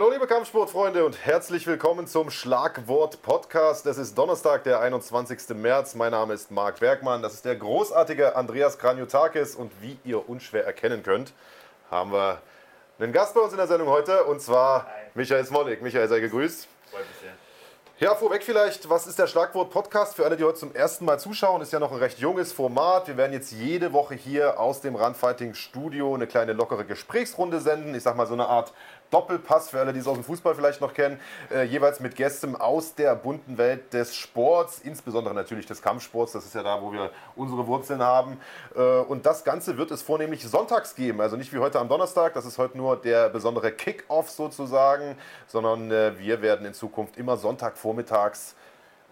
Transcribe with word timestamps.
Hallo 0.00 0.12
liebe 0.12 0.26
Kampfsportfreunde 0.26 1.04
und 1.04 1.26
herzlich 1.26 1.66
willkommen 1.66 2.06
zum 2.06 2.30
Schlagwort 2.30 3.20
Podcast. 3.20 3.84
Es 3.84 3.98
ist 3.98 4.16
Donnerstag, 4.16 4.64
der 4.64 4.80
21. 4.80 5.50
März. 5.50 5.94
Mein 5.94 6.12
Name 6.12 6.32
ist 6.32 6.50
Marc 6.50 6.80
Bergmann. 6.80 7.20
Das 7.20 7.34
ist 7.34 7.44
der 7.44 7.54
großartige 7.56 8.34
Andreas 8.34 8.78
Kranjotakis 8.78 9.54
und 9.54 9.70
wie 9.82 9.98
ihr 10.04 10.26
unschwer 10.26 10.64
erkennen 10.64 11.02
könnt, 11.02 11.34
haben 11.90 12.12
wir 12.12 12.40
einen 12.98 13.12
Gast 13.12 13.34
bei 13.34 13.42
uns 13.42 13.52
in 13.52 13.58
der 13.58 13.66
Sendung 13.66 13.88
heute 13.88 14.24
und 14.24 14.40
zwar 14.40 14.86
Hi. 14.86 14.92
Michael 15.12 15.44
Smolik. 15.44 15.82
Michael, 15.82 16.08
sei 16.08 16.20
gegrüßt. 16.20 16.66
Freut 16.90 17.00
mich 17.06 17.18
sehr. 17.20 17.32
Ja, 17.98 18.14
vorweg 18.14 18.42
vielleicht, 18.42 18.88
was 18.88 19.06
ist 19.06 19.18
der 19.18 19.26
Schlagwort 19.26 19.68
Podcast? 19.68 20.16
Für 20.16 20.24
alle, 20.24 20.38
die 20.38 20.44
heute 20.44 20.58
zum 20.58 20.74
ersten 20.74 21.04
Mal 21.04 21.20
zuschauen, 21.20 21.60
ist 21.60 21.70
ja 21.74 21.78
noch 21.78 21.92
ein 21.92 21.98
recht 21.98 22.18
junges 22.18 22.50
Format. 22.50 23.08
Wir 23.08 23.18
werden 23.18 23.34
jetzt 23.34 23.52
jede 23.52 23.92
Woche 23.92 24.14
hier 24.14 24.58
aus 24.58 24.80
dem 24.80 24.96
Runfighting 24.96 25.52
Studio 25.52 26.14
eine 26.14 26.26
kleine 26.26 26.54
lockere 26.54 26.86
Gesprächsrunde 26.86 27.60
senden. 27.60 27.94
Ich 27.94 28.02
sag 28.02 28.16
mal 28.16 28.26
so 28.26 28.32
eine 28.32 28.46
Art 28.46 28.72
Doppelpass 29.10 29.70
für 29.70 29.80
alle, 29.80 29.92
die 29.92 30.00
es 30.00 30.06
aus 30.06 30.14
dem 30.14 30.24
Fußball 30.24 30.54
vielleicht 30.54 30.80
noch 30.80 30.94
kennen, 30.94 31.20
äh, 31.50 31.64
jeweils 31.64 32.00
mit 32.00 32.16
Gästen 32.16 32.56
aus 32.56 32.94
der 32.94 33.14
bunten 33.14 33.58
Welt 33.58 33.92
des 33.92 34.14
Sports, 34.14 34.80
insbesondere 34.80 35.34
natürlich 35.34 35.66
des 35.66 35.82
Kampfsports. 35.82 36.32
Das 36.32 36.44
ist 36.44 36.54
ja 36.54 36.62
da, 36.62 36.80
wo 36.80 36.92
wir 36.92 37.10
unsere 37.36 37.66
Wurzeln 37.66 38.02
haben. 38.02 38.40
Äh, 38.74 38.80
und 38.80 39.26
das 39.26 39.44
Ganze 39.44 39.76
wird 39.76 39.90
es 39.90 40.02
vornehmlich 40.02 40.46
sonntags 40.46 40.94
geben. 40.94 41.20
Also 41.20 41.36
nicht 41.36 41.52
wie 41.52 41.58
heute 41.58 41.78
am 41.80 41.88
Donnerstag, 41.88 42.34
das 42.34 42.46
ist 42.46 42.58
heute 42.58 42.76
nur 42.76 42.96
der 42.96 43.28
besondere 43.28 43.72
Kick-Off 43.72 44.30
sozusagen, 44.30 45.16
sondern 45.46 45.90
äh, 45.90 46.18
wir 46.18 46.42
werden 46.42 46.66
in 46.66 46.74
Zukunft 46.74 47.16
immer 47.16 47.36
Sonntagvormittags 47.36 48.54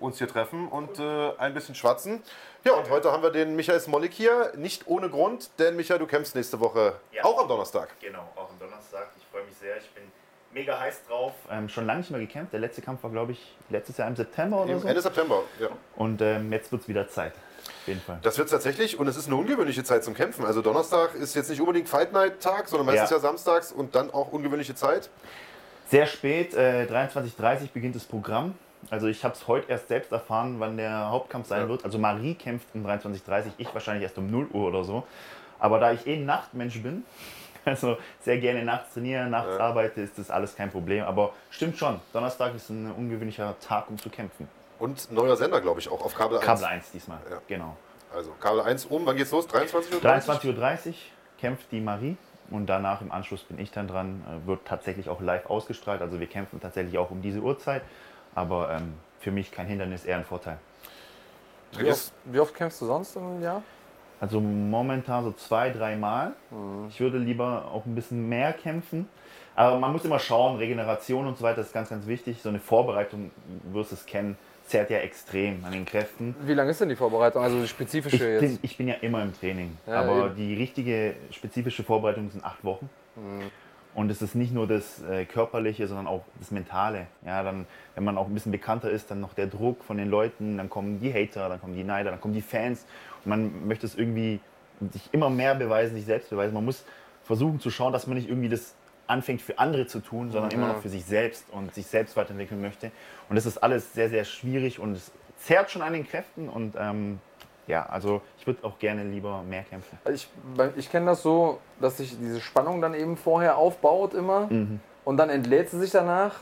uns 0.00 0.18
hier 0.18 0.28
treffen 0.28 0.68
und 0.68 0.98
äh, 0.98 1.32
ein 1.38 1.54
bisschen 1.54 1.74
schwatzen. 1.74 2.22
Ja, 2.64 2.74
und 2.74 2.88
heute 2.90 3.12
haben 3.12 3.22
wir 3.22 3.30
den 3.30 3.56
Michael 3.56 3.80
Smolik 3.80 4.12
hier, 4.12 4.52
nicht 4.56 4.86
ohne 4.86 5.10
Grund, 5.10 5.50
denn 5.58 5.76
Michael, 5.76 5.98
du 5.98 6.06
kämpfst 6.06 6.34
nächste 6.34 6.60
Woche 6.60 6.94
ja. 7.12 7.24
auch 7.24 7.40
am 7.40 7.48
Donnerstag. 7.48 7.88
Genau, 8.00 8.28
auch 8.36 8.50
am 8.50 8.58
Donnerstag. 8.58 9.08
Ich 9.38 9.40
freue 9.40 9.50
mich 9.50 9.58
sehr, 9.58 9.76
ich 9.76 9.90
bin 9.90 10.02
mega 10.52 10.80
heiß 10.80 11.06
drauf. 11.06 11.32
Ähm, 11.48 11.68
schon 11.68 11.86
lange 11.86 12.00
nicht 12.00 12.10
mehr 12.10 12.18
gekämpft. 12.18 12.52
Der 12.52 12.58
letzte 12.58 12.82
Kampf 12.82 13.04
war, 13.04 13.10
glaube 13.10 13.32
ich, 13.32 13.54
letztes 13.70 13.96
Jahr 13.96 14.08
im 14.08 14.16
September 14.16 14.64
oder 14.64 14.72
Im 14.72 14.80
so. 14.80 14.88
Ende 14.88 15.00
September, 15.00 15.42
ja. 15.60 15.68
Und 15.94 16.20
ähm, 16.22 16.52
jetzt 16.52 16.72
wird 16.72 16.82
es 16.82 16.88
wieder 16.88 17.08
Zeit. 17.08 17.34
Auf 17.34 17.86
jeden 17.86 18.00
Fall. 18.00 18.18
Das 18.22 18.36
wird 18.36 18.50
tatsächlich 18.50 18.98
und 18.98 19.06
es 19.06 19.16
ist 19.16 19.26
eine 19.26 19.36
ungewöhnliche 19.36 19.84
Zeit 19.84 20.02
zum 20.02 20.14
Kämpfen. 20.14 20.44
Also 20.44 20.60
Donnerstag 20.60 21.14
ist 21.14 21.36
jetzt 21.36 21.50
nicht 21.50 21.60
unbedingt 21.60 21.88
Fight 21.88 22.12
Night 22.12 22.40
Tag, 22.40 22.68
sondern 22.68 22.86
meistens 22.86 23.10
ja, 23.10 23.16
ja 23.16 23.20
samstags 23.20 23.70
und 23.70 23.94
dann 23.94 24.10
auch 24.10 24.32
ungewöhnliche 24.32 24.74
Zeit. 24.74 25.08
Sehr 25.86 26.06
spät, 26.06 26.54
äh, 26.54 26.86
23.30 26.90 27.70
beginnt 27.72 27.94
das 27.94 28.04
Programm. 28.04 28.54
Also 28.90 29.06
ich 29.06 29.22
habe 29.22 29.34
es 29.34 29.46
heute 29.46 29.70
erst 29.70 29.86
selbst 29.86 30.10
erfahren, 30.10 30.56
wann 30.58 30.76
der 30.76 31.10
Hauptkampf 31.10 31.46
sein 31.46 31.62
ja. 31.62 31.68
wird. 31.68 31.84
Also 31.84 31.98
Marie 31.98 32.34
kämpft 32.34 32.66
um 32.74 32.84
23.30 32.84 33.50
ich 33.58 33.72
wahrscheinlich 33.72 34.02
erst 34.02 34.18
um 34.18 34.28
0 34.28 34.48
Uhr 34.52 34.66
oder 34.66 34.82
so. 34.82 35.04
Aber 35.60 35.78
da 35.78 35.92
ich 35.92 36.06
eh 36.06 36.14
ein 36.14 36.24
Nachtmensch 36.24 36.82
bin, 36.82 37.04
also 37.68 37.96
sehr 38.20 38.38
gerne 38.38 38.64
nachts 38.64 38.94
trainiere, 38.94 39.26
nachts 39.26 39.56
ja. 39.56 39.60
arbeite, 39.60 40.00
ist 40.00 40.18
das 40.18 40.30
alles 40.30 40.56
kein 40.56 40.70
Problem. 40.70 41.04
Aber 41.04 41.32
stimmt 41.50 41.76
schon, 41.78 42.00
Donnerstag 42.12 42.54
ist 42.54 42.70
ein 42.70 42.92
ungewöhnlicher 42.92 43.54
Tag, 43.60 43.88
um 43.90 43.98
zu 43.98 44.10
kämpfen. 44.10 44.48
Und 44.78 45.10
neuer 45.10 45.36
Sender, 45.36 45.60
glaube 45.60 45.80
ich, 45.80 45.90
auch 45.90 46.04
auf 46.04 46.14
Kabel 46.14 46.38
1. 46.38 46.46
Kabel 46.46 46.64
1 46.64 46.90
diesmal, 46.92 47.18
ja. 47.30 47.38
genau. 47.48 47.76
Also 48.14 48.30
Kabel 48.40 48.60
1 48.60 48.86
um, 48.86 49.04
wann 49.06 49.16
geht's 49.16 49.32
los? 49.32 49.48
23.30 49.48 49.94
Uhr? 49.94 50.54
23.30 50.54 50.88
Uhr 50.88 50.94
kämpft 51.40 51.70
die 51.72 51.80
Marie 51.80 52.16
und 52.50 52.66
danach 52.66 53.00
im 53.02 53.12
Anschluss 53.12 53.42
bin 53.42 53.58
ich 53.58 53.70
dann 53.70 53.88
dran. 53.88 54.24
Äh, 54.26 54.46
wird 54.46 54.64
tatsächlich 54.64 55.08
auch 55.08 55.20
live 55.20 55.46
ausgestrahlt. 55.46 56.00
Also 56.00 56.20
wir 56.20 56.26
kämpfen 56.26 56.60
tatsächlich 56.60 56.96
auch 56.98 57.10
um 57.10 57.22
diese 57.22 57.40
Uhrzeit. 57.40 57.82
Aber 58.34 58.70
ähm, 58.70 58.94
für 59.20 59.30
mich 59.30 59.50
kein 59.50 59.66
Hindernis, 59.66 60.04
eher 60.04 60.16
ein 60.16 60.24
Vorteil. 60.24 60.58
Wie 61.76 61.90
oft, 61.90 62.12
wie 62.24 62.40
oft 62.40 62.54
kämpfst 62.54 62.80
du 62.80 62.86
sonst 62.86 63.16
im 63.16 63.42
Jahr? 63.42 63.62
Also 64.20 64.40
momentan 64.40 65.24
so 65.24 65.32
zwei, 65.32 65.70
dreimal. 65.70 66.32
Mhm. 66.50 66.88
Ich 66.88 67.00
würde 67.00 67.18
lieber 67.18 67.70
auch 67.72 67.86
ein 67.86 67.94
bisschen 67.94 68.28
mehr 68.28 68.52
kämpfen. 68.52 69.08
Aber 69.54 69.78
man 69.78 69.92
muss 69.92 70.04
immer 70.04 70.20
schauen, 70.20 70.56
Regeneration 70.56 71.26
und 71.26 71.36
so 71.36 71.42
weiter 71.42 71.62
ist 71.62 71.72
ganz, 71.72 71.88
ganz 71.88 72.06
wichtig. 72.06 72.40
So 72.42 72.48
eine 72.48 72.60
Vorbereitung, 72.60 73.32
du 73.64 73.74
wirst 73.74 73.92
es 73.92 74.06
kennen, 74.06 74.36
zerrt 74.66 74.90
ja 74.90 74.98
extrem 74.98 75.64
an 75.64 75.72
den 75.72 75.84
Kräften. 75.84 76.36
Wie 76.44 76.54
lange 76.54 76.70
ist 76.70 76.80
denn 76.80 76.90
die 76.90 76.96
Vorbereitung, 76.96 77.42
also 77.42 77.60
die 77.60 77.66
spezifische 77.66 78.16
ich 78.16 78.22
jetzt? 78.22 78.40
Bin, 78.40 78.58
ich 78.62 78.76
bin 78.76 78.86
ja 78.88 78.94
immer 79.00 79.22
im 79.22 79.36
Training, 79.36 79.76
ja, 79.86 80.02
aber 80.02 80.26
eben. 80.26 80.36
die 80.36 80.54
richtige 80.54 81.14
spezifische 81.30 81.82
Vorbereitung 81.82 82.30
sind 82.30 82.44
acht 82.44 82.62
Wochen. 82.64 82.88
Mhm. 83.16 83.50
Und 83.94 84.10
es 84.10 84.22
ist 84.22 84.36
nicht 84.36 84.54
nur 84.54 84.68
das 84.68 85.02
äh, 85.02 85.24
Körperliche, 85.24 85.88
sondern 85.88 86.06
auch 86.06 86.22
das 86.38 86.52
Mentale. 86.52 87.06
Ja, 87.26 87.42
dann, 87.42 87.66
wenn 87.96 88.04
man 88.04 88.16
auch 88.16 88.28
ein 88.28 88.34
bisschen 88.34 88.52
bekannter 88.52 88.90
ist, 88.90 89.10
dann 89.10 89.20
noch 89.20 89.34
der 89.34 89.48
Druck 89.48 89.82
von 89.82 89.96
den 89.96 90.08
Leuten, 90.08 90.56
dann 90.56 90.70
kommen 90.70 91.00
die 91.00 91.12
Hater, 91.12 91.48
dann 91.48 91.60
kommen 91.60 91.74
die 91.74 91.82
Neider, 91.82 92.10
dann 92.10 92.20
kommen 92.20 92.34
die 92.34 92.42
Fans. 92.42 92.86
Man 93.28 93.66
möchte 93.66 93.86
es 93.86 93.94
irgendwie 93.94 94.40
sich 94.92 95.08
immer 95.12 95.30
mehr 95.30 95.54
beweisen, 95.54 95.94
sich 95.94 96.06
selbst 96.06 96.30
beweisen. 96.30 96.54
Man 96.54 96.64
muss 96.64 96.84
versuchen 97.24 97.60
zu 97.60 97.70
schauen, 97.70 97.92
dass 97.92 98.06
man 98.06 98.16
nicht 98.16 98.28
irgendwie 98.28 98.48
das 98.48 98.74
anfängt 99.06 99.42
für 99.42 99.58
andere 99.58 99.86
zu 99.86 100.00
tun, 100.00 100.30
sondern 100.30 100.50
mhm. 100.50 100.62
immer 100.62 100.72
noch 100.72 100.82
für 100.82 100.88
sich 100.88 101.04
selbst 101.04 101.46
und 101.50 101.74
sich 101.74 101.86
selbst 101.86 102.16
weiterentwickeln 102.16 102.60
möchte. 102.60 102.90
Und 103.28 103.36
das 103.36 103.46
ist 103.46 103.58
alles 103.58 103.92
sehr, 103.92 104.08
sehr 104.08 104.24
schwierig 104.24 104.78
und 104.78 104.92
es 104.92 105.10
zerrt 105.38 105.70
schon 105.70 105.82
an 105.82 105.92
den 105.92 106.06
Kräften 106.06 106.48
und 106.48 106.74
ähm, 106.78 107.20
ja, 107.66 107.86
also 107.86 108.22
ich 108.38 108.46
würde 108.46 108.64
auch 108.64 108.78
gerne 108.78 109.04
lieber 109.04 109.42
mehr 109.42 109.62
kämpfen. 109.62 109.98
Also 110.04 110.14
ich, 110.14 110.76
ich 110.76 110.90
kenne 110.90 111.06
das 111.06 111.22
so, 111.22 111.58
dass 111.80 111.98
sich 111.98 112.16
diese 112.18 112.40
Spannung 112.40 112.80
dann 112.80 112.94
eben 112.94 113.16
vorher 113.16 113.56
aufbaut 113.56 114.14
immer 114.14 114.46
mhm. 114.50 114.80
und 115.04 115.16
dann 115.18 115.28
entlädt 115.28 115.70
sie 115.70 115.78
sich 115.78 115.90
danach. 115.90 116.40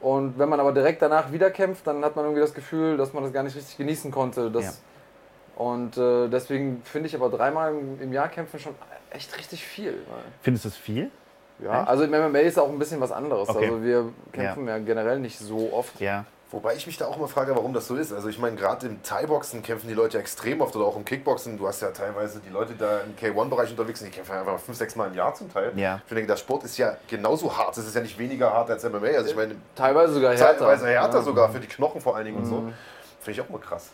Und 0.00 0.38
wenn 0.38 0.48
man 0.48 0.60
aber 0.60 0.72
direkt 0.72 1.02
danach 1.02 1.30
wieder 1.30 1.50
kämpft, 1.50 1.86
dann 1.86 2.02
hat 2.04 2.16
man 2.16 2.24
irgendwie 2.24 2.40
das 2.40 2.54
Gefühl, 2.54 2.96
dass 2.96 3.12
man 3.12 3.22
das 3.22 3.32
gar 3.32 3.42
nicht 3.42 3.54
richtig 3.54 3.76
genießen 3.76 4.10
konnte. 4.10 4.50
Das, 4.50 4.64
ja. 4.64 4.72
Und 5.60 5.98
äh, 5.98 6.28
deswegen 6.28 6.80
finde 6.84 7.08
ich 7.08 7.14
aber 7.14 7.28
dreimal 7.28 7.74
im 8.00 8.14
Jahr 8.14 8.30
kämpfen 8.30 8.58
schon 8.58 8.74
echt 9.10 9.36
richtig 9.36 9.62
viel. 9.62 9.94
Findest 10.40 10.64
du 10.64 10.70
das 10.70 10.78
viel? 10.78 11.10
Ja, 11.62 11.84
also 11.84 12.04
im 12.04 12.10
MMA 12.12 12.38
ist 12.38 12.58
auch 12.58 12.70
ein 12.70 12.78
bisschen 12.78 12.98
was 12.98 13.12
anderes. 13.12 13.46
Okay. 13.50 13.66
Also 13.66 13.82
wir 13.82 14.10
kämpfen 14.32 14.66
ja. 14.66 14.78
ja 14.78 14.82
generell 14.82 15.18
nicht 15.18 15.38
so 15.38 15.70
oft. 15.74 16.00
Ja. 16.00 16.24
Wobei 16.50 16.76
ich 16.76 16.86
mich 16.86 16.96
da 16.96 17.08
auch 17.08 17.18
immer 17.18 17.28
frage, 17.28 17.54
warum 17.54 17.74
das 17.74 17.86
so 17.88 17.96
ist. 17.96 18.10
Also 18.10 18.30
ich 18.30 18.38
meine, 18.38 18.56
gerade 18.56 18.86
im 18.86 19.02
Thai-Boxen 19.02 19.62
kämpfen 19.62 19.86
die 19.86 19.94
Leute 19.94 20.18
extrem 20.18 20.62
oft 20.62 20.74
oder 20.76 20.86
auch 20.86 20.96
im 20.96 21.04
Kickboxen. 21.04 21.58
Du 21.58 21.68
hast 21.68 21.82
ja 21.82 21.90
teilweise 21.90 22.40
die 22.40 22.48
Leute 22.48 22.72
da 22.78 23.00
im 23.00 23.14
K1-Bereich 23.14 23.70
unterwegs 23.70 23.98
sind, 23.98 24.14
die 24.14 24.16
kämpfen 24.16 24.32
einfach 24.32 24.58
fünf, 24.58 24.78
sechs 24.78 24.96
Mal 24.96 25.08
im 25.08 25.14
Jahr 25.14 25.34
zum 25.34 25.52
Teil. 25.52 25.72
Ja. 25.76 26.00
Ich 26.06 26.14
denke, 26.14 26.26
der 26.26 26.38
Sport 26.38 26.64
ist 26.64 26.78
ja 26.78 26.96
genauso 27.06 27.54
hart. 27.54 27.76
Es 27.76 27.86
ist 27.86 27.94
ja 27.94 28.00
nicht 28.00 28.18
weniger 28.18 28.50
hart 28.50 28.70
als 28.70 28.82
MMA. 28.82 29.08
Also 29.08 29.28
ich 29.28 29.36
meine, 29.36 29.56
teilweise 29.76 30.14
sogar 30.14 30.34
härter. 30.34 30.56
Teilweise 30.56 30.86
härter 30.86 31.18
ja. 31.18 31.22
sogar, 31.22 31.52
für 31.52 31.60
die 31.60 31.68
Knochen 31.68 32.00
vor 32.00 32.16
allen 32.16 32.24
Dingen 32.24 32.38
mhm. 32.38 32.44
und 32.44 32.48
so. 32.48 32.56
Mhm. 32.62 32.74
Finde 33.20 33.38
ich 33.38 33.46
auch 33.46 33.50
mal 33.50 33.60
krass. 33.60 33.90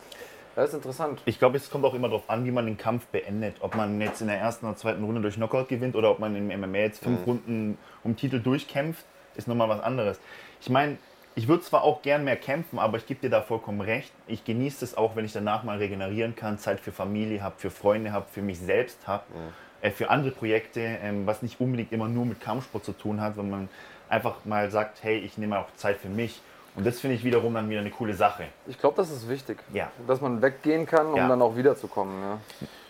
Das 0.56 0.70
ist 0.70 0.74
interessant. 0.74 1.20
Ich 1.26 1.38
glaube, 1.38 1.58
es 1.58 1.68
kommt 1.68 1.84
auch 1.84 1.92
immer 1.92 2.08
darauf 2.08 2.30
an, 2.30 2.46
wie 2.46 2.50
man 2.50 2.64
den 2.64 2.78
Kampf 2.78 3.06
beendet. 3.08 3.56
Ob 3.60 3.76
man 3.76 4.00
jetzt 4.00 4.22
in 4.22 4.28
der 4.28 4.38
ersten 4.38 4.64
oder 4.64 4.74
zweiten 4.74 5.04
Runde 5.04 5.20
durch 5.20 5.34
Knockout 5.34 5.68
gewinnt 5.68 5.94
oder 5.94 6.10
ob 6.10 6.18
man 6.18 6.34
im 6.34 6.46
MMA 6.48 6.78
jetzt 6.78 7.04
fünf 7.04 7.20
mhm. 7.20 7.24
Runden 7.24 7.78
um 8.02 8.16
Titel 8.16 8.40
durchkämpft, 8.40 9.04
ist 9.34 9.48
nochmal 9.48 9.68
was 9.68 9.80
anderes. 9.80 10.18
Ich 10.62 10.70
meine, 10.70 10.96
ich 11.34 11.46
würde 11.46 11.62
zwar 11.62 11.82
auch 11.82 12.00
gern 12.00 12.24
mehr 12.24 12.36
kämpfen, 12.36 12.78
aber 12.78 12.96
ich 12.96 13.06
gebe 13.06 13.20
dir 13.20 13.28
da 13.28 13.42
vollkommen 13.42 13.82
recht. 13.82 14.10
Ich 14.26 14.44
genieße 14.44 14.82
es 14.82 14.96
auch, 14.96 15.14
wenn 15.14 15.26
ich 15.26 15.34
danach 15.34 15.62
mal 15.62 15.76
regenerieren 15.76 16.34
kann, 16.34 16.58
Zeit 16.58 16.80
für 16.80 16.90
Familie 16.90 17.42
habe, 17.42 17.56
für 17.58 17.70
Freunde 17.70 18.12
habe, 18.12 18.24
für 18.32 18.40
mich 18.40 18.58
selbst 18.58 19.06
habe, 19.06 19.24
mhm. 19.34 19.52
äh, 19.82 19.90
für 19.90 20.08
andere 20.08 20.30
Projekte, 20.30 20.80
ähm, 20.80 21.26
was 21.26 21.42
nicht 21.42 21.60
unbedingt 21.60 21.92
immer 21.92 22.08
nur 22.08 22.24
mit 22.24 22.40
Kampfsport 22.40 22.82
zu 22.82 22.92
tun 22.92 23.20
hat, 23.20 23.36
wenn 23.36 23.50
man 23.50 23.68
einfach 24.08 24.46
mal 24.46 24.70
sagt, 24.70 25.02
hey, 25.02 25.18
ich 25.18 25.36
nehme 25.36 25.58
auch 25.58 25.68
Zeit 25.76 25.98
für 25.98 26.08
mich. 26.08 26.40
Und 26.76 26.87
das 26.87 27.00
finde 27.00 27.17
ich 27.17 27.25
wiederum 27.25 27.55
dann 27.55 27.70
wieder 27.70 27.81
eine 27.81 27.90
coole 27.90 28.12
Sache. 28.12 28.44
Ich 28.67 28.78
glaube, 28.78 28.96
das 28.96 29.11
ist 29.11 29.28
wichtig. 29.31 29.58
Ja. 29.73 29.90
Dass 30.06 30.20
man 30.20 30.43
weggehen 30.43 30.84
kann, 30.84 31.06
um 31.06 31.17
ja. 31.17 31.26
dann 31.26 31.40
auch 31.40 31.56
wiederzukommen. 31.56 32.20
Ja. 32.20 32.38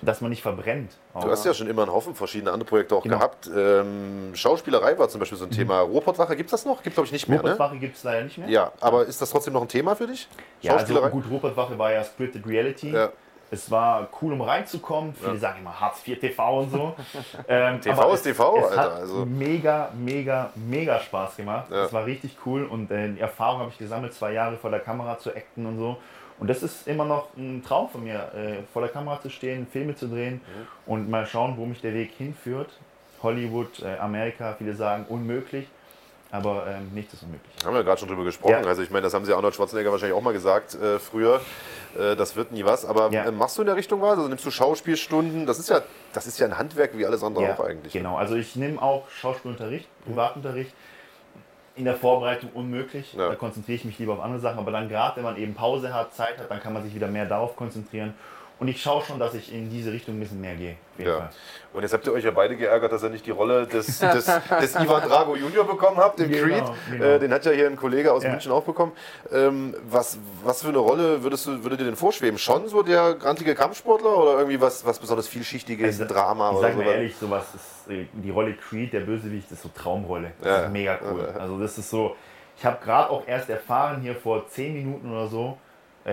Dass 0.02 0.20
man 0.20 0.30
nicht 0.30 0.42
verbrennt. 0.42 0.90
Auch. 1.14 1.22
Du 1.22 1.30
hast 1.30 1.44
ja 1.44 1.54
schon 1.54 1.68
immer 1.68 1.82
einen 1.82 1.92
Haufen 1.92 2.16
verschiedene 2.16 2.50
andere 2.50 2.68
Projekte 2.68 2.96
auch 2.96 3.04
genau. 3.04 3.18
gehabt. 3.18 3.48
Ähm, 3.54 4.32
Schauspielerei 4.34 4.98
war 4.98 5.08
zum 5.08 5.20
Beispiel 5.20 5.38
so 5.38 5.44
ein 5.44 5.50
mhm. 5.50 5.54
Thema. 5.54 5.80
Ruhrpottwache 5.80 6.34
gibt 6.34 6.48
es 6.48 6.50
das 6.50 6.66
noch? 6.66 6.82
Gibt 6.82 6.96
glaube 6.96 7.06
ich 7.06 7.12
nicht 7.12 7.28
mehr. 7.28 7.40
Ruhrpottwache 7.40 7.74
ne? 7.74 7.80
gibt 7.80 7.96
es 7.96 8.02
leider 8.02 8.24
nicht 8.24 8.38
mehr. 8.38 8.48
Ja, 8.48 8.72
aber 8.80 9.06
ist 9.06 9.22
das 9.22 9.30
trotzdem 9.30 9.52
noch 9.52 9.62
ein 9.62 9.68
Thema 9.68 9.94
für 9.94 10.08
dich? 10.08 10.28
Ja, 10.62 10.76
also 10.76 11.00
gut, 11.08 11.24
Ruhrpottwache 11.30 11.78
war 11.78 11.92
ja 11.92 12.02
Scripted 12.02 12.44
Reality. 12.46 12.90
Ja. 12.90 13.12
Es 13.50 13.70
war 13.70 14.08
cool, 14.20 14.32
um 14.32 14.40
reinzukommen. 14.40 15.14
Viele 15.14 15.34
ja. 15.34 15.38
sagen 15.38 15.60
immer 15.60 15.78
Hartz 15.78 16.06
IV 16.06 16.18
TV 16.18 16.60
und 16.60 16.70
so. 16.70 16.94
ähm, 17.48 17.80
TV 17.80 18.14
ist 18.14 18.22
TV, 18.22 18.56
es 18.56 18.64
Alter. 18.64 18.80
Hat 18.80 18.92
also. 18.92 19.24
Mega, 19.24 19.90
mega, 19.94 20.50
mega 20.54 20.98
Spaß 21.00 21.36
gemacht. 21.36 21.70
Es 21.70 21.92
war 21.92 22.06
richtig 22.06 22.36
cool 22.44 22.64
und 22.64 22.90
äh, 22.90 23.08
die 23.10 23.20
Erfahrung 23.20 23.60
habe 23.60 23.70
ich 23.70 23.78
gesammelt, 23.78 24.14
zwei 24.14 24.32
Jahre 24.32 24.56
vor 24.56 24.70
der 24.70 24.80
Kamera 24.80 25.18
zu 25.18 25.30
acten 25.30 25.66
und 25.66 25.78
so. 25.78 25.96
Und 26.38 26.50
das 26.50 26.62
ist 26.62 26.86
immer 26.86 27.04
noch 27.04 27.28
ein 27.36 27.62
Traum 27.64 27.88
von 27.88 28.04
mir, 28.04 28.32
äh, 28.34 28.62
vor 28.72 28.82
der 28.82 28.90
Kamera 28.90 29.20
zu 29.20 29.30
stehen, 29.30 29.66
Filme 29.66 29.94
zu 29.94 30.08
drehen 30.08 30.34
mhm. 30.34 30.92
und 30.92 31.08
mal 31.08 31.26
schauen, 31.26 31.56
wo 31.56 31.64
mich 31.64 31.80
der 31.80 31.94
Weg 31.94 32.12
hinführt. 32.12 32.70
Hollywood, 33.22 33.80
äh, 33.82 33.96
Amerika, 33.98 34.54
viele 34.58 34.74
sagen 34.74 35.06
unmöglich. 35.08 35.66
Aber 36.36 36.66
ähm, 36.66 36.90
nichts 36.94 37.14
ist 37.14 37.22
unmöglich. 37.22 37.64
Haben 37.64 37.74
wir 37.74 37.84
gerade 37.84 37.98
schon 37.98 38.08
drüber 38.08 38.24
gesprochen. 38.24 38.62
Ja. 38.62 38.68
Also 38.68 38.82
ich 38.82 38.90
meine, 38.90 39.02
das 39.02 39.14
haben 39.14 39.24
Sie 39.24 39.32
Arnold 39.32 39.54
Schwarzenegger 39.54 39.90
wahrscheinlich 39.90 40.16
auch 40.16 40.22
mal 40.22 40.32
gesagt 40.32 40.74
äh, 40.74 40.98
früher. 40.98 41.40
Äh, 41.98 42.16
das 42.16 42.36
wird 42.36 42.52
nie 42.52 42.64
was. 42.64 42.84
Aber 42.84 43.10
ja. 43.10 43.24
äh, 43.24 43.32
machst 43.32 43.56
du 43.58 43.62
in 43.62 43.66
der 43.66 43.76
Richtung 43.76 44.02
was? 44.02 44.16
Also 44.16 44.28
nimmst 44.28 44.44
du 44.44 44.50
Schauspielstunden? 44.50 45.46
Das 45.46 45.58
ist 45.58 45.68
ja, 45.68 45.82
das 46.12 46.26
ist 46.26 46.38
ja 46.38 46.46
ein 46.46 46.58
Handwerk 46.58 46.96
wie 46.96 47.06
alles 47.06 47.22
andere 47.22 47.44
ja, 47.44 47.54
auch 47.54 47.60
eigentlich. 47.60 47.92
Genau, 47.92 48.16
also 48.16 48.34
ich 48.34 48.56
nehme 48.56 48.80
auch 48.80 49.08
Schauspielunterricht, 49.10 49.88
Privatunterricht. 50.04 50.72
In 51.74 51.84
der 51.84 51.94
Vorbereitung 51.94 52.48
unmöglich. 52.54 53.14
Da 53.18 53.34
konzentriere 53.34 53.76
ich 53.76 53.84
mich 53.84 53.98
lieber 53.98 54.14
auf 54.14 54.20
andere 54.20 54.40
Sachen. 54.40 54.58
Aber 54.58 54.70
dann 54.70 54.88
gerade, 54.88 55.16
wenn 55.16 55.24
man 55.24 55.36
eben 55.36 55.52
Pause 55.54 55.92
hat, 55.92 56.14
Zeit 56.14 56.38
hat, 56.38 56.50
dann 56.50 56.58
kann 56.58 56.72
man 56.72 56.82
sich 56.82 56.94
wieder 56.94 57.06
mehr 57.06 57.26
darauf 57.26 57.54
konzentrieren. 57.54 58.14
Und 58.58 58.68
ich 58.68 58.80
schaue 58.80 59.04
schon, 59.04 59.18
dass 59.18 59.34
ich 59.34 59.52
in 59.52 59.68
diese 59.68 59.92
Richtung 59.92 60.16
ein 60.16 60.20
bisschen 60.20 60.40
mehr 60.40 60.54
gehe. 60.54 60.76
Ja. 60.96 61.28
Und 61.74 61.82
jetzt 61.82 61.92
habt 61.92 62.06
ihr 62.06 62.12
euch 62.14 62.24
ja 62.24 62.30
beide 62.30 62.56
geärgert, 62.56 62.90
dass 62.90 63.02
ihr 63.02 63.10
nicht 63.10 63.26
die 63.26 63.30
Rolle 63.30 63.66
des, 63.66 63.98
des, 63.98 64.24
des 64.24 64.74
Ivan 64.76 65.02
Drago 65.02 65.36
Junior 65.36 65.66
bekommen 65.66 65.98
habt, 65.98 66.18
den 66.18 66.30
genau, 66.30 66.46
Creed. 66.46 66.64
Genau. 66.90 67.04
Äh, 67.04 67.18
den 67.18 67.32
hat 67.34 67.44
ja 67.44 67.52
hier 67.52 67.66
ein 67.66 67.76
Kollege 67.76 68.14
aus 68.14 68.22
ja. 68.22 68.30
München 68.30 68.52
auch 68.52 68.62
bekommen. 68.62 68.92
Ähm, 69.30 69.74
was, 69.90 70.18
was 70.42 70.62
für 70.62 70.68
eine 70.68 70.78
Rolle 70.78 71.22
würdest 71.22 71.46
du, 71.46 71.62
würde 71.64 71.76
dir 71.76 71.84
denn 71.84 71.96
vorschweben? 71.96 72.38
Schon 72.38 72.66
so 72.68 72.82
der 72.82 73.14
grantige 73.14 73.54
Kampfsportler 73.54 74.16
oder 74.16 74.38
irgendwie 74.38 74.58
was, 74.58 74.86
was 74.86 74.98
besonders 74.98 75.28
vielschichtiges, 75.28 76.00
also, 76.00 76.14
Drama? 76.14 76.52
Ich 76.54 76.60
sag 76.60 76.76
mal 76.76 76.86
ehrlich, 76.86 77.14
sowas 77.16 77.44
ist 77.54 77.92
äh, 77.92 78.06
die 78.14 78.30
Rolle 78.30 78.54
Creed, 78.54 78.94
der 78.94 79.00
Bösewicht, 79.00 79.52
ist 79.52 79.62
so 79.62 79.70
Traumrolle. 79.74 80.32
Das 80.40 80.48
ja. 80.48 80.64
ist 80.64 80.72
mega 80.72 80.98
cool. 81.10 81.28
Also 81.38 81.60
das 81.60 81.76
ist 81.76 81.90
so, 81.90 82.16
ich 82.56 82.64
habe 82.64 82.82
gerade 82.82 83.10
auch 83.10 83.28
erst 83.28 83.50
erfahren 83.50 84.00
hier 84.00 84.14
vor 84.14 84.48
zehn 84.48 84.72
Minuten 84.72 85.12
oder 85.12 85.26
so, 85.26 85.58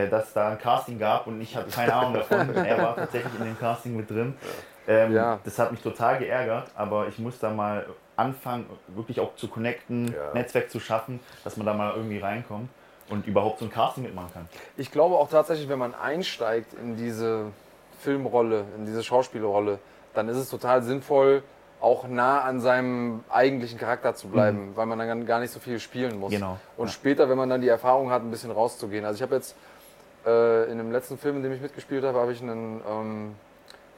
dass 0.10 0.34
da 0.34 0.50
ein 0.50 0.60
Casting 0.60 0.98
gab 0.98 1.28
und 1.28 1.40
ich 1.42 1.56
hatte 1.56 1.70
keine 1.70 1.94
Ahnung 1.94 2.14
davon. 2.30 2.56
er 2.56 2.78
war 2.78 2.96
tatsächlich 2.96 3.34
in 3.40 3.46
dem 3.46 3.60
Casting 3.60 3.96
mit 3.96 4.10
drin. 4.10 4.36
Ähm, 4.88 5.14
ja. 5.14 5.40
Das 5.44 5.60
hat 5.60 5.72
mich 5.72 5.82
total 5.82 6.20
geärgert, 6.20 6.70
aber 6.76 7.08
ich 7.08 7.20
muss 7.20 7.40
da 7.40 7.50
mal 7.50 7.86
anfangen, 8.16 8.66
wirklich 8.88 9.20
auch 9.20 9.36
zu 9.36 9.48
connecten, 9.48 10.14
ja. 10.14 10.34
Netzwerk 10.34 10.70
zu 10.70 10.80
schaffen, 10.80 11.20
dass 11.44 11.58
man 11.58 11.66
da 11.66 11.74
mal 11.74 11.94
irgendwie 11.96 12.20
reinkommt 12.20 12.70
und 13.10 13.28
überhaupt 13.28 13.60
so 13.60 13.66
ein 13.66 13.72
Casting 13.72 14.04
mitmachen 14.04 14.34
kann. 14.34 14.50
Ich 14.78 14.92
glaube 14.92 15.16
auch 15.16 15.30
tatsächlich, 15.30 15.70
wenn 15.70 15.80
man 15.80 15.94
einsteigt 15.94 16.74
in 16.74 16.96
diese 16.96 17.46
Filmrolle, 18.00 18.66
in 18.78 18.86
diese 18.86 19.04
Schauspielrolle, 19.04 19.80
dann 20.14 20.28
ist 20.30 20.38
es 20.38 20.50
total 20.50 20.84
sinnvoll, 20.84 21.44
auch 21.82 22.08
nah 22.08 22.42
an 22.42 22.62
seinem 22.62 23.24
eigentlichen 23.30 23.78
Charakter 23.78 24.16
zu 24.16 24.30
bleiben, 24.30 24.70
mhm. 24.70 24.76
weil 24.78 24.86
man 24.86 25.00
dann 25.00 25.26
gar 25.26 25.40
nicht 25.40 25.52
so 25.52 25.60
viel 25.60 25.80
spielen 25.80 26.18
muss. 26.18 26.32
Genau. 26.32 26.58
Und 26.78 26.88
ja. 26.88 26.94
später, 26.94 27.30
wenn 27.30 27.38
man 27.38 27.50
dann 27.50 27.62
die 27.62 27.68
Erfahrung 27.68 28.10
hat, 28.10 28.22
ein 28.22 28.32
bisschen 28.32 28.52
rauszugehen. 28.52 29.04
Also 29.04 29.18
ich 29.18 29.22
habe 29.22 29.36
jetzt 29.36 29.56
äh, 30.26 30.72
in 30.72 30.78
dem 30.78 30.92
letzten 30.92 31.18
Film, 31.18 31.38
in 31.38 31.44
dem 31.44 31.54
ich 31.54 31.62
mitgespielt 31.62 32.04
habe, 32.04 32.20
habe 32.20 32.32
ich 32.32 32.42
einen, 32.42 32.82
ähm, 32.90 33.36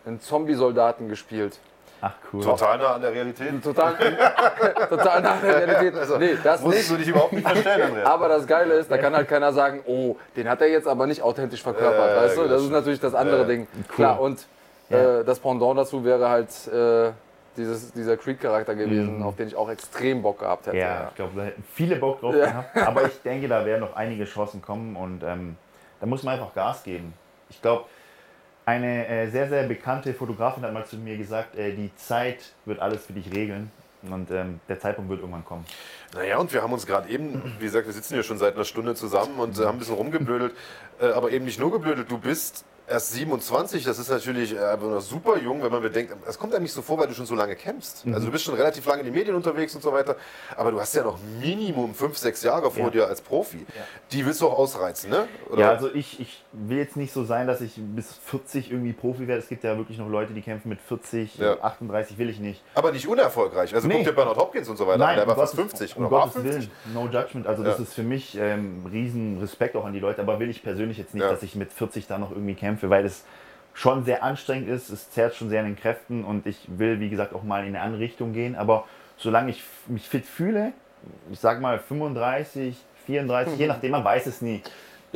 einen 0.05 0.20
Zombie-Soldaten 0.20 1.10
gespielt. 1.10 1.60
Ach 2.01 2.13
cool. 2.32 2.44
Total 2.44 2.77
nah 2.77 2.96
an 2.96 3.01
der 3.01 3.13
Realität. 3.13 3.63
Total, 3.63 3.96
total 4.89 5.22
nah 5.22 5.32
an 5.32 5.41
der 5.41 5.55
Realität. 5.58 5.96
Also, 5.96 6.17
nee, 6.17 6.38
das 6.44 6.62
nicht. 6.63 6.89
du 6.89 6.98
dich 6.98 7.08
überhaupt 7.08 7.34
nicht 7.34 7.48
verstehen, 7.48 7.82
Andreas. 7.82 8.08
Aber 8.08 8.27
das 8.27 8.46
Geile 8.46 8.75
ist, 8.75 8.91
da 8.91 8.98
kann 8.98 9.15
halt 9.15 9.27
keiner 9.27 9.53
sagen, 9.53 9.82
oh, 9.88 10.15
den 10.36 10.48
hat 10.50 10.62
er 10.62 10.67
jetzt 10.67 10.88
aber 10.88 11.08
nicht 11.08 11.22
authentisch 11.22 11.63
verkörpert, 11.63 12.12
äh, 12.12 12.15
weißt 12.17 12.38
du? 12.38 12.48
Das 12.48 12.62
ist 12.62 12.72
natürlich 12.72 13.00
das 13.00 13.15
andere 13.15 13.44
äh, 13.44 13.48
Ding. 13.48 13.67
Cool. 13.75 13.96
Klar, 13.96 14.20
und 14.20 14.46
äh, 14.89 15.24
das 15.24 15.39
Pendant 15.39 15.79
dazu 15.79 16.03
wäre 16.03 16.29
halt 16.29 16.50
äh, 16.67 17.12
dieses, 17.58 17.91
dieser 17.94 18.17
Creed-Charakter 18.17 18.75
gewesen, 18.75 19.17
mhm. 19.17 19.24
auf 19.24 19.36
den 19.36 19.48
ich 19.48 19.55
auch 19.55 19.70
extrem 19.70 20.22
Bock 20.22 20.39
gehabt 20.39 20.67
hätte. 20.67 20.77
Ja, 20.77 20.88
ja. 20.88 21.08
ich 21.10 21.15
glaube, 21.15 21.32
da 21.36 21.44
hätten 21.44 21.63
viele 21.74 21.96
Bock 21.96 22.20
drauf 22.20 22.36
ja. 22.36 22.46
gehabt. 22.46 22.77
Aber 22.77 23.05
ich 23.05 23.22
denke, 23.22 23.48
da 23.48 23.65
werden 23.65 23.82
noch 23.82 23.96
einige 23.96 24.25
Chancen 24.25 24.62
kommen 24.62 24.96
und 24.96 25.24
ähm, 25.24 25.55
da 26.05 26.09
muss 26.09 26.21
man 26.21 26.35
einfach 26.35 26.53
Gas 26.53 26.83
geben. 26.83 27.13
Ich 27.50 27.59
glaube, 27.63 27.85
eine 28.63 29.07
äh, 29.07 29.27
sehr, 29.31 29.50
sehr 29.50 29.63
bekannte 29.63 30.13
Fotografin 30.13 30.63
hat 30.63 30.71
mal 30.71 30.85
zu 30.85 30.97
mir 30.97 31.17
gesagt, 31.17 31.55
äh, 31.55 31.74
die 31.74 31.89
Zeit 31.95 32.53
wird 32.65 32.79
alles 32.79 33.03
für 33.03 33.13
dich 33.13 33.33
regeln. 33.33 33.71
Und 34.03 34.29
ähm, 34.29 34.59
der 34.69 34.79
Zeitpunkt 34.79 35.09
wird 35.09 35.21
irgendwann 35.21 35.43
kommen. 35.43 35.65
Naja, 36.13 36.38
und 36.38 36.53
wir 36.53 36.62
haben 36.62 36.71
uns 36.74 36.85
gerade 36.85 37.09
eben, 37.09 37.41
wie 37.57 37.65
gesagt, 37.65 37.88
wir 37.88 37.93
sitzen 37.93 38.13
hier 38.13 38.21
schon 38.21 38.38
seit 38.38 38.53
einer 38.53 38.65
Stunde 38.65 38.93
zusammen 38.93 39.39
und 39.39 39.57
äh, 39.57 39.63
haben 39.63 39.77
ein 39.77 39.79
bisschen 39.79 39.95
rumgeblödelt, 39.95 40.53
äh, 41.01 41.07
aber 41.07 41.31
eben 41.31 41.45
nicht 41.45 41.59
nur 41.59 41.71
geblödelt. 41.71 42.12
Du 42.12 42.19
bist 42.19 42.65
erst 42.88 43.13
27, 43.13 43.84
das 43.84 44.00
ist 44.00 44.10
natürlich 44.10 44.56
äh, 44.56 44.77
super 45.00 45.38
jung, 45.38 45.63
wenn 45.63 45.72
man 45.72 45.82
bedenkt, 45.82 46.15
es 46.27 46.38
kommt 46.38 46.54
einem 46.54 46.63
nicht 46.63 46.74
so 46.74 46.82
vor, 46.82 46.98
weil 46.98 47.08
du 47.08 47.13
schon 47.13 47.25
so 47.25 47.36
lange 47.36 47.56
kämpfst. 47.56 48.06
Mhm. 48.06 48.13
Also 48.13 48.27
du 48.27 48.32
bist 48.32 48.44
schon 48.44 48.56
relativ 48.56 48.86
lange 48.86 49.00
in 49.00 49.06
den 49.06 49.13
Medien 49.13 49.36
unterwegs 49.36 49.75
und 49.75 49.82
so 49.82 49.92
weiter, 49.92 50.15
aber 50.56 50.72
du 50.72 50.80
hast 50.80 50.94
ja 50.96 51.04
noch 51.04 51.18
Minimum 51.42 51.94
5, 51.94 52.18
6 52.18 52.44
Jahre 52.44 52.72
vor 52.72 52.86
ja. 52.86 52.89
dir 52.89 53.08
als 53.08 53.22
Profi. 53.22 53.60
Ja. 53.60 53.84
Die 54.12 54.25
willst 54.25 54.42
du 54.42 54.48
auch 54.48 54.58
ausreizen, 54.58 55.10
ne? 55.10 55.27
Oder? 55.50 55.62
Ja, 55.62 55.70
also 55.72 55.94
ich, 55.94 56.20
ich 56.20 56.44
will 56.51 56.77
jetzt 56.77 56.96
nicht 56.96 57.13
so 57.13 57.24
sein, 57.24 57.48
dass 57.48 57.62
ich 57.62 57.74
bis 57.77 58.13
40 58.25 58.72
irgendwie 58.72 58.94
Profi 58.94 59.27
werde. 59.27 59.42
Es 59.42 59.50
gibt 59.50 59.63
ja 59.63 59.77
wirklich 59.77 59.98
noch 59.98 60.10
Leute, 60.10 60.34
die 60.34 60.42
kämpfen 60.42 60.70
mit 60.70 60.82
40, 60.82 61.38
ja. 61.38 61.62
38 61.62 62.18
will 62.18 62.30
ich 62.30 62.39
nicht. 62.39 62.62
Aber 62.75 62.92
nicht 62.92 63.08
unerfolgreich. 63.08 63.74
Also 63.74 63.88
nee. 63.88 63.96
guck 63.96 64.06
dir 64.06 64.13
Bernard 64.13 64.38
Hopkins 64.38 64.70
und 64.70 64.77
so 64.77 64.88
weiter 64.88 65.00
Nein, 65.00 65.18
der 65.18 65.27
war 65.27 65.36
fast 65.36 65.56
50. 65.56 65.98
Um 65.98 66.10
Gottes 66.10 66.44
Willen, 66.44 66.70
no 66.94 67.08
judgment. 67.08 67.48
Also 67.48 67.63
das 67.63 67.80
ist 67.80 67.94
für 67.94 68.04
mich 68.04 68.38
ähm, 68.38 68.86
riesen 68.92 69.39
Respekt 69.39 69.75
auch 69.75 69.86
an 69.86 69.94
die 69.94 70.00
Leute, 70.00 70.22
aber 70.22 70.39
will 70.39 70.50
ich 70.50 70.63
persönlich 70.63 70.98
jetzt 70.98 71.13
nicht, 71.13 71.25
dass 71.25 71.44
ich 71.44 71.56
mit 71.56 71.72
40 71.74 72.08
da 72.08 72.18
noch 72.18 72.32
irgendwie 72.32 72.56
kämpfe, 72.56 72.75
weil 72.84 73.05
es 73.05 73.25
schon 73.74 74.05
sehr 74.05 74.24
anstrengend 74.24 74.70
ist. 74.70 74.89
Es 74.89 75.12
zerrt 75.12 75.36
schon 75.36 75.50
sehr 75.50 75.60
an 75.60 75.65
den 75.65 75.75
Kräften 75.75 76.24
und 76.24 76.48
ich 76.48 76.58
will, 76.67 77.00
wie 77.00 77.10
gesagt, 77.10 77.34
auch 77.34 77.44
mal 77.44 77.62
in 77.62 77.75
eine 77.75 77.82
andere 77.82 78.01
Richtung 78.01 78.34
gehen. 78.34 78.55
Aber 78.55 78.86
solange 79.17 79.51
ich 79.51 79.63
mich 79.88 80.08
fit 80.08 80.25
fühle, 80.25 80.72
ich 81.32 81.39
sag 81.39 81.62
mal 81.62 81.79
35, 81.79 82.75
34, 83.05 83.60
je 83.60 83.67
nachdem, 83.67 83.91
man 83.91 84.03
weiß 84.03 84.25
es 84.27 84.41
nie. 84.41 84.62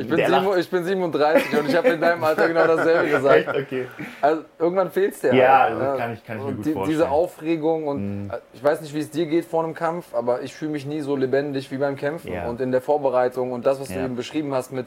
Ich 0.00 0.08
bin, 0.08 0.16
sieben, 0.16 0.58
ich 0.58 0.70
bin 0.70 0.84
37 0.84 1.58
und 1.58 1.68
ich 1.68 1.76
habe 1.76 1.88
in 1.88 2.00
deinem 2.00 2.24
Alter 2.24 2.48
genau 2.48 2.66
dasselbe 2.66 3.10
gesagt. 3.16 3.48
Okay. 3.48 3.86
Also 4.22 4.44
irgendwann 4.58 4.90
fehlt 4.90 5.12
es 5.12 5.20
dir. 5.20 5.34
Ja, 5.34 5.58
halt, 5.58 5.74
also 5.74 5.98
kann 5.98 6.14
ich, 6.14 6.24
kann 6.24 6.38
ich 6.38 6.44
mir 6.44 6.52
gut 6.54 6.64
die, 6.64 6.72
vorstellen. 6.72 6.98
Diese 6.98 7.10
Aufregung 7.10 7.86
und 7.86 8.24
mhm. 8.24 8.32
ich 8.54 8.64
weiß 8.64 8.80
nicht, 8.80 8.94
wie 8.94 9.00
es 9.00 9.10
dir 9.10 9.26
geht 9.26 9.44
vor 9.44 9.62
einem 9.62 9.74
Kampf, 9.74 10.14
aber 10.14 10.40
ich 10.40 10.54
fühle 10.54 10.70
mich 10.70 10.86
nie 10.86 11.00
so 11.00 11.16
lebendig 11.16 11.70
wie 11.70 11.76
beim 11.76 11.96
Kämpfen 11.96 12.32
ja. 12.32 12.48
und 12.48 12.62
in 12.62 12.72
der 12.72 12.80
Vorbereitung 12.80 13.52
und 13.52 13.66
das, 13.66 13.78
was 13.78 13.90
ja. 13.90 13.96
du 13.96 14.04
eben 14.04 14.16
beschrieben 14.16 14.54
hast 14.54 14.72
mit, 14.72 14.86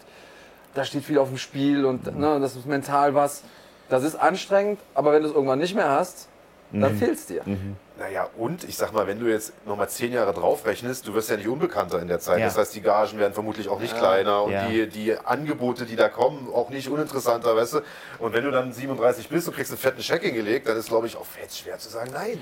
da 0.73 0.83
steht 0.83 1.03
viel 1.03 1.17
auf 1.17 1.29
dem 1.29 1.37
Spiel 1.37 1.85
und 1.85 2.17
ne, 2.17 2.39
das 2.39 2.55
ist 2.55 2.65
mental 2.65 3.15
was. 3.15 3.43
Das 3.89 4.03
ist 4.03 4.15
anstrengend, 4.15 4.79
aber 4.93 5.13
wenn 5.13 5.23
du 5.23 5.29
es 5.29 5.35
irgendwann 5.35 5.59
nicht 5.59 5.75
mehr 5.75 5.89
hast, 5.89 6.27
dann 6.71 6.93
mhm. 6.93 6.97
fehlt 6.97 7.13
es 7.13 7.25
dir. 7.27 7.41
Mhm. 7.45 7.75
Naja, 7.99 8.27
und 8.37 8.63
ich 8.63 8.75
sag 8.75 8.91
mal, 8.91 9.05
wenn 9.05 9.19
du 9.19 9.27
jetzt 9.27 9.53
nochmal 9.67 9.87
zehn 9.87 10.11
Jahre 10.11 10.33
draufrechnest, 10.33 11.07
du 11.07 11.13
wirst 11.13 11.29
ja 11.29 11.37
nicht 11.37 11.47
unbekannter 11.47 12.01
in 12.01 12.07
der 12.07 12.19
Zeit. 12.19 12.39
Ja. 12.39 12.45
Das 12.45 12.57
heißt, 12.57 12.73
die 12.73 12.81
Gagen 12.81 13.19
werden 13.19 13.33
vermutlich 13.33 13.69
auch 13.69 13.79
nicht 13.79 13.93
ja. 13.93 13.99
kleiner 13.99 14.43
und 14.43 14.51
ja. 14.51 14.67
die, 14.67 14.87
die 14.87 15.15
Angebote, 15.15 15.85
die 15.85 15.95
da 15.95 16.09
kommen, 16.09 16.47
auch 16.51 16.71
nicht 16.71 16.89
uninteressanter, 16.89 17.55
weißt 17.55 17.75
du? 17.75 17.79
Und 18.17 18.33
wenn 18.33 18.43
du 18.43 18.49
dann 18.49 18.73
37 18.73 19.29
bist 19.29 19.47
und 19.47 19.53
kriegst 19.53 19.71
einen 19.71 19.77
fetten 19.77 20.01
Scheck 20.01 20.23
hingelegt, 20.23 20.67
dann 20.67 20.75
ist, 20.75 20.87
glaube 20.87 21.05
ich, 21.05 21.15
auch 21.15 21.25
fett 21.25 21.53
schwer 21.53 21.77
zu 21.77 21.89
sagen, 21.89 22.09
nein. 22.11 22.39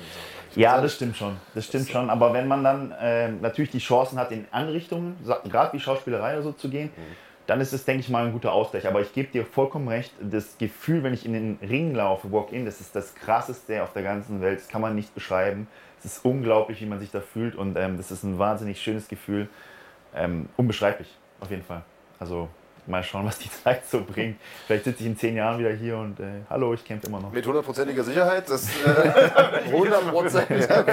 Ja, 0.55 0.79
das 0.79 0.93
stimmt 0.93 1.17
schon. 1.17 1.35
Das 1.53 1.65
stimmt 1.65 1.89
schon. 1.89 2.09
Aber 2.09 2.33
wenn 2.33 2.47
man 2.47 2.63
dann 2.63 2.91
äh, 2.91 3.27
natürlich 3.27 3.71
die 3.71 3.79
Chancen 3.79 4.17
hat, 4.17 4.31
in 4.31 4.47
Anrichtungen, 4.51 5.17
gerade 5.49 5.73
wie 5.73 5.81
Schauspielerei 5.81 6.35
oder 6.35 6.43
so 6.43 6.51
zu 6.53 6.69
gehen, 6.69 6.91
mhm 6.95 7.30
dann 7.51 7.59
ist 7.59 7.73
es, 7.73 7.83
denke 7.83 7.99
ich 7.99 8.07
mal, 8.07 8.25
ein 8.25 8.31
guter 8.31 8.53
Ausgleich. 8.53 8.87
Aber 8.87 9.01
ich 9.01 9.11
gebe 9.11 9.29
dir 9.29 9.45
vollkommen 9.45 9.89
recht, 9.89 10.13
das 10.21 10.57
Gefühl, 10.57 11.03
wenn 11.03 11.13
ich 11.13 11.25
in 11.25 11.33
den 11.33 11.59
Ring 11.61 11.93
laufe, 11.93 12.31
Walk-In, 12.31 12.63
das 12.63 12.79
ist 12.79 12.95
das 12.95 13.13
Krasseste 13.13 13.83
auf 13.83 13.91
der 13.91 14.03
ganzen 14.03 14.39
Welt. 14.39 14.59
Das 14.59 14.69
kann 14.69 14.79
man 14.79 14.95
nicht 14.95 15.13
beschreiben. 15.13 15.67
Es 15.99 16.05
ist 16.05 16.23
unglaublich, 16.23 16.79
wie 16.79 16.85
man 16.85 17.01
sich 17.01 17.11
da 17.11 17.19
fühlt 17.19 17.55
und 17.55 17.75
ähm, 17.75 17.97
das 17.97 18.09
ist 18.09 18.23
ein 18.23 18.39
wahnsinnig 18.39 18.81
schönes 18.81 19.09
Gefühl. 19.09 19.49
Ähm, 20.15 20.47
unbeschreiblich, 20.55 21.09
auf 21.41 21.51
jeden 21.51 21.63
Fall. 21.63 21.83
Also 22.19 22.47
mal 22.87 23.03
schauen, 23.03 23.25
was 23.25 23.37
die 23.39 23.49
Zeit 23.63 23.85
so 23.85 24.03
bringt. 24.03 24.39
Vielleicht 24.65 24.85
sitze 24.85 25.01
ich 25.01 25.05
in 25.07 25.17
zehn 25.17 25.35
Jahren 25.35 25.59
wieder 25.59 25.71
hier 25.71 25.97
und 25.97 26.19
äh, 26.19 26.41
hallo, 26.49 26.73
ich 26.73 26.83
kämpfe 26.83 27.07
immer 27.07 27.19
noch. 27.19 27.31
Mit 27.31 27.45
hundertprozentiger 27.45 28.03
Sicherheit? 28.03 28.49
Das, 28.49 28.67
äh, 28.85 29.65
100 29.65 30.09
Prozent. 30.09 30.49
ja, 30.49 30.85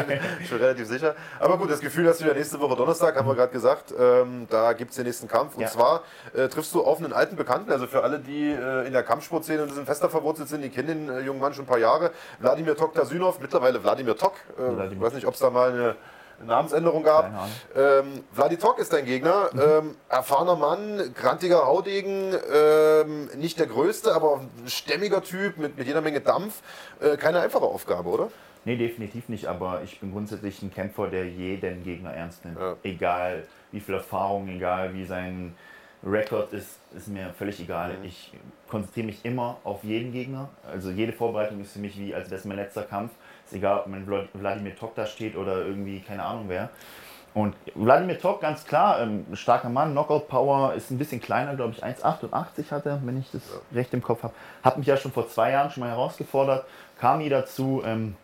schon 0.49 0.59
relativ 0.59 0.87
sicher. 0.87 1.14
Aber 1.40 1.59
gut, 1.59 1.71
das 1.71 1.80
Gefühl 1.80 2.09
hast 2.09 2.21
du 2.21 2.26
ja 2.26 2.35
nächste 2.35 2.61
Woche 2.61 2.76
Donnerstag, 2.76 3.16
haben 3.16 3.28
wir 3.28 3.35
gerade 3.35 3.52
gesagt. 3.52 3.95
Ähm, 3.99 4.47
da 4.50 4.73
gibt 4.73 4.90
es 4.90 4.97
den 4.97 5.07
nächsten 5.07 5.28
Kampf. 5.28 5.57
Und 5.57 5.62
ja. 5.62 5.68
zwar 5.68 6.02
äh, 6.35 6.49
triffst 6.49 6.75
du 6.75 6.85
auf 6.85 6.99
einen 6.99 7.12
alten 7.12 7.37
Bekannten, 7.37 7.71
also 7.71 7.87
für 7.87 8.02
alle, 8.02 8.18
die 8.18 8.50
äh, 8.50 8.87
in 8.87 8.92
der 8.92 9.02
Kampfsportszene 9.02 9.62
und 9.62 9.73
fester 9.87 10.11
verwurzelt 10.11 10.49
sind, 10.49 10.62
die 10.62 10.71
kennen 10.71 11.07
den 11.07 11.09
äh, 11.09 11.21
jungen 11.21 11.40
Mann 11.40 11.54
schon 11.54 11.64
ein 11.64 11.68
paar 11.68 11.78
Jahre. 11.78 12.11
Wladimir 12.40 12.76
Tok 12.76 12.95
Tasynov, 12.95 13.40
mittlerweile 13.40 13.83
Wladimir 13.83 14.16
Tok. 14.16 14.35
Äh, 14.59 14.92
ich 14.92 15.00
weiß 15.00 15.14
nicht, 15.14 15.26
ob 15.26 15.35
es 15.35 15.40
da 15.40 15.50
mal 15.50 15.71
eine 15.71 15.97
Namensänderung 16.45 17.02
gab. 17.02 17.30
Ähm, 17.76 18.25
Vladitok 18.33 18.78
ist 18.78 18.92
dein 18.92 19.04
Gegner. 19.04 19.50
Mhm. 19.52 19.61
Ähm, 19.61 19.97
erfahrener 20.09 20.57
Mann, 20.57 21.14
grantiger 21.14 21.66
Haudegen, 21.66 22.35
ähm, 22.52 23.28
nicht 23.37 23.59
der 23.59 23.66
größte, 23.66 24.14
aber 24.14 24.40
ein 24.40 24.68
stämmiger 24.68 25.23
Typ 25.23 25.59
mit, 25.59 25.76
mit 25.76 25.87
jeder 25.87 26.00
Menge 26.00 26.21
Dampf. 26.21 26.62
Äh, 27.00 27.16
keine 27.16 27.40
einfache 27.40 27.64
Aufgabe, 27.64 28.09
oder? 28.09 28.28
Nee, 28.64 28.76
definitiv 28.76 29.28
nicht, 29.28 29.47
aber 29.47 29.83
ich 29.83 30.00
bin 30.00 30.12
grundsätzlich 30.12 30.62
ein 30.62 30.73
Kämpfer, 30.73 31.07
der 31.09 31.26
jeden 31.26 31.85
Gegner 31.85 32.12
ernst 32.12 32.45
nimmt. 32.45 32.59
Ja. 32.59 32.76
Egal 32.83 33.45
wie 33.73 33.80
viel 33.80 33.95
Erfahrung, 33.95 34.49
egal 34.49 34.95
wie 34.95 35.04
sein 35.04 35.54
Rekord 36.04 36.52
ist, 36.52 36.78
ist 36.97 37.09
mir 37.09 37.33
völlig 37.37 37.61
egal. 37.61 37.95
Mhm. 37.95 38.04
Ich 38.04 38.33
konzentriere 38.68 39.07
mich 39.07 39.25
immer 39.25 39.57
auf 39.64 39.83
jeden 39.85 40.12
Gegner. 40.12 40.49
Also 40.71 40.90
jede 40.90 41.12
Vorbereitung 41.12 41.61
ist 41.61 41.73
für 41.73 41.78
mich 41.78 41.99
wie, 41.99 42.14
als 42.14 42.30
wäre 42.30 42.38
es 42.38 42.45
mein 42.45 42.57
letzter 42.57 42.83
Kampf. 42.83 43.12
Ist 43.49 43.57
egal, 43.57 43.81
ob 43.81 43.87
mein 43.87 44.07
Wladimir 44.07 44.76
Tok 44.76 44.95
da 44.95 45.07
steht 45.07 45.35
oder 45.35 45.64
irgendwie 45.64 46.00
keine 46.00 46.23
Ahnung 46.23 46.45
wer. 46.49 46.69
Und 47.33 47.55
Wladimir 47.75 48.19
Tok, 48.19 48.43
ganz 48.43 48.67
klar, 48.67 49.00
ähm, 49.00 49.25
starker 49.33 49.71
Mann, 49.71 49.93
Knockout 49.93 50.28
Power, 50.28 50.75
ist 50.75 50.90
ein 50.90 50.99
bisschen 50.99 51.21
kleiner, 51.21 51.57
glaube 51.57 51.73
ich, 51.73 51.83
1,88 51.83 52.71
hat 52.71 52.85
er, 52.85 53.00
wenn 53.05 53.19
ich 53.19 53.31
das 53.31 53.43
recht 53.73 53.95
im 53.95 54.02
Kopf 54.02 54.23
habe. 54.23 54.35
Hat 54.62 54.76
mich 54.76 54.87
ja 54.87 54.99
schon 54.99 55.12
vor 55.12 55.28
zwei 55.28 55.52
Jahren 55.52 55.71
schon 55.71 55.83
mal 55.83 55.88
herausgefordert, 55.88 56.67
kam 56.99 57.19
nie 57.19 57.31
dazu. 57.31 57.83
Ähm, 57.87 58.17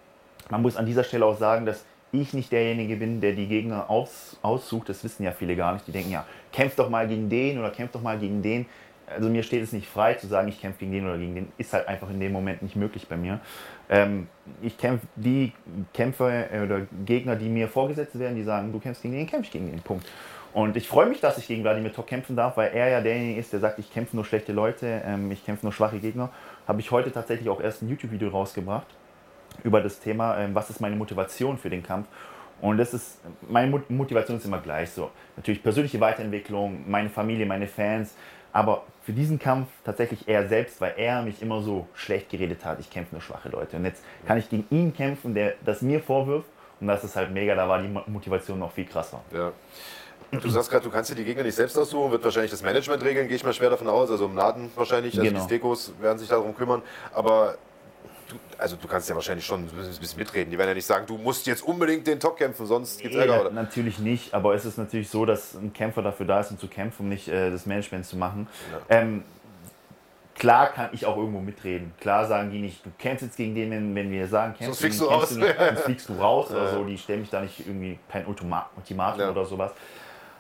man 0.51 0.61
muss 0.61 0.77
an 0.77 0.85
dieser 0.85 1.05
Stelle 1.05 1.25
auch 1.25 1.39
sagen, 1.39 1.65
dass 1.65 1.87
ich 2.13 2.35
nicht 2.35 2.53
derjenige 2.53 2.97
bin, 2.97 3.23
der 3.23 3.33
die 3.33 3.47
Gegner 3.47 3.89
aus, 3.89 4.37
aussucht. 4.43 4.91
Das 4.91 5.03
wissen 5.05 5.23
ja 5.23 5.33
viele 5.33 5.57
gar 5.57 5.73
nicht. 5.73 5.87
Die 5.87 5.93
denken 5.93 6.11
ja, 6.11 6.27
kämpf 6.53 6.77
doch 6.77 6.91
mal 6.91 7.09
gegen 7.09 7.31
den 7.31 7.59
oder 7.59 7.71
kämpf 7.71 7.93
doch 7.93 8.03
mal 8.03 8.19
gegen 8.19 8.43
den 8.43 8.67
also 9.07 9.29
mir 9.29 9.43
steht 9.43 9.63
es 9.63 9.73
nicht 9.73 9.87
frei 9.87 10.15
zu 10.15 10.27
sagen, 10.27 10.49
ich 10.49 10.61
kämpfe 10.61 10.81
gegen 10.81 10.93
den 10.93 11.07
oder 11.07 11.19
gegen 11.19 11.35
den, 11.35 11.53
ist 11.59 11.73
halt 11.73 11.89
einfach 11.89 12.11
in 12.11 12.21
dem 12.21 12.33
Moment 12.33 12.63
nicht 12.63 12.77
möglich 12.77 13.09
bei 13.09 13.17
mir. 13.17 13.41
Ähm, 13.89 14.29
ich 14.63 14.77
kämpfe 14.79 15.07
die 15.17 15.53
Kämpfer 15.93 16.53
äh, 16.53 16.61
oder 16.63 16.83
Gegner, 17.05 17.37
die 17.37 17.49
mir 17.49 17.69
vorgesetzt 17.69 18.19
werden, 18.19 18.37
die 18.37 18.43
sagen, 18.43 18.73
du 18.73 18.79
kämpfst 18.79 19.03
gegen 19.03 19.15
den, 19.15 19.27
kämpfe 19.27 19.47
ich 19.47 19.51
gegen 19.51 19.71
den, 19.71 19.81
Punkt. 19.81 20.07
Und 20.53 20.77
ich 20.77 20.87
freue 20.87 21.07
mich, 21.07 21.21
dass 21.21 21.37
ich 21.37 21.49
gegen 21.49 21.65
Wladimir 21.65 21.93
Tok 21.93 22.07
kämpfen 22.07 22.37
darf, 22.37 22.57
weil 22.57 22.73
er 22.73 22.89
ja 22.89 23.01
derjenige 23.01 23.41
ist, 23.41 23.53
der 23.53 23.61
sagt, 23.61 23.79
ich 23.79 23.93
kämpfe 23.93 24.15
nur 24.15 24.25
schlechte 24.25 24.53
Leute, 24.53 25.03
ähm, 25.05 25.31
ich 25.33 25.45
kämpfe 25.45 25.67
nur 25.67 25.73
schwache 25.73 25.99
Gegner. 25.99 26.31
Habe 26.69 26.81
ich 26.81 26.91
heute 26.91 27.11
tatsächlich 27.11 27.49
auch 27.49 27.61
erst 27.61 27.83
ein 27.83 27.89
YouTube-Video 27.89 28.29
rausgebracht 28.29 28.87
über 29.65 29.81
das 29.81 30.01
Thema, 30.01 30.39
ähm, 30.39 30.55
was 30.55 30.71
ist 30.71 30.81
meine 30.81 30.97
Motivation 30.97 31.59
für 31.59 31.71
den 31.71 31.83
Kampf. 31.83 32.07
Und 32.61 32.79
das 32.79 32.95
ist, 32.95 33.19
meine 33.49 33.83
Motivation 33.89 34.37
ist 34.37 34.47
immer 34.47 34.61
gleich 34.61 34.91
so. 34.91 35.11
Natürlich 35.37 35.63
persönliche 35.63 36.01
Weiterentwicklung, 36.01 36.89
meine 36.89 37.11
Familie, 37.11 37.47
meine 37.47 37.67
Fans, 37.67 38.15
aber 38.53 38.85
für 39.05 39.13
diesen 39.13 39.39
Kampf 39.39 39.69
tatsächlich 39.85 40.27
er 40.29 40.49
selbst, 40.49 40.81
weil 40.81 40.95
er 40.97 41.23
mich 41.23 41.43
immer 41.43 41.61
so 41.63 41.87
schlecht 41.95 42.31
geredet 42.31 42.65
hat, 42.65 42.81
ich 42.81 42.91
kämpfe 42.91 43.15
nur 43.15 43.23
schwache 43.23 43.51
Leute. 43.51 43.77
Und 43.77 43.85
jetzt 43.85 44.03
kann 44.27 44.39
ich 44.39 44.49
gegen 44.49 44.67
ihn 44.71 44.95
kämpfen, 44.95 45.35
der 45.35 45.55
das 45.65 45.83
mir 45.83 46.01
vorwirft. 46.01 46.49
Und 46.81 46.89
das 46.89 47.05
ist 47.05 47.15
halt 47.15 47.31
mega, 47.31 47.55
da 47.55 47.69
war 47.69 47.81
die 47.81 47.89
Motivation 47.89 48.59
noch 48.59 48.73
viel 48.73 48.87
krasser. 48.87 49.21
Ja. 49.33 49.53
Du 50.31 50.49
sagst 50.49 50.71
gerade, 50.71 50.83
du 50.83 50.91
kannst 50.91 51.11
dir 51.11 51.15
die 51.15 51.25
Gegner 51.25 51.45
nicht 51.45 51.55
selbst 51.55 51.79
aussuchen, 51.79 52.11
wird 52.11 52.25
wahrscheinlich 52.25 52.51
das 52.51 52.63
Management 52.63 53.05
regeln, 53.05 53.29
gehe 53.29 53.37
ich 53.37 53.45
mal 53.45 53.53
schwer 53.53 53.71
davon 53.71 53.89
aus. 53.89 54.11
Also 54.11 54.25
im 54.25 54.35
Laden 54.35 54.71
wahrscheinlich, 54.75 55.15
also 55.15 55.29
genau. 55.29 55.41
die 55.41 55.45
Stekos 55.45 55.93
werden 56.01 56.19
sich 56.19 56.29
darum 56.29 56.57
kümmern. 56.57 56.83
Aber 57.13 57.57
du, 58.35 58.39
also 58.59 58.77
du 58.77 58.89
kannst 58.89 59.09
ja 59.09 59.15
wahrscheinlich 59.15 59.45
schon 59.45 59.65
ein 59.65 59.99
bisschen 60.01 60.19
mitreden. 60.19 60.51
Die 60.51 60.59
werden 60.59 60.69
ja 60.69 60.75
nicht 60.75 60.87
sagen, 60.87 61.07
du 61.07 61.17
musst 61.17 61.47
jetzt 61.47 61.63
unbedingt 61.63 62.07
den 62.07 62.21
Top 62.21 62.37
kämpfen, 62.37 62.67
sonst 62.67 63.01
gibt 63.01 63.15
es 63.15 63.21
Ärger. 63.21 63.43
Oder? 63.43 63.51
Natürlich 63.51 63.99
nicht, 63.99 64.35
aber 64.35 64.55
es 64.55 64.65
ist 64.65 64.79
natürlich 64.79 65.09
so, 65.09 65.25
dass 65.25 65.55
ein 65.55 65.73
Kämpfer 65.73 66.03
dafür 66.03 66.27
da 66.27 66.41
ist, 66.41 66.51
um 66.51 66.59
zu 66.59 66.69
kämpfen, 66.69 67.03
um 67.03 67.09
nicht 67.09 67.29
äh, 67.29 67.51
das 67.51 67.67
Management 67.67 68.07
zu 68.07 68.17
machen. 68.17 68.49
Ja. 68.73 68.99
Ähm, 68.99 69.25
klar 70.35 70.69
kann 70.69 70.91
ich 70.93 71.07
auch 71.07 71.17
irgendwo 71.17 71.41
mitreden. 71.41 71.93
Klar 72.01 72.27
sagen 72.27 72.51
die 72.51 72.61
nicht, 72.61 72.85
du 72.85 72.91
kämpfst 72.99 73.25
jetzt 73.25 73.37
gegen 73.37 73.55
den, 73.55 73.71
wenn, 73.71 73.95
wenn 73.95 74.11
wir 74.11 74.27
sagen, 74.27 74.55
kämpfst 74.55 74.67
sonst 74.67 74.81
fliegst 74.81 75.01
du, 75.01 75.05
raus. 75.07 75.29
Du 75.31 75.41
nicht, 75.41 75.57
sonst 75.59 75.81
fliegst 75.81 76.09
du 76.09 76.13
raus 76.15 76.51
oder 76.51 76.73
so. 76.73 76.85
Die 76.85 76.99
stellen 76.99 77.21
mich 77.21 77.31
da 77.31 77.41
nicht 77.41 77.61
irgendwie 77.61 77.99
kein 78.11 78.27
Ultimatum 78.27 79.21
ja. 79.21 79.31
oder 79.31 79.45
sowas. 79.45 79.73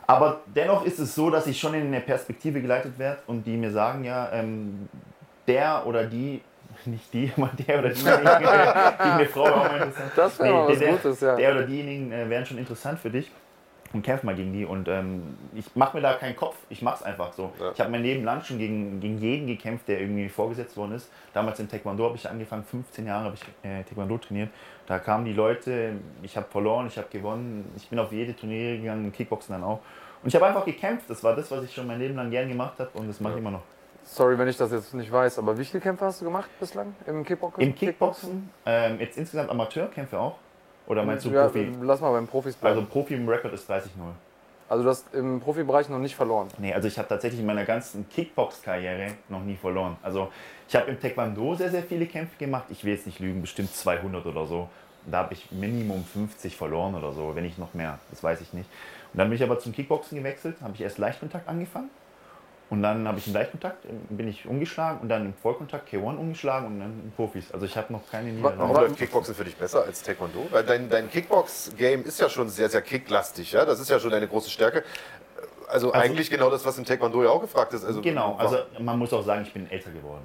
Aber 0.06 0.40
dennoch 0.46 0.84
ist 0.84 0.98
es 0.98 1.14
so, 1.14 1.30
dass 1.30 1.46
ich 1.46 1.58
schon 1.58 1.74
in 1.74 1.86
eine 1.86 2.00
Perspektive 2.00 2.60
geleitet 2.60 2.98
werde 2.98 3.22
und 3.26 3.46
die 3.46 3.56
mir 3.56 3.70
sagen, 3.70 4.04
ja, 4.04 4.30
ähm, 4.32 4.88
der 5.46 5.86
oder 5.86 6.04
die, 6.04 6.42
nicht 6.86 7.12
die, 7.12 7.32
aber 7.36 7.50
der 7.66 7.78
oder 7.78 7.88
die, 7.90 8.02
die 8.02 8.08
eine 8.08 9.26
Frau 9.26 9.44
auch 9.44 9.56
mal 9.56 9.76
interessant. 9.76 10.12
Das 10.16 10.38
wäre 10.38 10.52
nee, 10.52 10.72
was 10.72 10.78
der, 10.78 10.92
Gutes, 10.92 11.20
ja. 11.20 11.36
Der 11.36 11.50
oder 11.52 11.62
diejenigen 11.62 12.12
äh, 12.12 12.28
wären 12.28 12.46
schon 12.46 12.58
interessant 12.58 12.98
für 12.98 13.10
dich 13.10 13.30
und 13.94 14.02
kämpf 14.02 14.24
mal 14.24 14.34
gegen 14.34 14.52
die. 14.52 14.64
Und 14.64 14.88
ähm, 14.88 15.36
ich 15.54 15.64
mache 15.74 15.96
mir 15.96 16.02
da 16.02 16.14
keinen 16.14 16.36
Kopf, 16.36 16.56
ich 16.68 16.82
mache 16.82 16.96
es 16.96 17.02
einfach 17.02 17.32
so. 17.32 17.52
Ja. 17.60 17.70
Ich 17.72 17.80
habe 17.80 17.90
mein 17.90 18.02
Leben 18.02 18.24
lang 18.24 18.42
schon 18.42 18.58
gegen, 18.58 19.00
gegen 19.00 19.18
jeden 19.18 19.46
gekämpft, 19.46 19.88
der 19.88 20.00
irgendwie 20.00 20.28
vorgesetzt 20.28 20.76
worden 20.76 20.92
ist. 20.92 21.10
Damals 21.32 21.60
in 21.60 21.68
Taekwondo 21.68 22.04
habe 22.04 22.16
ich 22.16 22.28
angefangen, 22.28 22.64
15 22.64 23.06
Jahre 23.06 23.24
habe 23.26 23.36
ich 23.36 23.70
äh, 23.70 23.82
Taekwondo 23.84 24.18
trainiert. 24.18 24.50
Da 24.86 24.98
kamen 24.98 25.24
die 25.24 25.32
Leute, 25.32 25.92
ich 26.22 26.36
habe 26.36 26.46
verloren, 26.50 26.88
ich 26.88 26.98
habe 26.98 27.08
gewonnen. 27.10 27.72
Ich 27.76 27.88
bin 27.88 27.98
auf 27.98 28.12
jede 28.12 28.36
Turniere 28.36 28.78
gegangen, 28.78 29.12
Kickboxen 29.12 29.54
dann 29.54 29.64
auch. 29.64 29.80
Und 30.22 30.28
ich 30.28 30.34
habe 30.34 30.46
einfach 30.46 30.64
gekämpft. 30.64 31.08
Das 31.08 31.22
war 31.22 31.36
das, 31.36 31.50
was 31.50 31.64
ich 31.64 31.72
schon 31.72 31.86
mein 31.86 31.98
Leben 31.98 32.16
lang 32.16 32.30
gern 32.30 32.48
gemacht 32.48 32.78
habe 32.78 32.90
und 32.94 33.08
das 33.08 33.20
mache 33.20 33.34
ich 33.34 33.38
immer 33.38 33.52
noch. 33.52 33.62
Sorry, 34.04 34.38
wenn 34.38 34.48
ich 34.48 34.56
das 34.56 34.70
jetzt 34.70 34.92
nicht 34.94 35.10
weiß, 35.10 35.38
aber 35.38 35.58
wie 35.58 35.64
viele 35.64 35.80
Kämpfe 35.80 36.04
hast 36.04 36.20
du 36.20 36.26
gemacht 36.26 36.50
bislang 36.60 36.94
im 37.06 37.24
Kickboxen? 37.24 37.62
Im 37.62 37.74
Kickboxen, 37.74 38.50
ähm, 38.66 39.00
jetzt 39.00 39.16
insgesamt 39.16 39.50
Amateurkämpfe 39.50 40.18
auch. 40.18 40.36
Oder 40.86 41.04
meinst 41.04 41.24
du 41.24 41.30
ja, 41.30 41.44
Profi? 41.44 41.72
Lass 41.80 42.00
mal 42.00 42.12
beim 42.12 42.26
Profis 42.26 42.54
bleiben. 42.54 42.76
Also 42.76 42.88
Profi 42.88 43.14
im 43.14 43.26
Rekord 43.26 43.54
ist 43.54 43.68
30-0. 43.70 43.86
Also 44.68 44.84
du 44.84 44.90
hast 44.90 45.14
im 45.14 45.40
Profibereich 45.40 45.88
noch 45.88 45.98
nicht 45.98 46.14
verloren? 46.14 46.48
Nee, 46.58 46.72
also 46.74 46.86
ich 46.88 46.98
habe 46.98 47.08
tatsächlich 47.08 47.40
in 47.40 47.46
meiner 47.46 47.64
ganzen 47.64 48.08
Kickbox-Karriere 48.08 49.12
noch 49.28 49.42
nie 49.42 49.56
verloren. 49.56 49.96
Also 50.02 50.30
ich 50.68 50.76
habe 50.76 50.90
im 50.90 51.00
Taekwondo 51.00 51.54
sehr, 51.54 51.70
sehr 51.70 51.82
viele 51.82 52.06
Kämpfe 52.06 52.36
gemacht. 52.38 52.64
Ich 52.70 52.84
will 52.84 52.92
jetzt 52.92 53.06
nicht 53.06 53.20
lügen, 53.20 53.40
bestimmt 53.40 53.74
200 53.74 54.26
oder 54.26 54.46
so. 54.46 54.68
Da 55.06 55.18
habe 55.18 55.34
ich 55.34 55.50
Minimum 55.50 56.04
50 56.04 56.56
verloren 56.56 56.94
oder 56.94 57.12
so, 57.12 57.34
wenn 57.34 57.44
nicht 57.44 57.58
noch 57.58 57.74
mehr. 57.74 57.98
Das 58.10 58.22
weiß 58.22 58.40
ich 58.40 58.52
nicht. 58.52 58.68
Und 59.12 59.18
dann 59.18 59.28
bin 59.28 59.36
ich 59.36 59.42
aber 59.42 59.58
zum 59.58 59.72
Kickboxen 59.72 60.18
gewechselt, 60.18 60.56
habe 60.62 60.74
ich 60.74 60.80
erst 60.80 60.98
Leichtkontakt 60.98 61.48
angefangen 61.48 61.90
und 62.74 62.82
dann 62.82 63.06
habe 63.06 63.18
ich 63.18 63.28
im 63.28 63.34
Leichtkontakt, 63.34 63.86
bin 64.10 64.26
ich 64.26 64.46
umgeschlagen 64.46 64.98
und 65.00 65.08
dann 65.08 65.26
im 65.26 65.34
Vollkontakt 65.34 65.88
K1 65.88 66.16
umgeschlagen 66.16 66.66
und 66.66 66.80
dann 66.80 66.90
in 67.04 67.12
Profis. 67.12 67.52
Also 67.52 67.66
ich 67.66 67.76
habe 67.76 67.92
noch 67.92 68.02
keine 68.10 68.30
Niederlage. 68.30 68.58
Warum 68.58 68.74
läuft 68.74 68.96
Kickboxen 68.96 69.32
für 69.32 69.44
dich 69.44 69.54
besser 69.54 69.84
als 69.84 70.02
Taekwondo? 70.02 70.48
Weil 70.50 70.64
dein, 70.64 70.88
dein 70.88 71.08
Kickbox-Game 71.08 72.02
ist 72.02 72.20
ja 72.20 72.28
schon 72.28 72.48
sehr, 72.48 72.68
sehr 72.68 72.82
kicklastig. 72.82 73.52
Ja? 73.52 73.64
Das 73.64 73.78
ist 73.78 73.90
ja 73.90 74.00
schon 74.00 74.10
deine 74.10 74.26
große 74.26 74.50
Stärke. 74.50 74.82
Also, 75.68 75.92
also 75.92 75.92
eigentlich 75.92 76.30
genau 76.30 76.50
das, 76.50 76.66
was 76.66 76.76
im 76.76 76.84
Taekwondo 76.84 77.22
ja 77.22 77.30
auch 77.30 77.40
gefragt 77.40 77.72
ist. 77.74 77.84
Also 77.84 78.02
genau, 78.02 78.34
also 78.36 78.58
man 78.80 78.98
muss 78.98 79.12
auch 79.12 79.22
sagen, 79.22 79.44
ich 79.46 79.52
bin 79.52 79.70
älter 79.70 79.92
geworden. 79.92 80.24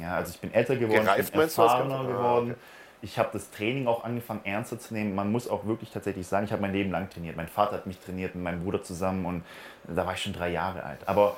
Ja, 0.00 0.16
also 0.16 0.32
ich 0.34 0.40
bin 0.40 0.52
älter 0.52 0.74
geworden, 0.74 1.04
Gereift, 1.04 1.28
ich 1.28 1.30
bin 1.30 1.42
erfahrener 1.42 2.00
ah, 2.00 2.02
geworden. 2.02 2.50
Okay. 2.50 2.60
Ich 3.02 3.18
habe 3.18 3.28
das 3.32 3.50
Training 3.50 3.86
auch 3.86 4.02
angefangen 4.02 4.40
ernster 4.44 4.78
zu 4.80 4.94
nehmen. 4.94 5.14
Man 5.14 5.30
muss 5.30 5.48
auch 5.48 5.64
wirklich 5.66 5.90
tatsächlich 5.90 6.26
sagen, 6.26 6.46
ich 6.46 6.52
habe 6.52 6.62
mein 6.62 6.72
Leben 6.72 6.90
lang 6.90 7.08
trainiert. 7.08 7.36
Mein 7.36 7.48
Vater 7.48 7.74
hat 7.74 7.86
mich 7.86 8.00
trainiert 8.00 8.34
mit 8.34 8.42
meinem 8.42 8.64
Bruder 8.64 8.82
zusammen 8.82 9.26
und 9.26 9.44
da 9.86 10.06
war 10.06 10.14
ich 10.14 10.22
schon 10.22 10.32
drei 10.32 10.50
Jahre 10.50 10.82
alt. 10.82 11.00
Aber 11.06 11.36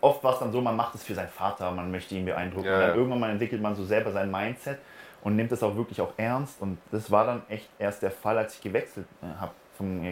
oft 0.00 0.22
war 0.22 0.34
es 0.34 0.38
dann 0.38 0.52
so, 0.52 0.60
man 0.60 0.76
macht 0.76 0.94
es 0.94 1.02
für 1.02 1.14
seinen 1.14 1.28
Vater, 1.28 1.70
man 1.70 1.90
möchte 1.90 2.14
ihn 2.14 2.24
beeindrucken. 2.24 2.66
Ja, 2.66 2.78
dann 2.78 2.88
ja. 2.90 2.94
irgendwann 2.94 3.20
mal 3.20 3.30
entwickelt 3.30 3.62
man 3.62 3.74
so 3.74 3.84
selber 3.84 4.12
sein 4.12 4.30
Mindset 4.30 4.78
und 5.22 5.36
nimmt 5.36 5.52
es 5.52 5.62
auch 5.62 5.76
wirklich 5.76 6.00
auch 6.00 6.12
ernst. 6.16 6.60
Und 6.60 6.78
das 6.90 7.10
war 7.10 7.26
dann 7.26 7.42
echt 7.48 7.68
erst 7.78 8.02
der 8.02 8.10
Fall, 8.10 8.38
als 8.38 8.54
ich 8.54 8.60
gewechselt 8.60 9.06
äh, 9.22 9.40
habe 9.40 9.52
vom 9.76 10.02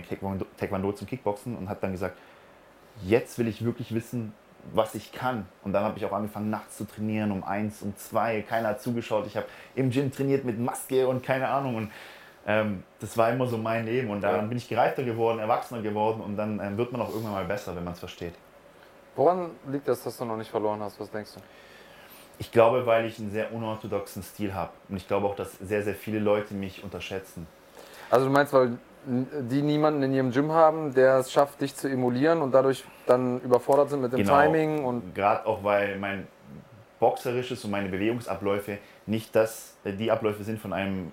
Taekwondo 0.57 0.93
zum 0.93 1.07
Kickboxen 1.07 1.57
und 1.57 1.69
habe 1.69 1.81
dann 1.81 1.93
gesagt, 1.93 2.17
jetzt 3.03 3.39
will 3.39 3.49
ich 3.49 3.65
wirklich 3.65 3.95
wissen, 3.95 4.33
was 4.73 4.95
ich 4.95 5.13
kann. 5.13 5.47
Und 5.63 5.73
dann 5.73 5.85
habe 5.85 5.99
ich 5.99 6.05
auch 6.05 6.13
angefangen, 6.13 6.51
nachts 6.51 6.77
zu 6.77 6.85
trainieren, 6.87 7.31
um 7.31 7.45
eins, 7.45 7.83
um 7.83 7.97
zwei. 7.97 8.43
Keiner 8.43 8.71
hat 8.71 8.83
zugeschaut. 8.83 9.27
Ich 9.27 9.37
habe 9.37 9.47
im 9.75 9.91
Gym 9.91 10.11
trainiert 10.11 10.45
mit 10.45 10.59
Maske 10.59 11.07
und 11.07 11.23
keine 11.23 11.49
Ahnung. 11.49 11.77
Und 11.77 11.91
ähm, 12.47 12.83
das 13.01 13.17
war 13.17 13.31
immer 13.31 13.47
so 13.47 13.59
mein 13.59 13.87
Leben. 13.87 14.11
Und 14.11 14.23
dann 14.23 14.49
bin 14.49 14.59
ich 14.59 14.69
gereifter 14.69 15.03
geworden, 15.03 15.39
erwachsener 15.39 15.83
geworden. 15.83 16.21
Und 16.21 16.37
dann 16.37 16.61
ähm, 16.61 16.77
wird 16.77 16.93
man 16.93 17.01
auch 17.01 17.11
irgendwann 17.11 17.33
mal 17.33 17.45
besser, 17.45 17.77
wenn 17.77 17.85
man 17.85 17.93
es 17.93 18.01
versteht. 18.01 18.35
Woran 19.17 19.51
liegt 19.69 19.89
das, 19.89 20.05
dass 20.05 20.17
du 20.19 20.25
noch 20.25 20.37
nicht 20.37 20.51
verloren 20.51 20.81
hast? 20.81 21.01
Was 21.01 21.11
denkst 21.11 21.35
du? 21.35 21.41
Ich 22.39 22.53
glaube, 22.53 22.85
weil 22.85 23.07
ich 23.07 23.19
einen 23.19 23.31
sehr 23.31 23.53
unorthodoxen 23.53 24.23
Stil 24.23 24.55
habe. 24.55 24.73
Und 24.89 24.97
ich 24.99 25.09
glaube 25.09 25.27
auch, 25.27 25.35
dass 25.35 25.53
sehr, 25.59 25.83
sehr 25.83 25.95
viele 25.95 26.19
Leute 26.19 26.53
mich 26.53 26.85
unterschätzen. 26.85 27.47
Also 28.11 28.27
du 28.27 28.33
meinst, 28.33 28.53
weil 28.53 28.79
die 29.07 29.63
niemanden 29.63 30.03
in 30.03 30.13
ihrem 30.13 30.33
Gym 30.33 30.53
haben, 30.53 30.93
der 30.93 31.19
es 31.19 31.33
schafft, 31.33 31.61
dich 31.61 31.75
zu 31.75 31.89
emulieren 31.89 32.43
und 32.43 32.53
dadurch 32.53 32.85
dann 33.07 33.41
überfordert 33.41 33.91
sind 33.91 34.03
mit 34.03 34.13
dem 34.13 34.19
genau. 34.19 34.41
Timing 34.41 34.85
und 34.85 35.15
gerade 35.15 35.47
auch 35.47 35.63
weil 35.63 35.97
mein 35.97 36.27
boxerisches 36.99 37.65
und 37.65 37.71
meine 37.71 37.89
Bewegungsabläufe 37.89 38.79
nicht 39.07 39.35
das 39.37 39.77
äh, 39.85 39.93
die 39.93 40.11
Abläufe 40.11 40.43
sind 40.43 40.59
von 40.61 40.73
einem 40.73 41.13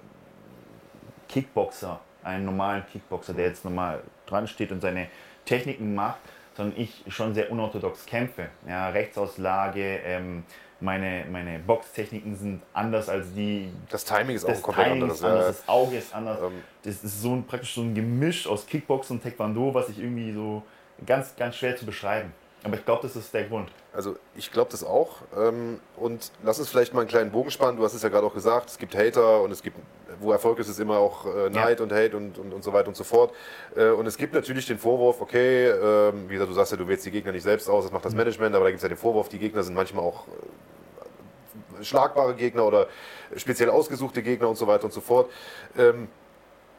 Kickboxer, 1.29 1.99
einem 2.23 2.45
normalen 2.45 2.83
Kickboxer, 2.91 3.33
der 3.33 3.47
jetzt 3.47 3.63
normal 3.63 4.01
dran 4.25 4.47
steht 4.47 4.71
und 4.71 4.81
seine 4.81 5.07
Techniken 5.45 5.93
macht, 5.93 6.19
sondern 6.55 6.79
ich 6.79 7.03
schon 7.07 7.33
sehr 7.33 7.51
unorthodox 7.51 8.05
kämpfe. 8.05 8.49
Ja, 8.67 8.89
Rechtsauslage, 8.89 9.99
ähm, 10.05 10.43
meine, 10.79 11.25
meine 11.31 11.59
Boxtechniken 11.59 12.35
sind 12.35 12.61
anders 12.73 13.09
als 13.09 13.33
die. 13.33 13.71
Das 13.89 14.03
Timing 14.03 14.35
ist 14.35 14.45
auch 14.45 14.61
komplett 14.61 14.87
Timing 14.87 15.03
anderes. 15.03 15.19
Ist 15.19 15.25
anders, 15.25 15.47
Das 15.47 15.69
Auge 15.69 15.97
ist 15.97 16.13
anders. 16.13 16.39
Ähm, 16.41 16.63
das 16.83 17.03
ist 17.03 17.21
so 17.21 17.33
ein, 17.33 17.45
praktisch 17.45 17.73
so 17.73 17.81
ein 17.81 17.95
Gemisch 17.95 18.47
aus 18.47 18.65
Kickboxen 18.65 19.17
und 19.17 19.23
Taekwondo, 19.23 19.73
was 19.73 19.89
ich 19.89 19.99
irgendwie 19.99 20.33
so 20.33 20.63
ganz, 21.05 21.35
ganz 21.35 21.55
schwer 21.55 21.75
zu 21.75 21.85
beschreiben. 21.85 22.33
Aber 22.63 22.75
ich 22.75 22.85
glaube, 22.85 23.01
das 23.01 23.15
ist 23.17 23.33
der 23.33 23.43
Grund. 23.43 23.69
Also 23.91 24.15
ich 24.35 24.51
glaube 24.51 24.71
das 24.71 24.85
auch. 24.85 25.17
Ähm, 25.37 25.81
und 25.97 26.31
lass 26.43 26.59
uns 26.59 26.69
vielleicht 26.69 26.93
mal 26.93 27.01
einen 27.01 27.09
kleinen 27.09 27.31
Bogen 27.31 27.51
spannen. 27.51 27.77
Du 27.77 27.83
hast 27.83 27.93
es 27.93 28.01
ja 28.01 28.09
gerade 28.09 28.25
auch 28.25 28.33
gesagt, 28.33 28.69
es 28.69 28.77
gibt 28.77 28.95
Hater 28.95 29.41
und 29.41 29.51
es 29.51 29.61
gibt, 29.61 29.77
wo 30.21 30.31
Erfolg 30.31 30.59
ist, 30.59 30.69
ist 30.69 30.79
immer 30.79 30.97
auch 30.97 31.25
äh, 31.25 31.49
Neid 31.49 31.79
ja. 31.79 31.83
und 31.83 31.91
Hate 31.91 32.15
und, 32.15 32.37
und, 32.37 32.53
und 32.53 32.63
so 32.63 32.71
weiter 32.71 32.87
und 32.87 32.95
so 32.95 33.03
fort. 33.03 33.33
Äh, 33.75 33.89
und 33.89 34.05
es 34.05 34.17
gibt 34.17 34.33
natürlich 34.33 34.65
den 34.65 34.77
Vorwurf, 34.77 35.19
okay, 35.19 35.67
ähm, 35.67 36.29
wie 36.29 36.33
gesagt, 36.33 36.49
du 36.49 36.55
sagst 36.55 36.71
ja, 36.71 36.77
du 36.77 36.87
wählst 36.87 37.05
die 37.05 37.11
Gegner 37.11 37.33
nicht 37.33 37.43
selbst 37.43 37.69
aus, 37.69 37.83
das 37.83 37.91
macht 37.91 38.05
das 38.05 38.13
mhm. 38.13 38.19
Management, 38.19 38.55
aber 38.55 38.63
da 38.65 38.71
gibt 38.71 38.79
es 38.79 38.83
ja 38.83 38.89
den 38.89 38.97
Vorwurf, 38.97 39.27
die 39.27 39.39
Gegner 39.39 39.61
sind 39.63 39.73
manchmal 39.73 40.05
auch 40.05 40.25
äh, 40.27 41.83
schlagbare 41.83 42.33
Gegner 42.35 42.65
oder 42.65 42.87
speziell 43.35 43.69
ausgesuchte 43.69 44.23
Gegner 44.23 44.47
und 44.47 44.55
so 44.55 44.67
weiter 44.67 44.85
und 44.85 44.93
so 44.93 45.01
fort. 45.01 45.29
Ähm, 45.77 46.07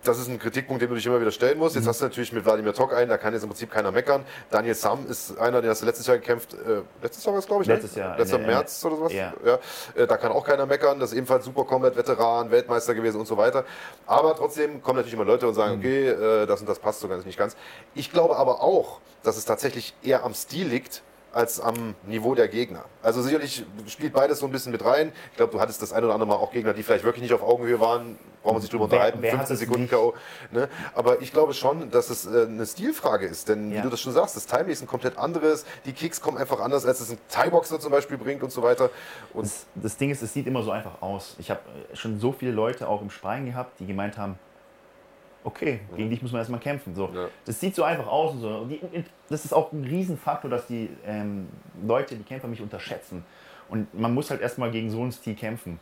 das 0.04 0.18
ist 0.18 0.28
ein 0.28 0.38
Kritikpunkt, 0.38 0.82
den 0.82 0.88
du 0.88 0.94
dich 0.94 1.06
immer 1.06 1.20
wieder 1.20 1.30
stellen 1.30 1.58
musst. 1.58 1.74
Jetzt 1.74 1.84
mhm. 1.84 1.88
hast 1.88 2.00
du 2.00 2.04
natürlich 2.04 2.32
mit 2.32 2.44
Wladimir 2.44 2.74
Tok 2.74 2.94
einen, 2.94 3.08
da 3.08 3.18
kann 3.18 3.32
jetzt 3.32 3.42
im 3.42 3.48
Prinzip 3.48 3.70
keiner 3.70 3.90
meckern. 3.90 4.24
Daniel 4.50 4.74
Sam 4.74 5.06
ist 5.08 5.38
einer, 5.38 5.60
der 5.62 5.70
hast 5.70 5.82
du 5.82 5.86
letztes 5.86 6.06
Jahr 6.06 6.18
gekämpft. 6.18 6.54
Äh, 6.54 6.82
letztes 7.02 7.24
Jahr 7.24 7.34
war 7.34 7.40
es, 7.40 7.46
glaube 7.46 7.62
ich, 7.62 7.68
ne? 7.68 7.74
Letztes? 7.74 7.94
Jahr. 7.94 8.16
Letzter 8.16 8.38
März 8.38 8.84
oder 8.84 8.96
sowas. 8.96 9.12
Ja. 9.12 9.32
ja. 9.44 9.58
Äh, 9.94 10.06
da 10.06 10.16
kann 10.16 10.32
auch 10.32 10.44
keiner 10.44 10.66
meckern. 10.66 11.00
Das 11.00 11.12
ist 11.12 11.16
ebenfalls 11.16 11.44
super 11.44 11.64
Combat, 11.64 11.96
Veteran, 11.96 12.50
Weltmeister 12.50 12.94
gewesen 12.94 13.20
und 13.20 13.26
so 13.26 13.36
weiter. 13.36 13.64
Aber 14.06 14.36
trotzdem 14.36 14.82
kommen 14.82 14.96
natürlich 14.96 15.14
immer 15.14 15.24
Leute 15.24 15.48
und 15.48 15.54
sagen, 15.54 15.74
mhm. 15.74 15.80
okay, 15.80 16.08
äh, 16.08 16.46
das 16.46 16.60
und 16.60 16.68
das 16.68 16.78
passt 16.78 17.00
sogar 17.00 17.18
nicht 17.18 17.38
ganz. 17.38 17.56
Ich 17.94 18.12
glaube 18.12 18.36
aber 18.36 18.62
auch, 18.62 19.00
dass 19.22 19.36
es 19.36 19.44
tatsächlich 19.44 19.94
eher 20.02 20.24
am 20.24 20.34
Stil 20.34 20.66
liegt, 20.66 21.02
als 21.34 21.60
am 21.60 21.94
Niveau 22.06 22.34
der 22.34 22.48
Gegner. 22.48 22.84
Also 23.02 23.22
sicherlich 23.22 23.64
spielt 23.86 24.12
beides 24.12 24.38
so 24.38 24.46
ein 24.46 24.52
bisschen 24.52 24.72
mit 24.72 24.84
rein. 24.84 25.12
Ich 25.32 25.36
glaube, 25.36 25.52
du 25.52 25.60
hattest 25.60 25.82
das 25.82 25.92
ein 25.92 26.04
oder 26.04 26.14
andere 26.14 26.28
Mal 26.28 26.36
auch 26.36 26.52
Gegner, 26.52 26.72
die 26.72 26.82
vielleicht 26.82 27.04
wirklich 27.04 27.22
nicht 27.22 27.34
auf 27.34 27.42
Augenhöhe 27.42 27.80
waren, 27.80 28.18
brauchen 28.44 28.56
wir 28.56 28.60
sich 28.60 28.70
drüber 28.70 28.84
unterhalten, 28.84 29.18
wer 29.20 29.32
15 29.32 29.56
Sekunden 29.56 29.88
K.O. 29.88 30.14
Ne? 30.52 30.68
Aber 30.94 31.20
ich 31.22 31.32
glaube 31.32 31.54
schon, 31.54 31.90
dass 31.90 32.10
es 32.10 32.26
äh, 32.26 32.46
eine 32.46 32.66
Stilfrage 32.66 33.26
ist, 33.26 33.48
denn 33.48 33.72
ja. 33.72 33.78
wie 33.78 33.82
du 33.82 33.88
das 33.88 34.00
schon 34.00 34.12
sagst, 34.12 34.36
das 34.36 34.46
Timing 34.46 34.68
ist 34.68 34.82
ein 34.82 34.86
komplett 34.86 35.18
anderes, 35.18 35.64
die 35.86 35.92
Kicks 35.92 36.20
kommen 36.20 36.38
einfach 36.38 36.60
anders, 36.60 36.86
als 36.86 37.00
es 37.00 37.10
ein 37.10 37.18
Thai-Boxer 37.30 37.80
zum 37.80 37.90
Beispiel 37.90 38.18
bringt 38.18 38.42
und 38.42 38.52
so 38.52 38.62
weiter. 38.62 38.90
Und 39.32 39.46
das, 39.46 39.66
das 39.74 39.96
Ding 39.96 40.10
ist, 40.10 40.22
es 40.22 40.32
sieht 40.32 40.46
immer 40.46 40.62
so 40.62 40.70
einfach 40.70 41.02
aus. 41.02 41.34
Ich 41.38 41.50
habe 41.50 41.60
äh, 41.92 41.96
schon 41.96 42.20
so 42.20 42.32
viele 42.32 42.52
Leute 42.52 42.88
auch 42.88 43.02
im 43.02 43.10
Sparring 43.10 43.46
gehabt, 43.46 43.80
die 43.80 43.86
gemeint 43.86 44.18
haben, 44.18 44.38
okay, 45.44 45.80
gegen 45.94 46.10
dich 46.10 46.22
muss 46.22 46.32
man 46.32 46.40
erstmal 46.40 46.60
kämpfen. 46.60 46.94
So. 46.94 47.10
Ja. 47.14 47.28
Das 47.44 47.60
sieht 47.60 47.74
so 47.74 47.84
einfach 47.84 48.06
aus. 48.06 48.32
Und 48.32 48.40
so. 48.40 48.64
Die, 48.64 48.80
das 49.28 49.44
ist 49.44 49.52
auch 49.52 49.72
ein 49.72 49.84
Riesenfaktor, 49.84 50.50
dass 50.50 50.66
die 50.66 50.88
ähm, 51.06 51.48
Leute, 51.86 52.16
die 52.16 52.24
Kämpfer 52.24 52.48
mich 52.48 52.60
unterschätzen. 52.60 53.24
Und 53.68 53.94
man 53.98 54.12
muss 54.12 54.30
halt 54.30 54.40
erstmal 54.40 54.70
gegen 54.70 54.90
so 54.90 55.00
einen 55.00 55.12
Stil 55.12 55.34
kämpfen. 55.34 55.78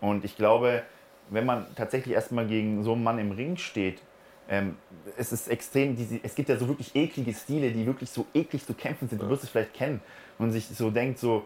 Und 0.00 0.24
ich 0.24 0.36
glaube, 0.36 0.82
wenn 1.30 1.46
man 1.46 1.66
tatsächlich 1.74 2.14
erstmal 2.14 2.46
gegen 2.46 2.84
so 2.84 2.92
einen 2.92 3.02
Mann 3.02 3.18
im 3.18 3.32
Ring 3.32 3.56
steht, 3.56 4.00
ähm, 4.48 4.76
es 5.16 5.32
ist 5.32 5.48
extrem, 5.48 5.96
diese, 5.96 6.20
es 6.22 6.34
gibt 6.34 6.48
ja 6.48 6.56
so 6.56 6.68
wirklich 6.68 6.94
eklige 6.94 7.34
Stile, 7.34 7.72
die 7.72 7.84
wirklich 7.84 8.10
so 8.10 8.26
eklig 8.32 8.64
zu 8.64 8.74
kämpfen 8.74 9.08
sind. 9.08 9.20
Du 9.20 9.28
wirst 9.28 9.42
es 9.42 9.50
vielleicht 9.50 9.74
kennen. 9.74 10.00
Und 10.38 10.52
sich 10.52 10.66
so 10.66 10.90
denkt, 10.90 11.18
so, 11.18 11.44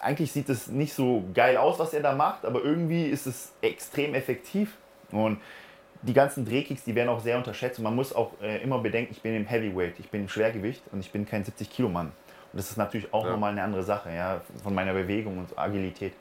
eigentlich 0.00 0.32
sieht 0.32 0.48
es 0.48 0.66
nicht 0.66 0.94
so 0.94 1.24
geil 1.34 1.56
aus, 1.56 1.78
was 1.78 1.92
er 1.92 2.02
da 2.02 2.14
macht, 2.14 2.44
aber 2.44 2.62
irgendwie 2.62 3.04
ist 3.04 3.26
es 3.26 3.52
extrem 3.60 4.14
effektiv. 4.14 4.76
Und 5.12 5.38
die 6.06 6.14
ganzen 6.14 6.44
Drehkicks, 6.44 6.84
die 6.84 6.94
werden 6.94 7.08
auch 7.08 7.20
sehr 7.20 7.36
unterschätzt. 7.36 7.78
Und 7.78 7.84
man 7.84 7.94
muss 7.94 8.14
auch 8.14 8.32
äh, 8.42 8.62
immer 8.62 8.78
bedenken, 8.78 9.12
ich 9.12 9.22
bin 9.22 9.34
im 9.34 9.46
Heavyweight, 9.46 9.94
ich 9.98 10.10
bin 10.10 10.22
im 10.22 10.28
Schwergewicht 10.28 10.82
und 10.92 11.00
ich 11.00 11.10
bin 11.10 11.26
kein 11.26 11.44
70 11.44 11.70
Kilo 11.70 11.88
Mann. 11.88 12.06
Und 12.52 12.58
das 12.58 12.70
ist 12.70 12.76
natürlich 12.76 13.12
auch 13.12 13.24
Ja. 13.24 13.32
nochmal 13.32 13.52
eine 13.52 13.62
andere 13.62 13.82
Sache, 13.82 14.10
ja, 14.14 14.40
von 14.62 14.74
meiner 14.74 14.92
Bewegung 14.92 15.38
und 15.38 15.58
Agilität. 15.58 16.12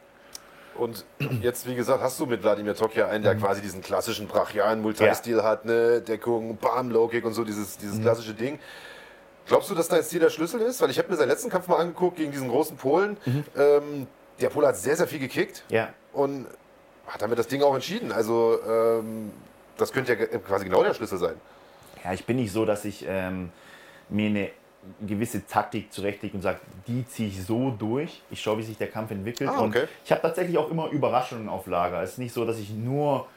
Und 0.78 1.06
jetzt, 1.42 1.66
wie 1.68 1.76
gesagt, 1.76 2.02
hast 2.02 2.20
du 2.20 2.26
mit 2.26 2.44
Wladimir 2.44 2.76
Tokia 2.76 3.08
einen, 3.08 3.24
der 3.24 3.36
quasi 3.36 3.62
diesen 3.62 3.82
klassischen 3.82 4.28
brachialen 4.28 4.82
Multistil 4.82 5.42
hat, 5.42 5.64
ne? 5.64 6.02
Deckung, 6.02 6.58
Bam, 6.58 6.92
Low 6.92 7.08
Kick 7.08 7.24
und 7.24 7.34
so, 7.34 7.46
dieses, 7.46 7.78
dieses 7.78 8.02
klassische 8.02 8.34
Ding. 8.34 8.60
Glaubst 9.48 9.70
du, 9.70 9.76
dass 9.76 9.88
dein 9.88 10.04
Stil 10.04 10.20
der 10.20 10.32
Schlüssel 10.32 10.60
ist? 10.62 10.82
Weil 10.82 10.90
ich 10.90 10.98
habe 10.98 11.08
mir 11.10 11.16
seinen 11.16 11.30
letzten 11.30 11.50
Kampf 11.50 11.68
mal 11.68 11.78
angeguckt 11.78 12.18
gegen 12.18 12.32
diesen 12.32 12.50
großen 12.50 12.76
Polen. 12.76 13.16
Ähm, 13.56 14.08
der 14.42 14.50
Pole 14.50 14.68
hat 14.68 14.76
sehr, 14.76 14.98
sehr 14.98 15.08
viel 15.08 15.20
gekickt 15.20 15.64
Ja, 15.70 15.90
und 16.12 16.48
hat 17.08 17.22
damit 17.22 17.38
das 17.40 17.48
Ding 17.48 17.62
auch 17.62 17.76
entschieden. 17.76 18.12
Also 18.12 18.60
ähm, 18.68 19.32
das 19.78 19.92
könnte 19.92 20.14
ja 20.14 20.26
quasi 20.40 20.66
genau 20.66 20.84
der 20.84 20.94
Schlüssel 20.94 21.18
sein. 21.18 21.36
Ja, 22.04 22.14
ich 22.14 22.26
bin 22.26 22.38
nicht 22.38 22.52
so, 22.52 22.66
dass 22.66 22.86
ich 22.86 23.06
ähm, 23.08 23.52
mir 24.10 24.30
eine 24.30 24.50
gewisse 25.02 25.46
Taktik 25.48 25.92
zurechtlege 25.92 26.36
und 26.36 26.44
sage, 26.44 26.60
die 26.88 27.08
ziehe 27.08 27.30
ich 27.30 27.44
so 27.44 27.72
durch. 27.72 28.22
Ich 28.30 28.42
schaue, 28.42 28.60
wie 28.60 28.64
sich 28.64 28.78
der 28.78 28.90
Kampf 28.90 29.12
entwickelt. 29.12 29.50
Ah, 29.50 29.62
okay. 29.62 29.82
Und 29.82 29.90
ich 30.04 30.12
habe 30.12 30.22
tatsächlich 30.22 30.58
auch 30.58 30.70
immer 30.70 30.90
Überraschungen 30.90 31.50
auf 31.50 31.66
Lager. 31.68 32.02
Es 32.04 32.12
ist 32.12 32.18
nicht 32.20 32.34
so, 32.34 32.46
dass 32.46 32.60
ich 32.60 32.70
nur 32.70 33.28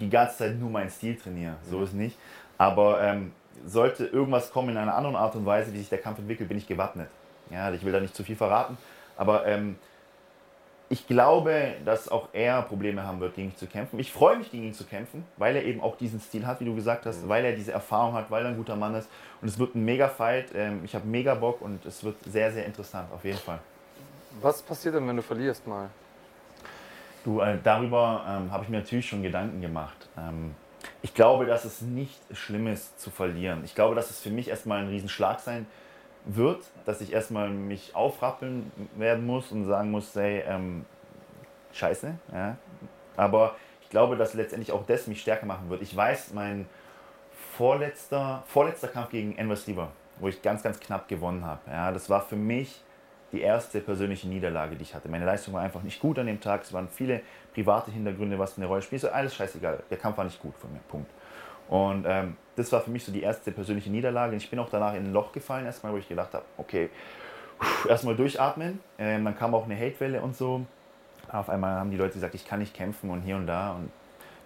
die 0.00 0.08
ganze 0.08 0.38
Zeit 0.38 0.56
nur 0.56 0.70
meinen 0.70 0.90
Stil 0.90 1.16
trainiere. 1.16 1.56
So 1.68 1.82
ist 1.82 1.94
nicht. 1.94 2.16
Aber 2.58 3.02
ähm, 3.02 3.32
sollte 3.66 4.06
irgendwas 4.06 4.52
kommen 4.52 4.70
in 4.70 4.76
einer 4.76 4.94
anderen 4.94 5.16
Art 5.16 5.34
und 5.34 5.44
Weise, 5.44 5.72
wie 5.72 5.78
sich 5.78 5.88
der 5.88 5.98
Kampf 5.98 6.18
entwickelt, 6.18 6.48
bin 6.48 6.58
ich 6.58 6.66
gewappnet. 6.66 7.08
Ja, 7.50 7.72
ich 7.72 7.84
will 7.84 7.92
da 7.92 8.00
nicht 8.00 8.14
zu 8.14 8.22
viel 8.22 8.36
verraten. 8.36 8.78
Aber 9.16 9.46
ähm, 9.46 9.76
ich 10.92 11.06
glaube, 11.06 11.74
dass 11.84 12.08
auch 12.08 12.30
er 12.32 12.62
Probleme 12.62 13.04
haben 13.04 13.20
wird, 13.20 13.36
gegen 13.36 13.46
mich 13.48 13.56
zu 13.56 13.68
kämpfen. 13.68 14.00
Ich 14.00 14.12
freue 14.12 14.36
mich, 14.36 14.50
gegen 14.50 14.64
ihn 14.64 14.74
zu 14.74 14.84
kämpfen, 14.84 15.24
weil 15.36 15.54
er 15.54 15.64
eben 15.64 15.80
auch 15.80 15.96
diesen 15.96 16.20
Stil 16.20 16.44
hat, 16.44 16.60
wie 16.60 16.64
du 16.64 16.74
gesagt 16.74 17.06
hast, 17.06 17.28
weil 17.28 17.44
er 17.44 17.52
diese 17.52 17.70
Erfahrung 17.70 18.14
hat, 18.14 18.28
weil 18.28 18.44
er 18.44 18.48
ein 18.48 18.56
guter 18.56 18.74
Mann 18.74 18.96
ist. 18.96 19.08
Und 19.40 19.46
es 19.46 19.56
wird 19.56 19.76
ein 19.76 19.84
mega 19.84 20.08
Fight. 20.08 20.46
Ähm, 20.52 20.80
Ich 20.84 20.96
habe 20.96 21.06
mega 21.06 21.36
Bock 21.36 21.62
und 21.62 21.86
es 21.86 22.02
wird 22.02 22.16
sehr, 22.24 22.50
sehr 22.50 22.66
interessant, 22.66 23.08
auf 23.12 23.24
jeden 23.24 23.38
Fall. 23.38 23.60
Was 24.42 24.60
passiert 24.62 24.96
denn, 24.96 25.06
wenn 25.06 25.16
du 25.16 25.22
verlierst 25.22 25.64
mal? 25.64 25.90
Du, 27.24 27.40
äh, 27.40 27.56
darüber 27.62 28.24
ähm, 28.28 28.50
habe 28.50 28.64
ich 28.64 28.68
mir 28.68 28.78
natürlich 28.78 29.08
schon 29.08 29.22
Gedanken 29.22 29.60
gemacht. 29.60 30.08
Ähm, 30.18 30.56
ich 31.02 31.14
glaube, 31.14 31.46
dass 31.46 31.64
es 31.64 31.82
nicht 31.82 32.18
schlimm 32.32 32.66
ist 32.66 33.00
zu 33.00 33.10
verlieren. 33.10 33.62
Ich 33.64 33.76
glaube, 33.76 33.94
dass 33.94 34.10
es 34.10 34.18
für 34.18 34.30
mich 34.30 34.48
erstmal 34.48 34.80
ein 34.80 34.88
Riesenschlag 34.88 35.38
sein 35.38 35.58
wird, 35.58 35.89
dass 36.84 37.00
ich 37.00 37.12
erstmal 37.12 37.50
mich 37.50 37.94
aufrappeln 37.94 38.70
werden 38.96 39.26
muss 39.26 39.52
und 39.52 39.64
sagen 39.64 39.90
muss, 39.90 40.14
hey, 40.14 40.42
ähm, 40.46 40.84
scheiße. 41.72 42.14
Ja. 42.32 42.56
Aber 43.16 43.56
ich 43.82 43.90
glaube, 43.90 44.16
dass 44.16 44.34
letztendlich 44.34 44.72
auch 44.72 44.86
das 44.86 45.06
mich 45.06 45.20
stärker 45.20 45.46
machen 45.46 45.70
wird. 45.70 45.82
Ich 45.82 45.94
weiß, 45.94 46.32
mein 46.32 46.66
vorletzter, 47.56 48.42
vorletzter 48.46 48.88
Kampf 48.88 49.10
gegen 49.10 49.36
Enver 49.36 49.56
Stieber, 49.56 49.90
wo 50.18 50.28
ich 50.28 50.40
ganz, 50.42 50.62
ganz 50.62 50.78
knapp 50.78 51.08
gewonnen 51.08 51.44
habe, 51.44 51.60
ja, 51.70 51.92
das 51.92 52.08
war 52.08 52.20
für 52.20 52.36
mich 52.36 52.82
die 53.32 53.40
erste 53.40 53.80
persönliche 53.80 54.28
Niederlage, 54.28 54.76
die 54.76 54.82
ich 54.82 54.94
hatte. 54.94 55.08
Meine 55.08 55.24
Leistung 55.24 55.54
war 55.54 55.62
einfach 55.62 55.82
nicht 55.82 56.00
gut 56.00 56.18
an 56.18 56.26
dem 56.26 56.40
Tag. 56.40 56.62
Es 56.62 56.72
waren 56.72 56.88
viele 56.88 57.20
private 57.54 57.90
Hintergründe, 57.90 58.38
was 58.38 58.56
eine 58.56 58.66
Rolle 58.66 58.82
spielt. 58.82 59.02
So, 59.02 59.08
Alles 59.08 59.34
scheißegal. 59.34 59.82
Der 59.88 59.98
Kampf 59.98 60.18
war 60.18 60.24
nicht 60.24 60.40
gut 60.40 60.56
von 60.56 60.72
mir. 60.72 60.80
Punkt. 60.88 61.10
Und 61.70 62.04
ähm, 62.04 62.36
das 62.56 62.72
war 62.72 62.80
für 62.80 62.90
mich 62.90 63.04
so 63.04 63.12
die 63.12 63.22
erste 63.22 63.52
persönliche 63.52 63.90
Niederlage. 63.90 64.34
Ich 64.34 64.50
bin 64.50 64.58
auch 64.58 64.68
danach 64.68 64.92
in 64.94 65.04
ein 65.04 65.12
Loch 65.12 65.30
gefallen, 65.30 65.66
erstmal, 65.66 65.92
wo 65.92 65.98
ich 65.98 66.08
gedacht 66.08 66.34
habe, 66.34 66.44
okay, 66.58 66.90
erstmal 67.88 68.16
durchatmen. 68.16 68.80
Ähm, 68.98 69.24
dann 69.24 69.38
kam 69.38 69.54
auch 69.54 69.64
eine 69.64 69.76
Hatewelle 69.76 70.20
und 70.20 70.36
so. 70.36 70.66
Auf 71.30 71.48
einmal 71.48 71.76
haben 71.76 71.92
die 71.92 71.96
Leute 71.96 72.14
gesagt, 72.14 72.34
ich 72.34 72.44
kann 72.44 72.58
nicht 72.58 72.74
kämpfen 72.74 73.08
und 73.08 73.22
hier 73.22 73.36
und 73.36 73.46
da. 73.46 73.74
Und 73.74 73.90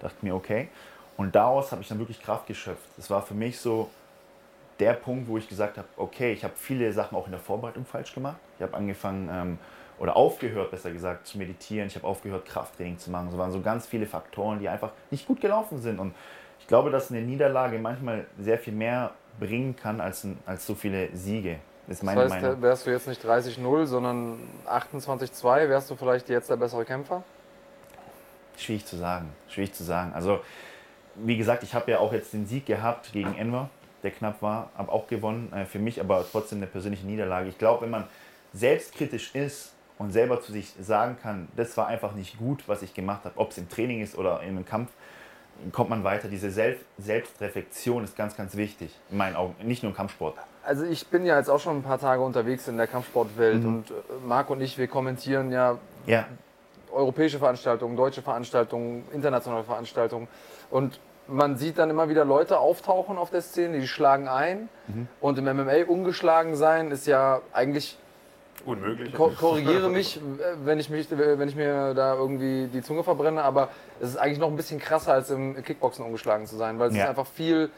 dachte 0.01 0.17
mir, 0.21 0.35
okay. 0.35 0.69
Und 1.17 1.35
daraus 1.35 1.73
habe 1.73 1.81
ich 1.81 1.89
dann 1.89 1.99
wirklich 1.99 2.21
Kraft 2.21 2.47
geschöpft. 2.47 2.85
Das 2.99 3.09
war 3.09 3.23
für 3.23 3.35
mich 3.35 3.59
so 3.59 3.89
der 4.79 4.93
Punkt, 4.93 5.27
wo 5.27 5.39
ich 5.39 5.49
gesagt 5.49 5.79
habe, 5.79 5.89
okay, 5.97 6.35
ich 6.35 6.45
habe 6.45 6.53
viele 6.57 6.93
Sachen 6.93 7.17
auch 7.17 7.25
in 7.25 7.33
der 7.33 7.41
Vorbereitung 7.41 7.87
falsch 7.87 8.13
gemacht. 8.13 8.37
Ich 8.59 8.63
habe 8.63 8.77
angefangen 8.77 9.31
ähm, 9.33 9.59
oder 9.99 10.15
aufgehört, 10.15 10.73
besser 10.73 10.91
gesagt, 10.91 11.27
zu 11.27 11.39
meditieren. 11.39 11.87
Ich 11.87 11.97
habe 11.97 12.07
aufgehört, 12.07 12.45
Krafttraining 12.45 12.99
zu 12.99 13.11
machen. 13.11 13.29
Es 13.31 13.39
waren 13.39 13.51
so 13.51 13.63
ganz 13.63 13.87
viele 13.87 14.05
Faktoren, 14.05 14.59
die 14.59 14.69
einfach 14.69 14.91
nicht 15.11 15.27
gut 15.27 15.41
gelaufen 15.41 15.81
sind. 15.81 15.99
Und 15.99 16.15
ich 16.65 16.69
glaube, 16.69 16.91
dass 16.91 17.11
eine 17.11 17.21
Niederlage 17.21 17.79
manchmal 17.79 18.25
sehr 18.41 18.59
viel 18.59 18.73
mehr 18.73 19.11
bringen 19.39 19.77
kann 19.77 20.01
als, 20.01 20.27
als 20.47 20.67
so 20.67 20.75
viele 20.75 21.15
Siege. 21.15 21.59
Das 21.87 21.99
ist 21.99 22.03
meine 22.03 22.23
Das 22.23 22.33
heißt, 22.33 22.43
Meinung. 22.43 22.63
wärst 22.63 22.87
du 22.87 22.91
jetzt 22.91 23.07
nicht 23.07 23.23
30-0, 23.23 23.85
sondern 23.85 24.39
28-2, 24.67 25.69
wärst 25.69 25.91
du 25.91 25.95
vielleicht 25.95 26.31
jetzt 26.31 26.49
der 26.49 26.57
bessere 26.57 26.87
Kämpfer? 26.87 27.23
Schwierig 28.57 28.87
zu 28.87 28.97
sagen. 28.97 29.29
Schwierig 29.47 29.75
zu 29.75 29.85
sagen. 29.85 30.13
Also, 30.15 30.41
wie 31.17 31.37
gesagt, 31.37 31.65
ich 31.65 31.75
habe 31.75 31.91
ja 31.91 31.99
auch 31.99 32.15
jetzt 32.15 32.33
den 32.33 32.47
Sieg 32.47 32.65
gehabt 32.65 33.13
gegen 33.13 33.35
Enver, 33.35 33.69
der 34.03 34.13
knapp 34.13 34.41
war, 34.41 34.71
habe 34.75 34.91
auch 34.91 35.07
gewonnen. 35.07 35.53
Äh, 35.53 35.67
für 35.67 35.79
mich 35.79 36.01
aber 36.01 36.25
trotzdem 36.33 36.61
eine 36.61 36.67
persönliche 36.67 37.05
Niederlage. 37.07 37.51
Ich 37.51 37.59
glaube, 37.59 37.83
wenn 37.83 37.91
man 37.91 38.05
selbstkritisch 38.55 39.35
ist 39.35 39.75
und 39.99 40.13
selber 40.13 40.41
zu 40.41 40.51
sich 40.51 40.73
sagen 40.81 41.19
kann, 41.23 41.47
das 41.57 41.77
war 41.77 41.89
einfach 41.89 42.15
nicht 42.15 42.39
gut, 42.39 42.67
was 42.69 42.81
ich 42.81 42.95
gemacht 42.95 43.27
habe, 43.27 43.39
ob 43.39 43.51
es 43.51 43.59
im 43.59 43.69
Training 43.69 44.01
ist 44.01 44.17
oder 44.17 44.41
in 44.41 44.57
einem 44.57 44.65
Kampf, 44.65 44.91
kommt 45.73 45.91
man 45.91 46.05
weiter. 46.05 46.29
Diese 46.29 46.51
Selbst 46.51 46.85
Selbstreflexion 46.99 48.05
ist 48.05 48.17
ganz, 48.17 48.37
ganz 48.37 48.57
wichtig. 48.57 48.91
In 49.11 49.17
meinen 49.17 49.37
Augen. 49.37 49.55
Nicht 49.67 49.83
nur 49.83 49.91
im 49.91 49.97
Kampfsport. 49.97 50.37
Also 50.65 50.85
ich 50.85 51.07
bin 51.09 51.27
ja 51.27 51.37
jetzt 51.39 51.49
auch 51.51 51.61
schon 51.61 51.79
ein 51.79 51.83
paar 51.83 51.99
Tage 51.99 52.23
unterwegs 52.23 52.69
in 52.69 52.77
der 52.77 52.87
Kampfsportwelt 52.87 53.63
Mhm. 53.63 53.67
und 53.67 53.91
äh, 53.91 53.95
Marc 54.27 54.51
und 54.51 54.61
ich, 54.61 54.79
wir 54.79 54.89
kommentieren 54.89 55.53
ja 55.53 55.79
Ja, 56.07 56.27
europäische 56.93 57.39
Veranstaltungen, 57.39 57.97
deutsche 57.97 58.23
Veranstaltungen, 58.23 59.05
internationale 59.13 59.65
Veranstaltungen. 59.65 60.29
Und 60.71 61.01
man 61.27 61.57
sieht 61.57 61.79
dann 61.79 61.91
immer 61.91 62.09
wieder 62.09 62.25
Leute 62.25 62.59
auftauchen 62.59 63.17
auf 63.19 63.31
der 63.31 63.41
Szene, 63.43 63.81
die 63.81 63.89
schlagen 63.89 64.29
ein. 64.29 64.69
Und 65.21 65.39
im 65.39 65.45
MMA 65.45 65.85
ungeschlagen 65.89 66.55
sein 66.55 66.91
ist 66.91 67.07
ja 67.07 67.41
eigentlich, 67.53 67.99
Unmöglich. 68.67 69.13
ko 69.15 69.31
korrigiere 69.31 69.89
mich, 69.91 70.17
äh, 70.17 70.21
wenn 70.65 70.79
ich, 70.79 70.89
mich, 70.91 71.07
wenn 71.11 71.49
ich 71.49 71.57
mir 71.57 71.93
da 71.95 72.15
irgendwie 72.15 72.69
die 72.73 72.83
Zunge 72.83 73.03
verbrenne, 73.05 73.43
aber 73.43 73.69
es 74.01 74.11
ist 74.11 74.17
eigentlich 74.17 74.39
noch 74.39 74.49
ein 74.49 74.57
bisschen 74.57 74.79
krasser 74.81 75.13
als 75.13 75.31
im 75.31 75.63
Kickboxen 75.63 76.05
ungeschlagen 76.05 76.47
zu 76.47 76.57
sein, 76.57 76.79
weil 76.79 76.89
es 76.89 76.97
Ja. 76.97 77.05
ist 77.05 77.09
einfach 77.11 77.27
viel 77.27 77.71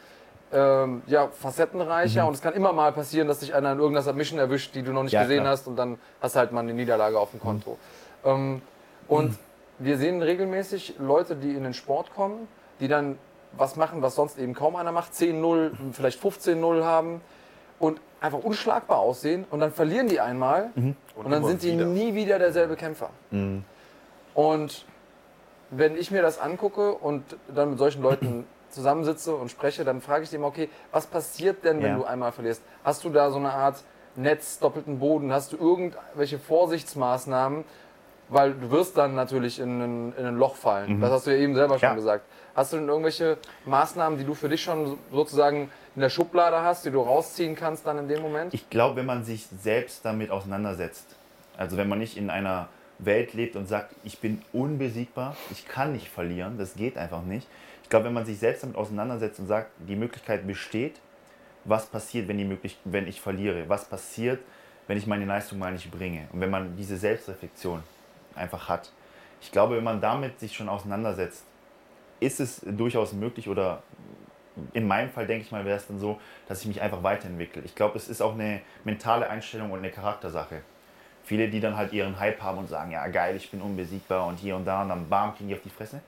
ähm, 0.53 1.01
ja, 1.07 1.27
facettenreicher 1.27 2.25
und 2.25 2.33
es 2.33 2.41
kann 2.41 2.53
immer 2.53 2.71
mal 2.71 2.93
passieren, 2.93 3.27
dass 3.27 3.39
dich 3.39 3.53
einer 3.53 3.73
in 3.73 3.79
irgendeiner 3.79 4.03
Submission 4.03 4.39
erwischt, 4.39 4.75
die 4.75 4.81
du 4.81 4.93
noch 4.93 5.03
nicht 5.03 5.11
Ja, 5.11 5.23
gesehen 5.23 5.41
klar. 5.41 5.51
hast 5.51 5.67
und 5.67 5.75
dann 5.75 5.97
hast 6.21 6.35
du 6.35 6.39
halt 6.39 6.53
mal 6.53 6.61
eine 6.61 6.73
Niederlage 6.73 7.19
auf 7.19 7.31
dem 7.31 7.41
Konto. 7.41 7.77
Ähm, 8.23 8.61
und 9.09 9.37
wir 9.79 9.97
sehen 9.97 10.21
regelmäßig 10.21 10.95
Leute, 10.99 11.35
die 11.35 11.51
in 11.53 11.63
den 11.63 11.73
Sport 11.73 12.13
kommen, 12.15 12.47
die 12.79 12.87
dann 12.87 13.17
was 13.57 13.75
machen, 13.75 14.01
was 14.01 14.15
sonst 14.15 14.39
eben 14.39 14.53
kaum 14.53 14.75
einer 14.77 14.91
macht, 14.93 15.11
10-0, 15.13 15.71
vielleicht 15.91 16.23
15-0 16.23 16.83
haben 16.83 17.19
und 17.79 17.99
einfach 18.21 18.39
unschlagbar 18.39 18.99
aussehen 18.99 19.45
und 19.51 19.59
dann 19.59 19.71
verlieren 19.71 20.07
die 20.07 20.19
einmal 20.19 20.71
und, 20.75 20.95
dann 21.25 21.33
immer 21.39 21.47
sind 21.47 21.61
die 21.61 21.73
wieder. 21.73 21.85
nie 21.85 22.13
wieder 22.15 22.39
derselbe 22.39 22.75
Kämpfer. 22.75 23.09
Und 24.33 24.85
wenn 25.69 25.97
ich 25.97 26.11
mir 26.11 26.21
das 26.21 26.39
angucke 26.39 26.93
und 26.93 27.23
dann 27.53 27.71
mit 27.71 27.79
solchen 27.79 28.01
Leuten 28.01 28.45
zusammensitze 28.69 29.35
und 29.35 29.49
spreche, 29.49 29.83
dann 29.85 30.01
frage 30.01 30.23
ich 30.23 30.29
die 30.29 30.35
immer, 30.35 30.47
okay, 30.47 30.69
was 30.91 31.07
passiert 31.07 31.63
denn, 31.63 31.81
wenn 31.81 31.91
Ja. 31.91 31.97
du 31.97 32.03
einmal 32.05 32.31
verlierst? 32.31 32.61
Hast 32.83 33.03
du 33.03 33.09
da 33.09 33.31
so 33.31 33.37
eine 33.37 33.51
Art 33.53 33.83
Netz, 34.15 34.59
doppelten 34.59 34.99
Boden? 34.99 35.31
Hast 35.31 35.53
du 35.53 35.57
irgendwelche 35.57 36.39
Vorsichtsmaßnahmen? 36.39 37.63
Weil 38.29 38.53
du 38.53 38.71
wirst 38.71 38.97
dann 38.97 39.15
natürlich 39.15 39.57
in 39.59 39.81
ein, 39.81 40.13
in 40.17 40.25
ein 40.25 40.35
Loch 40.35 40.55
fallen. 40.55 40.99
Das 40.99 41.11
hast 41.11 41.27
du 41.27 41.31
ja 41.31 41.37
eben 41.37 41.55
selber 41.55 41.79
schon 41.79 41.89
Ja. 41.89 41.95
gesagt. 41.95 42.25
Hast 42.57 42.73
du 42.73 42.77
denn 42.77 42.87
irgendwelche 42.87 43.37
Maßnahmen, 43.65 44.17
die 44.17 44.25
du 44.25 44.33
für 44.33 44.49
dich 44.49 44.63
schon 44.63 44.97
sozusagen 45.11 45.69
in 45.93 46.01
der 46.01 46.09
Schublade 46.09 46.59
hast, 46.63 46.85
die 46.85 46.89
du 46.89 46.99
rausziehen 47.01 47.55
kannst 47.55 47.85
dann 47.85 47.99
in 47.99 48.07
dem 48.07 48.23
Moment? 48.23 48.51
Ich 48.51 48.67
glaube, 48.71 48.95
wenn 48.95 49.05
man 49.05 49.23
sich 49.23 49.45
selbst 49.61 50.03
damit 50.03 50.31
auseinandersetzt, 50.31 51.05
also 51.55 51.77
wenn 51.77 51.87
man 51.87 51.99
nicht 51.99 52.17
in 52.17 52.31
einer 52.31 52.69
Welt 52.97 53.35
lebt 53.35 53.55
und 53.55 53.67
sagt, 53.67 53.93
ich 54.03 54.17
bin 54.17 54.41
unbesiegbar, 54.53 55.37
ich 55.51 55.67
kann 55.67 55.91
nicht 55.91 56.09
verlieren, 56.09 56.57
das 56.57 56.73
geht 56.73 56.97
einfach 56.97 57.21
nicht. 57.21 57.47
Ich 57.83 57.89
glaube, 57.89 58.05
wenn 58.05 58.13
man 58.13 58.25
sich 58.25 58.39
selbst 58.39 58.63
damit 58.63 58.75
auseinandersetzt 58.75 59.39
und 59.39 59.45
sagt, 59.45 59.69
die 59.87 59.95
Möglichkeit 59.95 60.47
besteht, 60.47 60.95
was 61.63 61.85
passiert, 61.85 62.27
wenn, 62.27 62.39
die 62.39 62.45
möglich 62.45 62.79
wenn 62.85 63.07
ich 63.07 63.21
verliere, 63.21 63.69
was 63.69 63.85
passiert, 63.85 64.39
wenn 64.87 64.97
ich 64.97 65.05
meine 65.05 65.25
Leistung 65.25 65.59
mal 65.59 65.73
nicht 65.73 65.91
bringe. 65.91 66.27
Und 66.33 66.41
wenn 66.41 66.49
man 66.49 66.75
diese 66.75 66.97
Selbstreflexion 66.97 67.83
einfach 68.33 68.67
hat. 68.67 68.91
Ich 69.41 69.51
glaube, 69.51 69.77
wenn 69.77 69.83
man 69.83 70.01
damit 70.01 70.39
sich 70.39 70.55
schon 70.55 70.69
auseinandersetzt, 70.69 71.43
ist 72.19 72.39
es 72.39 72.61
durchaus 72.65 73.13
möglich 73.13 73.49
oder 73.49 73.83
in 74.73 74.87
meinem 74.87 75.09
Fall 75.09 75.27
denke 75.27 75.45
ich 75.45 75.51
mal, 75.51 75.65
wäre 75.65 75.77
es 75.77 75.87
dann 75.87 75.99
so, 75.99 76.19
dass 76.47 76.61
ich 76.61 76.67
mich 76.67 76.81
einfach 76.81 77.03
weiterentwickle. 77.03 77.61
Ich 77.63 77.75
glaube, 77.75 77.97
es 77.97 78.09
ist 78.09 78.21
auch 78.21 78.33
eine 78.33 78.61
mentale 78.83 79.29
Einstellung 79.29 79.71
und 79.71 79.79
eine 79.79 79.91
Charaktersache. 79.91 80.61
Viele, 81.23 81.49
die 81.49 81.59
dann 81.59 81.75
halt 81.75 81.93
ihren 81.93 82.19
Hype 82.19 82.41
haben 82.41 82.57
und 82.57 82.69
sagen, 82.69 82.91
ja 82.91 83.05
geil, 83.07 83.35
ich 83.35 83.51
bin 83.51 83.61
unbesiegbar 83.61 84.25
und 84.25 84.39
hier 84.39 84.55
und 84.55 84.65
da 84.65 84.81
und 84.81 84.89
dann 84.89 85.09
bam, 85.09 85.35
kriegen 85.35 85.49
die 85.49 85.55
auf 85.55 85.61
die 85.61 85.69
Fresse. 85.69 86.01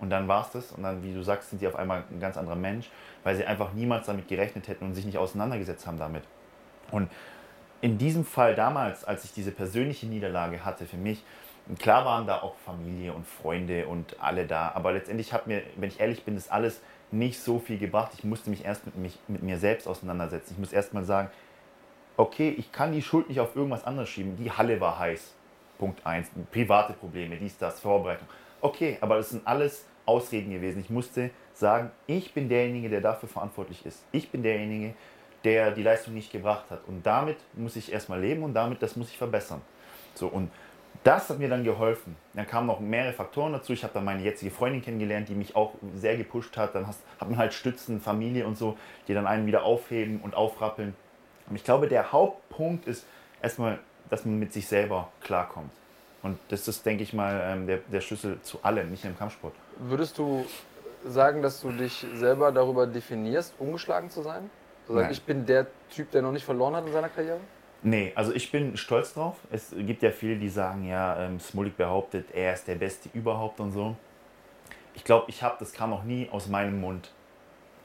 Und 0.00 0.10
dann 0.10 0.28
war 0.28 0.44
es 0.44 0.50
das 0.50 0.72
und 0.72 0.82
dann, 0.82 1.02
wie 1.02 1.12
du 1.12 1.22
sagst, 1.22 1.50
sind 1.50 1.58
sie 1.58 1.68
auf 1.68 1.76
einmal 1.76 2.04
ein 2.10 2.20
ganz 2.20 2.36
anderer 2.36 2.56
Mensch, 2.56 2.90
weil 3.22 3.36
sie 3.36 3.44
einfach 3.44 3.72
niemals 3.74 4.06
damit 4.06 4.28
gerechnet 4.28 4.66
hätten 4.66 4.86
und 4.86 4.94
sich 4.94 5.04
nicht 5.04 5.18
auseinandergesetzt 5.18 5.86
haben 5.86 5.98
damit. 5.98 6.24
Und 6.90 7.10
in 7.82 7.98
diesem 7.98 8.24
Fall 8.24 8.54
damals, 8.54 9.04
als 9.04 9.24
ich 9.24 9.32
diese 9.32 9.52
persönliche 9.52 10.06
Niederlage 10.06 10.64
hatte 10.64 10.86
für 10.86 10.96
mich, 10.96 11.22
klar 11.78 12.04
waren 12.04 12.26
da 12.26 12.42
auch 12.42 12.56
Familie 12.64 13.12
und 13.12 13.26
Freunde 13.26 13.86
und 13.86 14.16
alle 14.20 14.46
da, 14.46 14.72
aber 14.74 14.92
letztendlich 14.92 15.32
hat 15.32 15.46
mir, 15.46 15.62
wenn 15.76 15.88
ich 15.88 16.00
ehrlich 16.00 16.24
bin, 16.24 16.34
das 16.34 16.50
alles 16.50 16.80
nicht 17.12 17.40
so 17.40 17.58
viel 17.58 17.78
gebracht. 17.78 18.12
Ich 18.16 18.24
musste 18.24 18.50
mich 18.50 18.64
erst 18.64 18.86
mit, 18.86 18.96
mich, 18.96 19.18
mit 19.28 19.42
mir 19.42 19.58
selbst 19.58 19.86
auseinandersetzen. 19.88 20.54
Ich 20.54 20.58
muss 20.58 20.72
erst 20.72 20.94
mal 20.94 21.04
sagen, 21.04 21.28
okay, 22.16 22.54
ich 22.56 22.72
kann 22.72 22.92
die 22.92 23.02
Schuld 23.02 23.28
nicht 23.28 23.40
auf 23.40 23.56
irgendwas 23.56 23.84
anderes 23.84 24.08
schieben. 24.08 24.36
Die 24.36 24.50
Halle 24.50 24.80
war 24.80 24.98
heiß. 24.98 25.34
Punkt 25.78 26.04
1. 26.06 26.30
Private 26.52 26.92
Probleme, 26.92 27.36
dies, 27.36 27.56
das, 27.56 27.80
Vorbereitung. 27.80 28.28
Okay, 28.60 28.98
aber 29.00 29.16
das 29.16 29.30
sind 29.30 29.46
alles 29.46 29.86
Ausreden 30.04 30.50
gewesen. 30.50 30.80
Ich 30.80 30.90
musste 30.90 31.30
sagen, 31.54 31.90
ich 32.06 32.34
bin 32.34 32.48
derjenige, 32.48 32.90
der 32.90 33.00
dafür 33.00 33.28
verantwortlich 33.28 33.84
ist. 33.86 34.04
Ich 34.12 34.30
bin 34.30 34.42
derjenige, 34.42 34.94
der 35.44 35.70
die 35.70 35.82
Leistung 35.82 36.14
nicht 36.14 36.30
gebracht 36.30 36.70
hat. 36.70 36.80
Und 36.86 37.06
damit 37.06 37.38
muss 37.54 37.76
ich 37.76 37.90
erstmal 37.90 38.20
leben 38.20 38.42
und 38.42 38.52
damit, 38.52 38.82
das 38.82 38.96
muss 38.96 39.08
ich 39.08 39.16
verbessern. 39.16 39.62
So, 40.14 40.26
und 40.26 40.50
das 41.04 41.30
hat 41.30 41.38
mir 41.38 41.48
dann 41.48 41.64
geholfen. 41.64 42.16
Dann 42.34 42.46
kamen 42.46 42.66
noch 42.66 42.80
mehrere 42.80 43.12
Faktoren 43.12 43.52
dazu. 43.52 43.72
Ich 43.72 43.82
habe 43.82 43.94
dann 43.94 44.04
meine 44.04 44.22
jetzige 44.22 44.50
Freundin 44.50 44.82
kennengelernt, 44.82 45.28
die 45.28 45.34
mich 45.34 45.56
auch 45.56 45.74
sehr 45.94 46.16
gepusht 46.16 46.56
hat. 46.56 46.74
Dann 46.74 46.86
hast, 46.86 47.00
hat 47.18 47.28
man 47.28 47.38
halt 47.38 47.54
Stützen, 47.54 48.00
Familie 48.00 48.46
und 48.46 48.58
so, 48.58 48.76
die 49.08 49.14
dann 49.14 49.26
einen 49.26 49.46
wieder 49.46 49.64
aufheben 49.64 50.20
und 50.20 50.34
aufrappeln. 50.34 50.94
Und 51.48 51.56
ich 51.56 51.64
glaube, 51.64 51.88
der 51.88 52.12
Hauptpunkt 52.12 52.86
ist 52.86 53.06
erstmal, 53.42 53.78
dass 54.10 54.24
man 54.24 54.38
mit 54.38 54.52
sich 54.52 54.66
selber 54.68 55.08
klarkommt. 55.22 55.70
Und 56.22 56.38
das 56.48 56.68
ist, 56.68 56.84
denke 56.84 57.02
ich 57.02 57.14
mal, 57.14 57.40
ähm, 57.44 57.66
der, 57.66 57.78
der 57.78 58.02
Schlüssel 58.02 58.40
zu 58.42 58.62
allem, 58.62 58.90
nicht 58.90 59.04
nur 59.04 59.12
im 59.12 59.18
Kampfsport. 59.18 59.54
Würdest 59.78 60.18
du 60.18 60.44
sagen, 61.04 61.40
dass 61.40 61.62
du 61.62 61.70
dich 61.70 62.06
selber 62.14 62.52
darüber 62.52 62.86
definierst, 62.86 63.54
ungeschlagen 63.58 64.10
zu 64.10 64.20
sein? 64.20 64.50
Du 64.86 64.94
sagst, 64.94 65.12
ich 65.12 65.22
bin 65.22 65.46
der 65.46 65.66
Typ, 65.88 66.10
der 66.10 66.20
noch 66.20 66.32
nicht 66.32 66.44
verloren 66.44 66.76
hat 66.76 66.86
in 66.86 66.92
seiner 66.92 67.08
Karriere? 67.08 67.40
Nee, 67.82 68.12
also 68.14 68.34
ich 68.34 68.50
bin 68.52 68.76
stolz 68.76 69.14
drauf. 69.14 69.36
Es 69.50 69.74
gibt 69.76 70.02
ja 70.02 70.10
viele, 70.10 70.36
die 70.36 70.48
sagen, 70.48 70.86
ja, 70.86 71.18
ähm, 71.18 71.40
Smolik 71.40 71.76
behauptet, 71.76 72.26
er 72.34 72.52
ist 72.52 72.68
der 72.68 72.74
Beste 72.74 73.08
überhaupt 73.14 73.58
und 73.60 73.72
so. 73.72 73.96
Ich 74.94 75.04
glaube, 75.04 75.26
ich 75.28 75.42
habe, 75.42 75.56
das 75.58 75.72
kam 75.72 75.90
noch 75.90 76.04
nie 76.04 76.28
aus 76.30 76.48
meinem 76.48 76.80
Mund. 76.80 77.10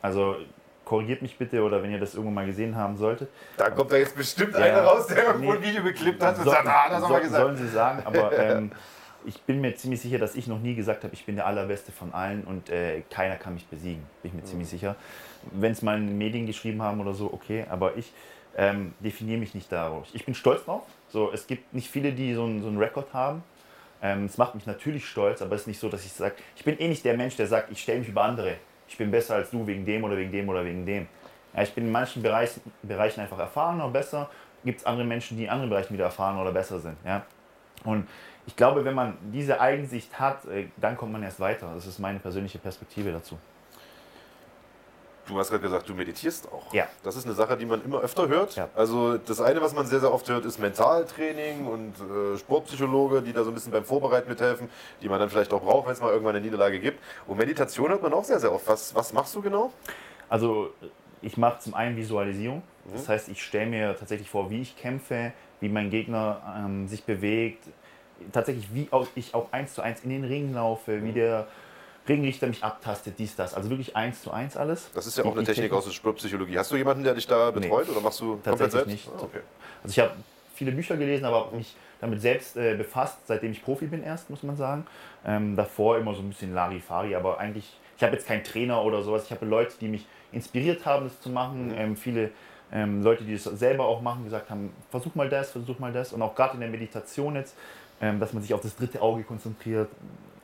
Also 0.02 0.36
korrigiert 0.84 1.22
mich 1.22 1.38
bitte 1.38 1.64
oder 1.64 1.82
wenn 1.82 1.92
ihr 1.92 2.00
das 2.00 2.14
irgendwann 2.14 2.36
mal 2.36 2.46
gesehen 2.46 2.76
haben 2.76 2.98
solltet. 2.98 3.30
Da 3.58 3.70
kommt 3.70 3.92
da 3.92 3.98
jetzt 3.98 4.16
bestimmt 4.16 4.54
ja, 4.54 4.60
einer 4.60 4.84
raus, 4.84 5.08
der 5.08 5.26
irgendwo 5.26 5.54
nee, 5.54 5.58
ein 5.58 5.64
Video 5.64 5.84
geklippt 5.84 6.22
hat 6.22 6.38
und 6.38 6.46
sagt, 6.46 6.68
ah, 6.68 6.90
das 6.90 7.04
haben 7.04 7.14
wir 7.14 7.20
gesagt. 7.22 7.44
Sollen 7.44 7.58
sie 7.58 7.68
sagen, 7.68 8.04
aber 8.06 8.38
ähm, 8.38 8.72
ich 9.26 9.42
bin 9.42 9.62
mir 9.62 9.76
ziemlich 9.76 10.02
sicher, 10.02 10.20
dass 10.20 10.36
ich 10.36 10.48
noch 10.48 10.60
nie 10.60 10.76
gesagt 10.76 11.04
habe, 11.04 11.14
ich 11.14 11.26
bin 11.26 11.36
der 11.36 11.48
Allerbeste 11.48 11.92
von 11.92 12.14
allen 12.14 12.44
und 12.44 12.70
äh, 12.70 13.02
keiner 13.10 13.36
kann 13.36 13.56
mich 13.56 13.66
besiegen. 13.66 14.04
Bin 14.22 14.30
ich 14.30 14.34
mir 14.34 14.42
mhm. 14.42 14.46
ziemlich 14.46 14.70
sicher. 14.70 14.96
Wenn 15.52 15.72
es 15.72 15.82
mal 15.82 15.98
in 15.98 16.08
den 16.08 16.18
Medien 16.18 16.46
geschrieben 16.46 16.82
haben 16.82 17.02
oder 17.02 17.14
so, 17.14 17.34
okay, 17.34 17.66
aber 17.70 17.98
ich 17.98 18.14
ähm, 18.56 18.94
definiere 19.00 19.40
mich 19.40 19.54
nicht 19.54 19.72
darauf. 19.72 20.08
Ich 20.14 20.26
bin 20.26 20.36
stolz 20.36 20.66
drauf. 20.66 20.84
So, 21.10 21.32
es 21.32 21.48
gibt 21.48 21.74
nicht 21.74 21.90
viele, 21.90 22.12
die 22.12 22.34
so 22.34 22.44
einen 22.44 22.62
so 22.62 22.70
Rekord 22.80 23.14
haben. 23.14 23.44
Ähm, 24.02 24.26
es 24.26 24.38
macht 24.38 24.56
mich 24.56 24.66
natürlich 24.66 25.06
stolz, 25.06 25.42
aber 25.42 25.56
es 25.56 25.62
ist 25.62 25.68
nicht 25.68 25.80
so, 25.80 25.90
dass 25.90 26.06
ich 26.06 26.12
sage, 26.12 26.36
ich 26.56 26.64
bin 26.64 26.78
eh 26.80 26.88
nicht 26.88 27.06
der 27.06 27.16
Mensch, 27.16 27.36
der 27.36 27.48
sagt, 27.48 27.72
ich 27.72 27.82
stelle 27.82 28.00
mich 28.00 28.10
über 28.10 28.24
andere 28.24 28.58
ich 28.88 28.98
bin 28.98 29.12
besser 29.12 29.36
als 29.36 29.52
du 29.52 29.66
wegen 29.66 29.86
dem 29.86 30.04
oder 30.04 30.18
wegen 30.18 30.32
dem 30.32 30.48
oder 30.50 30.64
wegen 30.64 30.86
dem. 30.86 31.08
Ja, 31.56 31.64
ich 31.64 31.74
bin 31.74 31.86
in 31.86 31.92
manchen 31.92 32.22
Bereichen, 32.22 32.62
Bereichen 32.84 33.22
einfach 33.22 33.40
erfahrener, 33.40 33.88
besser. 33.90 34.30
Gibt 34.64 34.80
es 34.80 34.86
andere 34.86 35.06
Menschen, 35.06 35.38
die 35.38 35.46
in 35.46 35.50
anderen 35.50 35.70
Bereichen 35.70 35.94
wieder 35.94 36.06
erfahrener 36.06 36.42
oder 36.42 36.52
besser 36.52 36.80
sind. 36.80 36.98
Ja? 37.06 37.24
Und 37.84 38.08
ich 38.48 38.56
glaube, 38.56 38.84
wenn 38.84 38.96
man 38.96 39.18
diese 39.32 39.60
Eigensicht 39.60 40.20
hat, 40.20 40.46
äh, 40.46 40.68
dann 40.78 40.98
kommt 40.98 41.12
man 41.12 41.24
erst 41.24 41.40
weiter. 41.40 41.72
Das 41.74 41.86
ist 41.86 42.00
meine 42.00 42.20
persönliche 42.20 42.58
Perspektive 42.58 43.12
dazu. 43.12 43.38
Du 45.28 45.40
hast 45.40 45.50
gerade 45.50 45.64
gesagt, 45.64 45.90
du 45.90 45.96
meditierst 45.96 46.52
auch. 46.52 46.72
Ja. 46.74 46.88
Das 47.04 47.16
ist 47.16 47.26
eine 47.26 47.34
Sache, 47.34 47.58
die 47.58 47.66
man 47.66 47.84
immer 47.84 48.00
öfter 48.00 48.28
hört. 48.28 48.56
Ja. 48.56 48.70
Also 48.76 49.18
das 49.18 49.42
eine, 49.42 49.60
was 49.62 49.74
man 49.74 49.88
sehr, 49.88 50.00
sehr 50.00 50.14
oft 50.14 50.30
hört, 50.30 50.46
ist 50.46 50.60
Mentaltraining 50.60 51.66
und 51.66 51.96
äh, 52.00 52.38
Sportpsychologe, 52.38 53.22
die 53.22 53.34
da 53.34 53.44
so 53.44 53.50
ein 53.50 53.56
bisschen 53.56 53.72
beim 53.72 53.86
Vorbereiten 53.86 54.30
mithelfen, 54.30 54.70
die 55.02 55.10
man 55.10 55.20
dann 55.20 55.30
vielleicht 55.30 55.52
auch 55.52 55.62
braucht, 55.62 55.88
wenn 55.88 55.94
es 55.94 56.02
mal 56.02 56.12
irgendwann 56.12 56.36
eine 56.36 56.46
Niederlage 56.46 56.80
gibt. 56.80 57.00
Und 57.26 57.38
Meditation 57.38 57.90
hört 57.90 58.04
man 58.04 58.14
auch 58.14 58.24
sehr, 58.24 58.40
sehr 58.40 58.52
oft. 58.52 58.68
Was, 58.68 58.94
was 58.94 59.14
machst 59.14 59.34
du 59.36 59.42
genau? 59.42 59.72
Also 60.30 60.70
ich 61.22 61.38
mache 61.38 61.60
zum 61.60 61.74
einen 61.74 61.98
Visualisierung. 61.98 62.62
Mhm. 62.86 62.92
Das 62.94 63.10
heißt, 63.10 63.30
ich 63.30 63.44
stelle 63.44 63.66
mir 63.66 63.98
tatsächlich 63.98 64.30
vor, 64.30 64.52
wie 64.52 64.62
ich 64.62 64.78
kämpfe, 64.78 65.34
wie 65.60 65.70
mein 65.70 65.90
Gegner 65.90 66.42
ähm, 66.58 66.88
sich 66.88 67.04
bewegt. 67.04 67.64
Tatsächlich, 68.32 68.68
wie 68.74 68.88
ich 69.16 69.34
auch 69.34 69.52
eins 69.52 69.74
zu 69.74 69.82
eins 69.82 70.04
in 70.04 70.12
den 70.12 70.24
Ring 70.24 70.54
laufe, 70.54 70.92
mhm. 70.92 71.06
wie 71.06 71.12
der 71.14 71.48
Ringrichter 72.08 72.48
mich 72.48 72.64
abtastet, 72.64 73.16
dies, 73.18 73.36
das. 73.36 73.54
Also 73.54 73.70
wirklich 73.70 73.96
eins 73.96 74.22
zu 74.22 74.32
eins 74.32 74.56
alles. 74.56 74.92
Das 74.94 75.08
ist 75.08 75.18
ja 75.18 75.26
auch 75.26 75.36
eine 75.36 75.44
Technik 75.44 75.72
aus 75.74 75.86
der 75.86 75.92
Sportpsychologie. 75.92 76.58
Hast 76.58 76.72
du 76.72 76.76
jemanden, 76.76 77.04
der 77.04 77.16
dich 77.16 77.26
da 77.26 77.52
betreut 77.52 77.88
nee, 77.88 77.92
oder 77.92 78.02
machst 78.02 78.22
du 78.22 78.38
komplett 78.38 78.72
selbst? 78.72 78.88
nicht. 78.88 79.08
Ah, 79.08 79.24
okay. 79.24 79.40
Also 79.84 79.92
ich 79.92 80.00
habe 80.00 80.16
viele 80.54 80.72
Bücher 80.72 80.98
gelesen, 80.98 81.26
aber 81.26 81.52
mich 81.52 81.76
damit 82.02 82.22
selbst 82.22 82.58
äh, 82.58 82.76
befasst, 82.76 83.20
seitdem 83.26 83.52
ich 83.52 83.64
Profi 83.64 83.88
bin 83.88 84.04
erst, 84.04 84.30
muss 84.30 84.44
man 84.44 84.56
sagen. 84.56 84.86
Ähm, 85.26 85.56
davor 85.56 85.98
immer 85.98 86.14
so 86.14 86.22
ein 86.22 86.30
bisschen 86.30 86.54
Larifari, 86.54 87.16
aber 87.16 87.40
eigentlich, 87.40 87.78
ich 87.98 88.04
habe 88.04 88.14
jetzt 88.14 88.28
keinen 88.28 88.44
Trainer 88.44 88.84
oder 88.84 89.02
sowas. 89.02 89.24
Ich 89.26 89.32
habe 89.32 89.46
Leute, 89.46 89.74
die 89.82 89.88
mich 89.88 90.06
inspiriert 90.32 90.86
haben, 90.86 91.06
das 91.06 91.20
zu 91.22 91.30
machen. 91.30 91.70
Mhm. 91.70 91.78
Ähm, 91.78 91.98
viele 91.98 92.32
ähm, 92.72 93.04
Leute, 93.04 93.24
die 93.24 93.34
das 93.34 93.44
selber 93.44 93.86
auch 93.86 94.02
machen, 94.02 94.24
gesagt 94.26 94.50
haben, 94.50 94.74
versuch 94.92 95.16
mal 95.16 95.30
das, 95.30 95.52
versuch 95.52 95.80
mal 95.80 95.94
das. 95.94 96.14
Und 96.14 96.22
auch 96.22 96.36
gerade 96.36 96.56
in 96.56 96.60
der 96.60 96.70
Meditation 96.70 97.36
jetzt, 97.36 97.56
ähm, 98.02 98.20
dass 98.20 98.34
man 98.34 98.42
sich 98.42 98.54
auf 98.54 98.62
das 98.62 98.76
dritte 98.76 99.02
Auge 99.02 99.24
konzentriert, 99.24 99.90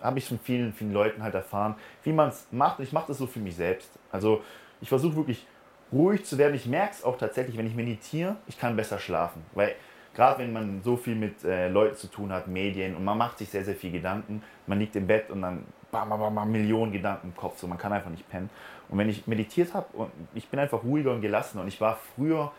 habe 0.01 0.19
ich 0.19 0.27
von 0.27 0.39
vielen, 0.39 0.73
vielen 0.73 0.93
Leuten 0.93 1.23
halt 1.23 1.35
erfahren, 1.35 1.75
wie 2.03 2.13
man 2.13 2.29
es 2.29 2.47
macht. 2.51 2.79
Ich 2.79 2.91
mache 2.91 3.07
das 3.07 3.17
so 3.17 3.27
für 3.27 3.39
mich 3.39 3.55
selbst. 3.55 3.91
Also 4.11 4.41
ich 4.81 4.89
versuche 4.89 5.15
wirklich 5.15 5.45
ruhig 5.91 6.25
zu 6.25 6.37
werden. 6.37 6.55
Ich 6.55 6.65
merke 6.65 6.93
es 6.93 7.03
auch 7.03 7.17
tatsächlich, 7.17 7.57
wenn 7.57 7.67
ich 7.67 7.75
meditiere, 7.75 8.37
ich 8.47 8.57
kann 8.57 8.75
besser 8.75 8.99
schlafen. 8.99 9.43
Weil 9.53 9.75
gerade 10.13 10.39
wenn 10.39 10.53
man 10.53 10.81
so 10.83 10.97
viel 10.97 11.15
mit 11.15 11.43
äh, 11.43 11.67
Leuten 11.69 11.95
zu 11.95 12.07
tun 12.07 12.31
hat, 12.31 12.47
Medien 12.47 12.95
und 12.95 13.03
man 13.03 13.17
macht 13.17 13.37
sich 13.37 13.49
sehr, 13.49 13.63
sehr 13.63 13.75
viel 13.75 13.91
Gedanken, 13.91 14.43
man 14.67 14.79
liegt 14.79 14.95
im 14.95 15.07
Bett 15.07 15.29
und 15.29 15.41
dann 15.41 15.65
bam, 15.91 16.09
bam, 16.09 16.33
bam, 16.33 16.51
Millionen 16.51 16.91
Gedanken 16.91 17.27
im 17.27 17.35
Kopf, 17.35 17.59
so 17.59 17.67
man 17.67 17.77
kann 17.77 17.93
einfach 17.93 18.09
nicht 18.09 18.27
pennen. 18.29 18.49
Und 18.89 18.97
wenn 18.97 19.09
ich 19.09 19.27
meditiert 19.27 19.73
habe 19.73 19.85
und 19.93 20.11
ich 20.33 20.47
bin 20.47 20.59
einfach 20.59 20.83
ruhiger 20.83 21.11
und 21.11 21.21
gelassener 21.21 21.63
und 21.63 21.67
ich 21.67 21.79
war 21.79 21.97
früher 22.15 22.51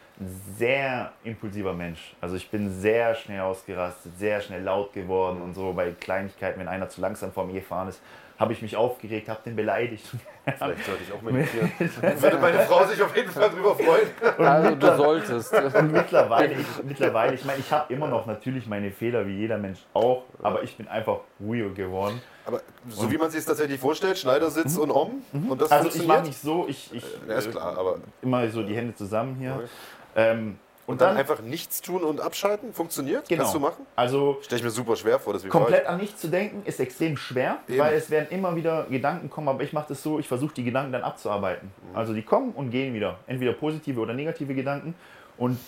sehr 0.57 1.13
impulsiver 1.25 1.73
Mensch. 1.73 2.15
Also 2.21 2.37
ich 2.37 2.51
bin 2.51 2.81
sehr 2.81 3.15
schnell 3.15 3.41
ausgerastet, 3.41 4.19
sehr 4.19 4.41
schnell 4.41 4.63
laut 4.63 4.93
geworden 4.93 5.41
und 5.41 5.55
so 5.55 5.73
bei 5.73 5.91
Kleinigkeiten, 5.93 6.61
wenn 6.61 6.69
einer 6.69 6.89
zu 6.89 7.01
langsam 7.01 7.33
vor 7.33 7.47
mir 7.47 7.55
gefahren 7.55 7.89
ist, 7.89 8.01
habe 8.43 8.53
ich 8.53 8.61
mich 8.61 8.77
aufgeregt, 8.77 9.29
habe 9.29 9.41
den 9.47 9.55
beleidigt. 9.55 10.05
Vielleicht 10.45 10.85
sollte 10.85 11.03
ich 11.07 11.13
auch 11.13 11.23
meditieren. 11.23 11.71
Würde 12.21 12.39
meine 12.39 12.59
Frau 12.61 12.85
sich 12.85 13.01
auf 13.01 13.17
jeden 13.17 13.31
Fall 13.31 13.51
drüber 13.51 13.77
freuen. 13.77 14.09
also 14.45 14.75
du 14.75 14.97
solltest. 14.97 15.55
Und 15.75 15.93
mittlerweile, 15.93 16.55
ich, 16.55 16.67
mittlerweile, 16.83 17.35
ich 17.35 17.45
meine, 17.45 17.61
ich 17.61 17.71
habe 17.71 17.93
immer 17.95 18.09
noch 18.09 18.27
natürlich 18.27 18.67
meine 18.67 18.91
Fehler, 18.91 19.27
wie 19.29 19.37
jeder 19.37 19.59
Mensch 19.59 19.79
auch, 19.95 20.25
aber 20.43 20.65
ich 20.65 20.77
bin 20.77 20.89
einfach 20.89 21.21
ruhiger 21.41 21.71
geworden. 21.71 22.21
Aber 22.45 22.61
so 22.89 23.09
wie 23.13 23.17
man 23.17 23.31
sich 23.31 23.39
es 23.39 23.47
tatsächlich 23.47 23.79
vorstellt, 23.79 24.19
Schneidersitz 24.19 24.75
mhm. 24.75 24.83
und 24.83 24.91
Om. 24.91 25.23
Mhm. 25.33 25.51
Und 25.53 25.61
das 25.61 25.71
also 25.71 25.89
ich 25.89 26.05
mache 26.05 26.23
nicht 26.23 26.41
so, 26.41 26.67
ich, 26.69 26.93
ich 26.93 27.05
ja, 27.29 27.37
ist 27.37 27.53
klar, 27.53 27.79
aber 27.79 27.99
immer 28.23 28.49
so 28.49 28.65
die 28.65 28.75
Hände 28.75 28.97
zusammen 28.97 29.37
hier. 29.37 29.55
Okay. 29.55 29.69
Ähm, 30.17 30.59
und, 30.87 30.95
und 30.95 31.01
dann, 31.01 31.11
dann, 31.11 31.17
einfach 31.19 31.41
nichts 31.43 31.81
tun 31.81 32.03
und 32.03 32.21
abschalten? 32.21 32.73
Funktioniert? 32.73 33.29
Genau. 33.29 33.43
Kannst 33.43 33.55
du 33.55 33.61
machen? 33.61 33.87
Also 33.95 34.39
stelle 34.43 34.59
ich 34.59 34.65
mir 34.65 34.71
super 34.71 34.97
schwer 34.97 35.21
vor. 35.21 35.33
Das 35.33 35.47
komplett 35.49 35.87
an 35.87 35.99
nichts 35.99 36.21
zu 36.21 36.29
denken 36.29 36.63
ist 36.65 36.81
extrem 36.81 37.17
schwer, 37.17 37.59
Eben. 37.69 37.79
weil 37.79 37.95
es 37.95 38.11
werden 38.11 38.27
immer 38.31 38.57
wieder 38.57 38.87
Gedanken 38.91 39.31
kommen, 39.31 39.49
aber 39.49 39.63
ich 39.63 39.73
mache 39.73 39.87
das 39.91 40.03
so, 40.03 40.19
ich 40.19 40.27
versuche 40.27 40.55
die 40.55 40.65
Gedanken 40.65 40.93
dann 40.93 41.03
abzuarbeiten. 41.03 41.71
Mhm. 41.91 41.97
Also 41.97 42.15
die 42.15 42.23
kommen 42.23 42.53
und 42.53 42.71
gehen 42.71 42.95
wieder. 42.95 43.19
Entweder 43.27 43.53
positive 43.53 44.01
oder 44.01 44.13
negative 44.13 44.55
Gedanken. 44.55 44.95
Und 45.39 45.59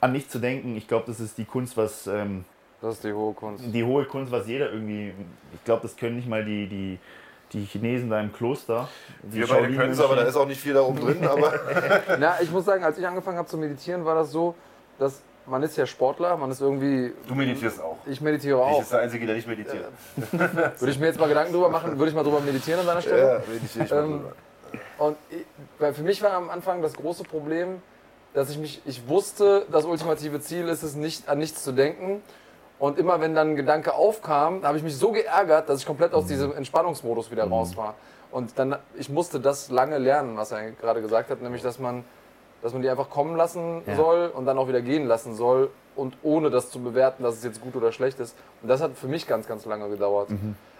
an 0.00 0.12
nichts 0.12 0.30
zu 0.30 0.38
denken, 0.38 0.76
ich 0.76 0.86
glaube, 0.86 1.04
das 1.06 1.20
ist 1.20 1.38
die 1.38 1.44
Kunst, 1.44 1.76
was... 1.76 2.06
Ähm, 2.06 2.44
das 2.80 2.94
ist 2.94 3.04
die 3.04 3.12
hohe 3.12 3.34
Kunst. 3.34 3.64
Die 3.66 3.84
hohe 3.84 4.04
Kunst, 4.06 4.32
was 4.32 4.46
jeder 4.46 4.72
irgendwie... 4.72 5.12
Ich 5.54 5.64
glaube, 5.64 5.82
das 5.82 5.96
können 5.96 6.16
nicht 6.16 6.28
mal 6.28 6.44
die... 6.44 6.66
die 6.66 6.98
die 7.52 7.64
Chinesen 7.64 8.10
da 8.10 8.20
im 8.20 8.32
Kloster. 8.32 8.88
Wir 9.22 9.46
beide 9.46 9.74
können 9.74 9.92
es, 9.92 10.00
aber 10.00 10.16
da 10.16 10.22
ist 10.22 10.36
auch 10.36 10.46
nicht 10.46 10.60
viel 10.60 10.74
da 10.74 10.82
oben 10.82 11.00
drin. 11.00 11.26
Aber 11.26 11.52
Na, 12.18 12.40
ich 12.40 12.50
muss 12.50 12.64
sagen, 12.64 12.84
als 12.84 12.98
ich 12.98 13.06
angefangen 13.06 13.38
habe 13.38 13.48
zu 13.48 13.58
meditieren, 13.58 14.04
war 14.04 14.14
das 14.14 14.30
so, 14.30 14.54
dass 14.98 15.22
man 15.46 15.62
ist 15.62 15.76
ja 15.76 15.86
Sportler, 15.86 16.36
man 16.36 16.50
ist 16.50 16.60
irgendwie. 16.60 17.12
Du 17.26 17.34
meditierst 17.34 17.80
auch. 17.80 17.98
Ich 18.06 18.20
meditiere 18.20 18.58
auch. 18.58 18.76
Ich 18.76 18.82
ist 18.82 18.92
der 18.92 19.00
Einzige, 19.00 19.26
der 19.26 19.34
nicht 19.34 19.48
meditiert. 19.48 19.84
würde 20.30 20.92
ich 20.92 20.98
mir 20.98 21.06
jetzt 21.06 21.18
mal 21.18 21.28
Gedanken 21.28 21.52
drüber 21.52 21.70
machen, 21.70 21.98
würde 21.98 22.10
ich 22.10 22.14
mal 22.14 22.22
drüber 22.22 22.40
meditieren 22.40 22.80
an 22.80 22.86
deiner 22.86 23.02
Stelle? 23.02 23.42
Ja, 23.46 23.52
meditiere 23.52 23.84
ich 23.84 23.90
mal 23.90 24.04
ähm, 24.04 24.10
drüber. 24.10 24.32
Und 24.98 25.16
ich, 25.30 25.44
weil 25.78 25.94
für 25.94 26.02
mich 26.02 26.22
war 26.22 26.32
am 26.32 26.50
Anfang 26.50 26.82
das 26.82 26.94
große 26.94 27.24
Problem, 27.24 27.82
dass 28.32 28.50
ich 28.50 28.58
mich, 28.58 28.80
ich 28.84 29.08
wusste, 29.08 29.66
das 29.72 29.86
ultimative 29.86 30.40
Ziel 30.40 30.68
ist 30.68 30.84
es, 30.84 30.94
nicht 30.94 31.28
an 31.28 31.38
nichts 31.38 31.64
zu 31.64 31.72
denken 31.72 32.22
Und 32.80 32.98
immer 32.98 33.20
wenn 33.20 33.34
dann 33.34 33.50
ein 33.50 33.56
Gedanke 33.56 33.94
aufkam, 33.94 34.64
habe 34.64 34.76
ich 34.78 34.82
mich 34.82 34.96
so 34.96 35.12
geärgert, 35.12 35.68
dass 35.68 35.80
ich 35.80 35.86
komplett 35.86 36.14
aus 36.14 36.26
diesem 36.26 36.52
Entspannungsmodus 36.56 37.30
wieder 37.30 37.44
raus 37.44 37.76
war. 37.76 37.94
Und 38.32 38.58
dann, 38.58 38.76
ich 38.94 39.08
musste 39.10 39.38
das 39.38 39.70
lange 39.70 39.98
lernen, 39.98 40.36
was 40.36 40.50
er 40.50 40.70
gerade 40.72 41.02
gesagt 41.02 41.30
hat, 41.30 41.42
nämlich, 41.42 41.62
dass 41.62 41.78
man, 41.78 42.04
dass 42.62 42.72
man 42.72 42.80
die 42.82 42.88
einfach 42.88 43.10
kommen 43.10 43.36
lassen 43.36 43.82
Ja. 43.86 43.96
soll 43.96 44.28
und 44.34 44.46
dann 44.46 44.56
auch 44.58 44.66
wieder 44.66 44.80
gehen 44.80 45.06
lassen 45.06 45.34
soll 45.34 45.70
und 45.94 46.16
ohne 46.22 46.48
das 46.50 46.70
zu 46.70 46.80
bewerten, 46.82 47.22
dass 47.22 47.34
es 47.34 47.44
jetzt 47.44 47.60
gut 47.60 47.76
oder 47.76 47.92
schlecht 47.92 48.18
ist. 48.18 48.34
Und 48.62 48.68
das 48.68 48.80
hat 48.80 48.96
für 48.96 49.08
mich 49.08 49.26
ganz, 49.26 49.46
ganz 49.46 49.66
lange 49.66 49.88
gedauert. 49.90 50.28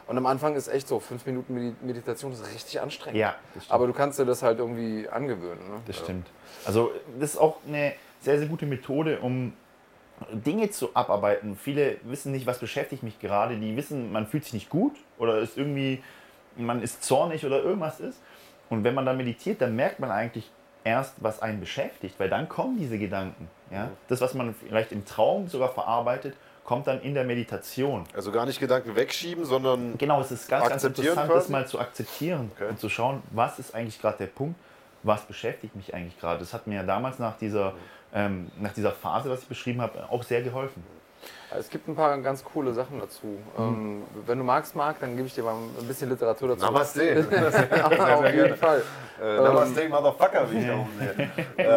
Und 0.07 0.17
am 0.17 0.27
Anfang 0.27 0.55
ist 0.57 0.69
echt 0.69 0.89
so, 0.89 1.01
fünf 1.01 1.27
Minuten 1.27 1.55
Medi- 1.55 1.75
Meditation 1.83 2.33
ist 2.33 2.45
richtig 2.53 2.81
anstrengend. 2.81 3.19
Ja. 3.21 3.35
Aber 3.69 3.87
du 3.87 3.93
kannst 3.93 4.19
dir 4.19 4.25
das 4.25 4.43
halt 4.43 4.59
irgendwie 4.59 5.07
angewöhnen. 5.09 5.69
Ne? 5.69 5.81
Das 5.87 5.97
stimmt. 5.99 6.27
Also 6.65 6.91
das 7.21 7.35
ist 7.35 7.39
auch 7.39 7.57
eine 7.69 7.93
sehr, 8.21 8.39
sehr 8.39 8.49
gute 8.49 8.65
Methode, 8.67 9.19
um 9.21 9.53
Dinge 10.33 10.71
zu 10.71 10.95
abarbeiten. 10.95 11.57
Viele 11.57 11.97
wissen 12.03 12.33
nicht, 12.33 12.47
was 12.47 12.59
beschäftigt 12.59 13.03
mich 13.03 13.19
gerade. 13.21 13.57
Die 13.57 13.77
wissen, 13.77 14.13
man 14.13 14.27
fühlt 14.27 14.45
sich 14.45 14.53
nicht 14.55 14.71
gut 14.71 14.95
oder 15.19 15.39
ist 15.39 15.57
irgendwie, 15.57 16.03
man 16.57 16.83
ist 16.83 17.03
zornig 17.03 17.45
oder 17.47 17.63
irgendwas 17.63 18.01
ist. 18.01 18.21
Und 18.69 18.85
wenn 18.85 18.95
man 18.95 19.07
dann 19.07 19.17
meditiert, 19.17 19.61
dann 19.61 19.75
merkt 19.75 19.99
man 20.01 20.11
eigentlich 20.11 20.51
erst, 20.85 21.15
was 21.19 21.43
einen 21.43 21.61
beschäftigt, 21.61 22.15
weil 22.19 22.29
dann 22.29 22.49
kommen 22.49 22.79
diese 22.79 22.99
Gedanken. 22.99 23.49
Ja? 23.71 23.91
Das, 24.09 24.21
was 24.21 24.35
man 24.35 24.55
vielleicht 24.55 24.93
im 24.93 25.05
Traum 25.05 25.49
sogar 25.49 25.71
verarbeitet, 25.71 26.35
kommt 26.65 26.87
dann 26.87 27.01
in 27.03 27.15
der 27.15 27.25
Meditation. 27.25 28.05
Also 28.15 28.31
gar 28.31 28.47
nicht 28.47 28.61
Gedanken 28.61 28.95
wegschieben, 28.95 29.45
sondern 29.45 29.99
Genau, 29.99 30.21
es 30.21 30.31
ist 30.31 30.49
ganz, 30.49 30.69
ganz 30.69 30.85
interessant, 30.85 31.17
das 31.29 31.29
quasi? 31.29 31.53
mal 31.53 31.67
zu 31.67 31.81
akzeptieren 31.81 32.53
Okay. 32.55 32.69
und 32.69 32.79
zu 32.79 32.89
schauen, 32.89 33.23
was 33.33 33.59
ist 33.59 33.75
eigentlich 33.75 34.01
gerade 34.01 34.19
der 34.19 34.27
Punkt, 34.27 34.55
was 35.03 35.27
beschäftigt 35.27 35.77
mich 35.77 35.95
eigentlich 35.95 36.19
gerade. 36.19 36.39
Das 36.41 36.53
hat 36.53 36.67
mir 36.67 36.77
ja 36.77 36.83
damals 36.83 37.19
nach 37.19 37.37
dieser, 37.39 37.75
ähm, 38.13 38.51
nach 38.61 38.73
dieser 38.73 38.93
Phase, 38.93 39.31
was 39.31 39.43
ich 39.43 39.49
beschrieben 39.49 39.81
habe, 39.81 40.09
auch 40.11 40.23
sehr 40.23 40.43
geholfen. 40.43 40.83
Es 41.59 41.69
gibt 41.69 41.89
ein 41.89 41.97
paar 41.97 42.17
ganz 42.19 42.45
coole 42.45 42.73
Sachen 42.73 43.01
dazu. 43.01 43.37
Ähm, 43.59 44.03
wenn 44.25 44.39
du 44.39 44.45
magst, 44.45 44.77
Marc, 44.77 45.01
dann 45.01 45.17
gebe 45.17 45.27
ich 45.27 45.35
dir 45.35 45.43
mal 45.43 45.55
ein 45.81 45.87
bisschen 45.87 46.09
Literatur 46.09 46.49
dazu. 46.51 46.65
Namaste. 46.65 47.27
Auf 47.85 48.33
jeden 48.33 48.57
Fall. 48.57 48.83
äh, 49.21 49.37
Namaste, 49.37 49.89
Motherfucker, 49.89 50.51
wie 50.51 50.59
ich 50.59 50.67
da 50.67 50.75
oben 50.75 50.91
sehe. 50.99 51.31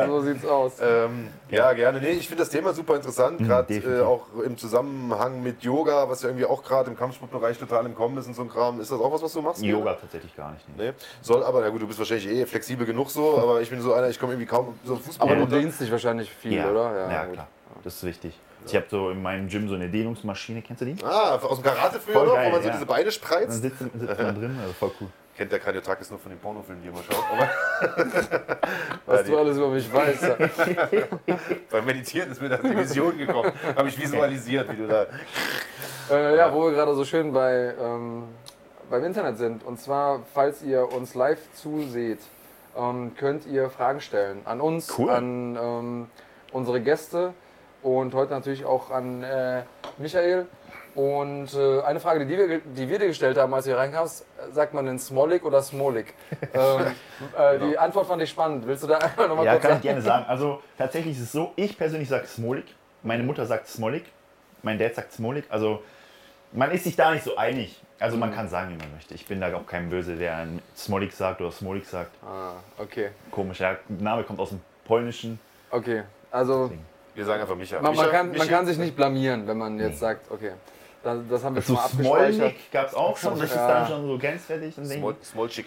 So 0.08 0.22
sieht's 0.22 0.46
aus. 0.46 0.74
Ähm, 0.80 1.30
ja, 1.50 1.74
gerne. 1.74 2.00
Nee, 2.00 2.12
ich 2.12 2.28
finde 2.28 2.44
das 2.44 2.50
Thema 2.50 2.72
super 2.74 2.96
interessant, 2.96 3.40
gerade 3.40 3.74
äh, 3.74 4.02
auch 4.02 4.28
im 4.46 4.58
Zusammenhang 4.58 5.42
mit 5.42 5.64
Yoga, 5.64 6.08
was 6.08 6.22
ja 6.22 6.30
irgendwie 6.30 6.46
auch 6.46 6.64
gerade 6.64 6.92
im 6.92 6.98
Kampfsportbereich 6.98 7.58
total 7.58 7.86
im 7.88 7.96
Kommen 7.96 8.18
ist 8.18 8.28
und 8.28 8.36
so 8.36 8.44
ein 8.44 8.50
Kram. 8.50 8.80
Ist 8.80 8.92
das 8.92 9.00
auch 9.00 9.12
was, 9.12 9.24
was 9.24 9.34
du 9.34 9.42
machst? 9.42 9.64
Yoga 9.64 9.94
tatsächlich 9.96 10.36
gar 10.36 10.52
nicht. 10.52 10.66
Nee. 10.78 10.84
Nee. 10.90 10.94
Soll 11.22 11.44
aber, 11.44 11.62
na 11.62 11.70
gut, 11.70 11.82
du 11.82 11.88
bist 11.88 11.98
wahrscheinlich 11.98 12.28
eh 12.28 12.46
flexibel 12.46 12.86
genug 12.86 13.10
so, 13.10 13.40
aber 13.40 13.62
ich 13.62 13.70
bin 13.70 13.82
so 13.82 13.94
einer, 13.94 14.10
ich 14.10 14.20
komme 14.20 14.34
irgendwie 14.34 14.48
kaum 14.48 14.78
so 14.84 14.96
Fußball 14.98 15.28
Aber 15.30 15.36
du 15.38 15.46
dehnst 15.48 15.82
dich 15.82 15.92
wahrscheinlich 15.92 16.30
viel, 16.32 16.54
Ja, 16.54 16.70
oder? 16.70 17.10
ja, 17.12 17.26
gut. 17.26 17.34
klar. 17.34 17.48
Das 17.84 17.96
ist 17.96 18.04
wichtig. 18.04 18.38
Ich 18.66 18.76
habe 18.76 18.86
so 18.90 19.10
in 19.10 19.22
meinem 19.22 19.48
Gym 19.48 19.68
so 19.68 19.76
eine 19.76 19.90
Dehnungsmaschine, 19.90 20.62
kennst 20.62 20.82
du 20.82 20.86
die? 20.86 20.96
Ah, 21.04 21.36
aus 21.36 21.62
dem 21.62 21.64
Karate 21.64 22.00
früher 22.00 22.14
Voll 22.14 22.28
noch, 22.28 22.36
geil, 22.36 22.48
wo 22.48 22.52
man 22.52 22.62
so 22.62 22.68
ja. 22.68 22.74
diese 22.74 22.86
Beine 22.86 23.04
Dann 23.04 23.12
spreizt. 23.12 23.62
sitzt, 23.62 23.80
sitzt 23.80 23.94
man 24.20 24.36
drin, 24.36 24.58
also 24.62 24.74
voll 24.74 24.92
cool. 25.02 25.08
Kennt 25.36 25.52
der 25.52 25.60
Kraniotakis 25.60 26.12
nur 26.12 26.20
von 26.20 26.32
den 26.32 26.38
Pornofilmen, 26.40 26.84
die 26.84 26.90
er 26.90 26.94
mal 26.94 27.02
schaut. 27.04 27.26
Aber 27.32 28.58
Was 29.08 29.24
du 29.26 29.36
alles 29.38 29.58
über 29.58 29.70
mich 29.70 29.92
weißt. 29.92 30.24
Ja. 30.24 30.36
beim 31.72 31.86
Meditieren 31.86 32.32
ist 32.32 32.40
mir 32.40 32.50
da 32.50 32.58
die 32.58 32.78
Vision 32.78 33.18
gekommen. 33.18 33.52
Habe 33.76 33.90
ich 33.90 34.00
visualisiert, 34.00 34.72
wie 34.72 34.76
du 34.78 34.88
da. 34.88 35.08
Äh, 36.12 36.38
ja, 36.38 36.54
wo 36.54 36.66
wir 36.66 36.74
gerade 36.74 36.94
so 36.94 37.04
schön 37.04 37.34
bei, 37.34 37.74
ähm, 37.82 38.26
beim 38.92 39.04
Internet 39.06 39.38
sind. 39.40 39.64
Und 39.64 39.80
zwar, 39.80 40.20
falls 40.36 40.62
ihr 40.62 40.92
uns 40.94 41.16
live 41.16 41.40
zuseht, 41.56 42.20
ähm, 42.78 43.14
könnt 43.18 43.48
ihr 43.48 43.72
Fragen 43.72 44.02
stellen 44.02 44.42
an 44.46 44.62
uns, 44.62 44.94
Cool. 45.00 45.10
an 45.10 45.58
ähm, 45.60 46.08
unsere 46.52 46.80
Gäste 46.80 47.34
und 47.84 48.14
heute 48.14 48.32
natürlich 48.34 48.66
auch 48.66 48.90
an 48.92 49.24
äh, 49.24 49.64
Michael. 49.98 50.48
Und 50.96 51.52
äh, 51.56 51.82
eine 51.82 52.00
Frage, 52.00 52.26
die 52.26 52.38
wir, 52.38 52.60
die 52.60 52.88
wir 52.88 53.00
dir 53.00 53.08
gestellt 53.08 53.36
haben, 53.38 53.52
als 53.54 53.66
du 53.66 53.72
hier 53.72 53.80
reinkamst, 53.80 54.26
sagt 54.52 54.76
man 54.76 54.86
denn 54.86 55.00
Smolik 55.00 55.44
oder 55.44 55.62
Smolik? 55.64 56.14
ähm, 56.54 56.82
äh, 57.36 57.60
die 57.60 57.78
Antwort 57.78 58.06
fand 58.06 58.22
ich 58.22 58.30
spannend. 58.30 58.68
Willst 58.68 58.84
du 58.84 58.88
da 58.88 58.98
einfach 59.00 59.28
nochmal 59.28 59.46
Ja, 59.46 59.54
kurz 59.54 59.64
kann 59.64 59.72
ich 59.72 59.78
sagen? 59.78 59.82
gerne 59.82 60.02
sagen. 60.02 60.26
Also 60.28 60.62
tatsächlich 60.78 61.18
ist 61.18 61.24
es 61.24 61.32
so, 61.32 61.52
ich 61.56 61.78
persönlich 61.78 62.10
sage 62.10 62.28
Smolik, 62.28 62.66
meine 63.02 63.24
Mutter 63.24 63.46
sagt 63.48 63.68
Smolik, 63.68 64.06
mein 64.62 64.78
Dad 64.78 64.94
sagt 64.94 65.14
Smolik. 65.14 65.46
Also 65.50 65.82
man 66.52 66.70
ist 66.70 66.84
sich 66.84 66.96
da 66.96 67.12
nicht 67.12 67.24
so 67.24 67.36
einig. 67.38 67.82
Also 68.00 68.18
man 68.18 68.34
kann 68.34 68.48
sagen, 68.48 68.70
wie 68.74 68.78
man 68.78 68.94
möchte. 68.94 69.16
Ich 69.16 69.26
bin 69.26 69.42
da 69.42 69.52
auch 69.56 69.66
kein 69.66 69.90
Böse, 69.90 70.16
der 70.16 70.46
Smolik 70.78 71.12
sagt 71.12 71.42
oder 71.42 71.52
Smolik 71.52 71.86
sagt. 71.86 72.12
Ah, 72.24 72.52
okay. 72.78 73.10
Komisch, 73.32 73.58
der 73.58 73.80
Name 73.88 74.24
kommt 74.24 74.40
aus 74.40 74.50
dem 74.50 74.62
Polnischen. 74.86 75.40
Okay. 75.72 76.04
Also 76.30 76.72
Wir 77.16 77.26
sagen 77.26 77.42
einfach 77.42 77.56
Micha. 77.56 77.82
man, 77.82 77.96
man, 77.96 78.10
kann, 78.10 78.32
man 78.36 78.48
kann 78.48 78.66
sich 78.66 78.78
nicht 78.78 78.96
blamieren, 78.96 79.48
wenn 79.48 79.58
man 79.58 79.80
jetzt 79.80 80.00
sagt, 80.00 80.32
okay. 80.32 80.52
Das, 81.04 81.18
das 81.30 81.44
haben 81.44 81.56
wir 81.56 81.62
So 81.62 81.76
schon 81.76 81.76
mal 81.76 81.84
abgespeichert. 81.86 82.34
Smolnik 82.36 82.72
gab 82.72 82.88
es 82.88 82.94
auch 82.96 83.18
schon. 83.18 83.38
Das 83.40 83.50
ist 83.50 83.56
Ja. 83.56 83.68
dann 83.68 83.88
schon 83.88 84.08
so 84.08 84.18
grenzwertig. 84.18 84.78
Und 84.78 84.86
Smol 84.86 85.16
Smolchik. 85.24 85.66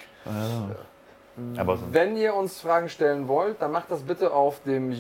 Aber 1.59 1.76
so, 1.76 1.85
Wenn 1.92 2.16
ihr 2.16 2.35
uns 2.35 2.59
Fragen 2.61 2.88
stellen 2.88 3.28
wollt, 3.28 3.61
dann 3.61 3.70
macht 3.70 3.90
das 3.90 4.00
bitte 4.02 4.32
auf 4.32 4.62
dem 4.64 4.90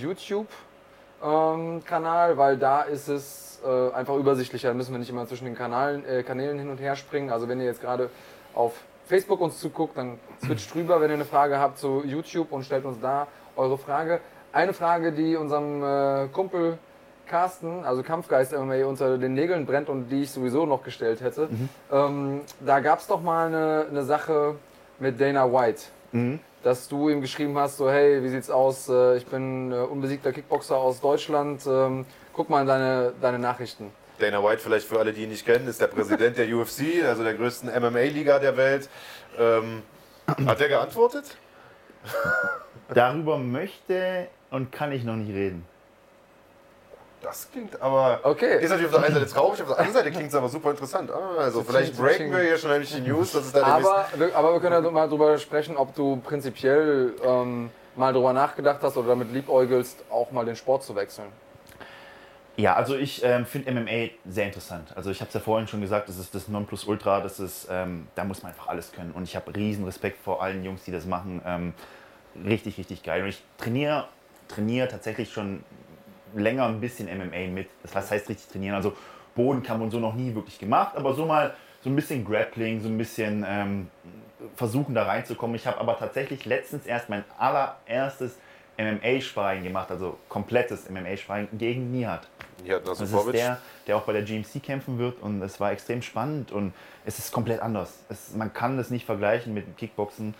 YouTube-Kanal, 1.20 2.36
weil 2.36 2.58
da 2.58 2.82
ist 2.82 3.08
es 3.08 3.60
äh, 3.64 3.90
einfach 3.94 4.14
übersichtlicher. 4.16 4.68
Da 4.68 4.74
müssen 4.74 4.92
wir 4.92 4.98
nicht 4.98 5.08
immer 5.10 5.26
zwischen 5.26 5.46
den 5.46 5.54
Kanalen, 5.54 6.04
äh, 6.04 6.22
Kanälen 6.22 6.58
hin 6.58 6.68
und 6.68 6.76
her 6.78 6.94
springen. 6.96 7.30
Also 7.30 7.48
wenn 7.48 7.58
ihr 7.58 7.64
jetzt 7.66 7.80
gerade 7.80 8.10
auf 8.54 8.74
Facebook 9.06 9.40
uns 9.40 9.58
zuguckt, 9.58 9.96
dann 9.96 10.18
switcht 10.44 10.74
drüber, 10.74 11.00
wenn 11.00 11.08
ihr 11.10 11.14
eine 11.14 11.24
Frage 11.24 11.58
habt 11.58 11.78
zu 11.78 12.02
YouTube 12.04 12.52
und 12.52 12.64
stellt 12.64 12.84
uns 12.84 13.00
da 13.00 13.26
eure 13.56 13.78
Frage. 13.78 14.20
Eine 14.56 14.72
Frage, 14.72 15.12
die 15.12 15.36
unserem 15.36 15.82
äh, 15.82 16.28
Kumpel 16.32 16.78
Carsten, 17.26 17.84
also 17.84 18.02
Kampfgeist 18.02 18.52
MMA, 18.52 18.86
unter 18.86 19.18
den 19.18 19.34
Nägeln 19.34 19.66
brennt 19.66 19.90
und 19.90 20.08
die 20.08 20.22
ich 20.22 20.30
sowieso 20.30 20.64
noch 20.64 20.82
gestellt 20.82 21.20
hätte. 21.20 21.50
Ähm, 21.92 22.40
da 22.60 22.80
gab 22.80 23.00
es 23.00 23.06
doch 23.06 23.20
mal 23.20 23.48
eine, 23.48 23.86
eine 23.90 24.02
Sache 24.04 24.54
mit 24.98 25.20
Dana 25.20 25.52
White 25.52 25.82
dass 26.62 26.88
du 26.88 27.10
ihm 27.10 27.20
geschrieben 27.20 27.56
hast, 27.58 27.76
so 27.76 27.90
hey, 27.90 28.22
wie 28.22 28.28
sieht's 28.28 28.48
aus? 28.50 28.88
Äh, 28.88 29.18
Ich 29.18 29.26
bin 29.26 29.70
äh, 29.70 29.76
unbesiegter 29.76 30.32
Kickboxer 30.32 30.76
aus 30.76 31.00
Deutschland. 31.00 31.64
Ähm, 31.66 32.06
Guck 32.32 32.48
mal 32.50 32.62
in 32.62 32.66
deine, 32.66 33.12
deine 33.20 33.38
Nachrichten. 33.38 33.92
Dana 34.18 34.42
White, 34.42 34.58
vielleicht 34.58 34.86
für 34.88 34.98
alle, 34.98 35.12
die 35.12 35.24
ihn 35.24 35.28
nicht 35.28 35.44
kennen, 35.44 35.68
ist 35.68 35.80
der 35.80 35.88
Präsident 35.88 36.38
der 36.38 36.48
UFC, 36.48 37.04
also 37.06 37.22
der 37.22 37.34
größten 37.34 37.68
MMA-Liga 37.68 38.38
der 38.38 38.56
Welt. 38.56 38.88
Ähm, 39.38 39.82
hat 40.26 40.60
er 40.60 40.68
geantwortet? 40.68 41.36
darüber 42.88 43.38
möchte 43.38 44.28
und 44.56 44.72
kann 44.72 44.90
ich 44.92 45.04
noch 45.04 45.16
nicht 45.16 45.30
reden. 45.32 45.64
Das 47.22 47.48
klingt 47.50 47.80
aber. 47.80 48.20
Okay. 48.22 48.62
Ist 48.62 48.70
natürlich 48.70 48.86
auf 48.86 48.92
der 49.00 49.04
einen 49.04 49.14
Seite 49.14 49.26
traurig, 49.26 49.60
auf 49.62 49.68
der 49.68 49.78
anderen 49.78 49.94
Seite 49.94 50.10
klingt 50.12 50.28
es 50.28 50.34
aber 50.34 50.48
super 50.48 50.70
interessant. 50.70 51.10
Ah, 51.10 51.38
also 51.42 51.62
vielleicht 51.62 51.96
breaken 51.96 52.30
wir 52.30 52.40
hier 52.40 52.58
schon 52.58 52.70
bisschen 52.78 53.04
die 53.04 53.10
News, 53.10 53.32
dass 53.32 53.46
es 53.46 53.52
da 53.52 53.60
demnächst- 53.64 53.90
Aber, 53.90 54.06
wir- 54.16 54.36
aber 54.36 54.52
wir 54.52 54.60
können 54.60 54.84
ja 54.84 54.90
mal 54.90 55.08
drüber 55.08 55.36
sprechen, 55.38 55.76
ob 55.76 55.94
du 55.94 56.16
prinzipiell 56.18 57.14
ähm, 57.24 57.70
mal 57.96 58.12
drüber 58.12 58.32
nachgedacht 58.32 58.78
hast 58.82 58.96
oder 58.96 59.08
damit 59.08 59.32
liebäugelst, 59.32 60.04
auch 60.10 60.30
mal 60.30 60.44
den 60.44 60.56
Sport 60.56 60.84
zu 60.84 60.94
wechseln. 60.94 61.28
Ja, 62.58 62.74
also 62.74 62.94
ich 62.94 63.22
ähm, 63.24 63.44
finde 63.44 63.70
MMA 63.72 64.10
sehr 64.26 64.46
interessant. 64.46 64.92
Also 64.96 65.10
ich 65.10 65.20
habe 65.20 65.28
es 65.28 65.34
ja 65.34 65.40
vorhin 65.40 65.66
schon 65.68 65.80
gesagt, 65.80 66.08
das 66.08 66.18
ist 66.18 66.34
das 66.34 66.48
Nonplusultra, 66.48 67.20
das 67.20 67.40
ist, 67.40 67.66
ähm, 67.70 68.06
da 68.14 68.24
muss 68.24 68.42
man 68.42 68.52
einfach 68.52 68.68
alles 68.68 68.92
können. 68.92 69.10
Und 69.12 69.24
ich 69.24 69.36
habe 69.36 69.54
riesen 69.54 69.84
Respekt 69.84 70.18
vor 70.22 70.42
allen 70.42 70.64
Jungs, 70.64 70.84
die 70.84 70.92
das 70.92 71.04
machen. 71.06 71.42
Ähm, 71.44 71.74
richtig, 72.46 72.78
richtig 72.78 73.02
geil. 73.02 73.22
Und 73.22 73.28
ich 73.28 73.42
trainiere 73.58 74.06
trainiere 74.48 74.88
tatsächlich 74.88 75.32
schon 75.32 75.62
länger 76.34 76.66
ein 76.66 76.80
bisschen 76.80 77.06
MMA 77.06 77.48
mit. 77.52 77.68
Das 77.82 78.10
heißt, 78.10 78.28
richtig 78.28 78.48
trainieren. 78.48 78.74
Also 78.74 78.94
Bodenkampf 79.34 79.82
und 79.82 79.90
so 79.90 80.00
noch 80.00 80.14
nie 80.14 80.34
wirklich 80.34 80.58
gemacht, 80.58 80.96
aber 80.96 81.14
so 81.14 81.26
mal 81.26 81.54
so 81.82 81.90
ein 81.90 81.96
bisschen 81.96 82.24
Grappling, 82.24 82.80
so 82.80 82.88
ein 82.88 82.98
bisschen 82.98 83.44
ähm, 83.46 83.88
versuchen 84.56 84.94
da 84.94 85.04
reinzukommen. 85.04 85.54
Ich 85.56 85.66
habe 85.66 85.78
aber 85.78 85.98
tatsächlich 85.98 86.44
letztens 86.44 86.86
erst 86.86 87.08
mein 87.08 87.24
allererstes 87.38 88.36
MMA-Sparring 88.78 89.62
gemacht, 89.62 89.90
also 89.90 90.18
komplettes 90.28 90.90
MMA-Sparring 90.90 91.48
gegen 91.52 91.90
Nihat. 91.90 92.28
Hier 92.64 92.76
hat 92.76 92.88
Das 92.88 93.00
ist 93.00 93.32
der, 93.32 93.58
der 93.86 93.96
auch 93.96 94.02
bei 94.02 94.12
der 94.12 94.22
GMC 94.22 94.62
kämpfen 94.62 94.98
wird 94.98 95.22
und 95.22 95.42
es 95.42 95.60
war 95.60 95.72
extrem 95.72 96.02
spannend 96.02 96.52
und 96.52 96.72
es 97.04 97.18
ist 97.18 97.32
komplett 97.32 97.60
anders. 97.60 98.00
Es, 98.08 98.34
man 98.34 98.52
kann 98.52 98.76
das 98.76 98.90
nicht 98.90 99.06
vergleichen 99.06 99.54
mit 99.54 99.76
Kickboxen. 99.76 100.34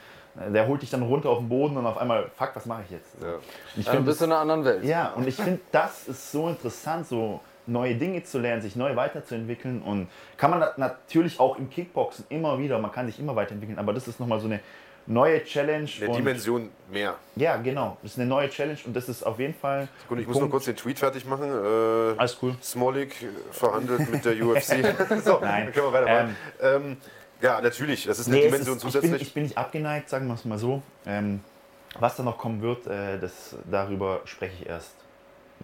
Der 0.53 0.66
holt 0.68 0.83
dich 0.83 0.90
dann 0.90 1.03
runter 1.03 1.31
auf 1.31 1.38
den 1.38 1.49
Boden 1.49 1.77
und 1.77 1.87
auf 1.87 1.96
einmal, 1.99 2.31
fuck, 2.37 2.51
was 2.55 2.66
mache 2.66 2.83
ich 2.85 2.90
jetzt? 2.90 3.16
Ja. 3.22 3.37
Ich 3.77 3.85
Dann 3.87 3.94
find 3.96 4.07
bist 4.07 4.20
du 4.20 4.27
in 4.27 4.33
einer 4.33 4.40
anderen 4.40 4.64
Welt. 4.64 4.85
ja, 4.85 5.12
und 5.14 5.27
ich 5.27 5.37
finde, 5.37 5.61
das 5.72 6.09
ist 6.09 6.31
so 6.33 6.49
interessant, 6.49 7.07
so 7.07 7.40
neue 7.66 7.94
Dinge 7.96 8.22
zu 8.22 8.38
lernen, 8.38 8.61
sich 8.62 8.77
neu 8.77 8.94
weiterzuentwickeln. 8.96 9.81
Und 9.83 10.09
kann 10.37 10.51
man 10.51 10.61
na- 10.61 10.75
natürlich 10.77 11.40
auch 11.40 11.59
im 11.59 11.70
Kickboxen 11.70 12.27
immer 12.29 12.59
wieder, 12.59 12.79
man 12.79 12.92
kann 12.92 13.07
sich 13.07 13.18
immer 13.18 13.35
weiterentwickeln, 13.35 13.79
aber 13.79 13.92
das 13.92 14.07
ist 14.09 14.20
nochmal 14.20 14.38
so 14.40 14.46
eine 14.46 14.61
neue 15.09 15.42
Challenge. 15.44 15.88
Eine 16.01 16.09
und, 16.11 16.16
Dimension 16.18 16.68
mehr. 16.90 17.14
ja, 17.37 17.57
genau. 17.57 17.96
Das 18.03 18.12
ist 18.12 18.18
eine 18.18 18.29
neue 18.29 18.51
Challenge 18.51 18.79
und 18.87 18.94
das 18.94 19.09
ist 19.09 19.22
auf 19.25 19.38
jeden 19.38 19.55
Fall. 19.55 19.88
Gut, 20.09 20.18
ich 20.18 20.25
ein 20.25 20.29
muss 20.29 20.35
nur 20.35 20.42
Punkt- 20.42 20.53
kurz 20.53 20.64
den 20.66 20.77
Tweet 20.77 20.99
fertig 20.99 21.25
machen. 21.25 21.44
Äh, 21.49 22.18
Alles 22.18 22.37
cool. 22.42 22.55
Smolik 22.62 23.22
äh, 23.22 23.27
verhandelt 23.53 24.11
mit 24.11 24.25
der 24.25 24.33
UFC. 24.44 24.85
so, 25.25 25.38
Nein. 25.40 25.64
dann 25.64 25.72
können 25.72 25.87
wir 25.87 25.92
weitermachen. 25.92 26.37
Ähm, 26.61 26.96
ja, 27.40 27.61
natürlich, 27.61 28.05
das 28.07 28.18
ist 28.18 28.29
eine 28.29 28.37
Nee, 28.37 28.42
Dimension 28.44 28.77
ist, 28.77 28.85
ich, 28.85 28.92
bin, 28.92 29.01
zusätzlich. 29.03 29.22
ich 29.22 29.35
bin 29.35 29.42
nicht 29.44 29.59
abgeneigt, 29.59 30.09
sagen 30.09 30.27
wir 30.27 30.35
es 30.35 30.44
mal 30.44 30.59
so. 30.59 30.83
Ähm, 31.07 31.42
was 31.99 32.16
da 32.16 32.22
noch 32.22 32.38
kommen 32.38 32.61
wird, 32.62 32.87
äh, 32.87 33.18
das, 33.18 33.57
darüber 33.70 34.20
spreche 34.25 34.55
ich 34.62 34.68
erst 34.68 34.94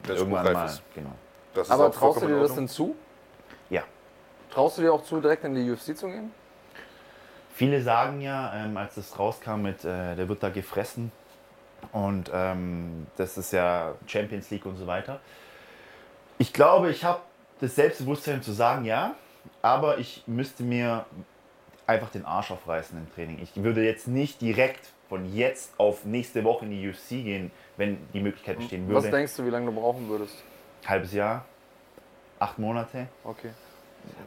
Wenn 0.05 0.17
irgendwann 0.17 0.53
mal. 0.53 0.67
ist. 0.67 0.83
Genau. 0.95 1.13
Das 1.55 1.67
ist 1.69 1.73
Aber 1.73 1.91
traust 1.93 2.23
du 2.23 2.27
dir 2.27 2.41
das 2.41 2.55
denn 2.55 2.69
zu? 2.69 2.95
Ja. 3.71 3.83
Traust 4.51 4.79
du 4.79 4.83
dir 4.83 4.93
auch 4.93 5.03
zu, 5.05 5.21
direkt 5.21 5.45
in 5.45 5.55
die 5.55 5.71
UFC 5.71 5.97
zu 5.97 6.07
gehen? 6.07 6.31
Viele 7.55 7.83
sagen 7.83 8.21
ja, 8.23 8.55
ähm, 8.55 8.77
als 8.79 8.95
das 8.95 9.19
rauskam 9.19 9.61
mit, 9.63 9.85
äh, 9.85 10.15
der 10.17 10.29
wird 10.29 10.43
da 10.43 10.49
gefressen 10.49 11.13
und 11.93 12.31
ähm, 12.33 13.07
das 13.17 13.37
ist 13.37 13.53
ja 13.53 13.95
Champions 14.07 14.51
League 14.51 14.65
und 14.65 14.77
so 14.77 14.87
weiter. 14.87 15.21
Ich 16.39 16.53
glaube, 16.53 16.91
ich 16.91 17.05
habe 17.05 17.21
das 17.61 17.75
Selbstbewusstsein 17.75 18.43
zu 18.43 18.53
sagen, 18.53 18.85
ja, 18.87 19.15
aber 19.61 19.99
ich 19.99 20.23
müsste 20.27 20.63
mir 20.63 21.05
einfach 21.87 22.11
den 22.11 22.25
Arsch 22.25 22.51
aufreißen 22.51 22.97
im 22.99 23.13
Training. 23.15 23.39
Ich 23.43 23.63
würde 23.63 23.85
jetzt 23.85 24.09
nicht 24.09 24.41
direkt 24.41 24.87
von 25.09 25.33
jetzt 25.35 25.73
auf 25.79 26.05
nächste 26.05 26.43
Woche 26.45 26.65
in 26.65 26.71
die 26.71 26.89
UFC 26.89 27.09
gehen, 27.11 27.51
wenn 27.77 27.99
die 28.15 28.21
Möglichkeit 28.21 28.59
bestehen 28.59 28.89
würde. 28.89 29.03
Was 29.05 29.11
denkst 29.11 29.37
du, 29.37 29.45
wie 29.45 29.51
lange 29.51 29.67
du 29.67 29.73
brauchen 29.73 30.09
würdest? 30.09 30.35
Halbes 30.87 31.13
Jahr, 31.13 31.45
acht 32.39 32.59
Monate. 32.59 33.07
Okay. 33.25 33.51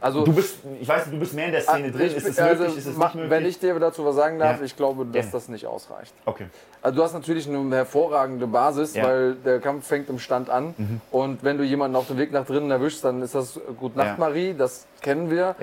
Also, 0.00 0.24
Du 0.24 0.32
bist, 0.32 0.56
ich 0.80 0.88
weiß, 0.88 1.10
du 1.10 1.18
bist 1.18 1.34
mehr 1.34 1.46
in 1.46 1.52
der 1.52 1.60
Szene 1.60 1.90
drin. 1.90 2.06
ich, 2.06 2.14
Ist 2.16 2.26
es 2.26 2.38
also, 2.38 2.62
möglich? 2.62 2.78
Ist 2.78 2.86
es 2.86 2.96
nicht 2.96 3.14
möglich? 3.14 3.30
Wenn 3.30 3.44
ich 3.44 3.58
dir 3.58 3.78
dazu 3.78 4.06
was 4.06 4.16
sagen 4.16 4.38
darf, 4.38 4.58
Ja. 4.60 4.64
ich 4.64 4.74
glaube, 4.74 5.04
dass 5.04 5.12
Gerne. 5.12 5.30
das 5.32 5.48
nicht 5.50 5.66
ausreicht. 5.66 6.14
okay. 6.24 6.46
Also 6.80 6.96
du 6.96 7.02
hast 7.02 7.12
natürlich 7.12 7.46
eine 7.46 7.74
hervorragende 7.76 8.46
Basis, 8.46 8.94
Ja. 8.94 9.02
Mhm. 9.02 9.06
weil 9.06 9.34
der 9.34 9.60
Kampf 9.60 9.86
fängt 9.86 10.08
im 10.08 10.18
Stand 10.18 10.48
an. 10.48 11.00
Und 11.10 11.44
wenn 11.44 11.58
du 11.58 11.64
jemanden 11.64 11.94
auf 11.96 12.06
dem 12.06 12.16
Weg 12.16 12.32
nach 12.32 12.46
drinnen 12.46 12.70
erwischst, 12.70 13.04
dann 13.04 13.20
ist 13.20 13.34
das 13.34 13.60
gut 13.78 13.96
Nacht 13.96 14.06
Ja. 14.06 14.16
Marie, 14.16 14.54
das 14.54 14.86
kennen 15.02 15.28
wir. 15.30 15.56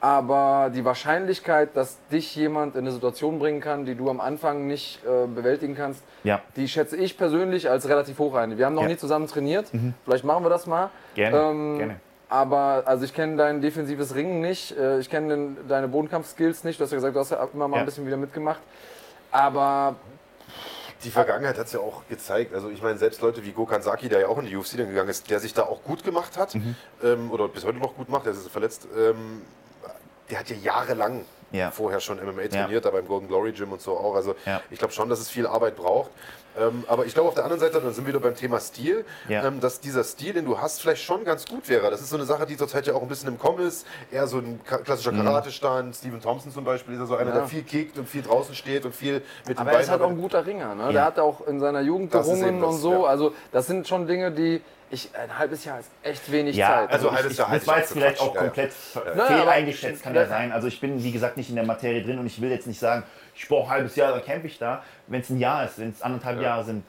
Aber 0.00 0.70
die 0.74 0.84
Wahrscheinlichkeit, 0.84 1.70
dass 1.76 1.96
dich 2.12 2.36
jemand 2.36 2.74
in 2.74 2.82
eine 2.82 2.92
Situation 2.92 3.38
bringen 3.38 3.60
kann, 3.60 3.86
die 3.86 3.94
du 3.94 4.10
am 4.10 4.20
Anfang 4.20 4.66
nicht 4.66 5.00
äh, 5.04 5.26
bewältigen 5.26 5.74
kannst, 5.74 6.02
Ja. 6.22 6.42
die 6.56 6.68
schätze 6.68 6.96
ich 6.96 7.16
persönlich 7.16 7.70
als 7.70 7.88
relativ 7.88 8.18
hoch 8.18 8.34
ein. 8.34 8.58
Wir 8.58 8.66
haben 8.66 8.74
noch 8.74 8.82
Ja. 8.82 8.88
Mhm. 8.88 8.92
nie 8.94 8.98
zusammen 8.98 9.26
trainiert. 9.26 9.66
Vielleicht 10.04 10.24
machen 10.24 10.44
wir 10.44 10.50
das 10.50 10.66
mal. 10.66 10.90
Gerne. 11.14 11.36
Ähm, 11.38 11.78
Gerne. 11.78 12.00
Aber 12.28 12.82
also 12.86 13.04
ich 13.04 13.14
kenne 13.14 13.36
dein 13.36 13.60
defensives 13.62 14.14
Ringen 14.14 14.40
nicht, 14.40 14.76
äh, 14.76 14.98
ich 14.98 15.08
kenne 15.08 15.56
deine 15.68 15.88
Bodenkampf-Skills 15.88 16.64
nicht. 16.64 16.78
Du 16.78 16.84
hast 16.84 16.90
ja 16.90 16.96
gesagt, 16.96 17.14
du 17.16 17.20
hast 17.20 17.30
ja 17.30 17.48
immer 17.54 17.68
mal 17.68 17.76
Ja. 17.76 17.82
ein 17.82 17.86
bisschen 17.86 18.06
wieder 18.06 18.16
mitgemacht. 18.16 18.60
Aber 19.30 19.96
Die 21.04 21.10
Vergangenheit 21.10 21.58
hat 21.58 21.66
es 21.66 21.72
ja 21.72 21.80
auch 21.80 22.02
gezeigt. 22.08 22.54
Also 22.54 22.68
ich 22.70 22.82
meine, 22.82 22.98
selbst 22.98 23.20
Leute 23.20 23.44
wie 23.44 23.52
Gokhan 23.52 23.82
Saki, 23.82 24.08
der 24.08 24.20
ja 24.20 24.28
auch 24.28 24.38
in 24.38 24.46
die 24.46 24.56
UFC 24.56 24.76
dann 24.78 24.88
gegangen 24.88 25.10
ist, 25.10 25.30
der 25.30 25.40
sich 25.40 25.52
da 25.54 25.62
auch 25.62 25.82
gut 25.84 26.02
gemacht 26.04 26.36
hat 26.38 26.54
Mhm. 26.54 26.74
ähm, 27.04 27.30
oder 27.30 27.48
bis 27.48 27.64
heute 27.64 27.78
noch 27.78 27.94
gut 27.94 28.08
macht, 28.08 28.24
der 28.26 28.32
ist 28.32 28.48
verletzt, 28.48 28.88
ähm, 28.98 29.42
der 30.30 30.40
hat 30.40 30.48
ja 30.50 30.56
jahrelang 30.56 31.24
Ja. 31.52 31.70
vorher 31.70 32.00
schon 32.00 32.18
MMA 32.18 32.48
trainiert, 32.48 32.84
da 32.84 32.90
beim 32.90 33.06
Golden 33.06 33.28
Glory 33.28 33.52
Gym 33.52 33.72
und 33.72 33.80
so 33.80 33.96
auch. 33.96 34.14
Also 34.16 34.34
Ja. 34.44 34.60
ich 34.70 34.78
glaube 34.78 34.92
schon, 34.92 35.08
dass 35.08 35.20
es 35.20 35.28
viel 35.30 35.46
Arbeit 35.46 35.76
braucht. 35.76 36.10
Ähm, 36.58 36.84
aber 36.88 37.04
ich 37.04 37.12
glaube 37.12 37.28
auf 37.28 37.34
der 37.34 37.44
anderen 37.44 37.60
Seite, 37.60 37.80
dann 37.82 37.92
sind 37.92 38.04
wir 38.06 38.14
wieder 38.14 38.20
beim 38.20 38.34
Thema 38.34 38.58
Stil, 38.60 39.04
Ja. 39.28 39.44
ähm, 39.46 39.60
dass 39.60 39.78
dieser 39.80 40.02
Stil, 40.04 40.32
den 40.32 40.46
du 40.46 40.58
hast, 40.58 40.80
vielleicht 40.80 41.02
schon 41.02 41.22
ganz 41.24 41.44
gut 41.46 41.68
wäre. 41.68 41.90
Das 41.90 42.00
ist 42.00 42.08
so 42.08 42.16
eine 42.16 42.24
Sache, 42.24 42.46
die 42.46 42.56
zurzeit 42.56 42.86
ja 42.86 42.94
auch 42.94 43.02
ein 43.02 43.08
bisschen 43.08 43.28
im 43.28 43.38
Kommen 43.38 43.64
ist. 43.66 43.86
Eher 44.10 44.26
so 44.26 44.38
ein 44.38 44.58
klassischer 44.64 45.12
Mhm. 45.12 45.22
Karatestand. 45.22 45.94
Steven 45.94 46.20
Thompson 46.20 46.50
zum 46.50 46.64
Beispiel 46.64 46.94
ist 46.94 47.00
ja 47.00 47.06
so 47.06 47.14
einer, 47.16 47.30
Ja. 47.30 47.36
der 47.40 47.46
viel 47.46 47.62
kickt 47.62 47.98
und 47.98 48.08
viel 48.08 48.22
draußen 48.22 48.54
steht 48.54 48.84
und 48.86 48.94
viel 48.94 49.22
mit 49.46 49.58
Aber 49.58 49.70
den 49.70 49.74
er 49.76 49.80
ist 49.82 49.90
halt 49.90 50.00
auch 50.00 50.08
ein 50.08 50.16
guter 50.20 50.46
Ringer. 50.46 50.74
Ne? 50.74 50.84
Ja. 50.84 50.92
Der 50.92 51.04
hat 51.04 51.18
auch 51.18 51.46
in 51.46 51.60
seiner 51.60 51.82
Jugend 51.82 52.10
gerungen 52.10 52.64
und 52.64 52.72
so. 52.78 53.02
ja. 53.04 53.08
Also 53.10 53.34
das 53.52 53.66
sind 53.66 53.86
schon 53.86 54.06
Dinge, 54.06 54.32
die 54.32 54.62
ich 54.90 55.10
ein 55.16 55.38
halbes 55.38 55.64
Jahr 55.64 55.80
ist 55.80 55.90
echt 56.02 56.30
wenig 56.30 56.56
Ja, 56.56 56.68
Zeit. 56.68 56.92
also 56.92 57.08
also 57.08 57.12
halbes 57.12 57.32
ich, 57.32 57.38
Jahr 57.38 57.46
ich, 57.48 57.50
halte 57.52 57.64
das 57.64 57.68
war 57.68 57.74
auch 57.74 57.78
jetzt 57.78 57.92
vielleicht 57.92 58.20
auch 58.20 58.34
ja, 58.34 58.40
ja. 58.40 58.46
komplett 58.46 58.72
Nein, 58.94 59.26
fehl 59.26 59.48
eingeschätzt, 59.48 60.02
kann 60.02 60.14
ja 60.14 60.26
sein. 60.26 60.52
Also 60.52 60.68
ich 60.68 60.80
bin, 60.80 61.02
wie 61.02 61.12
gesagt, 61.12 61.36
nicht 61.36 61.50
in 61.50 61.56
der 61.56 61.64
Materie 61.64 62.02
drin 62.02 62.18
und 62.18 62.26
ich 62.26 62.40
will 62.40 62.50
jetzt 62.50 62.66
nicht 62.66 62.78
sagen, 62.78 63.04
ich 63.34 63.48
brauche 63.48 63.64
ein 63.66 63.70
halbes 63.70 63.96
Jahr, 63.96 64.12
dann 64.12 64.22
kämpfe 64.24 64.46
ich 64.46 64.58
da. 64.58 64.82
Wenn 65.06 65.20
es 65.20 65.30
ein 65.30 65.38
Jahr 65.38 65.64
ist, 65.64 65.78
wenn 65.78 65.90
es 65.90 66.02
anderthalb 66.02 66.40
Jahre 66.40 66.64
sind, 66.64 66.84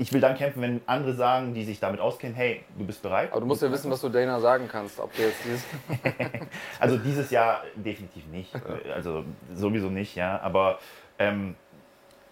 ich 0.00 0.10
will 0.14 0.20
dann 0.22 0.34
kämpfen, 0.34 0.62
wenn 0.62 0.80
andere 0.86 1.12
sagen, 1.12 1.52
die 1.52 1.62
sich 1.62 1.78
damit 1.78 2.00
auskennen, 2.00 2.34
hey, 2.34 2.64
du 2.78 2.86
bist 2.86 3.02
bereit. 3.02 3.30
aber 3.32 3.40
du 3.40 3.46
musst 3.46 3.60
ja 3.60 3.70
wissen, 3.70 3.90
was 3.90 4.00
du 4.00 4.08
Dana 4.08 4.40
sagen 4.40 4.66
kannst. 4.66 4.98
Ob 4.98 5.14
du 5.14 5.20
jetzt 5.20 5.44
dieses 5.44 5.62
Also 6.80 6.96
dieses 6.96 7.30
Jahr 7.30 7.64
definitiv 7.74 8.26
nicht. 8.28 8.50
Also 8.94 9.24
sowieso 9.54 9.90
nicht, 9.90 10.16
ja. 10.16 10.40
Aber 10.40 10.78
ähm, 11.18 11.54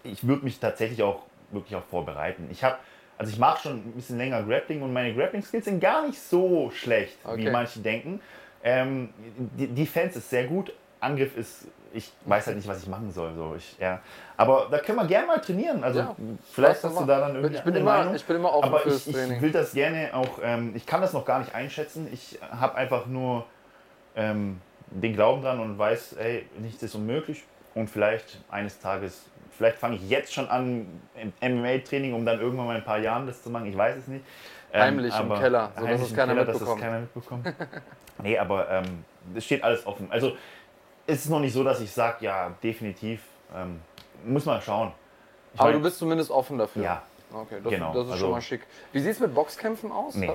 ich 0.03 0.25
würde 0.27 0.43
mich 0.45 0.59
tatsächlich 0.59 1.03
auch 1.03 1.21
wirklich 1.51 1.75
auch 1.75 1.83
vorbereiten. 1.83 2.47
Ich 2.51 2.63
habe, 2.63 2.77
also 3.19 3.31
ich 3.33 3.37
mache 3.37 3.61
schon 3.63 3.73
ein 3.73 3.91
bisschen 3.91 4.17
länger 4.17 4.41
Grappling 4.43 4.81
und 4.81 4.93
meine 4.93 5.13
Grappling-Skills 5.13 5.65
sind 5.65 5.79
gar 5.81 6.07
nicht 6.07 6.19
so 6.19 6.71
schlecht, 6.71 7.17
wie 7.25 7.29
Okay. 7.31 7.51
manche 7.51 7.79
denken. 7.79 8.21
Ähm, 8.63 9.09
die 9.57 9.67
Defense 9.67 10.17
ist 10.19 10.29
sehr 10.29 10.45
gut, 10.45 10.73
Angriff 11.01 11.35
ist, 11.37 11.67
ich 11.93 12.11
weiß 12.25 12.47
halt 12.47 12.55
nicht, 12.57 12.67
was 12.67 12.81
ich 12.81 12.87
machen 12.87 13.11
soll. 13.11 13.33
So. 13.35 13.55
Ich, 13.57 13.77
ja. 13.79 13.99
Aber 14.37 14.67
da 14.71 14.77
können 14.79 14.97
wir 14.99 15.05
gerne 15.05 15.27
mal 15.27 15.39
trainieren. 15.41 15.83
Also 15.83 15.99
Ja, 15.99 16.15
vielleicht 16.53 16.83
hast 16.83 16.97
du 16.99 17.05
da 17.05 17.19
dann 17.19 17.35
irgendwie 17.35 17.55
ich 17.55 17.61
bin, 17.63 17.75
immer, 17.75 17.97
Meinung. 17.97 18.15
ich 18.15 18.23
bin 18.25 18.35
immer 18.37 18.53
offen 18.53 18.65
Aber 18.73 18.85
ich, 18.85 19.03
Training. 19.11 19.35
ich 19.37 19.41
will 19.41 19.51
das 19.51 19.73
gerne 19.73 20.09
auch, 20.13 20.39
ähm, 20.41 20.71
ich 20.75 20.85
kann 20.85 21.01
das 21.01 21.11
noch 21.13 21.25
gar 21.25 21.39
nicht 21.39 21.53
einschätzen. 21.53 22.07
Ich 22.13 22.39
habe 22.51 22.75
einfach 22.75 23.05
nur 23.05 23.45
ähm, 24.15 24.61
den 24.91 25.13
Glauben 25.13 25.41
dran 25.41 25.59
und 25.59 25.77
weiß, 25.77 26.13
ey, 26.13 26.45
nichts 26.59 26.81
ist 26.83 26.95
unmöglich. 26.95 27.43
Und 27.75 27.89
vielleicht 27.89 28.39
eines 28.49 28.79
Tages, 28.79 29.25
vielleicht 29.59 29.77
fange 29.77 29.97
ich 29.97 30.09
jetzt 30.09 30.33
schon 30.33 30.47
an 30.47 30.87
im 31.15 31.33
MMA-Training, 31.41 32.13
um 32.13 32.25
dann 32.25 32.39
irgendwann 32.39 32.65
mal 32.67 32.75
in 32.75 32.81
ein 32.81 32.85
paar 32.85 32.97
Jahren 32.97 33.27
das 33.27 33.43
zu 33.43 33.49
machen. 33.49 33.65
Ich 33.65 33.75
weiß 33.75 33.97
es 33.97 34.07
nicht. 34.07 34.23
Ähm, 34.71 34.81
Heimlich 34.81 35.19
im 35.19 35.33
Keller, 35.33 35.71
sodass 35.75 35.89
heimlich 35.89 36.09
es 36.09 36.15
keiner 36.15 36.33
Keller, 36.33 36.45
dass 36.45 36.55
es 36.55 36.61
mitbekommt. 36.61 36.81
keiner 36.81 36.99
mitbekommt. 37.01 37.53
nee, 38.23 38.37
aber 38.37 38.69
ähm, 38.69 39.03
es 39.35 39.43
steht 39.43 39.61
alles 39.65 39.85
offen. 39.85 40.07
Also 40.09 40.37
es 41.05 41.25
ist 41.25 41.29
noch 41.29 41.41
nicht 41.41 41.51
so, 41.51 41.61
dass 41.65 41.81
ich 41.81 41.91
sage, 41.91 42.23
ja, 42.23 42.53
definitiv. 42.63 43.21
Ähm, 43.53 43.81
muss 44.23 44.45
man 44.45 44.61
schauen. 44.61 44.93
Ich 45.53 45.59
aber 45.59 45.71
mein, 45.71 45.79
du 45.79 45.83
bist 45.83 45.97
zumindest 45.97 46.31
offen 46.31 46.57
dafür. 46.57 46.83
Ja, 46.83 47.01
Okay, 47.33 47.57
das, 47.61 47.73
Genau, 47.73 47.93
das 47.93 48.05
ist 48.05 48.11
also- 48.11 48.17
schon 48.25 48.31
mal 48.31 48.41
schick. 48.41 48.61
Wie 48.93 48.99
sieht 49.01 49.11
es 49.11 49.19
mit 49.19 49.33
Boxkämpfen 49.35 49.91
aus? 49.91 50.15
Nee. 50.15 50.31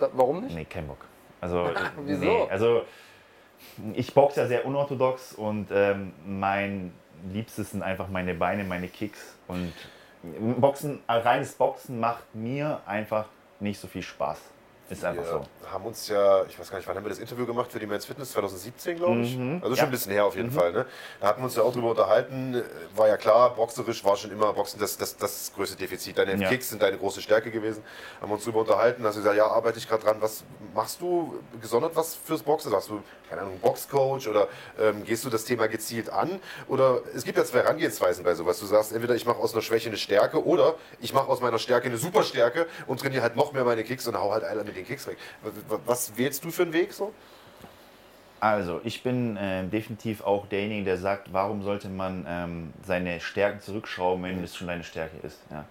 Da, 0.00 0.08
warum 0.12 0.40
nicht? 0.42 0.56
Nee, 0.56 0.64
kein 0.64 0.88
Bock. 0.88 0.98
Also, 1.40 1.64
äh, 1.68 1.74
Wieso? 2.04 2.24
Nee, 2.24 2.46
also 2.50 2.82
ich 3.94 4.12
boxe 4.12 4.40
ja 4.40 4.46
sehr 4.46 4.66
unorthodox 4.66 5.34
und 5.34 5.68
ähm, 5.72 6.12
mein 6.26 6.92
Liebstes 7.32 7.70
sind 7.70 7.82
einfach 7.82 8.08
meine 8.08 8.34
Beine, 8.34 8.64
meine 8.64 8.88
Kicks. 8.88 9.36
Und 9.48 9.72
Boxen, 10.58 11.00
reines 11.08 11.52
Boxen 11.52 12.00
macht 12.00 12.34
mir 12.34 12.80
einfach 12.86 13.26
nicht 13.60 13.80
so 13.80 13.88
viel 13.88 14.02
Spaß. 14.02 14.38
Ist 14.90 15.02
einfach 15.02 15.22
Wir 15.24 15.30
so. 15.30 15.70
haben 15.70 15.86
uns 15.86 16.08
ja, 16.08 16.44
ich 16.44 16.58
weiß 16.58 16.70
gar 16.70 16.76
nicht, 16.76 16.86
wann 16.86 16.94
haben 16.96 17.04
wir 17.04 17.08
das 17.08 17.18
Interview 17.18 17.46
gemacht 17.46 17.72
für 17.72 17.78
die 17.78 17.86
Men's 17.86 18.04
Fitness? 18.04 18.32
2017, 18.32 18.98
glaube 18.98 19.22
ich. 19.22 19.34
Mhm. 19.36 19.60
Also 19.62 19.68
schon 19.68 19.76
Ja. 19.76 19.84
ein 19.84 19.90
bisschen 19.90 20.12
her 20.12 20.26
auf 20.26 20.36
jeden 20.36 20.50
Fall. 20.50 20.72
Ne? 20.72 20.84
Da 21.20 21.26
hatten 21.28 21.40
wir 21.40 21.44
uns 21.46 21.56
ja 21.56 21.62
auch 21.62 21.72
drüber 21.72 21.90
unterhalten. 21.90 22.62
War 22.94 23.08
ja 23.08 23.16
klar, 23.16 23.54
boxerisch 23.54 24.04
war 24.04 24.14
schon 24.16 24.30
immer 24.30 24.52
Boxen 24.52 24.78
das, 24.78 24.98
das, 24.98 25.16
das 25.16 25.52
größte 25.54 25.76
Defizit. 25.76 26.18
Deine 26.18 26.36
Ja. 26.36 26.48
Kicks 26.50 26.68
sind 26.68 26.82
deine 26.82 26.98
große 26.98 27.22
Stärke 27.22 27.50
gewesen. 27.50 27.82
Haben 28.20 28.28
wir 28.30 28.34
uns 28.34 28.44
drüber 28.44 28.60
unterhalten. 28.60 29.04
Hast 29.06 29.14
du 29.16 29.20
gesagt, 29.20 29.36
ja, 29.38 29.46
arbeite 29.46 29.78
ich 29.78 29.88
gerade 29.88 30.02
dran. 30.04 30.16
Was 30.20 30.44
machst 30.74 31.00
du 31.00 31.38
gesondert 31.62 31.96
was 31.96 32.14
fürs 32.14 32.42
Boxen? 32.42 32.70
Hast 32.74 32.90
du, 32.90 33.02
keine 33.30 33.40
Ahnung, 33.40 33.58
Boxcoach 33.60 34.28
oder 34.28 34.48
ähm, 34.78 35.02
gehst 35.04 35.24
du 35.24 35.30
das 35.30 35.46
Thema 35.46 35.66
gezielt 35.66 36.10
an? 36.10 36.40
Oder 36.68 37.00
es 37.14 37.24
gibt 37.24 37.38
ja 37.38 37.44
zwei 37.46 37.60
Herangehensweisen 37.60 38.22
bei 38.22 38.34
sowas. 38.34 38.60
Du 38.60 38.66
sagst, 38.66 38.92
entweder 38.92 39.14
ich 39.14 39.24
mache 39.24 39.38
aus 39.38 39.54
einer 39.54 39.62
Schwäche 39.62 39.88
eine 39.88 39.96
Stärke 39.96 40.44
oder 40.44 40.74
ich 41.00 41.14
mache 41.14 41.28
aus 41.28 41.40
meiner 41.40 41.58
Stärke 41.58 41.86
eine 41.88 41.96
Superstärke 41.96 42.66
und 42.86 43.00
trainiere 43.00 43.22
halt 43.22 43.34
noch 43.34 43.52
mehr 43.54 43.64
meine 43.64 43.82
Kicks 43.82 44.06
und 44.06 44.18
hau 44.20 44.30
halt 44.30 44.44
alle 44.44 44.62
mit 44.74 44.84
den 44.84 44.86
Kicks 44.86 45.06
weg. 45.06 45.16
Was 45.86 46.16
wählst 46.16 46.44
du 46.44 46.50
für 46.50 46.62
einen 46.62 46.72
Weg 46.72 46.92
so? 46.92 47.12
Also, 48.40 48.80
ich 48.84 49.02
bin 49.02 49.36
äh, 49.36 49.64
definitiv 49.64 50.22
auch 50.22 50.46
derjenige, 50.46 50.84
der 50.84 50.98
sagt, 50.98 51.32
warum 51.32 51.62
sollte 51.62 51.88
man 51.88 52.26
ähm, 52.28 52.72
seine 52.84 53.20
Stärken 53.20 53.60
zurückschrauben, 53.60 54.22
wenn 54.24 54.44
es 54.44 54.54
schon 54.54 54.66
deine 54.66 54.84
Stärke 54.84 55.16
ist. 55.26 55.40
Ja. 55.50 55.64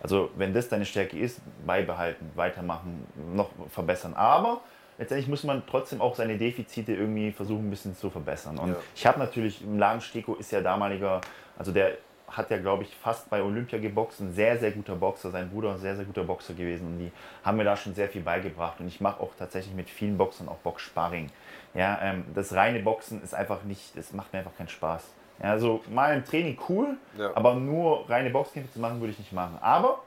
Also, 0.00 0.30
wenn 0.36 0.54
das 0.54 0.68
deine 0.68 0.86
Stärke 0.86 1.18
ist, 1.18 1.40
beibehalten, 1.66 2.30
weitermachen, 2.36 3.04
noch 3.34 3.50
verbessern. 3.70 4.14
Aber 4.14 4.60
letztendlich 4.96 5.28
muss 5.28 5.42
man 5.42 5.64
trotzdem 5.68 6.00
auch 6.00 6.14
seine 6.14 6.38
Defizite 6.38 6.92
irgendwie 6.92 7.32
versuchen, 7.32 7.66
ein 7.66 7.70
bisschen 7.70 7.96
zu 7.96 8.10
verbessern. 8.10 8.58
Und 8.58 8.70
Ja. 8.70 8.76
ich 8.94 9.06
habe 9.06 9.18
natürlich, 9.18 9.62
im 9.62 9.78
Laden 9.78 10.00
Steko 10.00 10.34
ist 10.34 10.52
ja 10.52 10.60
damaliger, 10.60 11.20
also 11.58 11.72
der 11.72 11.98
hat 12.30 12.50
ja, 12.50 12.58
glaube 12.58 12.84
ich, 12.84 12.94
fast 12.96 13.28
bei 13.28 13.42
Olympia 13.42 13.78
geboxt, 13.78 14.20
ein 14.20 14.32
sehr, 14.32 14.58
sehr 14.58 14.70
guter 14.70 14.94
Boxer, 14.94 15.30
sein 15.30 15.50
Bruder 15.50 15.72
ein 15.72 15.78
sehr, 15.78 15.96
sehr 15.96 16.04
guter 16.04 16.24
Boxer 16.24 16.54
gewesen 16.54 16.86
und 16.86 16.98
die 16.98 17.12
haben 17.44 17.56
mir 17.56 17.64
da 17.64 17.76
schon 17.76 17.94
sehr 17.94 18.08
viel 18.08 18.22
beigebracht 18.22 18.78
und 18.80 18.88
ich 18.88 19.00
mache 19.00 19.20
auch 19.20 19.30
tatsächlich 19.38 19.74
mit 19.74 19.90
vielen 19.90 20.16
Boxern 20.16 20.48
auch 20.48 20.58
Boxsparring. 20.58 21.30
Ja, 21.74 21.98
ähm, 22.02 22.24
das 22.34 22.52
reine 22.54 22.80
Boxen 22.80 23.22
ist 23.22 23.34
einfach 23.34 23.62
nicht, 23.64 23.96
das 23.96 24.12
macht 24.12 24.32
mir 24.32 24.40
einfach 24.40 24.56
keinen 24.56 24.68
Spaß. 24.68 25.02
Ja, 25.42 25.50
also 25.50 25.82
mal 25.90 26.14
im 26.14 26.24
Training 26.24 26.58
cool, 26.68 26.96
Ja. 27.18 27.34
aber 27.34 27.54
nur 27.54 28.08
reine 28.08 28.30
Boxkämpfe 28.30 28.72
zu 28.72 28.78
machen, 28.80 29.00
würde 29.00 29.12
ich 29.12 29.18
nicht 29.18 29.32
machen. 29.32 29.58
Aber, 29.60 30.00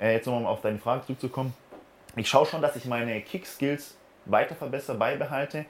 äh, 0.00 0.12
jetzt 0.14 0.26
nochmal 0.26 0.46
auf 0.52 0.60
deine 0.60 0.78
Frage 0.78 1.02
zurückzukommen, 1.06 1.54
ich 2.16 2.28
schaue 2.28 2.46
schon, 2.46 2.62
dass 2.62 2.76
ich 2.76 2.84
meine 2.84 3.20
Kick-Skills 3.20 3.96
weiter 4.26 4.54
verbessere, 4.54 4.96
beibehalte, 4.96 5.64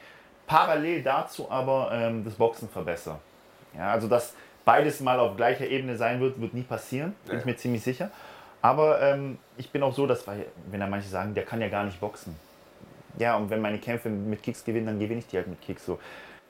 parallel 0.46 1.02
dazu 1.02 1.50
aber 1.50 1.90
ähm, 1.92 2.24
das 2.24 2.34
Boxen 2.34 2.68
verbessere. 2.68 3.18
Ja, 3.76 3.92
also 3.92 4.08
dass 4.08 4.34
beides 4.68 5.00
mal 5.00 5.18
auf 5.18 5.36
gleicher 5.36 5.66
Ebene 5.66 5.96
sein 5.96 6.20
wird, 6.20 6.38
wird 6.40 6.52
nie 6.52 6.62
passieren, 6.62 7.14
bin 7.24 7.34
Ja. 7.34 7.38
ich 7.40 7.46
mir 7.46 7.56
ziemlich 7.56 7.82
sicher. 7.82 8.10
Aber 8.60 9.00
ähm, 9.00 9.38
ich 9.56 9.70
bin 9.70 9.82
auch 9.82 9.94
so, 9.94 10.06
dass, 10.06 10.26
weil, 10.26 10.44
wenn 10.70 10.80
da 10.80 10.86
manche 10.86 11.08
sagen, 11.08 11.32
der 11.34 11.44
kann 11.44 11.60
ja 11.62 11.68
gar 11.68 11.84
nicht 11.84 11.98
boxen. 12.00 12.34
Ja, 13.18 13.36
und 13.36 13.48
wenn 13.50 13.60
meine 13.62 13.78
Kämpfe 13.78 14.08
mit 14.10 14.42
Kicks 14.42 14.64
gewinnen, 14.64 14.86
dann 14.86 14.98
gewinne 15.00 15.20
ich 15.20 15.26
die 15.26 15.36
halt 15.38 15.46
mit 15.48 15.60
Kicks. 15.62 15.86
So. 15.86 15.98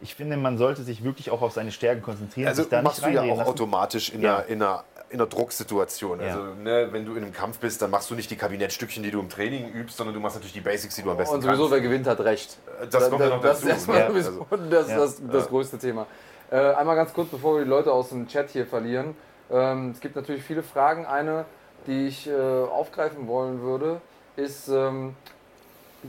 ich 0.01 0.15
finde, 0.15 0.37
man 0.37 0.59
sollte 0.59 0.83
sich 0.83 1.03
wirklich 1.05 1.31
auch 1.31 1.43
auf 1.43 1.53
seine 1.53 1.71
Stärken 1.73 2.03
konzentrieren. 2.03 2.49
Also 2.49 2.63
sich 2.63 2.71
da 2.71 2.83
machst 2.83 3.03
nicht 3.07 3.11
du 3.19 3.27
ja 3.27 3.33
auch 3.33 3.39
lassen. 3.39 3.51
automatisch 3.51 4.11
in, 4.11 4.21
Ja. 4.23 4.39
einer, 4.39 4.47
in, 4.47 4.63
einer, 4.63 4.85
in 5.11 5.21
einer 5.21 5.27
Drucksituation. 5.29 6.21
Ja. 6.21 6.27
Also 6.27 6.43
ne, 6.63 6.89
wenn 6.93 7.05
du 7.07 7.15
in 7.15 7.25
einem 7.25 7.33
Kampf 7.33 7.59
bist, 7.59 7.81
dann 7.83 7.91
machst 7.91 8.11
du 8.11 8.15
nicht 8.15 8.31
die 8.31 8.37
Kabinettstückchen, 8.37 9.03
die 9.03 9.11
du 9.11 9.21
im 9.21 9.29
Training 9.29 9.71
übst, 9.73 9.97
sondern 9.97 10.15
du 10.15 10.21
machst 10.21 10.37
natürlich 10.37 10.53
die 10.55 10.61
Basics, 10.61 10.95
die 10.97 11.03
du 11.03 11.11
am 11.11 11.17
besten 11.17 11.37
Und 11.37 11.43
sowieso, 11.43 11.63
kannst. 11.63 11.73
wer 11.75 11.81
gewinnt, 11.81 12.07
hat 12.07 12.21
recht. 12.21 12.57
Das 12.91 13.09
kommt 13.11 13.21
ja 13.23 13.29
noch 13.31 13.41
das 13.43 13.59
dazu. 13.61 13.67
ist 13.69 13.73
erstmal 13.75 13.99
Ja, 13.99 14.09
sowieso 14.09 14.47
also, 14.51 14.65
das, 14.71 14.89
Ja. 14.91 14.97
das, 14.99 15.23
das 15.33 15.49
größte 15.49 15.79
Thema. 15.79 16.07
Äh, 16.51 16.57
einmal 16.75 16.97
ganz 16.97 17.13
kurz, 17.13 17.29
bevor 17.29 17.57
wir 17.57 17.65
die 17.65 17.69
Leute 17.69 17.93
aus 17.93 18.09
dem 18.09 18.27
Chat 18.27 18.51
hier 18.51 18.67
verlieren. 18.67 19.15
Ähm, 19.51 19.91
es 19.91 20.01
gibt 20.01 20.17
natürlich 20.17 20.43
viele 20.43 20.63
Fragen. 20.63 21.05
Eine, 21.05 21.45
die 21.87 22.07
ich 22.07 22.27
äh, 22.27 22.33
aufgreifen 22.33 23.29
wollen 23.29 23.61
würde, 23.61 24.01
ist, 24.37 24.69
ähm, 24.69 25.15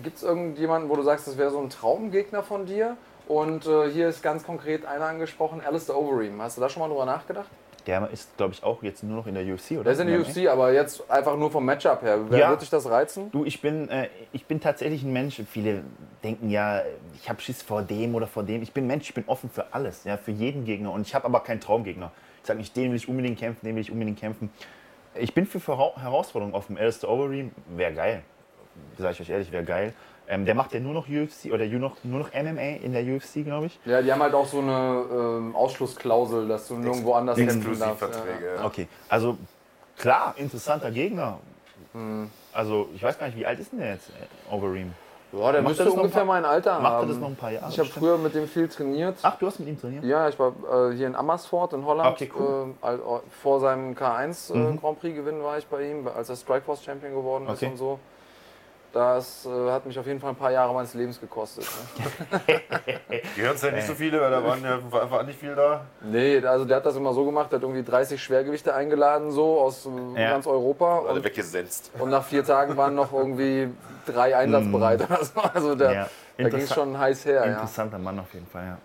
gibt 0.02 0.18
es 0.18 0.24
irgendjemanden, 0.24 0.90
wo 0.90 0.96
du 0.96 1.04
sagst, 1.04 1.28
das 1.28 1.38
wäre 1.38 1.52
so 1.52 1.60
ein 1.60 1.70
Traumgegner 1.70 2.44
von 2.44 2.66
dir? 2.66 2.96
Und 3.28 3.68
äh, 3.68 3.90
hier 3.92 4.10
ist 4.10 4.24
ganz 4.24 4.44
konkret 4.46 4.86
einer 4.86 5.06
angesprochen, 5.06 5.62
Alistair 5.66 5.98
Overeem. 5.98 6.42
Hast 6.42 6.58
du 6.58 6.62
da 6.62 6.70
schon 6.70 6.82
mal 6.82 6.88
drüber 6.88 7.06
nachgedacht? 7.06 7.50
Der 7.84 8.10
ist, 8.12 8.36
glaube 8.38 8.54
ich, 8.54 8.64
auch 8.64 8.84
jetzt 8.84 9.04
nur 9.04 9.16
noch 9.18 9.28
in 9.28 9.36
der 9.36 9.44
UFC, 9.46 9.72
oder? 9.72 9.84
Der 9.86 9.94
ist 9.94 10.00
in 10.00 10.08
der 10.08 10.20
UFC, 10.20 10.48
aber 10.48 10.72
jetzt 10.74 11.10
einfach 11.10 11.36
nur 11.38 11.50
vom 11.52 11.66
Matchup 11.66 12.02
her. 12.02 12.20
Wer 12.30 12.40
Ja. 12.40 12.50
wird 12.50 12.62
dich 12.62 12.70
das 12.70 12.90
reizen? 12.90 13.32
Du, 13.32 13.46
ich 13.46 13.62
bin, 13.62 13.90
äh, 13.90 14.10
ich 14.34 14.46
bin 14.46 14.60
tatsächlich 14.60 15.04
ein 15.04 15.14
Mensch. 15.14 15.42
Viele 15.52 15.84
denken 16.24 16.50
ja, 16.50 16.82
ich 17.16 17.30
habe 17.30 17.42
Schiss 17.42 17.62
vor 17.62 17.82
dem 17.82 18.16
oder 18.16 18.28
vor 18.28 18.44
dem. 18.44 18.62
Ich 18.62 18.72
bin 18.74 18.88
Mensch, 18.88 19.08
ich 19.10 19.14
bin 19.14 19.24
offen 19.28 19.50
für 19.50 19.74
alles, 19.74 20.04
ja, 20.04 20.18
für 20.18 20.32
jeden 20.32 20.66
Gegner. 20.66 20.92
Und 20.92 21.02
ich 21.08 21.16
habe 21.16 21.26
aber 21.26 21.40
keinen 21.42 21.62
Traumgegner. 21.62 22.12
Ich 22.42 22.48
sage 22.48 22.60
nicht, 22.60 22.76
den 22.76 22.90
will 22.92 22.98
ich 22.98 23.08
unbedingt 23.10 23.40
kämpfen, 23.40 23.66
den 23.66 23.76
will 23.76 23.82
ich 23.82 23.92
unbedingt 23.92 24.20
kämpfen. 24.20 24.50
Ich 25.16 25.34
bin 25.34 25.46
für 25.46 25.60
Herausforderungen 25.68 26.54
offen. 26.56 26.78
Alistair 26.78 27.10
Overeem 27.10 27.52
wäre 27.76 27.94
geil. 27.94 28.22
Sag 28.98 29.12
ich 29.12 29.22
euch 29.22 29.30
ehrlich, 29.30 29.52
wäre 29.52 29.64
geil. 29.64 29.94
Ähm, 30.32 30.46
der 30.46 30.54
macht 30.54 30.74
ja 30.74 30.80
nur 30.80 30.94
noch 30.94 31.08
UFC 31.10 31.52
oder 31.52 31.66
nur 31.66 31.80
noch, 31.80 31.96
nur 32.04 32.20
noch 32.20 32.30
MMA 32.34 32.84
in 32.84 32.94
der 32.94 33.02
UFC, 33.04 33.44
glaube 33.44 33.66
ich. 33.66 33.80
Ja, 33.86 34.00
die 34.02 34.14
haben 34.14 34.22
halt 34.22 34.36
auch 34.36 34.46
so 34.46 34.60
eine 34.60 35.04
ähm, 35.12 35.56
Ausschlussklausel, 35.56 36.48
dass 36.48 36.68
du 36.68 36.76
nirgendwo 36.76 37.14
anders 37.14 37.36
kämpfen 37.36 37.80
darfst. 37.80 38.04
Exklusivverträge. 38.04 38.56
ja. 38.58 38.66
Okay, 38.66 38.88
also 39.10 39.38
klar, 39.98 40.36
interessanter 40.38 40.92
Gegner. 40.92 41.40
Also 42.54 42.90
ich 42.94 43.02
weiß 43.02 43.18
gar 43.18 43.26
nicht, 43.28 43.38
wie 43.38 43.46
alt 43.46 43.60
ist 43.60 43.72
denn 43.72 43.80
der 43.80 43.94
jetzt, 43.94 44.10
äh, 44.10 44.54
Overeem? 44.54 44.94
Ja, 45.32 45.52
der 45.52 45.62
Macht 45.62 45.70
müsste 45.72 45.86
das 45.86 45.94
noch 45.94 46.02
ungefähr 46.04 46.22
ein 46.22 46.28
paar- 46.28 46.36
mein 46.42 46.46
Alter 46.46 46.80
Macht 46.80 46.92
er 46.94 46.98
haben. 47.00 47.08
das 47.10 47.18
noch 47.18 47.28
ein 47.30 47.36
paar 47.36 47.52
Jahre? 47.52 47.70
Ich 47.72 47.80
habe 47.80 47.90
früher 47.90 48.18
mit 48.18 48.34
dem 48.36 48.48
viel 48.48 48.68
trainiert. 48.68 49.18
Ach, 49.22 49.38
du 49.38 49.48
hast 49.48 49.60
mit 49.60 49.70
ihm 49.70 49.80
trainiert? 49.80 50.04
Ja, 50.04 50.28
ich 50.30 50.38
war 50.40 50.54
äh, 50.90 50.96
hier 50.96 51.08
in 51.08 51.16
Amersfoort 51.16 51.74
in 51.74 51.86
Holland. 51.86 52.10
Okay, 52.10 52.32
cool. 52.38 52.74
äh, 52.84 52.94
äh, 52.94 52.98
vor 53.42 53.60
seinem 53.60 53.94
K1 53.96 54.52
äh, 54.54 54.58
Mhm. 54.58 54.80
Grand 54.80 55.00
Prix 55.00 55.16
Gewinn 55.16 55.44
war 55.44 55.58
ich 55.58 55.66
bei 55.68 55.90
ihm, 55.90 56.08
als 56.08 56.30
er 56.30 56.36
Strikeforce 56.36 56.84
Champion 56.84 57.14
geworden 57.14 57.46
ist 57.48 57.54
Okay. 57.58 57.68
und 57.68 57.78
so. 57.78 58.00
Das 58.92 59.46
äh, 59.46 59.70
hat 59.72 59.86
mich 59.86 60.00
auf 60.00 60.08
jeden 60.08 60.20
Fall 60.20 60.32
ein 60.32 60.36
paar 60.36 60.52
Jahre 60.52 60.74
meines 60.74 60.96
Lebens 60.96 61.20
gekostet. 61.22 61.64
Ne? 61.98 62.60
Die 63.36 63.42
hören 63.42 63.54
es 63.56 63.62
ja 63.62 63.70
nicht 63.72 63.86
so 63.86 63.94
viele, 63.94 64.20
weil 64.20 64.32
da 64.32 64.44
waren 64.44 64.64
ja 64.64 64.76
einfach 65.02 65.24
nicht 65.26 65.40
viel 65.40 65.54
da. 65.56 65.86
nee, 66.02 66.40
also 66.44 66.66
der 66.66 66.78
hat 66.78 66.86
das 66.88 66.96
immer 66.96 67.14
so 67.14 67.24
gemacht, 67.24 67.52
der 67.52 67.58
hat 67.58 67.64
irgendwie 67.64 67.84
30 67.84 68.22
Schwergewichte 68.22 68.74
eingeladen, 68.74 69.30
so 69.32 69.60
aus 69.62 69.86
äh, 70.16 70.22
Ja. 70.22 70.32
ganz 70.32 70.48
Europa. 70.48 71.00
Alle 71.08 71.20
Und, 71.20 71.24
weggesenzt. 71.24 71.92
und 72.00 72.10
nach 72.10 72.24
vier 72.24 72.44
Tagen 72.44 72.78
waren 72.78 72.96
noch 72.96 73.14
irgendwie 73.14 73.70
drei 74.08 74.36
einsatzbereit 74.36 75.02
oder 75.08 75.24
so. 75.24 75.40
Also 75.40 75.76
der. 75.76 75.92
Ja. 75.94 76.08
da 76.38 76.50
ging 76.50 76.62
es 76.62 76.74
schon 76.74 76.98
heiß 76.98 77.26
her. 77.26 77.46
Ja. 77.46 77.52
Interessanter 77.54 78.00
Mann 78.00 78.20
auf 78.20 78.34
jeden 78.34 78.48
Fall, 78.48 78.76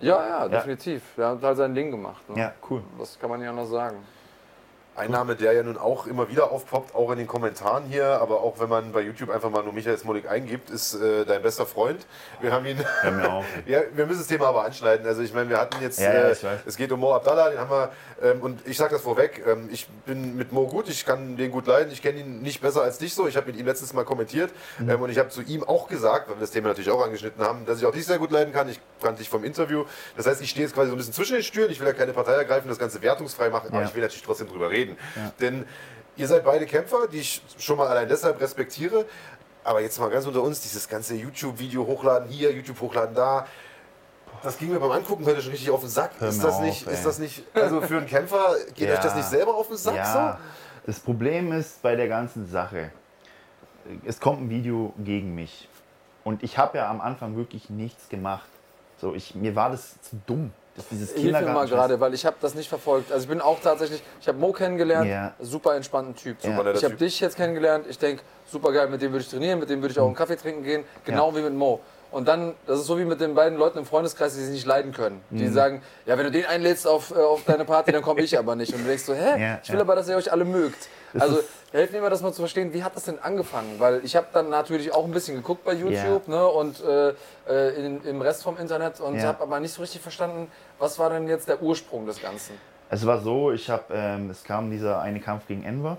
ja. 0.00 0.08
ja, 0.08 0.26
ja, 0.26 0.48
definitiv. 0.48 1.02
Der 1.18 1.28
hat 1.28 1.42
halt 1.42 1.56
sein 1.58 1.74
Ding 1.74 1.90
gemacht. 1.90 2.26
Ne? 2.30 2.40
Ja, 2.40 2.52
cool. 2.70 2.82
Das 2.98 3.18
kann 3.20 3.28
man 3.28 3.40
nicht 3.40 3.48
anders 3.48 3.68
sagen. 3.68 3.96
Ein 5.00 5.12
Name, 5.12 5.34
der 5.34 5.54
ja 5.54 5.62
nun 5.62 5.78
auch 5.78 6.06
immer 6.06 6.28
wieder 6.28 6.52
aufpoppt, 6.52 6.94
auch 6.94 7.10
in 7.10 7.16
den 7.16 7.26
Kommentaren 7.26 7.84
hier, 7.88 8.20
aber 8.20 8.42
auch 8.42 8.60
wenn 8.60 8.68
man 8.68 8.92
bei 8.92 9.00
YouTube 9.00 9.30
einfach 9.30 9.48
mal 9.48 9.62
nur 9.62 9.72
Michael 9.72 9.96
Smolik 9.96 10.28
eingibt, 10.28 10.68
ist 10.68 10.92
äh, 10.92 11.24
dein 11.24 11.40
bester 11.40 11.64
Freund. 11.64 12.06
Wir 12.42 12.52
haben 12.52 12.66
ihn. 12.66 12.78
Ja, 13.64 13.80
wir 13.94 14.04
müssen 14.04 14.18
das 14.18 14.26
Thema 14.26 14.48
aber 14.48 14.62
anschneiden. 14.64 15.06
Also 15.06 15.22
ich 15.22 15.32
meine, 15.32 15.48
wir 15.48 15.56
hatten 15.58 15.80
jetzt, 15.80 15.98
Ja, 16.00 16.10
äh, 16.12 16.36
es 16.66 16.76
geht 16.76 16.92
um 16.92 17.00
Mo 17.00 17.14
Abdallah, 17.14 17.48
den 17.48 17.58
haben 17.58 17.70
wir, 17.70 17.92
ähm, 18.22 18.42
und 18.42 18.60
ich 18.66 18.76
sage 18.76 18.92
das 18.92 19.00
vorweg, 19.00 19.42
ähm, 19.46 19.70
ich 19.72 19.88
bin 20.04 20.36
mit 20.36 20.52
Mo 20.52 20.66
gut, 20.66 20.90
ich 20.90 21.06
kann 21.06 21.38
den 21.38 21.50
gut 21.50 21.66
leiden, 21.66 21.90
ich 21.90 22.02
kenne 22.02 22.20
ihn 22.20 22.42
nicht 22.42 22.60
besser 22.60 22.82
als 22.82 22.98
dich 22.98 23.14
so. 23.14 23.26
Ich 23.26 23.38
habe 23.38 23.46
mit 23.46 23.56
ihm 23.56 23.64
letztes 23.64 23.94
Mal 23.94 24.04
kommentiert 24.04 24.50
Mhm. 24.78 24.90
ähm, 24.90 25.00
und 25.00 25.08
ich 25.08 25.18
habe 25.18 25.30
zu 25.30 25.40
ihm 25.40 25.64
auch 25.64 25.88
gesagt, 25.88 26.28
weil 26.28 26.36
wir 26.36 26.40
das 26.42 26.50
Thema 26.50 26.68
natürlich 26.68 26.90
auch 26.90 27.02
angeschnitten 27.02 27.42
haben, 27.42 27.64
dass 27.64 27.78
ich 27.78 27.86
auch 27.86 27.92
dich 27.92 28.04
sehr 28.04 28.18
gut 28.18 28.30
leiden 28.32 28.52
kann. 28.52 28.68
Ich 28.68 28.78
kannte 29.02 29.20
dich 29.20 29.30
vom 29.30 29.44
Interview. 29.44 29.84
Das 30.18 30.26
heißt, 30.26 30.42
ich 30.42 30.50
stehe 30.50 30.66
jetzt 30.66 30.74
quasi 30.74 30.88
so 30.90 30.94
ein 30.94 30.98
bisschen 30.98 31.14
zwischen 31.14 31.34
den 31.36 31.42
Stühlen. 31.42 31.70
Ich 31.70 31.80
will 31.80 31.86
ja 31.86 31.94
keine 31.94 32.12
Partei 32.12 32.32
ergreifen, 32.32 32.68
das 32.68 32.78
Ganze 32.78 33.00
wertungsfrei 33.00 33.48
machen, 33.48 33.70
aber 33.72 33.84
ich 33.84 33.94
will 33.94 34.02
natürlich 34.02 34.22
trotzdem 34.24 34.48
drüber 34.48 34.68
reden. 34.68 34.89
Denn 35.40 35.64
ihr 36.16 36.26
seid 36.28 36.44
beide 36.44 36.66
Kämpfer, 36.66 37.08
die 37.10 37.18
ich 37.18 37.42
schon 37.58 37.76
mal 37.78 37.86
allein 37.88 38.08
deshalb 38.08 38.40
respektiere. 38.40 39.06
Aber 39.62 39.80
jetzt 39.80 39.98
mal 39.98 40.08
ganz 40.10 40.26
unter 40.26 40.42
uns, 40.42 40.60
dieses 40.60 40.88
ganze 40.88 41.14
YouTube-Video 41.14 41.86
hochladen 41.86 42.28
hier, 42.28 42.52
YouTube 42.52 42.80
hochladen 42.80 43.14
da. 43.14 43.46
Das 44.42 44.56
ging 44.56 44.70
mir 44.70 44.80
beim 44.80 44.90
Angucken 44.92 45.26
heute 45.26 45.42
schon 45.42 45.50
richtig 45.50 45.70
auf 45.70 45.80
den 45.80 45.90
Sack. 45.90 46.12
Ist 46.20 46.42
das, 46.42 46.54
auf, 46.54 46.62
nicht, 46.62 46.86
ey. 46.86 46.94
ist 46.94 47.04
das 47.04 47.18
nicht, 47.18 47.44
also 47.52 47.82
für 47.82 47.98
einen 47.98 48.06
Kämpfer, 48.06 48.54
geht 48.74 48.88
Ja. 48.88 48.94
euch 48.94 49.00
das 49.00 49.14
nicht 49.14 49.28
selber 49.28 49.54
auf 49.54 49.68
den 49.68 49.76
Sack 49.76 49.96
Ja, 49.96 50.38
das 50.86 50.98
Problem 51.00 51.52
ist 51.52 51.82
bei 51.82 51.94
der 51.94 52.08
ganzen 52.08 52.48
Sache, 52.48 52.90
es 54.06 54.18
kommt 54.18 54.40
ein 54.40 54.50
Video 54.50 54.94
gegen 54.98 55.34
mich. 55.34 55.68
Und 56.24 56.42
ich 56.42 56.58
habe 56.58 56.78
ja 56.78 56.90
am 56.90 57.00
Anfang 57.00 57.36
wirklich 57.36 57.70
nichts 57.70 58.08
gemacht. 58.08 58.48
So, 58.98 59.14
ich, 59.14 59.34
mir 59.34 59.56
war 59.56 59.70
das 59.70 60.00
zu 60.02 60.20
dumm. 60.26 60.52
Dieses 60.90 61.12
Hilf 61.12 61.38
mir 61.40 61.46
mal 61.52 61.66
gerade, 61.66 62.00
weil 62.00 62.14
ich 62.14 62.24
habe 62.26 62.36
das 62.40 62.54
nicht 62.54 62.68
verfolgt. 62.68 63.12
Also 63.12 63.24
ich 63.24 63.28
bin 63.28 63.40
auch 63.40 63.58
tatsächlich, 63.60 64.02
ich 64.20 64.28
habe 64.28 64.38
Mo 64.38 64.52
kennengelernt, 64.52 65.08
Ja. 65.08 65.34
super 65.40 65.74
entspannten 65.76 66.14
Typ. 66.16 66.36
Super 66.40 66.74
ich 66.74 66.84
habe 66.84 66.94
dich 66.94 67.20
jetzt 67.20 67.36
kennengelernt, 67.36 67.86
ich 67.88 67.98
denke, 67.98 68.22
super 68.46 68.72
geil, 68.72 68.88
mit 68.88 69.02
dem 69.02 69.12
würde 69.12 69.22
ich 69.24 69.30
trainieren, 69.30 69.58
mit 69.58 69.70
dem 69.70 69.80
würde 69.82 69.92
ich 69.92 69.98
auch 69.98 70.06
einen 70.06 70.14
Kaffee 70.14 70.36
trinken 70.36 70.62
gehen, 70.64 70.84
genau 71.04 71.34
wie 71.34 71.40
mit 71.42 71.54
Mo. 71.54 71.80
Und 72.12 72.26
dann, 72.26 72.54
das 72.66 72.80
ist 72.80 72.86
so 72.86 72.98
wie 72.98 73.04
mit 73.04 73.20
den 73.20 73.34
beiden 73.36 73.56
Leuten 73.56 73.78
im 73.78 73.86
Freundeskreis, 73.86 74.34
die 74.34 74.40
sich 74.40 74.50
nicht 74.50 74.66
leiden 74.66 74.92
können. 74.92 75.20
Die 75.30 75.44
Mhm. 75.44 75.52
sagen, 75.52 75.82
ja, 76.06 76.18
wenn 76.18 76.24
du 76.24 76.32
den 76.32 76.44
einlädst 76.44 76.86
auf, 76.88 77.12
äh, 77.12 77.20
auf 77.20 77.44
deine 77.44 77.64
Party, 77.64 77.92
dann 77.92 78.02
komme 78.02 78.20
ich 78.22 78.36
aber 78.36 78.56
nicht. 78.56 78.72
Und 78.74 78.80
du 78.80 78.88
denkst 78.88 79.04
so, 79.04 79.14
hä? 79.14 79.40
Ja, 79.40 79.60
ich 79.62 79.68
will 79.68 79.76
ja. 79.76 79.82
aber, 79.82 79.94
dass 79.94 80.08
ihr 80.08 80.16
euch 80.16 80.32
alle 80.32 80.44
mögt. 80.44 80.88
Also 81.18 81.40
helft 81.72 81.92
mir 81.92 82.00
mal, 82.00 82.10
das 82.10 82.22
mal 82.22 82.32
zu 82.32 82.42
verstehen, 82.42 82.72
wie 82.72 82.82
hat 82.84 82.94
das 82.96 83.04
denn 83.04 83.18
angefangen? 83.18 83.78
Weil 83.78 84.04
ich 84.04 84.16
habe 84.16 84.26
dann 84.32 84.48
natürlich 84.48 84.92
auch 84.94 85.04
ein 85.04 85.10
bisschen 85.10 85.36
geguckt 85.36 85.64
bei 85.64 85.72
YouTube 85.72 86.28
ne, 86.28 86.46
und 86.46 86.82
äh, 86.82 87.14
äh, 87.48 87.84
in, 87.86 88.04
im 88.04 88.22
Rest 88.22 88.42
vom 88.42 88.56
Internet 88.58 89.00
und 89.00 89.16
Ja. 89.16 89.28
habe 89.28 89.42
aber 89.42 89.60
nicht 89.60 89.72
so 89.72 89.82
richtig 89.82 90.00
verstanden, 90.00 90.50
was 90.78 90.98
war 90.98 91.10
denn 91.10 91.28
jetzt 91.28 91.48
der 91.48 91.62
Ursprung 91.62 92.06
des 92.06 92.20
Ganzen? 92.20 92.54
Es 92.90 93.06
war 93.06 93.20
so, 93.20 93.52
ich 93.52 93.70
habe, 93.70 93.84
ähm, 93.92 94.30
es 94.30 94.42
kam 94.44 94.70
dieser 94.70 95.00
eine 95.00 95.20
Kampf 95.20 95.46
gegen 95.46 95.62
Enver, 95.64 95.98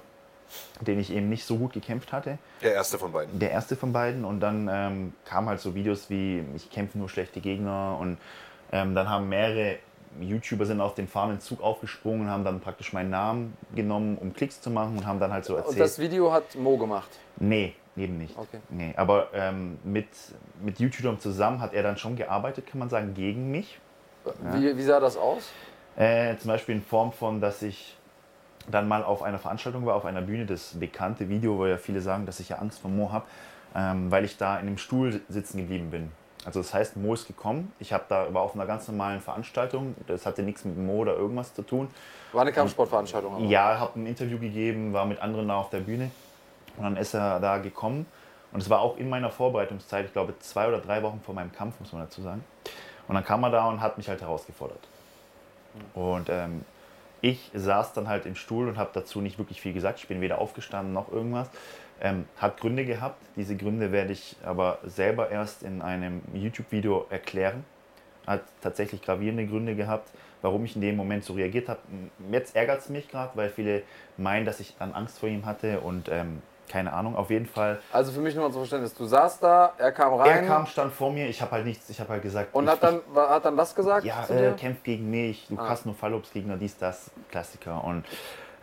den 0.81 0.99
ich 0.99 1.11
eben 1.11 1.29
nicht 1.29 1.45
so 1.45 1.55
gut 1.57 1.71
gekämpft 1.71 2.11
hatte. 2.11 2.37
Der 2.61 2.73
erste 2.73 2.97
von 2.97 3.11
beiden. 3.13 3.39
Der 3.39 3.51
erste 3.51 3.77
von 3.77 3.93
beiden. 3.93 4.25
Und 4.25 4.41
dann 4.41 4.69
ähm, 4.71 5.13
kamen 5.25 5.47
halt 5.47 5.61
so 5.61 5.73
Videos 5.73 6.09
wie, 6.09 6.43
ich 6.55 6.69
kämpfe 6.69 6.97
nur 6.97 7.07
schlechte 7.07 7.39
Gegner. 7.39 7.97
Und 7.99 8.17
ähm, 8.73 8.93
dann 8.93 9.09
haben 9.09 9.29
mehrere 9.29 9.77
YouTuber 10.19 10.65
sind 10.65 10.81
auf 10.81 10.93
den 10.93 11.07
fahrenden 11.07 11.39
Zug 11.39 11.61
aufgesprungen 11.61 12.21
und 12.21 12.29
haben 12.29 12.43
dann 12.43 12.59
praktisch 12.59 12.93
meinen 12.93 13.09
Namen 13.09 13.57
genommen, 13.75 14.17
um 14.17 14.33
Klicks 14.33 14.61
zu 14.61 14.69
machen 14.69 14.97
und 14.97 15.05
haben 15.05 15.19
dann 15.19 15.31
halt 15.31 15.45
so 15.45 15.53
Und 15.55 15.61
erzählt. 15.61 15.79
das 15.79 15.99
Video 15.99 16.31
hat 16.31 16.55
Mo 16.55 16.77
gemacht. 16.77 17.09
Nee, 17.37 17.75
eben 17.95 18.17
nicht. 18.17 18.37
Okay. 18.37 18.59
Nee, 18.69 18.93
aber 18.97 19.29
ähm, 19.33 19.79
mit, 19.83 20.07
mit 20.61 20.79
YouTubern 20.79 21.19
zusammen 21.19 21.61
hat 21.61 21.73
er 21.73 21.83
dann 21.83 21.97
schon 21.97 22.15
gearbeitet, 22.15 22.67
kann 22.67 22.79
man 22.79 22.89
sagen, 22.89 23.13
gegen 23.13 23.51
mich. 23.51 23.79
Wie, 24.53 24.77
wie 24.77 24.83
sah 24.83 24.99
das 24.99 25.17
aus? 25.17 25.49
Äh, 25.95 26.37
zum 26.37 26.49
Beispiel 26.49 26.75
in 26.75 26.81
Form 26.81 27.11
von, 27.11 27.41
dass 27.41 27.61
ich 27.61 27.97
dann 28.69 28.87
mal 28.87 29.03
auf 29.03 29.23
einer 29.23 29.39
Veranstaltung 29.39 29.85
war, 29.85 29.95
auf 29.95 30.05
einer 30.05 30.21
Bühne, 30.21 30.45
das 30.45 30.79
bekannte 30.79 31.29
Video, 31.29 31.57
wo 31.57 31.65
ja 31.65 31.77
viele 31.77 32.01
sagen, 32.01 32.25
dass 32.25 32.39
ich 32.39 32.49
ja 32.49 32.57
Angst 32.57 32.79
vor 32.79 32.91
Mo 32.91 33.11
habe, 33.11 33.25
ähm, 33.75 34.11
weil 34.11 34.23
ich 34.23 34.37
da 34.37 34.59
in 34.59 34.67
einem 34.67 34.77
Stuhl 34.77 35.21
sitzen 35.29 35.57
geblieben 35.57 35.89
bin. 35.89 36.11
Also 36.45 36.59
das 36.61 36.73
heißt, 36.73 36.97
Mo 36.97 37.13
ist 37.13 37.27
gekommen, 37.27 37.71
ich 37.79 37.93
habe 37.93 38.05
da 38.09 38.33
war 38.33 38.41
auf 38.41 38.55
einer 38.55 38.65
ganz 38.65 38.87
normalen 38.87 39.21
Veranstaltung, 39.21 39.95
das 40.07 40.25
hatte 40.25 40.41
nichts 40.41 40.65
mit 40.65 40.77
Mo 40.77 40.93
oder 40.97 41.15
irgendwas 41.15 41.53
zu 41.53 41.61
tun. 41.61 41.87
War 42.33 42.41
eine 42.41 42.51
Kampfsportveranstaltung. 42.51 43.35
aber. 43.35 43.45
Ja, 43.45 43.79
habe 43.79 43.99
ein 43.99 44.07
Interview 44.07 44.39
gegeben, 44.39 44.93
war 44.93 45.05
mit 45.05 45.21
anderen 45.21 45.47
da 45.47 45.57
auf 45.57 45.69
der 45.69 45.81
Bühne 45.81 46.09
und 46.77 46.83
dann 46.83 46.97
ist 46.97 47.13
er 47.13 47.39
da 47.39 47.59
gekommen 47.59 48.05
und 48.51 48.61
es 48.61 48.69
war 48.69 48.81
auch 48.81 48.97
in 48.97 49.09
meiner 49.09 49.29
Vorbereitungszeit, 49.29 50.05
ich 50.05 50.13
glaube 50.13 50.37
zwei 50.39 50.67
oder 50.67 50.79
drei 50.79 51.03
Wochen 51.03 51.21
vor 51.23 51.33
meinem 51.33 51.51
Kampf, 51.51 51.79
muss 51.79 51.93
man 51.93 52.01
dazu 52.01 52.21
sagen. 52.21 52.43
Und 53.07 53.15
dann 53.15 53.23
kam 53.23 53.43
er 53.43 53.49
da 53.49 53.67
und 53.67 53.81
hat 53.81 53.97
mich 53.97 54.09
halt 54.09 54.21
herausgefordert. 54.21 54.87
Und 55.93 56.29
ähm, 56.29 56.65
ich 57.21 57.51
saß 57.53 57.93
dann 57.93 58.07
halt 58.07 58.25
im 58.25 58.35
Stuhl 58.35 58.67
und 58.67 58.77
habe 58.77 58.89
dazu 58.93 59.21
nicht 59.21 59.37
wirklich 59.37 59.61
viel 59.61 59.73
gesagt. 59.73 59.99
Ich 59.99 60.07
bin 60.07 60.21
weder 60.21 60.39
aufgestanden 60.39 60.93
noch 60.93 61.11
irgendwas. 61.11 61.49
Ähm, 62.03 62.25
hat 62.37 62.59
Gründe 62.59 62.83
gehabt. 62.85 63.21
Diese 63.35 63.55
Gründe 63.55 63.91
werde 63.91 64.13
ich 64.13 64.35
aber 64.43 64.79
selber 64.85 65.29
erst 65.29 65.61
in 65.63 65.81
einem 65.81 66.21
YouTube-Video 66.33 67.05
erklären. 67.11 67.63
Hat 68.25 68.41
tatsächlich 68.61 69.01
gravierende 69.03 69.45
Gründe 69.45 69.75
gehabt, 69.75 70.09
warum 70.41 70.65
ich 70.65 70.75
in 70.75 70.81
dem 70.81 70.95
Moment 70.95 71.23
so 71.23 71.33
reagiert 71.33 71.69
habe. 71.69 71.79
Jetzt 72.31 72.55
ärgert 72.55 72.79
es 72.81 72.89
mich 72.89 73.07
gerade, 73.09 73.31
weil 73.35 73.49
viele 73.49 73.83
meinen, 74.17 74.45
dass 74.45 74.59
ich 74.59 74.75
dann 74.77 74.93
Angst 74.93 75.19
vor 75.19 75.29
ihm 75.29 75.45
hatte 75.45 75.79
und 75.81 76.09
ähm, 76.09 76.41
keine 76.69 76.93
Ahnung. 76.93 77.15
Auf 77.15 77.29
jeden 77.29 77.45
Fall. 77.47 77.79
Also 77.91 78.11
für 78.11 78.19
mich 78.21 78.33
nur 78.33 78.45
mal 78.45 78.51
zum 78.51 78.61
Verständnis, 78.61 78.93
du 78.95 79.05
saßt 79.05 79.43
da, 79.43 79.73
er 79.77 79.91
kam 79.91 80.13
rein 80.13 80.29
Er 80.29 80.47
kam, 80.47 80.65
stand 80.65 80.93
vor 80.93 81.11
mir. 81.11 81.27
Ich 81.27 81.41
habe 81.41 81.51
halt 81.51 81.65
nichts. 81.65 81.89
Ich 81.89 81.99
habe 81.99 82.09
halt 82.13 82.21
gesagt. 82.23 82.53
und 82.55 82.63
ich, 82.63 82.69
hat 82.71 82.81
dann, 82.81 83.01
wa- 83.13 83.29
hat 83.29 83.45
dann 83.45 83.57
was 83.57 83.75
gesagt 83.75 84.05
ja, 84.05 84.25
äh, 84.29 84.53
kämpft 84.53 84.83
gegen 84.85 85.09
mich, 85.11 85.47
du 85.49 85.57
Ah. 85.59 85.69
hast 85.69 85.85
nur 85.85 85.93
Fallobstgegner, 85.95 86.57
dies, 86.57 86.77
das, 86.77 87.11
Klassiker. 87.29 87.83
Und 87.83 88.05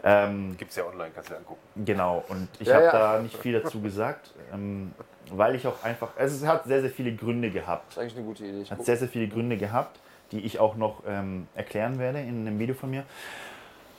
Ähm, 0.05 0.57
Gibt 0.57 0.71
es 0.71 0.77
ja 0.77 0.85
online, 0.87 1.11
kannst 1.15 1.31
du 1.31 1.35
dir 1.35 1.39
angucken. 1.41 1.85
Genau, 1.85 2.25
und 2.29 2.49
ich 2.61 2.69
Ja, 2.69 2.75
habe 2.75 2.85
ja. 2.85 2.93
da 2.93 3.19
nicht 3.21 3.37
viel 3.37 3.61
dazu 3.61 3.81
gesagt, 3.81 4.33
ähm, 4.53 4.93
weil 5.31 5.55
ich 5.57 5.67
auch 5.67 5.83
einfach, 5.83 6.11
also 6.17 6.37
es 6.37 6.49
hat 6.49 6.65
sehr, 6.65 6.81
sehr 6.81 6.91
viele 6.91 7.15
Gründe 7.15 7.51
gehabt. 7.51 7.89
Das 7.89 7.97
ist 7.97 8.03
eigentlich 8.03 8.17
eine 8.17 8.27
gute 8.27 8.45
Idee. 8.45 8.63
Ich 8.63 8.71
Hat 8.71 8.85
sehr, 8.85 8.97
sehr 8.97 9.09
viele 9.09 9.29
Gründe 9.29 9.57
gehabt, 9.57 9.99
die 10.31 10.41
ich 10.41 10.61
auch 10.61 10.77
noch 10.77 11.03
ähm, 11.07 11.49
erklären 11.55 11.99
werde 11.99 12.21
in 12.21 12.47
einem 12.47 12.59
Video 12.59 12.75
von 12.75 12.91
mir. 12.91 13.05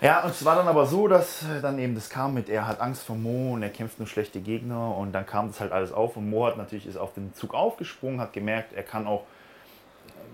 Ja, 0.01 0.23
und 0.23 0.29
es 0.29 0.45
war 0.45 0.55
dann 0.55 0.69
aber 0.69 0.85
so, 0.85 1.09
dass 1.09 1.43
äh, 1.43 1.59
dann 1.61 1.77
eben 1.77 1.93
das 1.93 2.09
kam 2.09 2.33
mit, 2.33 2.47
er 2.47 2.65
hat 2.65 2.79
Angst 2.79 3.03
vor 3.03 3.17
Mo 3.17 3.53
und 3.53 3.63
er 3.63 3.69
kämpft 3.69 3.99
nur 3.99 4.07
schlechte 4.07 4.39
Gegner 4.39 4.95
und 4.95 5.11
dann 5.11 5.25
kam 5.25 5.49
das 5.49 5.59
halt 5.59 5.73
alles 5.73 5.91
auf 5.91 6.15
und 6.15 6.29
Mo 6.29 6.45
hat 6.45 6.55
natürlich 6.55 6.87
ist 6.87 6.95
auf 6.95 7.13
den 7.13 7.33
Zug 7.33 7.53
aufgesprungen, 7.53 8.21
hat 8.21 8.31
gemerkt, 8.31 8.71
er 8.71 8.83
kann 8.83 9.05
auch 9.05 9.23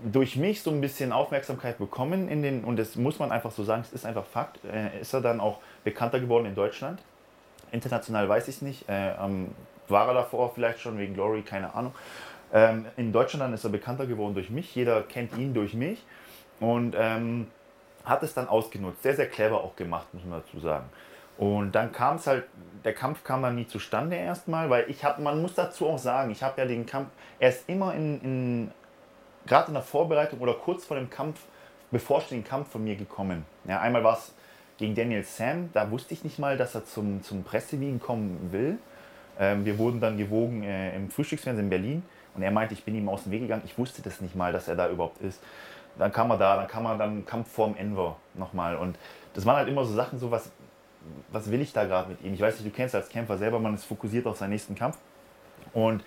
durch 0.04 0.36
mich 0.36 0.62
so 0.62 0.70
ein 0.70 0.80
bisschen 0.80 1.12
Aufmerksamkeit 1.12 1.78
bekommen 1.78 2.28
in 2.28 2.42
den, 2.42 2.64
und 2.64 2.76
das 2.76 2.96
muss 2.96 3.18
man 3.18 3.32
einfach 3.32 3.50
so 3.50 3.64
sagen, 3.64 3.82
es 3.82 3.92
ist 3.92 4.06
einfach 4.06 4.24
Fakt, 4.24 4.64
äh, 4.64 5.00
ist 5.00 5.12
er 5.12 5.20
dann 5.20 5.40
auch 5.40 5.58
bekannter 5.84 6.20
geworden 6.20 6.46
in 6.46 6.54
Deutschland. 6.54 7.02
International 7.72 8.28
weiß 8.28 8.48
ich 8.48 8.62
nicht, 8.62 8.88
äh, 8.88 9.12
ähm, 9.14 9.50
war 9.88 10.08
er 10.08 10.14
davor 10.14 10.52
vielleicht 10.54 10.80
schon 10.80 10.98
wegen 10.98 11.14
Glory, 11.14 11.42
keine 11.42 11.74
Ahnung. 11.74 11.94
Ähm, 12.52 12.86
in 12.96 13.12
Deutschland 13.12 13.42
dann 13.42 13.54
ist 13.54 13.64
er 13.64 13.70
bekannter 13.70 14.06
geworden 14.06 14.34
durch 14.34 14.50
mich, 14.50 14.74
jeder 14.74 15.02
kennt 15.02 15.36
ihn 15.36 15.52
durch 15.52 15.74
mich 15.74 16.04
und 16.60 16.94
ähm, 16.96 17.48
hat 18.04 18.22
es 18.22 18.34
dann 18.34 18.48
ausgenutzt, 18.48 19.02
sehr, 19.02 19.16
sehr 19.16 19.28
clever 19.28 19.62
auch 19.62 19.74
gemacht, 19.76 20.06
muss 20.12 20.24
man 20.24 20.40
dazu 20.40 20.60
sagen. 20.60 20.86
Und 21.38 21.72
dann 21.72 21.92
kam 21.92 22.16
es 22.16 22.26
halt, 22.26 22.44
der 22.84 22.94
Kampf 22.94 23.24
kam 23.24 23.42
dann 23.42 23.56
nie 23.56 23.66
zustande 23.66 24.16
erstmal, 24.16 24.70
weil 24.70 24.88
ich 24.88 25.04
habe, 25.04 25.20
man 25.20 25.42
muss 25.42 25.54
dazu 25.54 25.86
auch 25.86 25.98
sagen, 25.98 26.30
ich 26.30 26.42
habe 26.42 26.60
ja 26.60 26.66
den 26.66 26.86
Kampf, 26.86 27.08
er 27.38 27.50
ist 27.50 27.68
immer 27.68 27.94
in, 27.94 28.20
in 28.22 28.70
gerade 29.46 29.68
in 29.68 29.74
der 29.74 29.82
Vorbereitung 29.82 30.40
oder 30.40 30.54
kurz 30.54 30.84
vor 30.84 30.96
dem 30.96 31.10
Kampf, 31.10 31.40
bevorstehenden 31.90 32.48
Kampf 32.48 32.70
von 32.70 32.84
mir 32.84 32.96
gekommen. 32.96 33.44
Ja, 33.64 33.80
einmal 33.80 34.04
war 34.04 34.14
es 34.14 34.32
gegen 34.78 34.94
Daniel 34.94 35.22
Sam, 35.22 35.70
da 35.72 35.90
wusste 35.90 36.14
ich 36.14 36.24
nicht 36.24 36.38
mal, 36.38 36.56
dass 36.56 36.74
er 36.74 36.84
zum, 36.84 37.22
zum 37.22 37.44
Pressewiegen 37.44 38.00
kommen 38.00 38.52
will. 38.52 38.78
Ähm, 39.38 39.64
wir 39.64 39.78
wurden 39.78 40.00
dann 40.00 40.18
gewogen 40.18 40.62
äh, 40.62 40.94
im 40.94 41.10
Frühstücksfernsehen 41.10 41.66
in 41.66 41.70
Berlin 41.70 42.02
und 42.34 42.42
er 42.42 42.50
meinte, 42.50 42.74
ich 42.74 42.84
bin 42.84 42.94
ihm 42.94 43.08
aus 43.08 43.24
dem 43.24 43.32
Weg 43.32 43.42
gegangen. 43.42 43.62
Ich 43.64 43.78
wusste 43.78 44.02
das 44.02 44.20
nicht 44.20 44.34
mal, 44.34 44.52
dass 44.52 44.68
er 44.68 44.76
da 44.76 44.88
überhaupt 44.90 45.20
ist. 45.22 45.40
Dann 45.98 46.12
kam 46.12 46.30
er 46.30 46.36
da, 46.36 46.56
dann 46.56 46.68
kam 46.68 46.84
er 46.84 46.98
dann 46.98 47.24
Kampf 47.24 47.50
vorm 47.50 47.74
Enver 47.76 48.16
nochmal 48.34 48.76
und 48.76 48.98
das 49.32 49.46
waren 49.46 49.56
halt 49.56 49.68
immer 49.68 49.84
so 49.84 49.94
Sachen, 49.94 50.18
so 50.18 50.30
was, 50.30 50.50
was 51.30 51.50
will 51.50 51.60
ich 51.60 51.72
da 51.72 51.84
gerade 51.84 52.10
mit 52.10 52.22
ihm? 52.22 52.34
Ich 52.34 52.40
weiß 52.40 52.60
nicht, 52.60 52.66
du 52.66 52.76
kennst 52.76 52.94
als 52.94 53.08
Kämpfer 53.08 53.38
selber, 53.38 53.58
man 53.58 53.74
ist 53.74 53.84
fokussiert 53.84 54.26
auf 54.26 54.36
seinen 54.36 54.50
nächsten 54.50 54.74
Kampf 54.74 54.98
und 55.72 56.02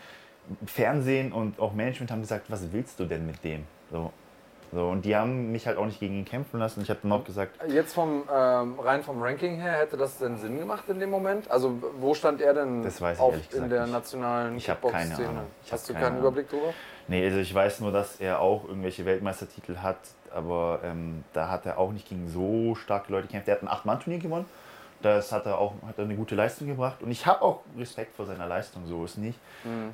Fernsehen 0.65 1.31
und 1.31 1.59
auch 1.59 1.73
Management 1.73 2.11
haben 2.11 2.21
gesagt, 2.21 2.45
was 2.49 2.71
willst 2.71 2.99
du 2.99 3.05
denn 3.05 3.25
mit 3.25 3.43
dem? 3.43 3.63
So, 3.91 4.11
so 4.71 4.87
und 4.87 5.03
die 5.05 5.15
haben 5.15 5.51
mich 5.51 5.65
halt 5.67 5.77
auch 5.77 5.85
nicht 5.85 5.99
gegen 5.99 6.15
ihn 6.19 6.25
kämpfen 6.25 6.59
lassen. 6.59 6.81
Ich 6.81 6.89
habe 6.89 6.99
dann 7.03 7.11
auch 7.11 7.23
gesagt, 7.23 7.59
Jetzt 7.67 7.93
vom 7.93 8.23
ähm, 8.33 8.79
rein 8.79 9.03
vom 9.03 9.21
Ranking 9.21 9.59
her 9.59 9.73
hätte 9.73 9.97
das 9.97 10.17
denn 10.19 10.37
Sinn 10.37 10.59
gemacht 10.59 10.83
in 10.87 10.99
dem 10.99 11.09
Moment? 11.09 11.49
Also 11.49 11.73
wo 11.99 12.13
stand 12.13 12.41
er 12.41 12.53
denn 12.53 12.83
Das 12.83 13.01
weiß 13.01 13.17
ich 13.17 13.23
auf, 13.23 13.33
ehrlich 13.33 13.53
in 13.53 13.69
der 13.69 13.83
nicht. 13.83 13.93
nationalen 13.93 14.57
Ich 14.57 14.69
hab 14.69 14.81
keine? 14.81 15.15
Ahnung. 15.15 15.45
Ich 15.65 15.71
Hast 15.71 15.89
du 15.89 15.93
keine 15.93 16.05
keinen 16.05 16.13
Ahnung. 16.17 16.27
Überblick 16.27 16.49
drüber? 16.49 16.73
nee, 17.07 17.25
also 17.25 17.39
ich 17.39 17.53
weiß 17.53 17.79
nur, 17.79 17.91
dass 17.91 18.17
er 18.19 18.39
auch 18.39 18.65
irgendwelche 18.67 19.05
Weltmeistertitel 19.05 19.77
hat, 19.77 19.97
aber 20.31 20.79
ähm, 20.83 21.23
da 21.33 21.49
hat 21.49 21.65
er 21.65 21.79
auch 21.79 21.91
nicht 21.91 22.07
gegen 22.07 22.27
so 22.29 22.75
starke 22.75 23.11
Leute 23.11 23.25
gekämpft. 23.27 23.47
Er 23.47 23.55
hat 23.55 23.63
ein 23.63 23.67
Acht-Mann-Turnier 23.67 24.19
gewonnen. 24.19 24.45
Das 25.01 25.31
hat 25.31 25.45
er 25.45 25.57
auch 25.57 25.73
hat 25.87 25.97
er 25.97 26.03
eine 26.03 26.15
gute 26.15 26.35
Leistung 26.35 26.67
gebracht. 26.67 27.01
Und 27.01 27.11
ich 27.11 27.25
habe 27.25 27.41
auch 27.41 27.61
Respekt 27.77 28.15
vor 28.15 28.25
seiner 28.25 28.47
Leistung, 28.47 28.85
so 28.85 29.05
ist 29.05 29.17
nicht. 29.17 29.39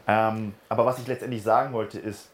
Ähm, 0.07 0.55
aber 0.69 0.85
was 0.85 0.99
ich 0.99 1.07
letztendlich 1.07 1.43
sagen 1.43 1.73
wollte, 1.73 1.99
ist, 1.99 2.29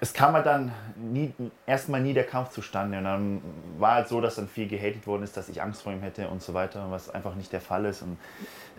es 0.00 0.12
kam 0.12 0.34
halt 0.34 0.46
dann 0.46 0.72
nie, 0.96 1.32
erstmal 1.66 2.00
nie 2.00 2.12
der 2.12 2.24
Kampf 2.24 2.50
zustande. 2.50 2.98
Und 2.98 3.04
dann 3.04 3.42
war 3.78 3.94
halt 3.96 4.08
so, 4.08 4.20
dass 4.20 4.36
dann 4.36 4.48
viel 4.48 4.68
gehatet 4.68 5.06
worden 5.06 5.22
ist, 5.22 5.36
dass 5.36 5.48
ich 5.48 5.62
Angst 5.62 5.82
vor 5.82 5.92
ihm 5.92 6.00
hätte 6.00 6.28
und 6.28 6.42
so 6.42 6.54
weiter, 6.54 6.90
was 6.90 7.10
einfach 7.10 7.34
nicht 7.34 7.52
der 7.52 7.60
Fall 7.60 7.84
ist. 7.84 8.02
Und 8.02 8.18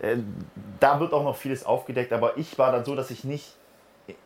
äh, 0.00 0.16
da 0.80 1.00
wird 1.00 1.12
auch 1.12 1.24
noch 1.24 1.36
vieles 1.36 1.64
aufgedeckt, 1.64 2.12
aber 2.12 2.36
ich 2.36 2.58
war 2.58 2.72
dann 2.72 2.84
so, 2.84 2.94
dass 2.94 3.10
ich 3.10 3.24
nicht, 3.24 3.56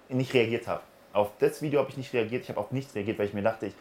nicht 0.08 0.34
reagiert 0.34 0.68
habe. 0.68 0.80
Auf 1.12 1.30
das 1.38 1.62
Video 1.62 1.80
habe 1.80 1.90
ich 1.90 1.96
nicht 1.96 2.12
reagiert, 2.12 2.42
ich 2.42 2.48
habe 2.50 2.60
auf 2.60 2.70
nichts 2.70 2.94
reagiert, 2.94 3.18
weil 3.18 3.26
ich 3.26 3.34
mir 3.34 3.42
dachte, 3.42 3.66
ich 3.66 3.74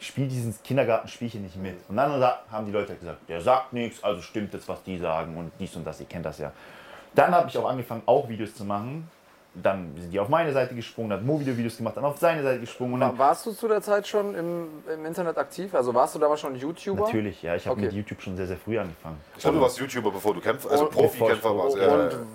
spiele 0.00 0.28
dieses 0.28 0.62
Kindergartenspielchen 0.62 1.42
nicht 1.42 1.56
mit. 1.56 1.76
Und 1.88 1.96
dann 1.96 2.22
haben 2.50 2.66
die 2.66 2.72
Leute 2.72 2.90
halt 2.90 3.00
gesagt, 3.00 3.28
der 3.28 3.40
sagt 3.40 3.72
nichts, 3.72 4.02
also 4.02 4.20
stimmt 4.22 4.52
das, 4.54 4.68
was 4.68 4.82
die 4.82 4.98
sagen 4.98 5.36
und 5.36 5.52
dies 5.58 5.74
und 5.76 5.84
das, 5.86 6.00
ihr 6.00 6.06
kennt 6.06 6.26
das 6.26 6.38
ja. 6.38 6.52
Dann 7.14 7.34
habe 7.34 7.48
ich 7.48 7.56
auch 7.56 7.68
angefangen, 7.68 8.02
auch 8.06 8.28
Videos 8.28 8.54
zu 8.54 8.64
machen. 8.64 9.08
Dann 9.56 9.94
sind 9.96 10.10
die 10.12 10.18
auf 10.18 10.28
meine 10.28 10.52
Seite 10.52 10.74
gesprungen, 10.74 11.10
dann 11.10 11.20
hat 11.20 11.26
Mo 11.26 11.38
wieder 11.38 11.56
Videos 11.56 11.76
gemacht, 11.76 11.96
dann 11.96 12.04
auf 12.04 12.18
seine 12.18 12.42
Seite 12.42 12.58
gesprungen. 12.58 13.00
Und 13.00 13.18
Warst 13.18 13.46
du 13.46 13.52
zu 13.52 13.68
der 13.68 13.80
Zeit 13.82 14.04
schon 14.08 14.34
im, 14.34 14.66
im 14.92 15.06
Internet 15.06 15.38
aktiv? 15.38 15.72
Also 15.76 15.94
warst 15.94 16.16
du 16.16 16.18
damals 16.18 16.40
schon 16.40 16.56
YouTuber? 16.56 17.04
natürlich, 17.04 17.40
ja, 17.40 17.54
ich 17.54 17.64
habe 17.66 17.76
Okay. 17.76 17.84
mit 17.86 17.92
YouTube 17.94 18.20
schon 18.20 18.36
sehr, 18.36 18.48
sehr 18.48 18.56
früh 18.56 18.76
angefangen. 18.80 19.20
Ich 19.36 19.42
glaube, 19.42 19.58
du 19.58 19.62
warst 19.62 19.78
YouTuber, 19.78 20.10
bevor 20.10 20.34
du 20.34 20.40
kämpfst, 20.40 20.68
also 20.68 20.86
Profikämpfer 20.86 21.56
warst. 21.56 21.76
Ja, 21.76 21.94
Und 21.94 22.26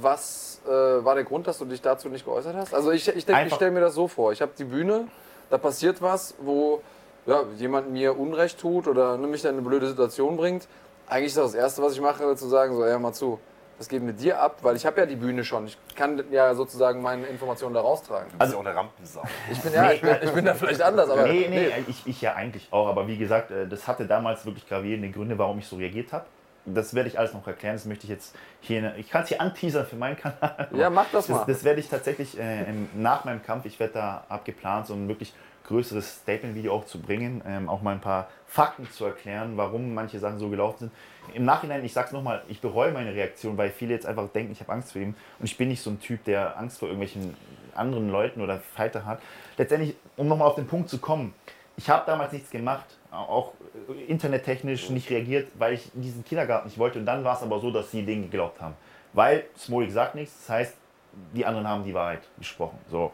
was 0.00 0.60
äh, 0.66 0.70
war 0.70 1.16
der 1.16 1.24
Grund, 1.24 1.48
dass 1.48 1.58
du 1.58 1.64
dich 1.64 1.82
dazu 1.82 2.08
nicht 2.08 2.24
geäußert 2.24 2.54
hast? 2.54 2.72
Also 2.72 2.92
ich, 2.92 3.08
ich 3.08 3.26
denke, 3.26 3.48
ich 3.48 3.54
stelle 3.54 3.72
mir 3.72 3.80
das 3.80 3.94
so 3.94 4.06
vor. 4.06 4.30
Ich 4.30 4.40
habe 4.40 4.52
die 4.56 4.62
Bühne, 4.64 5.08
da 5.50 5.58
passiert 5.58 6.00
was, 6.00 6.36
wo 6.38 6.80
ja, 7.28 7.44
jemand 7.58 7.90
mir 7.92 8.18
Unrecht 8.18 8.58
tut 8.58 8.88
oder 8.88 9.18
ne, 9.18 9.26
mich 9.26 9.42
dann 9.42 9.52
in 9.52 9.58
eine 9.58 9.68
blöde 9.68 9.86
Situation 9.86 10.36
bringt. 10.36 10.66
Eigentlich 11.06 11.28
ist 11.28 11.36
das, 11.36 11.52
das 11.52 11.54
Erste, 11.54 11.82
was 11.82 11.92
ich 11.92 12.00
mache, 12.00 12.34
zu 12.36 12.48
sagen, 12.48 12.74
so, 12.74 12.84
ja, 12.84 12.98
mal 12.98 13.12
zu, 13.12 13.38
das 13.76 13.88
geht 13.88 14.02
mit 14.02 14.20
dir 14.20 14.40
ab, 14.40 14.58
weil 14.62 14.76
ich 14.76 14.86
habe 14.86 14.98
ja 15.00 15.06
die 15.06 15.16
Bühne 15.16 15.44
schon. 15.44 15.66
Ich 15.66 15.76
kann 15.94 16.24
ja 16.30 16.54
sozusagen 16.54 17.02
meine 17.02 17.26
Informationen 17.26 17.74
da 17.74 17.82
raustragen. 17.82 18.32
Ja 18.40 18.56
auch 18.56 18.60
eine 18.60 18.74
Rampensau. 18.74 19.22
Ich 19.52 19.60
bin, 19.60 19.72
ja, 19.74 19.92
ich 19.92 20.00
bin, 20.00 20.16
ich 20.22 20.30
bin 20.32 20.44
da 20.46 20.54
vielleicht 20.54 20.80
anders, 20.80 21.10
aber 21.10 21.26
Nee, 21.26 21.46
nee, 21.50 21.70
Ich, 21.86 22.06
ich 22.06 22.20
ja 22.22 22.34
eigentlich 22.34 22.68
auch, 22.70 22.88
aber 22.88 23.06
wie 23.06 23.18
gesagt, 23.18 23.50
äh, 23.50 23.68
das 23.68 23.86
hatte 23.86 24.06
damals 24.06 24.46
wirklich 24.46 24.66
gravierende 24.66 25.10
Gründe, 25.10 25.38
warum 25.38 25.58
ich 25.58 25.66
so 25.66 25.76
reagiert 25.76 26.12
habe. 26.12 26.24
Das 26.64 26.94
werde 26.94 27.08
ich 27.08 27.18
alles 27.18 27.32
noch 27.32 27.46
erklären, 27.46 27.76
das 27.76 27.84
möchte 27.86 28.04
ich 28.04 28.10
jetzt 28.10 28.34
hier, 28.60 28.94
ich 28.96 29.08
kann 29.08 29.22
es 29.22 29.28
hier 29.28 29.40
anteasern 29.40 29.86
für 29.86 29.96
meinen 29.96 30.16
Kanal. 30.16 30.68
ja, 30.72 30.90
mach 30.90 31.06
das 31.12 31.28
mal. 31.28 31.38
Das, 31.38 31.46
das 31.46 31.64
werde 31.64 31.80
ich 31.80 31.88
tatsächlich 31.88 32.38
äh, 32.38 32.64
nach 32.94 33.24
meinem 33.24 33.42
Kampf, 33.42 33.64
ich 33.64 33.78
werde 33.80 33.94
da 33.94 34.24
abgeplant, 34.28 34.86
so 34.86 34.94
ein 34.94 35.08
wirklich 35.08 35.32
größeres 35.68 36.22
Statement-Video 36.22 36.72
auch 36.72 36.86
zu 36.86 37.00
bringen, 37.00 37.42
ähm, 37.46 37.68
auch 37.68 37.82
mal 37.82 37.92
ein 37.92 38.00
paar 38.00 38.28
Fakten 38.46 38.90
zu 38.90 39.04
erklären, 39.04 39.56
warum 39.56 39.94
manche 39.94 40.18
Sachen 40.18 40.38
so 40.38 40.48
gelaufen 40.48 40.78
sind. 40.78 40.92
Im 41.34 41.44
Nachhinein, 41.44 41.84
ich 41.84 41.92
sag's 41.92 42.12
nochmal, 42.12 42.42
ich 42.48 42.60
bereue 42.60 42.90
meine 42.90 43.14
Reaktion, 43.14 43.56
weil 43.58 43.70
viele 43.70 43.92
jetzt 43.92 44.06
einfach 44.06 44.28
denken, 44.28 44.52
ich 44.52 44.60
habe 44.60 44.72
Angst 44.72 44.92
vor 44.92 45.00
ihm 45.02 45.14
und 45.38 45.44
ich 45.44 45.56
bin 45.56 45.68
nicht 45.68 45.82
so 45.82 45.90
ein 45.90 46.00
Typ, 46.00 46.24
der 46.24 46.58
Angst 46.58 46.78
vor 46.78 46.88
irgendwelchen 46.88 47.36
anderen 47.74 48.10
Leuten 48.10 48.40
oder 48.40 48.58
Fighter 48.58 49.04
hat. 49.04 49.20
Letztendlich, 49.56 49.94
um 50.16 50.26
nochmal 50.26 50.48
auf 50.48 50.54
den 50.54 50.66
Punkt 50.66 50.88
zu 50.88 50.98
kommen, 50.98 51.34
ich 51.76 51.88
habe 51.90 52.04
damals 52.06 52.32
nichts 52.32 52.50
gemacht, 52.50 52.86
auch 53.10 53.52
internettechnisch 54.08 54.90
nicht 54.90 55.10
reagiert, 55.10 55.48
weil 55.58 55.74
ich 55.74 55.90
diesen 55.94 56.24
Kindergarten 56.24 56.66
nicht 56.66 56.78
wollte. 56.78 56.98
Und 56.98 57.06
dann 57.06 57.22
war 57.22 57.36
es 57.36 57.42
aber 57.42 57.60
so, 57.60 57.70
dass 57.70 57.90
sie 57.90 58.04
denen 58.04 58.22
geglaubt 58.22 58.60
haben. 58.60 58.74
Weil 59.12 59.44
Smolik 59.56 59.92
sagt 59.92 60.14
nichts, 60.14 60.34
das 60.40 60.48
heißt, 60.48 60.76
die 61.34 61.44
anderen 61.44 61.68
haben 61.68 61.84
die 61.84 61.94
Wahrheit 61.94 62.22
gesprochen. 62.36 62.78
So. 62.90 63.12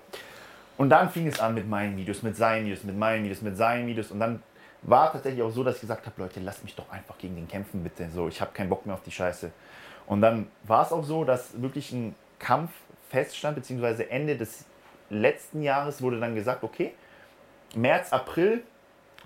Und 0.77 0.91
dann 0.91 1.09
fing 1.11 1.27
es 1.27 1.41
an 1.41 1.55
mit 1.55 1.69
meinen 1.69 1.97
Videos, 1.97 2.23
mit 2.23 2.37
seinen 2.37 2.67
Videos, 2.67 2.83
mit 2.85 2.97
meinen 2.97 3.25
Videos, 3.25 3.43
mit 3.43 3.57
seinen 3.57 3.87
Videos. 3.87 4.11
Und 4.11 4.21
dann 4.21 4.43
war 4.83 5.13
tatsächlich 5.13 5.43
auch 5.43 5.51
so, 5.51 5.63
dass 5.65 5.77
ich 5.77 5.81
gesagt 5.83 6.05
habe, 6.07 6.21
Leute, 6.21 6.41
lasst 6.41 6.65
mich 6.65 6.75
doch 6.75 6.91
einfach 6.91 7.17
gegen 7.19 7.37
den 7.37 7.49
kämpfen, 7.49 7.83
bitte. 7.83 8.09
So, 8.11 8.29
ich 8.29 8.41
habe 8.41 8.53
keinen 8.53 8.69
Bock 8.69 8.85
mehr 8.85 8.95
auf 8.95 9.03
die 9.03 9.11
Scheiße. 9.13 9.51
Und 10.07 10.21
dann 10.21 10.49
war 10.65 10.85
es 10.85 10.93
auch 10.93 11.05
so, 11.05 11.25
dass 11.25 11.61
wirklich 11.61 11.93
ein 11.93 12.15
Kampf 12.39 12.71
feststand, 13.09 13.55
beziehungsweise 13.55 14.11
Ende 14.11 14.37
des 14.37 14.65
letzten 15.11 15.63
Jahres 15.63 16.03
wurde 16.03 16.19
dann 16.19 16.35
gesagt, 16.35 16.63
okay, 16.65 16.93
März, 17.75 18.13
April 18.13 18.63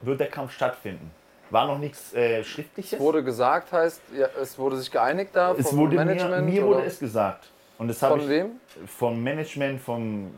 wird 0.02 0.20
der 0.20 0.28
Kampf 0.28 0.52
stattfinden. 0.52 1.10
War 1.50 1.66
noch 1.66 1.78
nichts 1.78 2.12
äh, 2.14 2.44
Schriftliches. 2.44 3.00
wurde 3.00 3.24
gesagt, 3.24 3.72
heißt, 3.72 4.02
ja, 4.14 4.28
es 4.40 4.58
wurde 4.58 4.76
sich 4.76 4.90
geeinigt 4.90 5.30
da 5.32 5.52
es 5.52 5.70
vom 5.70 5.78
wurde 5.78 5.96
mir, 5.96 6.04
Management? 6.04 6.46
mir 6.46 6.62
wurde 6.62 6.78
oder? 6.80 6.86
es 6.86 6.98
gesagt. 6.98 7.50
Und 7.78 7.88
das 7.88 8.02
habe 8.02 8.14
Von 8.14 8.22
ich 8.22 8.28
wem? 8.28 8.50
vom 8.86 9.22
Management, 9.22 9.80
vom, 9.80 10.30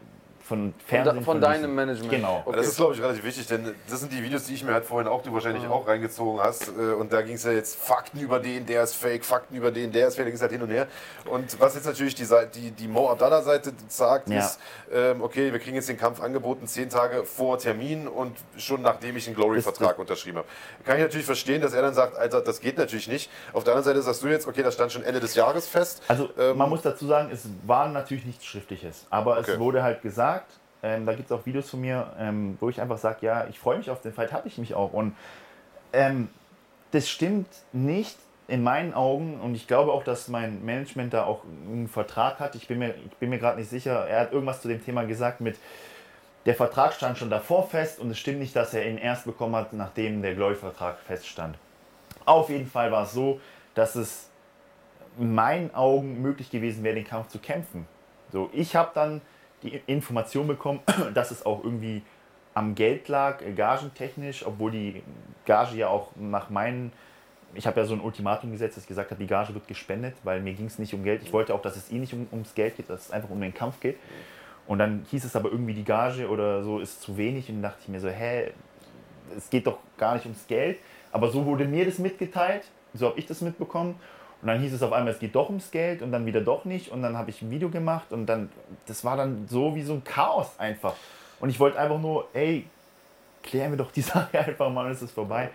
von 0.51 0.73
Von, 0.73 0.75
Fernsehen. 0.87 1.25
von 1.25 1.41
diesen- 1.41 1.53
deinem 1.53 1.75
Management? 1.77 2.11
Genau. 2.11 2.43
Okay. 2.45 2.57
Das 2.57 2.67
ist, 2.67 2.77
glaube 2.77 2.95
ich, 2.95 3.01
relativ 3.01 3.23
wichtig, 3.25 3.47
denn 3.47 3.73
das 3.89 4.01
sind 4.01 4.13
die 4.13 4.21
Videos, 4.23 4.45
die 4.45 4.55
ich 4.55 4.65
mir 4.65 4.73
halt 4.73 4.85
vorhin 4.85 5.07
auch, 5.09 5.23
du 5.23 5.33
wahrscheinlich 5.33 5.65
auch 5.69 5.87
reingezogen 5.87 6.41
hast. 6.43 6.69
Äh, 6.69 6.95
Und 7.01 7.13
da 7.13 7.23
ging 7.23 7.37
es 7.37 7.45
ja 7.45 7.53
jetzt 7.53 7.77
Fakten 7.77 8.19
über 8.19 8.41
den, 8.41 8.67
der 8.67 8.83
ist 8.83 8.97
fake, 8.97 9.25
Fakten 9.25 9.55
über 9.55 9.71
den, 9.71 9.93
der 9.93 10.09
ist 10.09 10.17
fake, 10.17 10.25
da 10.25 10.31
ging 10.31 10.35
es 10.35 10.43
halt 10.43 10.51
hin 10.53 10.63
und 10.63 10.71
her. 10.71 10.89
Und 11.27 11.59
was 11.61 11.77
jetzt 11.77 11.87
natürlich 11.87 12.17
die, 12.17 12.25
Seite- 12.25 12.59
die, 12.59 12.73
die 12.73 12.89
Mo 12.89 13.09
Abdallah-Seite 13.11 13.73
sagt, 13.89 14.29
Ja. 14.29 14.41
ist, 14.41 14.59
ähm, 14.93 15.23
okay, 15.23 15.53
wir 15.53 15.61
kriegen 15.61 15.77
jetzt 15.77 15.89
den 15.89 15.97
Kampf 15.99 16.21
angeboten, 16.21 16.67
zehn 16.67 16.91
Tage 16.91 17.25
vor 17.25 17.59
Termin 17.59 18.09
und 18.09 18.37
schon 18.57 18.83
nachdem 18.83 19.17
ich 19.17 19.27
einen 19.29 19.37
Glory-Vertrag 19.37 19.99
unterschrieben 20.01 20.39
habe. 20.39 20.49
Kann 20.85 20.97
ich 20.97 21.03
natürlich 21.05 21.27
verstehen, 21.27 21.63
dass 21.63 21.75
er 21.75 21.83
dann 21.83 21.95
sagt, 21.95 22.19
Alter, 22.19 22.41
das 22.41 22.61
geht 22.61 22.77
natürlich 22.77 23.07
nicht. 23.07 23.31
Auf 23.53 23.63
der 23.63 23.75
anderen 23.77 23.95
Seite 23.95 24.03
sagst 24.03 24.23
du 24.25 24.27
jetzt, 24.29 24.49
okay, 24.49 24.63
das 24.65 24.75
stand 24.75 24.91
schon 24.91 25.05
Ende 25.05 25.21
des 25.21 25.35
Jahres 25.37 25.69
fest. 25.69 26.03
Also 26.09 26.29
Ähm, 26.37 26.57
man 26.59 26.69
muss 26.69 26.83
dazu 26.83 27.07
sagen, 27.07 27.31
es 27.33 27.43
war 27.67 27.89
natürlich 27.89 28.25
nichts 28.25 28.45
Schriftliches, 28.45 29.07
aber 29.11 29.39
Okay. 29.39 29.53
es 29.53 29.59
wurde 29.61 29.83
halt 29.85 30.03
gesagt, 30.03 30.40
ähm, 30.83 31.07
da 31.07 31.15
gibt 31.15 31.31
es 31.31 31.33
auch 31.33 31.47
Videos 31.47 31.71
von 31.71 31.81
mir, 31.81 32.13
ähm, 32.19 32.57
wo 32.61 32.69
ich 32.69 32.81
einfach 32.81 32.99
sage, 32.99 33.27
ja, 33.27 33.47
ich 33.49 33.59
freue 33.59 33.79
mich 33.79 33.91
auf 33.91 34.01
den 34.01 34.13
Fight, 34.13 34.33
habe 34.33 34.49
ich 34.49 34.59
mich 34.59 34.75
auch. 34.75 34.93
Und 34.93 35.15
ähm, 35.93 36.29
das 36.91 37.09
stimmt 37.09 37.49
nicht 37.73 38.17
in 38.49 38.63
meinen 38.63 38.95
Augen 38.95 39.41
und 39.41 39.55
ich 39.55 39.69
glaube 39.69 39.93
auch, 39.93 40.03
dass 40.03 40.29
mein 40.29 40.65
Management 40.65 41.15
da 41.15 41.25
auch 41.25 41.45
einen 41.45 41.89
Vertrag 41.89 42.41
hat. 42.41 42.57
Ich 42.57 42.67
bin 42.67 42.79
mir, 42.79 42.95
ich 43.07 43.17
bin 43.19 43.31
mir 43.31 43.39
gerade 43.39 43.59
nicht 43.59 43.71
sicher, 43.71 44.09
er 44.09 44.23
hat 44.23 44.33
irgendwas 44.33 44.61
zu 44.61 44.69
dem 44.69 44.85
Thema 44.85 45.05
gesagt 45.05 45.41
mit, 45.41 45.57
der 46.47 46.55
Vertrag 46.55 46.95
stand 46.95 47.19
schon 47.19 47.31
davor 47.31 47.69
fest 47.69 48.01
und 48.01 48.11
es 48.11 48.19
stimmt 48.19 48.41
nicht, 48.41 48.57
dass 48.57 48.75
er 48.75 48.89
ihn 48.89 48.99
erst 48.99 49.25
bekommen 49.25 49.55
hat, 49.55 49.73
nachdem 49.73 50.23
der 50.23 50.35
Glory-Vertrag 50.35 50.99
feststand. 50.99 51.59
Auf 52.25 52.49
jeden 52.49 52.67
Fall 52.67 52.91
war 52.91 53.05
es 53.05 53.13
so, 53.13 53.41
dass 53.75 53.95
es 53.95 54.31
in 55.19 55.35
meinen 55.35 55.73
Augen 55.75 56.21
möglich 56.23 56.51
gewesen 56.51 56.83
wäre, 56.83 56.95
den 56.95 57.07
Kampf 57.07 57.29
zu 57.29 57.39
kämpfen. 57.39 57.87
So, 58.33 58.49
ich 58.53 58.75
habe 58.75 58.91
dann 58.95 59.21
die 59.63 59.81
Information 59.87 60.47
bekommen, 60.47 60.81
dass 61.15 61.31
es 61.31 61.45
auch 61.45 61.65
irgendwie 61.65 62.03
am 62.55 62.75
Geld 62.75 63.09
lag, 63.09 63.43
äh, 63.43 63.53
gagentechnisch, 63.53 64.47
obwohl 64.47 64.71
die 64.71 65.03
Gage 65.47 65.77
ja 65.77 65.89
auch 65.89 66.11
nach 66.17 66.51
meinen, 66.51 66.93
ich 67.55 67.67
habe 67.67 67.81
ja 67.81 67.87
so 67.87 67.95
ein 67.95 68.01
Ultimatum 68.01 68.53
gesetzt, 68.53 68.77
dass 68.77 68.85
ich 68.85 68.89
gesagt 68.89 69.11
habe, 69.11 69.21
die 69.21 69.27
Gage 69.27 69.55
wird 69.55 69.67
gespendet, 69.69 70.15
weil 70.25 70.41
mir 70.41 70.55
ging 70.55 70.67
es 70.67 70.79
nicht 70.79 70.95
um 70.95 71.03
Geld. 71.03 71.23
Ich 71.23 71.33
wollte 71.33 71.55
auch, 71.55 71.63
dass 71.63 71.77
es 71.77 71.91
eh 71.91 71.97
nicht 71.97 72.13
um, 72.13 72.27
ums 72.33 72.55
Geld 72.55 72.77
geht, 72.77 72.91
dass 72.91 73.07
es 73.07 73.11
einfach 73.11 73.31
um 73.31 73.41
den 73.41 73.55
Kampf 73.55 73.81
geht. 73.81 73.99
Und 74.67 74.79
dann 74.79 75.05
hieß 75.11 75.25
es 75.25 75.35
aber 75.35 75.51
irgendwie, 75.51 75.75
die 75.75 75.85
Gage 75.85 76.29
oder 76.29 76.63
so 76.63 76.79
ist 76.79 77.03
zu 77.03 77.17
wenig 77.17 77.49
und 77.49 77.63
dachte 77.63 77.79
ich 77.83 77.89
mir 77.89 77.99
so, 77.99 78.09
hä, 78.09 78.53
es 79.37 79.51
geht 79.51 79.67
doch 79.67 79.79
gar 79.97 80.15
nicht 80.15 80.27
ums 80.27 80.47
Geld. 80.47 80.79
Aber 81.13 81.29
so 81.31 81.45
wurde 81.45 81.65
mir 81.65 81.85
das 81.85 81.99
mitgeteilt, 81.99 82.65
so 82.95 83.09
habe 83.09 83.19
ich 83.19 83.27
das 83.27 83.41
mitbekommen. 83.41 83.97
Und 84.43 84.49
dann 84.49 84.61
hieß 84.61 84.73
es 84.73 84.83
auf 84.83 84.93
einmal, 84.93 85.13
es 85.13 85.19
geht 85.19 85.35
doch 85.35 85.49
ums 85.49 85.71
Geld 85.71 86.01
und 86.01 86.13
dann 86.13 86.25
wieder 86.25 86.41
doch 86.41 86.65
nicht. 86.65 86.91
Und 86.91 87.03
dann 87.03 87.17
habe 87.17 87.31
ich 87.31 87.43
ein 87.43 87.51
Video 87.51 87.69
gemacht 87.69 88.13
und 88.13 88.27
dann, 88.27 88.51
das 88.87 89.05
war 89.05 89.17
dann 89.17 89.47
so 89.49 89.75
wie 89.75 89.83
so 89.83 89.95
ein 89.95 90.05
Chaos 90.05 90.59
einfach. 90.59 90.95
Und 91.41 91.51
ich 91.51 91.61
wollte 91.61 91.79
einfach 91.79 91.99
nur, 91.99 92.29
ey, 92.33 92.67
klären 93.43 93.73
wir 93.73 93.79
doch 93.79 93.93
die 93.93 94.01
Sache 94.03 94.39
einfach 94.39 94.71
mal 94.71 94.87
und 94.87 94.93
es 94.93 95.03
ist 95.03 95.13
vorbei. 95.13 95.51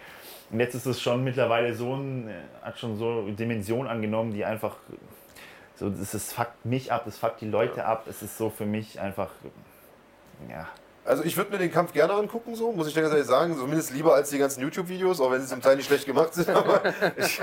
Und 0.51 0.59
jetzt 0.59 0.75
ist 0.75 0.85
es 0.85 1.01
schon 1.01 1.23
mittlerweile 1.23 1.73
so 1.73 1.95
ein, 1.95 2.29
hat 2.61 2.77
schon 2.77 2.97
so 2.97 3.27
Dimension 3.29 3.87
angenommen, 3.87 4.31
die 4.31 4.45
einfach, 4.45 4.75
so, 5.75 5.89
ist, 5.89 6.33
fuckt 6.33 6.63
mich 6.65 6.91
ab, 6.91 7.03
das 7.05 7.17
fuckt 7.17 7.41
die 7.41 7.49
Leute 7.49 7.85
ab. 7.85 8.05
Es 8.07 8.21
ist 8.21 8.37
so 8.37 8.51
für 8.51 8.65
mich 8.65 8.99
einfach, 8.99 9.31
ja, 10.49 10.67
also 11.05 11.23
ich 11.23 11.37
würde 11.37 11.51
mir 11.51 11.59
den 11.59 11.71
Kampf 11.71 11.93
gerne 11.93 12.13
angucken, 12.13 12.55
so 12.55 12.71
muss 12.71 12.87
ich 12.87 12.95
ganz 12.95 13.11
ehrlich 13.11 13.27
sagen. 13.27 13.55
Zumindest 13.55 13.93
lieber 13.93 14.15
als 14.15 14.31
die 14.31 14.39
ganzen 14.39 14.61
YouTube-Videos, 14.61 15.21
auch 15.21 15.31
wenn 15.31 15.39
sie 15.41 15.47
zum 15.47 15.61
Teil 15.61 15.75
nicht 15.75 15.85
schlecht 15.85 16.05
gemacht 16.05 16.33
sind. 16.33 16.49
Aber 16.55 16.81
ich, 17.15 17.39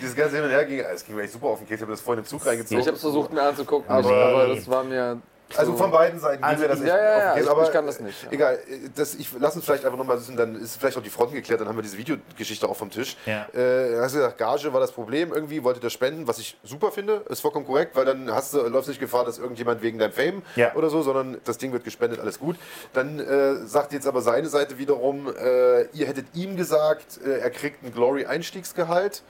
dieses 0.00 0.14
ganze 0.14 0.36
Hin 0.36 0.44
und 0.44 0.50
Her 0.50 0.64
ging, 0.66 0.80
es 0.80 1.04
ging 1.04 1.16
mir 1.16 1.22
echt 1.22 1.32
super 1.32 1.46
auf 1.46 1.58
den 1.58 1.66
Keks. 1.66 1.80
Ich 1.80 1.82
habe 1.82 1.92
das 1.92 2.00
vorhin 2.02 2.22
im 2.22 2.28
Zug 2.28 2.44
reingezogen. 2.44 2.80
Ich 2.80 2.86
habe 2.86 2.96
es 2.96 3.00
versucht 3.00 3.32
mir 3.32 3.42
anzugucken, 3.42 3.88
aber, 3.88 4.14
aber 4.14 4.48
das 4.48 4.68
war 4.68 4.84
mir 4.84 5.20
also 5.56 5.76
von 5.76 5.90
beiden 5.90 6.18
Seiten 6.18 6.42
also 6.42 6.62
mir 6.62 6.68
das 6.68 6.80
ja, 6.80 6.86
ja, 6.86 7.18
ja, 7.18 7.36
ich, 7.36 7.48
aber 7.48 7.62
ich 7.64 7.72
kann 7.72 7.86
das 7.86 8.00
nicht. 8.00 8.24
Ja. 8.24 8.32
Egal, 8.32 8.58
das, 8.94 9.14
ich, 9.14 9.28
lass 9.38 9.54
uns 9.54 9.64
vielleicht 9.64 9.84
einfach 9.84 9.98
nochmal, 9.98 10.18
dann 10.36 10.56
ist 10.56 10.76
vielleicht 10.76 10.96
auch 10.96 11.02
die 11.02 11.10
Fronten 11.10 11.34
geklärt, 11.34 11.60
dann 11.60 11.68
haben 11.68 11.76
wir 11.76 11.82
diese 11.82 11.96
Videogeschichte 11.96 12.68
auch 12.68 12.76
vom 12.76 12.90
Tisch. 12.90 13.16
Ja. 13.26 13.46
Äh, 13.54 14.00
hast 14.00 14.14
du 14.14 14.18
gesagt, 14.18 14.38
Gage 14.38 14.72
war 14.72 14.80
das 14.80 14.92
Problem, 14.92 15.32
irgendwie 15.32 15.62
wollte 15.62 15.80
das 15.80 15.92
spenden, 15.92 16.26
was 16.26 16.38
ich 16.38 16.58
super 16.64 16.90
finde, 16.90 17.22
ist 17.28 17.40
vollkommen 17.40 17.66
korrekt, 17.66 17.94
weil 17.94 18.04
dann 18.04 18.32
hast 18.32 18.54
du, 18.54 18.62
läufst 18.62 18.88
nicht 18.88 19.00
Gefahr, 19.00 19.24
dass 19.24 19.38
irgendjemand 19.38 19.82
wegen 19.82 19.98
deinem 19.98 20.12
Fame 20.12 20.42
ja. 20.56 20.74
oder 20.74 20.90
so, 20.90 21.02
sondern 21.02 21.38
das 21.44 21.58
Ding 21.58 21.72
wird 21.72 21.84
gespendet, 21.84 22.20
alles 22.20 22.38
gut. 22.38 22.56
Dann 22.92 23.20
äh, 23.20 23.66
sagt 23.66 23.92
jetzt 23.92 24.06
aber 24.06 24.22
seine 24.22 24.48
Seite 24.48 24.78
wiederum, 24.78 25.28
äh, 25.28 25.82
ihr 25.92 26.06
hättet 26.06 26.26
ihm 26.34 26.56
gesagt, 26.56 27.20
äh, 27.24 27.38
er 27.38 27.50
kriegt 27.50 27.84
ein 27.84 27.92
Glory-Einstiegsgehalt. 27.92 29.22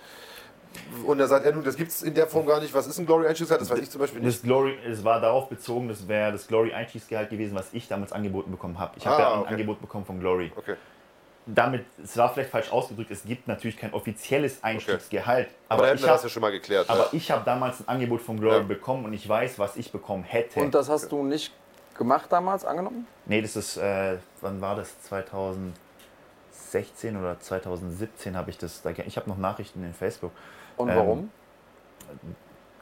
Und 1.06 1.18
da 1.18 1.26
sagt 1.26 1.46
er 1.46 1.52
nun, 1.52 1.64
das 1.64 1.76
gibt 1.76 1.90
es 1.90 2.02
in 2.02 2.14
der 2.14 2.26
Form 2.26 2.46
gar 2.46 2.60
nicht. 2.60 2.74
Was 2.74 2.86
ist 2.86 2.98
ein 2.98 3.06
Glory-Einstiegsgehalt? 3.06 3.62
Das 3.62 3.70
weiß 3.70 3.78
ich 3.80 3.90
zum 3.90 4.00
Beispiel 4.00 4.20
nicht. 4.20 4.36
Das 4.38 4.42
Glory, 4.42 4.76
es 4.88 5.04
war 5.04 5.20
darauf 5.20 5.48
bezogen, 5.48 5.88
das 5.88 6.06
wäre 6.08 6.32
das 6.32 6.46
Glory-Einstiegsgehalt 6.48 7.30
gewesen, 7.30 7.54
was 7.54 7.68
ich 7.72 7.88
damals 7.88 8.12
angeboten 8.12 8.50
bekommen 8.50 8.78
habe. 8.78 8.92
Ich 8.96 9.06
habe 9.06 9.16
Ah, 9.16 9.20
ja 9.20 9.34
ein 9.34 9.40
okay. 9.40 9.50
Angebot 9.54 9.80
bekommen 9.80 10.04
von 10.04 10.20
Glory. 10.20 10.52
Okay. 10.56 10.74
Damit, 11.48 11.84
es 12.02 12.16
war 12.16 12.34
vielleicht 12.34 12.50
falsch 12.50 12.72
ausgedrückt, 12.72 13.12
es 13.12 13.22
gibt 13.24 13.46
natürlich 13.46 13.76
kein 13.76 13.94
offizielles 13.94 14.64
Einstiegsgehalt. 14.64 15.46
Aber, 15.68 15.68
da 15.68 15.74
Aber, 15.76 15.86
hätten 15.86 15.96
ich 15.98 16.02
das 16.02 16.10
habe 16.10 16.22
ja 16.24 16.28
schon 16.28 16.40
mal 16.42 16.50
geklärt. 16.50 16.90
aber 16.90 17.02
ja. 17.02 17.08
ich 17.12 17.30
habe 17.30 17.44
damals 17.44 17.78
ein 17.80 17.88
Angebot 17.88 18.20
von 18.20 18.40
Glory 18.40 18.56
Ja. 18.56 18.62
bekommen 18.62 19.04
und 19.04 19.12
ich 19.12 19.28
weiß, 19.28 19.56
was 19.60 19.76
ich 19.76 19.92
bekommen 19.92 20.24
hätte. 20.24 20.58
Und 20.58 20.74
das 20.74 20.88
hast 20.88 21.12
du 21.12 21.22
nicht 21.22 21.52
gemacht 21.96 22.32
damals, 22.32 22.64
angenommen? 22.64 23.06
nee, 23.26 23.40
das 23.42 23.54
ist, 23.54 23.76
äh, 23.76 24.16
wann 24.40 24.60
war 24.60 24.74
das? 24.74 25.00
2016 25.02 27.16
oder 27.16 27.38
2017 27.38 28.36
habe 28.36 28.50
ich 28.50 28.58
das. 28.58 28.82
da 28.82 28.90
Ich 28.90 29.16
habe 29.16 29.30
noch 29.30 29.38
Nachrichten 29.38 29.84
in 29.84 29.94
Facebook. 29.94 30.32
Und 30.76 30.88
Ähm, 30.88 30.96
warum? 30.96 31.30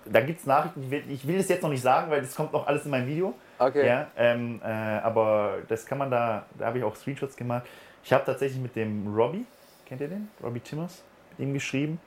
Da 0.06 0.20
gibt 0.20 0.40
es 0.40 0.46
Nachrichten, 0.46 0.82
ich 0.82 0.90
will, 0.90 1.04
ich 1.08 1.26
will 1.26 1.38
das 1.38 1.48
jetzt 1.48 1.62
noch 1.62 1.70
nicht 1.70 1.82
sagen, 1.82 2.10
weil 2.10 2.20
das 2.20 2.34
kommt 2.34 2.52
noch 2.52 2.66
alles 2.66 2.84
in 2.84 2.90
meinem 2.90 3.06
Video. 3.06 3.34
Okay. 3.58 3.86
Ja, 3.86 4.06
ähm, 4.16 4.60
äh, 4.62 4.68
aber 4.68 5.58
das 5.68 5.86
kann 5.86 5.96
man 5.98 6.10
da, 6.10 6.44
da 6.58 6.66
habe 6.66 6.78
ich 6.78 6.84
auch 6.84 6.94
Screenshots 6.94 7.36
gemacht. 7.36 7.64
Ich 8.02 8.12
habe 8.12 8.24
tatsächlich 8.24 8.60
mit 8.60 8.76
dem 8.76 9.14
Robbie, 9.14 9.46
kennt 9.86 10.02
ihr 10.02 10.08
den? 10.08 10.28
Robbie 10.42 10.60
Timmers, 10.60 11.02
mit 11.30 11.48
ihm 11.48 11.54
geschrieben. 11.54 11.98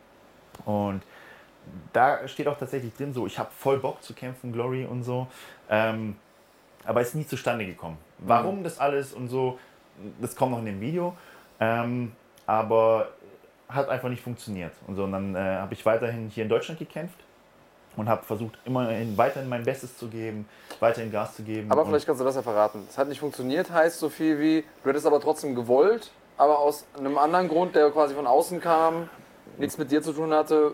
Und 0.66 1.02
da 1.92 2.28
steht 2.28 2.48
auch 2.48 2.58
tatsächlich 2.58 2.94
drin, 2.96 3.14
so, 3.14 3.26
ich 3.26 3.40
habe 3.40 3.50
voll 3.58 3.80
Bock 3.80 4.04
zu 4.04 4.14
kämpfen, 4.14 4.54
Glory 4.54 4.86
und 4.86 5.04
so. 5.04 5.28
Ähm, 5.70 6.18
aber 6.86 7.02
ist 7.02 7.16
nie 7.16 7.26
zustande 7.26 7.66
gekommen. 7.66 7.98
Warum 8.20 8.64
das 8.64 8.80
alles 8.80 9.14
und 9.14 9.28
so, 9.28 9.60
das 10.22 10.36
kommt 10.36 10.52
noch 10.52 10.60
in 10.60 10.66
dem 10.66 10.80
Video. 10.80 11.16
Ähm, 11.60 12.12
aber 12.46 13.10
hat 13.70 13.90
einfach 13.90 14.10
nicht 14.10 14.22
funktioniert. 14.22 14.74
Und 14.88 14.96
so, 14.96 15.04
und 15.04 15.12
dann 15.12 15.36
äh, 15.36 15.40
habe 15.40 15.74
ich 15.74 15.86
weiterhin 15.86 16.30
hier 16.30 16.44
in 16.44 16.50
Deutschland 16.50 16.80
gekämpft 16.80 17.18
und 17.96 18.08
habe 18.08 18.24
versucht, 18.24 18.58
immerhin 18.66 19.18
weiterhin 19.18 19.50
mein 19.50 19.64
Bestes 19.64 19.98
zu 19.98 20.08
geben, 20.08 20.48
weiterhin 20.80 21.12
Gas 21.12 21.36
zu 21.36 21.44
geben. 21.44 21.72
Aber 21.72 21.86
vielleicht 21.86 22.06
kannst 22.06 22.22
du 22.22 22.26
das 22.26 22.36
ja 22.36 22.42
verraten. 22.42 22.86
Es 22.90 22.98
hat 22.98 23.08
nicht 23.08 23.20
funktioniert, 23.20 23.72
heißt 23.72 24.00
so 24.00 24.10
viel 24.10 24.40
wie, 24.40 24.64
du 24.84 24.90
hättest 24.90 25.06
aber 25.06 25.20
trotzdem 25.20 25.56
gewollt, 25.56 26.12
aber 26.38 26.60
aus 26.60 26.86
einem 26.98 27.18
anderen 27.18 27.48
Grund, 27.48 27.76
der 27.76 27.90
quasi 27.90 28.14
von 28.14 28.28
außen 28.28 28.62
kam, 28.62 29.10
nichts 29.58 29.78
mit 29.78 29.92
dir 29.92 30.02
zu 30.02 30.14
tun 30.14 30.32
hatte, 30.32 30.74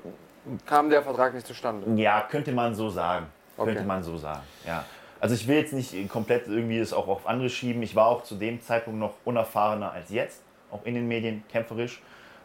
kam 0.66 0.90
der 0.90 1.02
Vertrag 1.02 1.34
nicht 1.34 1.48
zustande. 1.48 2.00
Ja, 2.02 2.22
könnte 2.22 2.52
man 2.52 2.76
so 2.76 2.90
sagen. 2.90 3.28
Okay. 3.56 3.72
Könnte 3.72 3.88
man 3.88 4.04
so 4.04 4.18
sagen, 4.18 4.42
ja. 4.66 4.84
Also 5.20 5.36
ich 5.36 5.48
will 5.48 5.56
jetzt 5.56 5.72
nicht 5.72 6.10
komplett 6.10 6.48
irgendwie 6.48 6.80
das 6.80 6.92
auch 6.92 7.08
auf 7.08 7.28
andere 7.28 7.50
schieben. 7.50 7.82
Ich 7.82 7.96
war 7.96 8.08
auch 8.08 8.24
zu 8.24 8.36
dem 8.36 8.62
Zeitpunkt 8.62 9.00
noch 9.00 9.14
unerfahrener 9.24 9.94
als 9.94 10.10
jetzt, 10.10 10.42
auch 10.70 10.84
in 10.84 10.96
den 10.96 11.08
Medien, 11.08 11.44
kämpferisch. 11.50 12.02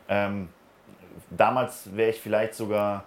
Ähm, 0.08 0.48
damals 1.30 1.94
wäre 1.94 2.10
ich 2.10 2.20
vielleicht 2.20 2.54
sogar, 2.54 3.04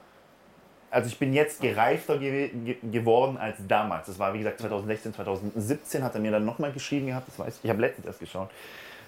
also 0.90 1.08
ich 1.08 1.18
bin 1.18 1.34
jetzt 1.34 1.62
gereifter 1.62 2.18
ge 2.18 2.50
ge 2.50 2.78
geworden 2.84 3.38
als 3.38 3.58
damals. 3.68 4.08
Das 4.08 4.20
war 4.20 4.34
wie 4.34 4.40
gesagt 4.40 4.60
2016, 4.60 5.14
2017 5.14 6.04
hat 6.04 6.16
er 6.16 6.22
mir 6.22 6.32
dann 6.32 6.46
nochmal 6.46 6.72
geschrieben 6.72 7.08
gehabt, 7.08 7.28
das 7.28 7.40
weiß 7.40 7.58
ich. 7.58 7.64
Ich 7.64 7.70
habe 7.70 7.82
letztens 7.82 8.06
erst 8.06 8.20
geschaut. 8.20 8.50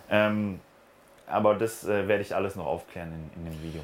Ähm, 0.09 0.59
aber 1.27 1.55
das 1.55 1.83
äh, 1.85 2.07
werde 2.07 2.21
ich 2.21 2.35
alles 2.35 2.55
noch 2.55 2.65
aufklären 2.65 3.11
in, 3.35 3.45
in 3.45 3.51
dem 3.51 3.63
Video. 3.63 3.81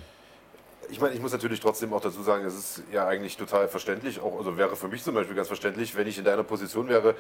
Ich 0.92 1.00
meine, 1.00 1.14
ich 1.14 1.22
muss 1.22 1.32
natürlich 1.32 1.60
trotzdem 1.60 1.94
auch 1.94 2.02
dazu 2.02 2.24
sagen, 2.24 2.46
es 2.46 2.58
ist 2.58 2.84
ja 2.92 3.08
eigentlich 3.08 3.38
total 3.38 3.68
verständlich, 3.68 4.20
auch, 4.20 4.38
also 4.38 4.58
wäre 4.58 4.76
für 4.76 4.88
mich 4.88 5.04
zum 5.04 5.14
Beispiel 5.14 5.36
ganz 5.36 5.48
verständlich, 5.48 5.96
wenn 5.96 6.08
ich 6.08 6.18
in 6.18 6.24
deiner 6.24 6.44
Position 6.44 6.88
wäre, 6.88 7.16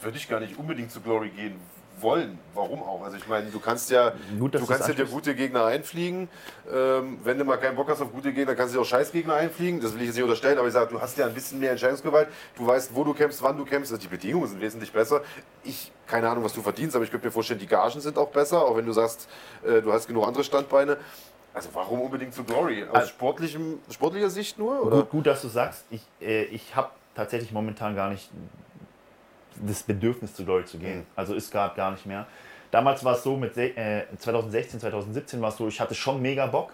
würde 0.00 0.18
ich 0.18 0.28
gar 0.28 0.40
nicht 0.40 0.58
unbedingt 0.58 0.90
zu 0.90 1.00
Glory 1.00 1.28
gehen 1.30 1.54
wollen. 2.02 2.38
Warum 2.54 2.82
auch? 2.82 3.02
Also 3.02 3.16
ich 3.16 3.26
meine, 3.26 3.50
du 3.50 3.58
kannst 3.60 3.90
ja, 3.90 4.12
Gut, 4.38 4.54
du 4.54 4.66
kannst 4.66 4.88
ja 4.88 4.94
dir 4.94 5.06
gute 5.06 5.34
Gegner 5.34 5.64
einfliegen. 5.66 6.28
Ähm, 6.72 7.18
wenn 7.24 7.38
du 7.38 7.44
mal 7.44 7.56
keinen 7.58 7.76
Bock 7.76 7.88
hast 7.88 8.00
auf 8.00 8.12
gute 8.12 8.32
Gegner, 8.32 8.54
kannst 8.54 8.74
du 8.74 8.78
dir 8.78 8.82
auch 8.82 8.86
Scheißgegner 8.88 9.34
einfliegen. 9.34 9.80
Das 9.80 9.94
will 9.94 10.00
ich 10.00 10.06
jetzt 10.08 10.16
nicht 10.16 10.24
unterstellen, 10.24 10.58
aber 10.58 10.68
ich 10.68 10.74
sage, 10.74 10.90
du 10.92 11.00
hast 11.00 11.16
ja 11.18 11.26
ein 11.26 11.34
bisschen 11.34 11.58
mehr 11.58 11.70
Entscheidungsgewalt. 11.72 12.28
Du 12.56 12.66
weißt, 12.66 12.94
wo 12.94 13.04
du 13.04 13.14
kämpfst, 13.14 13.42
wann 13.42 13.56
du 13.56 13.64
kämpfst. 13.64 13.92
Also 13.92 14.02
die 14.02 14.08
Bedingungen 14.08 14.46
sind 14.48 14.60
wesentlich 14.60 14.92
besser. 14.92 15.22
Ich, 15.64 15.92
keine 16.06 16.28
Ahnung, 16.28 16.44
was 16.44 16.52
du 16.52 16.62
verdienst, 16.62 16.94
aber 16.96 17.04
ich 17.04 17.10
könnte 17.10 17.26
mir 17.26 17.32
vorstellen, 17.32 17.60
die 17.60 17.66
Gagen 17.66 18.00
sind 18.00 18.18
auch 18.18 18.28
besser, 18.28 18.62
auch 18.62 18.76
wenn 18.76 18.86
du 18.86 18.92
sagst, 18.92 19.28
äh, 19.64 19.80
du 19.82 19.92
hast 19.92 20.06
genug 20.06 20.26
andere 20.26 20.44
Standbeine. 20.44 20.96
Also 21.54 21.70
warum 21.72 22.02
unbedingt 22.02 22.34
zu 22.34 22.44
Glory? 22.44 22.84
Aus 22.84 22.94
Also- 22.94 23.08
sportlichem, 23.08 23.78
sportlicher 23.90 24.28
Sicht 24.28 24.58
nur? 24.58 24.90
Gut, 24.90 25.10
gut, 25.10 25.26
dass 25.26 25.40
du 25.42 25.48
sagst. 25.48 25.84
Ich, 25.90 26.02
äh, 26.20 26.44
ich 26.44 26.76
habe 26.76 26.90
tatsächlich 27.14 27.50
momentan 27.52 27.96
gar 27.96 28.10
nicht 28.10 28.30
das 29.66 29.82
Bedürfnis 29.82 30.34
zu 30.34 30.44
Glory 30.44 30.64
zu 30.64 30.78
gehen. 30.78 30.98
Mhm. 30.98 31.06
Also 31.14 31.34
ist 31.34 31.50
gerade 31.50 31.74
gar 31.74 31.90
nicht 31.92 32.06
mehr. 32.06 32.26
Damals 32.70 33.04
war 33.04 33.14
es 33.14 33.22
so, 33.22 33.36
mit 33.36 33.56
äh, 33.56 34.04
2016, 34.18 34.80
2017 34.80 35.40
war 35.40 35.50
es 35.50 35.56
so, 35.56 35.68
ich 35.68 35.80
hatte 35.80 35.94
schon 35.94 36.20
mega 36.20 36.46
Bock. 36.46 36.72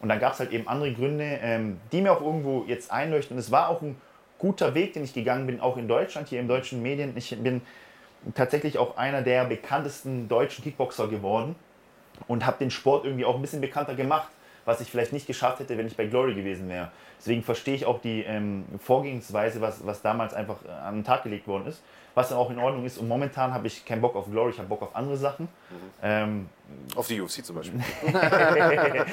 Und 0.00 0.08
dann 0.08 0.18
gab 0.18 0.32
es 0.32 0.40
halt 0.40 0.52
eben 0.52 0.66
andere 0.66 0.92
Gründe, 0.92 1.38
ähm, 1.40 1.78
die 1.92 2.00
mir 2.00 2.12
auch 2.12 2.20
irgendwo 2.20 2.64
jetzt 2.66 2.90
einleuchten. 2.90 3.36
Und 3.36 3.40
es 3.40 3.50
war 3.50 3.68
auch 3.68 3.80
ein 3.80 3.96
guter 4.38 4.74
Weg, 4.74 4.94
den 4.94 5.04
ich 5.04 5.14
gegangen 5.14 5.46
bin, 5.46 5.60
auch 5.60 5.76
in 5.76 5.88
Deutschland, 5.88 6.28
hier 6.28 6.40
im 6.40 6.48
deutschen 6.48 6.82
Medien. 6.82 7.12
Ich 7.16 7.36
bin 7.40 7.62
tatsächlich 8.34 8.78
auch 8.78 8.96
einer 8.96 9.22
der 9.22 9.44
bekanntesten 9.44 10.28
deutschen 10.28 10.64
Kickboxer 10.64 11.08
geworden 11.08 11.54
und 12.26 12.44
habe 12.44 12.58
den 12.58 12.70
Sport 12.70 13.04
irgendwie 13.04 13.24
auch 13.24 13.36
ein 13.36 13.40
bisschen 13.40 13.60
bekannter 13.60 13.94
gemacht, 13.94 14.28
was 14.64 14.80
ich 14.80 14.90
vielleicht 14.90 15.12
nicht 15.12 15.26
geschafft 15.26 15.60
hätte, 15.60 15.78
wenn 15.78 15.86
ich 15.86 15.96
bei 15.96 16.06
Glory 16.06 16.34
gewesen 16.34 16.68
wäre. 16.68 16.90
Deswegen 17.18 17.42
verstehe 17.42 17.74
ich 17.74 17.86
auch 17.86 18.00
die 18.00 18.22
ähm, 18.22 18.64
Vorgehensweise, 18.80 19.60
was, 19.60 19.86
was 19.86 20.02
damals 20.02 20.34
einfach 20.34 20.56
äh, 20.64 20.70
an 20.70 20.96
den 20.96 21.04
Tag 21.04 21.22
gelegt 21.22 21.46
worden 21.46 21.66
ist, 21.66 21.82
was 22.18 22.30
dann 22.30 22.38
auch 22.38 22.50
in 22.50 22.58
Ordnung 22.58 22.84
ist. 22.84 22.98
Und 22.98 23.06
momentan 23.06 23.54
habe 23.54 23.68
ich 23.68 23.84
keinen 23.84 24.00
Bock 24.00 24.16
auf 24.16 24.26
Glory, 24.28 24.50
ich 24.50 24.58
habe 24.58 24.68
Bock 24.68 24.82
auf 24.82 24.96
andere 24.96 25.16
Sachen, 25.16 25.48
ähm, 26.02 26.48
Auf 26.96 27.06
die 27.06 27.20
UFC 27.20 27.44
zum 27.44 27.54
Beispiel. 27.56 27.80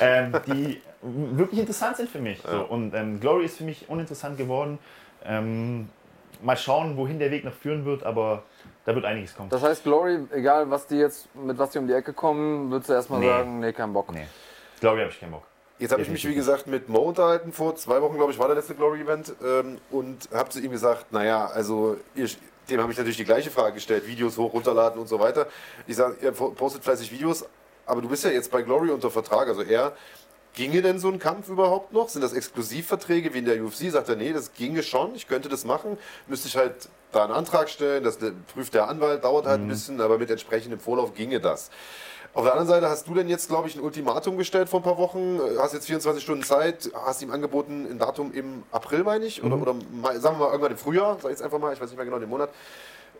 ähm, 0.00 0.32
die 0.46 0.82
wirklich 1.00 1.60
interessant 1.60 1.96
sind 1.96 2.10
für 2.10 2.18
mich. 2.20 2.42
So. 2.42 2.60
Und 2.66 2.94
ähm, 2.94 3.18
Glory 3.18 3.46
ist 3.46 3.56
für 3.56 3.64
mich 3.64 3.88
uninteressant 3.88 4.36
geworden. 4.36 4.78
Ähm, 5.24 5.88
mal 6.42 6.56
schauen, 6.56 6.98
wohin 6.98 7.18
der 7.18 7.30
Weg 7.30 7.44
noch 7.44 7.54
führen 7.54 7.86
wird, 7.86 8.04
aber 8.04 8.42
da 8.84 8.94
wird 8.94 9.06
einiges 9.06 9.34
kommen. 9.34 9.48
Das 9.48 9.62
heißt, 9.62 9.82
Glory, 9.82 10.18
egal 10.30 10.70
was 10.70 10.86
die 10.86 10.96
jetzt, 10.96 11.34
mit 11.34 11.58
was 11.58 11.70
die 11.70 11.78
um 11.78 11.86
die 11.86 11.94
Ecke 11.94 12.12
kommen, 12.12 12.70
würdest 12.70 12.90
du 12.90 12.92
erstmal 12.92 13.20
Nee. 13.20 13.28
sagen, 13.28 13.60
nee, 13.60 13.72
kein 13.72 13.92
Bock. 13.94 14.12
Nee, 14.12 14.26
Glory 14.80 15.00
habe 15.00 15.10
ich 15.10 15.18
keinen 15.18 15.32
Bock. 15.32 15.44
Jetzt 15.78 15.92
habe 15.92 16.02
ich 16.02 16.10
mich, 16.10 16.28
wie 16.28 16.34
gesagt, 16.34 16.66
mit 16.66 16.90
Mo 16.90 16.98
unterhalten. 16.98 17.52
Vor 17.54 17.74
zwei 17.74 18.02
Wochen, 18.02 18.16
glaube 18.16 18.32
ich, 18.32 18.38
war 18.38 18.48
der 18.48 18.56
letzte 18.56 18.74
Glory-Event. 18.74 19.32
Ähm, 19.42 19.78
und 19.90 20.28
habe 20.30 20.50
zu 20.50 20.60
ihm 20.60 20.70
gesagt, 20.70 21.10
naja, 21.10 21.46
also 21.46 21.96
ihr, 22.14 22.28
dem 22.70 22.80
habe 22.80 22.92
ich 22.92 22.98
natürlich 22.98 23.16
die 23.16 23.24
gleiche 23.24 23.50
Frage 23.50 23.74
gestellt. 23.74 24.06
Videos 24.06 24.38
hoch, 24.38 24.52
runterladen 24.52 25.00
und 25.00 25.08
so 25.08 25.18
weiter. 25.18 25.46
Ich 25.86 25.96
sage, 25.96 26.16
ihr 26.22 26.32
postet 26.32 26.84
fleißig 26.84 27.12
Videos, 27.12 27.44
aber 27.86 28.00
du 28.00 28.08
bist 28.08 28.24
ja 28.24 28.30
jetzt 28.30 28.50
bei 28.50 28.62
Glory 28.62 28.90
unter 28.90 29.10
Vertrag, 29.10 29.48
also 29.48 29.62
er. 29.62 29.92
Ginge 30.52 30.82
denn 30.82 30.98
so 30.98 31.08
ein 31.08 31.20
Kampf 31.20 31.48
überhaupt 31.48 31.92
noch? 31.92 32.08
Sind 32.08 32.22
das 32.22 32.32
Exklusivverträge 32.32 33.34
wie 33.34 33.38
in 33.38 33.44
der 33.44 33.62
UFC? 33.62 33.90
Sagt 33.90 34.08
er, 34.08 34.16
nee, 34.16 34.32
das 34.32 34.52
ginge 34.52 34.82
schon, 34.82 35.14
ich 35.14 35.28
könnte 35.28 35.48
das 35.48 35.64
machen. 35.64 35.96
Müsste 36.26 36.48
ich 36.48 36.56
halt 36.56 36.88
da 37.12 37.22
einen 37.24 37.32
Antrag 37.32 37.68
stellen, 37.68 38.02
das 38.02 38.18
prüft 38.52 38.74
der 38.74 38.88
Anwalt, 38.88 39.22
dauert 39.22 39.46
halt 39.46 39.60
ein 39.60 39.68
bisschen, 39.68 40.00
aber 40.00 40.18
mit 40.18 40.28
entsprechendem 40.30 40.80
Vorlauf 40.80 41.14
ginge 41.14 41.40
das. 41.40 41.70
Auf 42.32 42.44
der 42.44 42.52
anderen 42.52 42.68
Seite 42.68 42.88
hast 42.88 43.08
du 43.08 43.14
denn 43.14 43.28
jetzt, 43.28 43.48
glaube 43.48 43.66
ich, 43.68 43.74
ein 43.74 43.80
Ultimatum 43.82 44.38
gestellt 44.38 44.68
vor 44.68 44.80
ein 44.80 44.82
paar 44.84 44.98
Wochen, 44.98 45.40
hast 45.58 45.74
jetzt 45.74 45.86
24 45.86 46.22
Stunden 46.22 46.44
Zeit, 46.44 46.90
hast 47.04 47.20
ihm 47.22 47.32
angeboten, 47.32 47.88
ein 47.90 47.98
Datum 47.98 48.32
im 48.32 48.62
April, 48.70 49.02
meine 49.02 49.24
ich, 49.24 49.42
oder, 49.42 49.56
oder 49.60 49.74
mal- 49.90 50.18
sagen 50.20 50.36
wir 50.38 50.44
mal 50.46 50.52
irgendwann 50.52 50.70
im 50.72 50.78
Frühjahr, 50.78 51.14
sag 51.20 51.24
ich 51.24 51.30
jetzt 51.30 51.42
einfach 51.42 51.58
mal, 51.58 51.72
ich 51.72 51.80
weiß 51.80 51.88
nicht 51.88 51.96
mehr 51.96 52.04
genau 52.04 52.20
den 52.20 52.28
Monat. 52.28 52.50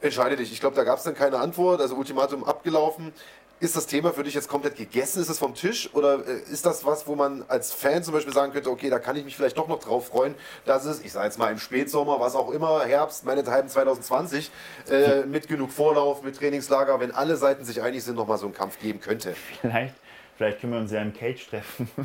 Entscheide 0.01 0.37
dich. 0.37 0.53
Ich 0.53 0.61
glaube, 0.61 0.77
da 0.77 0.85
gab 0.85 0.99
es 0.99 1.05
dann 1.05 1.15
keine 1.15 1.39
Antwort, 1.41 1.81
also 1.81 1.97
Ultimatum 1.97 2.45
abgelaufen. 2.45 3.13
Ist 3.61 3.77
das 3.77 3.87
Thema 3.87 4.11
für 4.15 4.23
dich 4.23 4.33
jetzt 4.33 4.49
komplett 4.49 4.75
gegessen? 4.77 5.21
Ist 5.21 5.29
es 5.29 5.39
vom 5.39 5.55
Tisch? 5.55 5.91
Oder 5.93 6.27
äh, 6.27 6.51
ist 6.51 6.65
das 6.65 6.87
was, 6.87 7.07
wo 7.07 7.15
man 7.15 7.45
als 7.47 7.75
Fan 7.75 8.03
zum 8.03 8.15
Beispiel 8.15 8.33
sagen 8.33 8.55
könnte, 8.55 8.71
okay, 8.71 8.89
da 8.89 8.99
kann 8.99 9.17
ich 9.17 9.25
mich 9.25 9.37
vielleicht 9.37 9.59
doch 9.59 9.69
noch 9.69 9.81
drauf 9.81 10.07
freuen, 10.09 10.35
dass 10.65 10.87
es, 10.87 11.05
ich 11.05 11.13
sage 11.13 11.27
jetzt 11.27 11.39
mal 11.39 11.53
im 11.53 11.59
Spätsommer, 11.59 12.19
was 12.21 12.35
auch 12.35 12.51
immer, 12.53 12.85
Herbst, 12.87 13.27
meinethalben 13.27 13.69
2020, 13.69 14.51
äh, 14.91 15.27
mit 15.27 15.47
genug 15.47 15.71
Vorlauf, 15.73 16.23
mit 16.23 16.39
Trainingslager, 16.39 17.01
wenn 17.01 17.11
alle 17.11 17.37
Seiten 17.37 17.67
sich 17.67 17.83
einig 17.83 18.03
sind, 18.03 18.17
nochmal 18.17 18.39
so 18.39 18.47
einen 18.47 18.55
Kampf 18.55 18.79
geben 18.81 18.99
könnte. 18.99 19.35
Vielleicht, 19.61 19.93
vielleicht 20.39 20.61
können 20.63 20.73
wir 20.73 20.81
uns 20.81 20.91
ja 20.91 21.03
im 21.03 21.13
Cage 21.13 21.47
treffen. 21.49 21.91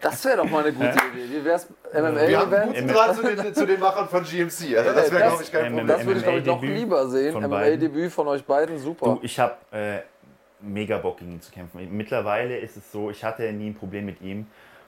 Das 0.00 0.24
wäre 0.24 0.36
doch 0.36 0.44
mal 0.44 0.62
eine 0.62 0.72
gute 0.72 0.90
Idee. 0.90 1.40
Wie 1.40 1.44
wär's? 1.44 1.66
Wir 1.92 2.04
haben 2.04 2.16
einen 2.16 2.32
MMA-Event? 2.32 2.74
guten 2.74 2.88
Draht 2.88 3.16
zu 3.16 3.22
den, 3.22 3.54
zu 3.54 3.66
den 3.66 3.80
Machern 3.80 4.08
von 4.08 4.22
GMC. 4.22 4.76
Also 4.76 4.92
das 4.92 5.10
wäre, 5.10 5.22
glaube 5.22 5.42
ich, 5.42 5.50
kein 5.50 5.66
Problem. 5.66 5.86
Das 5.88 6.06
würde 6.06 6.18
ich, 6.20 6.24
glaube 6.24 6.38
ich, 6.38 6.46
noch 6.46 6.62
lieber 6.62 7.08
sehen. 7.08 7.34
MMA-Debüt 7.34 8.12
von 8.12 8.28
euch 8.28 8.44
beiden, 8.44 8.78
super. 8.78 9.06
Du, 9.06 9.18
ich 9.22 9.40
habe 9.40 9.56
äh, 9.72 9.98
mega 10.60 10.98
Bock 10.98 11.18
gegen 11.18 11.32
ihn 11.32 11.40
zu 11.40 11.50
kämpfen. 11.52 11.96
Mittlerweile 11.96 12.58
ist 12.58 12.76
es 12.76 12.90
so, 12.92 13.10
ich 13.10 13.24
hatte 13.24 13.50
nie 13.52 13.70
ein 13.70 13.74
Problem 13.74 14.06
mit 14.06 14.20
ihm. 14.20 14.46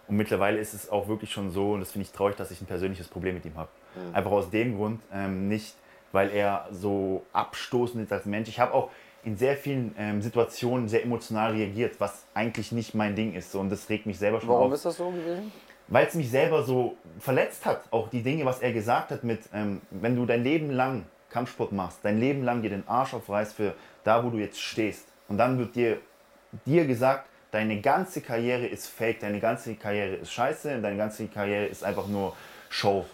Und 0.08 0.16
mittlerweile 0.16 0.58
ist 0.58 0.74
es 0.74 0.90
auch 0.90 1.06
wirklich 1.06 1.30
schon 1.32 1.50
so, 1.50 1.72
und 1.72 1.80
das 1.80 1.92
finde 1.92 2.06
ich 2.06 2.12
traurig, 2.12 2.36
dass 2.36 2.50
ich 2.50 2.60
ein 2.60 2.66
persönliches 2.66 3.06
Problem 3.06 3.34
mit 3.34 3.44
ihm 3.44 3.56
habe. 3.56 3.68
Einfach 4.12 4.32
aus 4.32 4.50
dem 4.50 4.76
Grund, 4.76 5.00
ähm, 5.12 5.48
nicht 5.48 5.74
weil 6.12 6.30
er 6.30 6.66
so 6.72 7.24
abstoßend 7.32 8.04
ist 8.04 8.12
als 8.12 8.24
Mensch. 8.24 8.48
Ich 8.48 8.58
habe 8.58 8.74
auch 8.74 8.90
in 9.22 9.36
sehr 9.36 9.56
vielen 9.56 9.94
ähm, 9.98 10.22
Situationen 10.22 10.88
sehr 10.88 11.04
emotional 11.04 11.52
reagiert, 11.52 12.00
was 12.00 12.24
eigentlich 12.34 12.72
nicht 12.72 12.94
mein 12.94 13.14
Ding 13.14 13.34
ist. 13.34 13.52
So, 13.52 13.60
und 13.60 13.70
das 13.70 13.88
regt 13.88 14.06
mich 14.06 14.18
selber 14.18 14.40
schon 14.40 14.48
Warum 14.48 14.68
auf 14.68 14.72
ist 14.72 14.84
das 14.84 14.96
so 14.96 15.10
gewesen? 15.10 15.52
weil 15.88 16.06
es 16.06 16.14
mich 16.14 16.30
selber 16.30 16.62
so 16.62 16.96
verletzt 17.18 17.66
hat. 17.66 17.82
Auch 17.90 18.08
die 18.08 18.22
Dinge, 18.22 18.44
was 18.44 18.60
er 18.60 18.72
gesagt 18.72 19.10
hat 19.10 19.24
mit, 19.24 19.40
ähm, 19.52 19.82
wenn 19.90 20.16
du 20.16 20.24
dein 20.24 20.42
Leben 20.42 20.70
lang 20.70 21.04
Kampfsport 21.28 21.72
machst, 21.72 21.98
dein 22.02 22.18
Leben 22.18 22.42
lang 22.42 22.62
dir 22.62 22.70
den 22.70 22.88
Arsch 22.88 23.12
aufreißt 23.12 23.54
für 23.54 23.74
da, 24.04 24.24
wo 24.24 24.30
du 24.30 24.38
jetzt 24.38 24.60
stehst. 24.60 25.06
Und 25.30 25.38
dann 25.38 25.58
wird 25.58 25.74
dir, 25.76 25.98
dir 26.66 26.84
gesagt, 26.86 27.26
deine 27.52 27.80
ganze 27.80 28.20
Karriere 28.20 28.66
ist 28.66 28.88
fake, 28.88 29.20
deine 29.20 29.40
ganze 29.40 29.74
Karriere 29.76 30.16
ist 30.16 30.32
scheiße, 30.32 30.80
deine 30.82 30.96
ganze 30.96 31.26
Karriere 31.28 31.66
ist 31.66 31.82
einfach 31.84 32.06
nur 32.08 32.34
Show. 32.68 33.06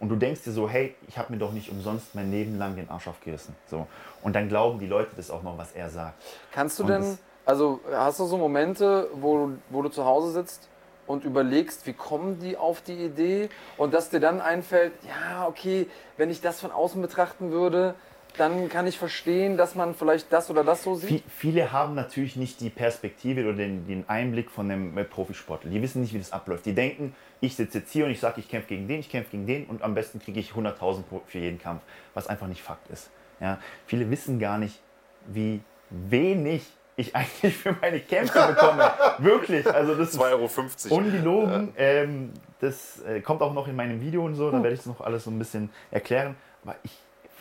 Und 0.00 0.08
du 0.08 0.16
denkst 0.16 0.42
dir 0.42 0.52
so, 0.52 0.68
hey, 0.68 0.94
ich 1.08 1.18
habe 1.18 1.32
mir 1.32 1.38
doch 1.38 1.52
nicht 1.52 1.70
umsonst 1.70 2.14
mein 2.14 2.30
Leben 2.30 2.58
lang 2.58 2.76
den 2.76 2.88
Arsch 2.90 3.08
aufgerissen. 3.08 3.54
So. 3.66 3.86
Und 4.22 4.34
dann 4.34 4.48
glauben 4.48 4.78
die 4.78 4.86
Leute 4.86 5.10
das 5.16 5.30
auch 5.30 5.42
noch, 5.42 5.58
was 5.58 5.72
er 5.72 5.90
sagt. 5.90 6.14
Kannst 6.52 6.78
du 6.78 6.84
Und 6.84 6.90
denn, 6.90 7.18
also 7.44 7.80
hast 7.92 8.20
du 8.20 8.24
so 8.26 8.36
Momente, 8.38 9.08
wo, 9.14 9.46
du- 9.46 9.58
wo 9.70 9.82
du 9.82 9.88
zu 9.88 10.04
Hause 10.04 10.32
sitzt 10.32 10.68
und 11.06 11.24
überlegst, 11.24 11.86
wie 11.86 11.92
kommen 11.92 12.38
die 12.40 12.56
auf 12.56 12.82
die 12.82 13.04
Idee 13.04 13.48
und 13.76 13.94
dass 13.94 14.10
dir 14.10 14.20
dann 14.20 14.40
einfällt, 14.40 14.92
ja, 15.06 15.46
okay, 15.46 15.86
wenn 16.16 16.30
ich 16.30 16.40
das 16.40 16.60
von 16.60 16.70
außen 16.70 17.00
betrachten 17.02 17.50
würde, 17.50 17.94
dann 18.36 18.68
kann 18.68 18.86
ich 18.86 18.98
verstehen, 18.98 19.56
dass 19.56 19.74
man 19.74 19.94
vielleicht 19.94 20.32
das 20.32 20.50
oder 20.50 20.64
das 20.64 20.82
so 20.82 20.94
sieht? 20.94 21.10
Vi- 21.10 21.22
Viele 21.28 21.72
haben 21.72 21.94
natürlich 21.94 22.36
nicht 22.36 22.60
die 22.60 22.70
Perspektive 22.70 23.42
oder 23.44 23.54
den, 23.54 23.86
den 23.86 24.08
Einblick 24.08 24.50
von 24.50 24.70
einem 24.70 24.96
äh, 24.98 25.04
Profisportler. 25.04 25.70
Die 25.70 25.80
wissen 25.82 26.02
nicht, 26.02 26.12
wie 26.14 26.18
das 26.18 26.32
abläuft. 26.32 26.66
Die 26.66 26.74
denken, 26.74 27.14
ich 27.40 27.56
sitze 27.56 27.78
jetzt 27.78 27.92
hier 27.92 28.04
und 28.06 28.10
ich 28.10 28.20
sage, 28.20 28.40
ich 28.40 28.48
kämpfe 28.48 28.68
gegen 28.68 28.88
den, 28.88 29.00
ich 29.00 29.08
kämpfe 29.10 29.30
gegen 29.32 29.46
den 29.46 29.66
und 29.66 29.82
am 29.82 29.94
besten 29.94 30.18
kriege 30.20 30.40
ich 30.40 30.52
100.000 30.52 31.02
pro- 31.02 31.22
für 31.26 31.38
jeden 31.38 31.58
Kampf, 31.60 31.82
was 32.14 32.26
einfach 32.26 32.46
nicht 32.46 32.62
Fakt 32.62 32.88
ist. 32.90 33.10
Ja? 33.40 33.58
Viele 33.86 34.10
wissen 34.10 34.38
gar 34.38 34.58
nicht, 34.58 34.80
wie 35.26 35.60
wenig 35.90 36.64
ich 36.96 37.14
eigentlich 37.16 37.56
für 37.56 37.74
meine 37.80 38.00
Kämpfe 38.00 38.46
bekomme. 38.48 38.90
Wirklich. 39.18 39.66
Also 39.66 39.94
das 39.94 40.10
ist 40.14 40.20
2,50 40.20 40.90
Euro. 40.90 40.96
ungelogen. 40.96 41.72
Ähm, 41.76 42.30
das 42.60 43.02
äh, 43.02 43.20
kommt 43.20 43.42
auch 43.42 43.52
noch 43.52 43.68
in 43.68 43.76
meinem 43.76 44.00
Video 44.00 44.24
und 44.24 44.34
so, 44.36 44.50
da 44.50 44.62
werde 44.62 44.74
ich 44.74 44.80
es 44.80 44.86
noch 44.86 45.00
alles 45.00 45.24
so 45.24 45.30
ein 45.30 45.38
bisschen 45.38 45.70
erklären. 45.90 46.36
Aber 46.64 46.76
ich 46.82 46.92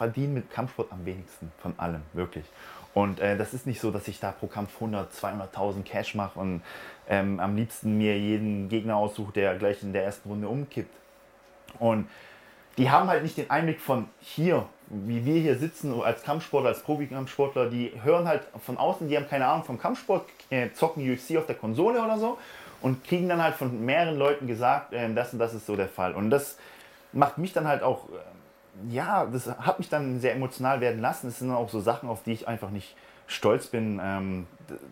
verdiene 0.04 0.34
mit 0.34 0.52
Kampfsport 0.52 0.92
am 0.92 1.06
wenigsten 1.06 1.50
von 1.62 1.74
allem, 1.78 2.02
wirklich. 2.12 2.44
Und 2.94 3.22
äh, 3.22 3.38
das 3.38 3.54
ist 3.54 3.66
nicht 3.66 3.80
so, 3.80 3.90
dass 3.90 4.08
ich 4.10 4.20
da 4.20 4.32
pro 4.32 4.48
Kampf 4.48 4.76
100, 4.76 5.14
200.000 5.14 5.84
Cash 5.84 6.14
mache 6.14 6.38
und 6.38 6.62
ähm, 7.08 7.40
am 7.40 7.56
liebsten 7.56 7.98
mir 7.98 8.20
jeden 8.20 8.68
Gegner 8.68 8.98
aussuche, 8.98 9.32
der 9.32 9.56
gleich 9.56 9.82
in 9.82 9.94
der 9.94 10.04
ersten 10.04 10.28
Runde 10.30 10.50
umkippt. 10.50 10.94
Und 11.80 12.10
die 12.78 12.92
haben 12.92 13.08
halt 13.08 13.24
nicht 13.24 13.38
den 13.38 13.50
Einblick 13.50 13.80
von 13.80 14.10
hier, 14.20 14.66
wie 14.90 15.26
wir 15.26 15.40
hier 15.40 15.58
sitzen 15.58 16.02
als 16.02 16.22
Kampfsportler, 16.24 16.70
als 16.70 16.82
Profi-Kampfsportler. 16.82 17.70
Die 17.70 17.94
hören 18.04 18.28
halt 18.28 18.44
von 18.60 18.78
außen, 18.78 19.08
die 19.08 19.16
haben 19.16 19.30
keine 19.30 19.48
Ahnung 19.48 19.64
vom 19.64 19.80
Kampfsport, 19.80 20.26
äh, 20.50 20.72
zocken 20.74 21.10
UFC 21.10 21.38
auf 21.38 21.46
der 21.46 21.56
Konsole 21.56 22.04
oder 22.04 22.20
so 22.20 22.38
und 22.82 23.06
kriegen 23.06 23.30
dann 23.30 23.42
halt 23.42 23.56
von 23.56 23.86
mehreren 23.86 24.18
Leuten 24.18 24.48
gesagt, 24.48 24.92
ähm, 24.92 25.16
das 25.16 25.32
und 25.32 25.40
das 25.40 25.54
ist 25.54 25.66
so 25.66 25.78
der 25.78 25.88
Fall. 25.88 26.14
Und 26.14 26.30
das 26.30 26.58
macht 27.14 27.38
mich 27.38 27.54
dann 27.54 27.68
halt 27.68 27.82
auch, 27.82 28.10
ähm, 28.10 28.43
ja, 28.90 29.26
das 29.26 29.48
hat 29.48 29.80
mich 29.80 29.90
dann 29.90 30.20
sehr 30.20 30.34
emotional 30.34 30.82
werden 30.82 31.02
lassen. 31.02 31.28
Das 31.28 31.40
sind 31.40 31.52
auch 31.52 31.70
so 31.70 31.80
Sachen, 31.80 32.10
auf 32.10 32.24
die 32.24 32.34
ich 32.34 32.48
einfach 32.48 32.70
nicht 32.70 32.96
stolz 33.28 33.68
bin. 33.68 34.00
Ähm, 34.04 34.48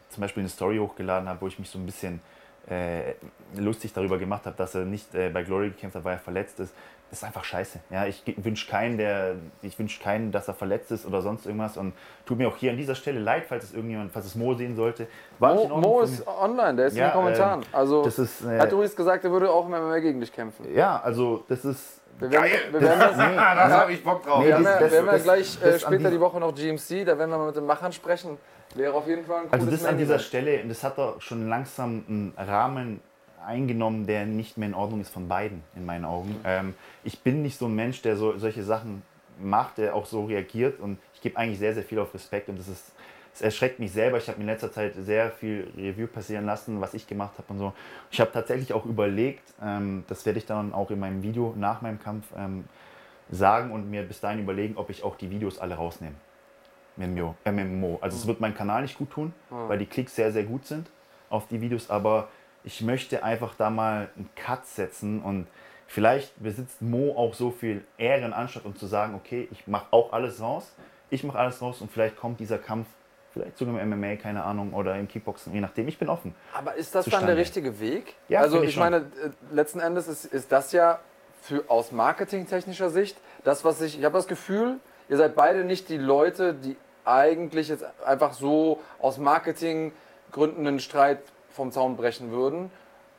zum 0.09 0.21
Beispiel 0.21 0.41
eine 0.41 0.49
Story 0.49 0.77
hochgeladen 0.77 1.27
habe, 1.27 1.41
wo 1.41 1.47
ich 1.47 1.57
mich 1.59 1.69
so 1.69 1.79
ein 1.79 1.85
bisschen 1.85 2.21
äh, 2.69 3.13
lustig 3.55 3.91
darüber 3.93 4.17
gemacht 4.17 4.45
habe, 4.45 4.55
dass 4.55 4.75
er 4.75 4.85
nicht 4.85 5.13
äh, 5.15 5.29
bei 5.29 5.43
Glory 5.43 5.69
gekämpft 5.69 5.95
hat, 5.97 6.03
weil 6.03 6.13
er 6.13 6.19
verletzt 6.19 6.59
ist. 6.59 6.73
Das 7.09 7.19
ist 7.19 7.23
einfach 7.25 7.43
scheiße. 7.43 7.79
Ja, 7.89 8.05
ich 8.05 8.23
wünsche 8.37 8.69
keinen, 8.69 8.97
der, 8.97 9.35
ich 9.61 9.77
wünsche 9.77 10.01
keinen, 10.01 10.31
dass 10.31 10.47
er 10.47 10.53
verletzt 10.53 10.91
ist 10.91 11.05
oder 11.05 11.21
sonst 11.21 11.45
irgendwas. 11.45 11.75
Und 11.75 11.93
tut 12.25 12.37
mir 12.37 12.47
auch 12.47 12.55
hier 12.55 12.71
an 12.71 12.77
dieser 12.77 12.95
Stelle 12.95 13.19
leid, 13.19 13.43
falls 13.49 13.65
es 13.65 13.73
irgendjemand, 13.73 14.13
falls 14.13 14.27
es 14.27 14.35
Mo 14.35 14.53
sehen 14.53 14.77
sollte. 14.77 15.07
War 15.37 15.55
Mo, 15.55 15.63
in 15.63 15.69
Mo 15.81 16.01
ist 16.01 16.25
online, 16.25 16.75
der 16.75 16.85
ist 16.85 16.93
in 16.93 16.99
Ja, 16.99 17.09
den 17.09 17.13
Kommentaren. 17.13 17.61
ähm, 17.63 17.67
also 17.73 18.05
das 18.05 18.17
ist, 18.17 18.45
äh, 18.45 18.59
hat 18.59 18.71
übrigens 18.71 18.95
gesagt, 18.95 19.25
er 19.25 19.31
würde 19.31 19.51
auch 19.51 19.65
im 19.65 19.71
MMA 19.71 19.99
gegen 19.99 20.21
dich 20.21 20.31
kämpfen. 20.31 20.73
ja, 20.73 21.01
also 21.01 21.43
das 21.49 21.65
ist. 21.65 22.00
Wir 22.19 22.31
werden, 22.31 22.45
wir 22.71 22.81
werden 22.81 22.99
das, 22.99 23.17
Nee, 23.17 23.35
Da 23.35 23.69
habe 23.69 23.93
ich 23.93 24.03
Bock 24.03 24.23
drauf. 24.23 24.39
Nee, 24.41 24.47
wir 24.47 24.55
haben 24.55 24.63
das- 24.63 24.73
ja, 24.75 24.79
das- 24.81 24.91
wir 24.91 24.99
haben 24.99 25.05
ja 25.07 25.11
das- 25.13 25.23
gleich 25.23 25.59
das 25.59 25.69
äh, 25.69 25.73
an 25.73 25.79
später 25.93 26.09
die- 26.09 26.15
die 26.15 26.21
Woche 26.21 26.39
noch 26.39 26.53
GMC, 26.55 27.05
da 27.05 27.17
werden 27.17 27.29
wir 27.31 27.37
mal 27.37 27.47
mit 27.47 27.55
den 27.55 27.65
Machern 27.65 27.91
sprechen. 27.91 28.37
Wäre 28.75 28.93
auf 28.93 29.07
jeden 29.07 29.25
Fall 29.25 29.37
ein 29.41 29.49
cooles 29.49 29.53
Also 29.53 29.71
das 29.71 29.85
an 29.85 29.97
dieser. 29.97 30.19
Stelle, 30.19 30.63
das 30.65 30.83
hat 30.83 30.97
doch 30.97 31.19
schon 31.21 31.49
langsam 31.49 32.03
einen 32.07 32.33
Rahmen 32.37 33.01
eingenommen, 33.45 34.05
der 34.05 34.25
nicht 34.25 34.57
mehr 34.57 34.69
in 34.69 34.75
Ordnung 34.75 35.01
ist 35.01 35.09
von 35.09 35.27
beiden, 35.27 35.63
in 35.75 35.85
meinen 35.85 36.05
Augen. 36.05 36.39
Ähm, 36.45 36.75
ich 37.03 37.19
bin 37.21 37.41
nicht 37.41 37.57
so 37.57 37.65
ein 37.65 37.75
Mensch, 37.75 38.01
der 38.01 38.15
so, 38.15 38.37
solche 38.37 38.63
Sachen 38.63 39.01
macht, 39.39 39.79
der 39.79 39.95
auch 39.95 40.05
so 40.05 40.25
reagiert 40.25 40.79
und 40.79 40.99
ich 41.15 41.21
gebe 41.21 41.37
eigentlich 41.37 41.57
sehr, 41.59 41.73
sehr 41.73 41.83
viel 41.83 41.97
auf 41.99 42.13
Respekt 42.13 42.47
und 42.49 42.59
das 42.59 42.67
ist, 42.67 42.91
es 43.33 43.41
erschreckt 43.41 43.79
mich 43.79 43.91
selber. 43.91 44.17
Ich 44.17 44.27
habe 44.27 44.37
mir 44.37 44.43
in 44.43 44.49
letzter 44.49 44.71
Zeit 44.71 44.93
sehr 44.95 45.31
viel 45.31 45.71
Review 45.77 46.07
passieren 46.07 46.45
lassen, 46.45 46.81
was 46.81 46.93
ich 46.93 47.07
gemacht 47.07 47.37
habe 47.37 47.47
und 47.49 47.59
so. 47.59 47.73
Ich 48.09 48.19
habe 48.19 48.31
tatsächlich 48.31 48.73
auch 48.73 48.85
überlegt, 48.85 49.53
ähm, 49.61 50.03
das 50.07 50.25
werde 50.25 50.39
ich 50.39 50.45
dann 50.45 50.73
auch 50.73 50.91
in 50.91 50.99
meinem 50.99 51.23
Video 51.23 51.53
nach 51.57 51.81
meinem 51.81 51.99
Kampf 51.99 52.25
ähm, 52.37 52.65
sagen 53.29 53.71
und 53.71 53.89
mir 53.89 54.03
bis 54.03 54.19
dahin 54.19 54.39
überlegen, 54.39 54.77
ob 54.77 54.89
ich 54.89 55.03
auch 55.03 55.15
die 55.15 55.29
Videos 55.29 55.59
alle 55.59 55.75
rausnehme. 55.75 56.15
MMO. 56.97 57.35
Äh, 57.45 57.51
MMO. 57.51 57.99
Also 58.01 58.17
es 58.17 58.27
wird 58.27 58.41
meinen 58.41 58.55
Kanal 58.55 58.81
nicht 58.81 58.97
gut 58.97 59.11
tun, 59.11 59.33
weil 59.49 59.77
die 59.79 59.85
Klicks 59.85 60.15
sehr, 60.15 60.31
sehr 60.31 60.43
gut 60.43 60.65
sind 60.65 60.89
auf 61.29 61.47
die 61.47 61.61
Videos, 61.61 61.89
aber 61.89 62.27
ich 62.63 62.81
möchte 62.81 63.23
einfach 63.23 63.55
da 63.55 63.69
mal 63.69 64.09
einen 64.15 64.29
Cut 64.35 64.67
setzen 64.67 65.21
und 65.21 65.47
vielleicht 65.87 66.41
besitzt 66.43 66.81
Mo 66.81 67.15
auch 67.15 67.33
so 67.33 67.49
viel 67.51 67.83
Ehre 67.97 68.25
in 68.25 68.33
Anstatt, 68.33 68.65
um 68.65 68.75
zu 68.75 68.85
sagen, 68.85 69.15
okay, 69.15 69.47
ich 69.51 69.65
mache 69.67 69.87
auch 69.91 70.13
alles 70.13 70.41
raus, 70.41 70.75
ich 71.09 71.23
mache 71.23 71.39
alles 71.39 71.61
raus 71.61 71.81
und 71.81 71.91
vielleicht 71.91 72.17
kommt 72.17 72.39
dieser 72.39 72.57
Kampf 72.57 72.87
vielleicht 73.33 73.57
sogar 73.57 73.79
im 73.79 73.89
MMA, 73.89 74.15
keine 74.17 74.43
Ahnung, 74.43 74.73
oder 74.73 74.95
im 74.97 75.07
Kickboxen, 75.07 75.53
je 75.53 75.61
nachdem. 75.61 75.87
Ich 75.87 75.97
bin 75.97 76.09
offen. 76.09 76.35
Aber 76.53 76.75
ist 76.75 76.93
das 76.95 77.05
dann 77.05 77.25
der 77.25 77.37
richtige 77.37 77.79
Weg? 77.79 78.15
Ja, 78.27 78.41
also 78.41 78.61
ich 78.61 78.69
ich 78.71 78.77
meine, 78.77 78.97
äh, 78.97 79.01
letzten 79.51 79.79
Endes 79.79 80.07
ist, 80.07 80.25
ist 80.25 80.51
das 80.51 80.71
ja 80.71 80.99
für, 81.41 81.63
aus 81.69 81.91
marketingtechnischer 81.91 82.89
Sicht 82.89 83.17
das, 83.43 83.63
was 83.65 83.81
ich, 83.81 83.97
ich 83.97 84.05
habe 84.05 84.13
das 84.17 84.27
Gefühl, 84.27 84.77
ihr 85.09 85.17
seid 85.17 85.35
beide 85.35 85.63
nicht 85.63 85.89
die 85.89 85.97
Leute, 85.97 86.53
die 86.53 86.75
eigentlich 87.05 87.69
jetzt 87.69 87.83
einfach 88.05 88.33
so 88.33 88.79
aus 88.99 89.17
Marketinggründen 89.17 90.67
einen 90.67 90.79
Streit 90.79 91.19
vom 91.51 91.71
Zaun 91.71 91.95
brechen 91.97 92.31
würden. 92.31 92.71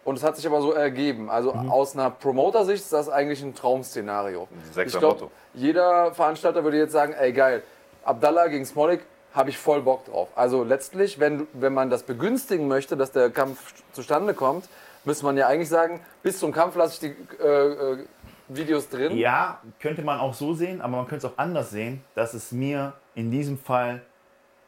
Und 0.05 0.17
es 0.17 0.25
hat 0.25 0.37
sich 0.37 0.47
aber 0.47 0.61
so 0.61 0.73
ergeben. 0.73 1.31
Also 1.31 1.53
Mhm. 1.53 1.71
aus 1.71 1.95
einer 1.97 2.11
Promoter-Sicht 2.11 2.83
ist 2.83 2.93
das 2.93 3.09
eigentlich 3.09 3.43
ein 3.43 3.55
Traum-Szenario. 3.55 4.49
Ich 4.77 4.93
glaube, 4.93 5.07
Motto. 5.07 5.31
jeder 5.55 6.13
Veranstalter 6.13 6.65
würde 6.65 6.79
jetzt 6.79 6.93
sagen, 6.93 7.13
ey 7.13 7.33
geil, 7.33 7.63
Abdallah 8.05 8.49
gegen 8.49 8.65
Smolik, 8.65 9.01
habe 9.35 9.51
ich 9.51 9.59
voll 9.59 9.83
Bock 9.83 10.05
drauf. 10.07 10.29
Also 10.35 10.65
letztlich, 10.65 11.19
wenn, 11.19 11.47
wenn 11.53 11.73
man 11.73 11.91
das 11.91 12.03
begünstigen 12.03 12.69
möchte, 12.69 12.97
dass 12.97 13.13
der 13.13 13.31
Kampf 13.31 13.75
zustande 13.93 14.35
kommt, 14.35 14.69
müsste 15.05 15.25
man 15.25 15.37
ja 15.37 15.49
eigentlich 15.49 15.69
sagen, 15.69 16.01
bis 16.23 16.39
zum 16.39 16.53
Kampf 16.53 16.77
lasse 16.77 16.95
ich 17.07 17.15
die 17.15 17.43
äh, 17.43 17.93
äh, 17.93 18.05
Videos 18.49 18.89
drin. 18.89 19.17
Ja, 19.17 19.61
könnte 19.81 20.03
man 20.03 20.21
auch 20.21 20.35
so 20.35 20.55
sehen, 20.55 20.81
aber 20.81 20.99
man 20.99 21.07
könnte 21.07 21.27
es 21.27 21.33
auch 21.33 21.39
anders 21.39 21.71
sehen, 21.71 22.03
dass 22.15 22.35
es 22.35 22.53
mir 22.53 22.93
in 23.15 23.31
diesem 23.31 23.59
Fall 23.59 24.03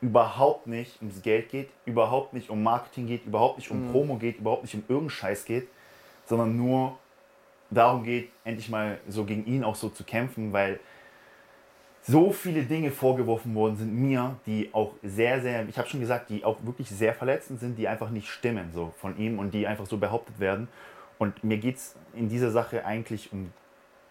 überhaupt 0.01 0.67
nicht 0.67 1.01
ums 1.01 1.23
Geld 1.23 1.49
geht, 1.51 1.71
überhaupt 1.87 2.35
nicht 2.35 2.51
um 2.51 2.63
Marketing 2.63 3.07
geht, 3.07 3.25
überhaupt 3.27 3.59
nicht 3.59 3.71
um 3.71 3.87
mhm. 3.87 3.93
Promo 3.93 4.17
geht, 4.17 4.39
überhaupt 4.39 4.63
nicht 4.63 4.75
um 4.75 4.83
irgendeinen 4.83 5.11
Scheiß 5.11 5.45
geht, 5.45 5.69
sondern 6.27 6.57
nur 6.57 6.99
darum 7.71 8.05
geht, 8.05 8.31
endlich 8.45 8.69
mal 8.69 8.99
so 9.09 9.25
gegen 9.25 9.47
ihn 9.47 9.65
auch 9.65 9.75
so 9.75 9.89
zu 9.89 10.05
kämpfen, 10.05 10.53
weil 10.53 10.79
so 12.07 12.33
viele 12.33 12.65
Dinge 12.65 12.91
vorgeworfen 12.91 13.55
worden 13.55 13.77
sind 13.77 13.95
mir, 13.95 14.37
die 14.47 14.69
auch 14.73 14.93
sehr, 15.03 15.41
sehr, 15.41 15.67
ich 15.69 15.79
habe 15.79 15.89
schon 15.89 16.01
gesagt, 16.01 16.29
die 16.29 16.45
auch 16.45 16.59
wirklich 16.63 16.91
sehr 16.91 17.15
verletzend 17.15 17.61
sind, 17.61 17.79
die 17.79 17.89
einfach 17.89 18.11
nicht 18.11 18.29
stimmen 18.29 18.71
so 18.75 18.93
von 19.01 19.17
ihm 19.19 19.39
und 19.39 19.55
die 19.55 19.67
einfach 19.67 19.87
so 19.87 19.97
behauptet 19.97 20.39
werden. 20.39 20.69
Und 21.19 21.43
mir 21.43 21.57
geht 21.57 21.77
es 21.77 21.97
in 22.15 22.29
dieser 22.29 22.51
Sache 22.51 22.85
eigentlich 22.85 23.33
um 23.33 23.53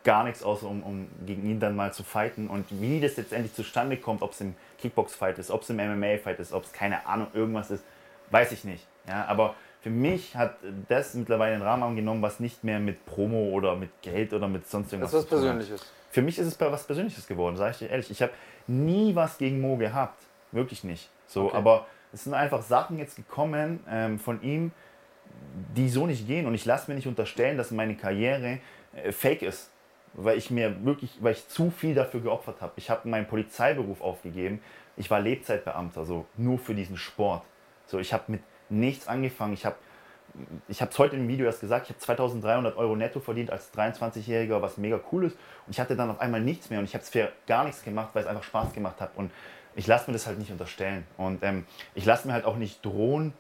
gar 0.03 0.23
nichts, 0.23 0.43
außer 0.43 0.67
um, 0.67 0.81
um 0.81 1.07
gegen 1.25 1.45
ihn 1.47 1.59
dann 1.59 1.75
mal 1.75 1.93
zu 1.93 2.03
fighten. 2.03 2.47
Und 2.47 2.65
wie 2.69 2.99
das 2.99 3.15
jetzt 3.15 3.31
endlich 3.31 3.53
zustande 3.53 3.97
kommt, 3.97 4.21
ob 4.23 4.31
es 4.31 4.41
im 4.41 4.55
Kickbox-Fight 4.79 5.37
ist, 5.37 5.51
ob 5.51 5.61
es 5.61 5.69
im 5.69 5.77
MMA-Fight 5.77 6.39
ist, 6.39 6.51
ob 6.51 6.63
es 6.63 6.73
keine 6.73 7.05
Ahnung 7.05 7.27
irgendwas 7.33 7.69
ist, 7.69 7.83
weiß 8.31 8.51
ich 8.53 8.63
nicht. 8.63 8.87
Ja, 9.07 9.25
aber 9.25 9.53
für 9.81 9.91
mich 9.91 10.35
hat 10.35 10.55
das 10.87 11.13
mittlerweile 11.13 11.53
einen 11.53 11.61
Rahmen 11.61 11.83
angenommen, 11.83 12.21
was 12.21 12.39
nicht 12.39 12.63
mehr 12.63 12.79
mit 12.79 13.05
Promo 13.05 13.49
oder 13.49 13.75
mit 13.75 13.89
Geld 14.01 14.33
oder 14.33 14.47
mit 14.47 14.67
sonst 14.67 14.91
irgendwas 14.91 15.11
das 15.11 15.25
ist 15.25 15.31
was 15.31 15.39
Persönliches. 15.39 15.85
Für 16.13 16.21
mich 16.21 16.37
ist 16.37 16.47
es 16.47 16.59
was 16.59 16.85
Persönliches 16.85 17.27
geworden, 17.27 17.57
sage 17.57 17.71
ich 17.71 17.77
dir 17.79 17.89
ehrlich. 17.89 18.11
Ich 18.11 18.21
habe 18.21 18.31
nie 18.67 19.15
was 19.15 19.37
gegen 19.37 19.59
Mo 19.59 19.77
gehabt. 19.77 20.21
Wirklich 20.51 20.83
nicht. 20.83 21.09
So, 21.27 21.45
okay. 21.45 21.57
aber 21.57 21.87
es 22.13 22.23
sind 22.23 22.33
einfach 22.33 22.61
Sachen 22.61 22.99
jetzt 22.99 23.15
gekommen 23.15 23.79
ähm, 23.89 24.19
von 24.19 24.41
ihm, 24.43 24.71
die 25.75 25.89
so 25.89 26.05
nicht 26.05 26.27
gehen. 26.27 26.45
Und 26.45 26.53
ich 26.53 26.65
lasse 26.65 26.89
mir 26.89 26.95
nicht 26.95 27.07
unterstellen, 27.07 27.57
dass 27.57 27.71
meine 27.71 27.95
Karriere 27.95 28.59
äh, 28.95 29.11
fake 29.11 29.41
ist 29.41 29.73
weil 30.13 30.37
ich 30.37 30.51
mir 30.51 30.85
wirklich, 30.85 31.17
weil 31.21 31.33
ich 31.33 31.47
zu 31.47 31.71
viel 31.71 31.95
dafür 31.95 32.21
geopfert 32.21 32.61
habe. 32.61 32.73
Ich 32.75 32.89
habe 32.89 33.07
meinen 33.07 33.27
Polizeiberuf 33.27 34.01
aufgegeben. 34.01 34.61
Ich 34.95 35.09
war 35.09 35.19
Lebzeitbeamter, 35.19 36.05
so 36.05 36.25
nur 36.37 36.59
für 36.59 36.75
diesen 36.75 36.97
Sport. 36.97 37.43
So, 37.87 37.99
ich 37.99 38.13
habe 38.13 38.23
mit 38.27 38.41
nichts 38.69 39.07
angefangen. 39.07 39.53
Ich 39.53 39.65
habe 39.65 39.75
ich 40.67 40.81
habe 40.81 40.91
es 40.91 40.99
heute 40.99 41.15
im 41.15 41.27
Video 41.27 41.45
erst 41.45 41.61
gesagt, 41.61 41.85
ich 41.85 41.89
habe 41.89 41.99
2300 41.99 42.77
Euro 42.77 42.95
netto 42.95 43.19
verdient 43.19 43.51
als 43.51 43.73
23-Jähriger, 43.73 44.61
was 44.61 44.77
mega 44.77 44.99
cool 45.11 45.25
ist. 45.25 45.37
Und 45.65 45.71
ich 45.71 45.79
hatte 45.79 45.95
dann 45.95 46.09
auf 46.09 46.19
einmal 46.19 46.41
nichts 46.41 46.69
mehr 46.69 46.79
und 46.79 46.85
ich 46.85 46.93
habe 46.93 47.03
es 47.03 47.09
für 47.09 47.31
gar 47.47 47.63
nichts 47.65 47.83
gemacht, 47.83 48.09
weil 48.13 48.23
es 48.23 48.27
einfach 48.27 48.43
Spaß 48.43 48.73
gemacht 48.73 48.99
hat. 48.99 49.11
Und 49.15 49.31
ich 49.75 49.87
lasse 49.87 50.09
mir 50.09 50.13
das 50.13 50.27
halt 50.27 50.39
nicht 50.39 50.51
unterstellen. 50.51 51.05
Und 51.17 51.43
ähm, 51.43 51.65
ich 51.95 52.05
lasse 52.05 52.27
mir 52.27 52.33
halt 52.33 52.45
auch 52.45 52.57
nicht 52.57 52.83
drohen, 52.85 53.33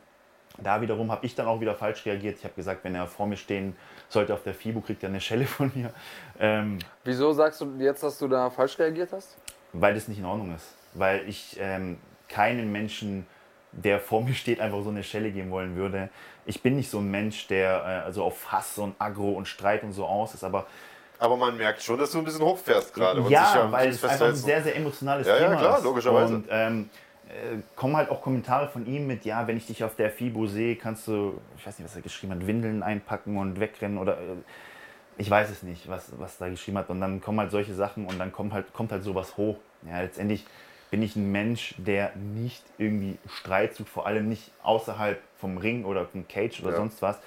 da 0.57 0.81
wiederum 0.81 1.11
habe 1.11 1.25
ich 1.25 1.35
dann 1.35 1.47
auch 1.47 1.59
wieder 1.61 1.73
falsch 1.75 2.05
reagiert. 2.05 2.37
Ich 2.37 2.43
habe 2.43 2.53
gesagt, 2.53 2.83
wenn 2.83 2.95
er 2.95 3.07
vor 3.07 3.25
mir 3.25 3.37
stehen 3.37 3.75
sollte 4.07 4.33
auf 4.33 4.43
der 4.43 4.53
FIBO, 4.53 4.81
kriegt 4.81 5.01
er 5.03 5.09
eine 5.09 5.21
Schelle 5.21 5.45
von 5.45 5.71
mir. 5.73 5.91
Ähm, 6.39 6.79
Wieso 7.03 7.33
sagst 7.33 7.61
du 7.61 7.73
jetzt, 7.79 8.03
dass 8.03 8.19
du 8.19 8.27
da 8.27 8.49
falsch 8.49 8.77
reagiert 8.77 9.11
hast? 9.11 9.37
Weil 9.73 9.95
das 9.95 10.07
nicht 10.07 10.19
in 10.19 10.25
Ordnung 10.25 10.53
ist. 10.55 10.75
Weil 10.93 11.27
ich 11.27 11.57
ähm, 11.59 11.97
keinen 12.29 12.71
Menschen, 12.71 13.25
der 13.73 13.99
vor 13.99 14.23
mir 14.23 14.33
steht, 14.33 14.59
einfach 14.59 14.83
so 14.83 14.89
eine 14.89 15.03
Schelle 15.03 15.31
geben 15.31 15.51
wollen 15.51 15.75
würde. 15.75 16.09
Ich 16.45 16.61
bin 16.61 16.75
nicht 16.75 16.89
so 16.89 16.99
ein 16.99 17.09
Mensch, 17.09 17.47
der 17.47 17.83
äh, 17.85 18.05
also 18.05 18.23
auf 18.23 18.51
Hass 18.51 18.77
und 18.77 18.95
Aggro 18.99 19.31
und 19.31 19.47
Streit 19.47 19.83
und 19.83 19.93
so 19.93 20.05
aus 20.05 20.33
ist, 20.33 20.43
aber 20.43 20.67
aber 21.19 21.37
man 21.37 21.55
merkt 21.55 21.81
schon, 21.81 21.97
dass 21.97 22.11
du 22.11 22.17
ein 22.17 22.25
bisschen 22.25 22.43
hochfährst 22.43 22.93
gerade. 22.93 23.23
Ja, 23.29 23.71
weil 23.71 23.89
es 23.89 24.03
einfach 24.03 24.27
ein 24.27 24.35
sehr, 24.35 24.61
sehr 24.61 24.75
emotionales 24.75 25.25
ja, 25.25 25.37
Thema 25.37 25.53
ist. 25.53 25.61
Ja, 25.61 25.67
klar, 25.67 25.81
logischerweise. 25.81 26.35
Und, 26.35 26.47
ähm, 26.49 26.89
äh, 27.29 27.59
kommen 27.77 27.95
halt 27.95 28.09
auch 28.09 28.21
Kommentare 28.21 28.67
von 28.67 28.85
ihm 28.85 29.07
mit, 29.07 29.23
ja, 29.23 29.47
wenn 29.47 29.55
ich 29.55 29.65
dich 29.65 29.83
auf 29.85 29.95
der 29.95 30.11
FIBO 30.11 30.47
sehe, 30.47 30.75
kannst 30.75 31.07
du, 31.07 31.39
ich 31.57 31.65
weiß 31.65 31.79
nicht, 31.79 31.87
was 31.87 31.95
er 31.95 32.01
geschrieben 32.01 32.33
hat, 32.33 32.45
Windeln 32.45 32.83
einpacken 32.83 33.37
und 33.37 33.59
wegrennen 33.59 33.97
oder 33.97 34.17
äh, 34.17 34.35
ich 35.17 35.29
weiß 35.29 35.49
es 35.49 35.63
nicht, 35.63 35.87
was, 35.87 36.11
was 36.17 36.37
da 36.37 36.49
geschrieben 36.49 36.77
hat. 36.77 36.89
Und 36.89 36.99
dann 36.99 37.21
kommen 37.21 37.39
halt 37.39 37.51
solche 37.51 37.73
Sachen 37.73 38.05
und 38.05 38.19
dann 38.19 38.31
kommt 38.31 38.51
halt, 38.51 38.73
kommt 38.73 38.91
halt 38.91 39.03
sowas 39.03 39.37
hoch. 39.37 39.57
Ja, 39.87 40.01
letztendlich 40.01 40.45
bin 40.93 41.01
ich 41.01 41.15
ein 41.15 41.31
Mensch, 41.31 41.73
der 41.79 42.15
nicht 42.15 42.63
irgendwie 42.77 43.17
Streit 43.25 43.73
sucht, 43.73 43.89
vor 43.89 44.05
allem 44.05 44.29
nicht 44.29 44.51
außerhalb 44.61 45.19
vom 45.39 45.57
Ring 45.57 45.85
oder 45.85 46.05
vom 46.05 46.27
Cage 46.27 46.61
oder 46.61 46.69
ja. 46.69 46.77
sonst 46.77 47.01
was. 47.01 47.17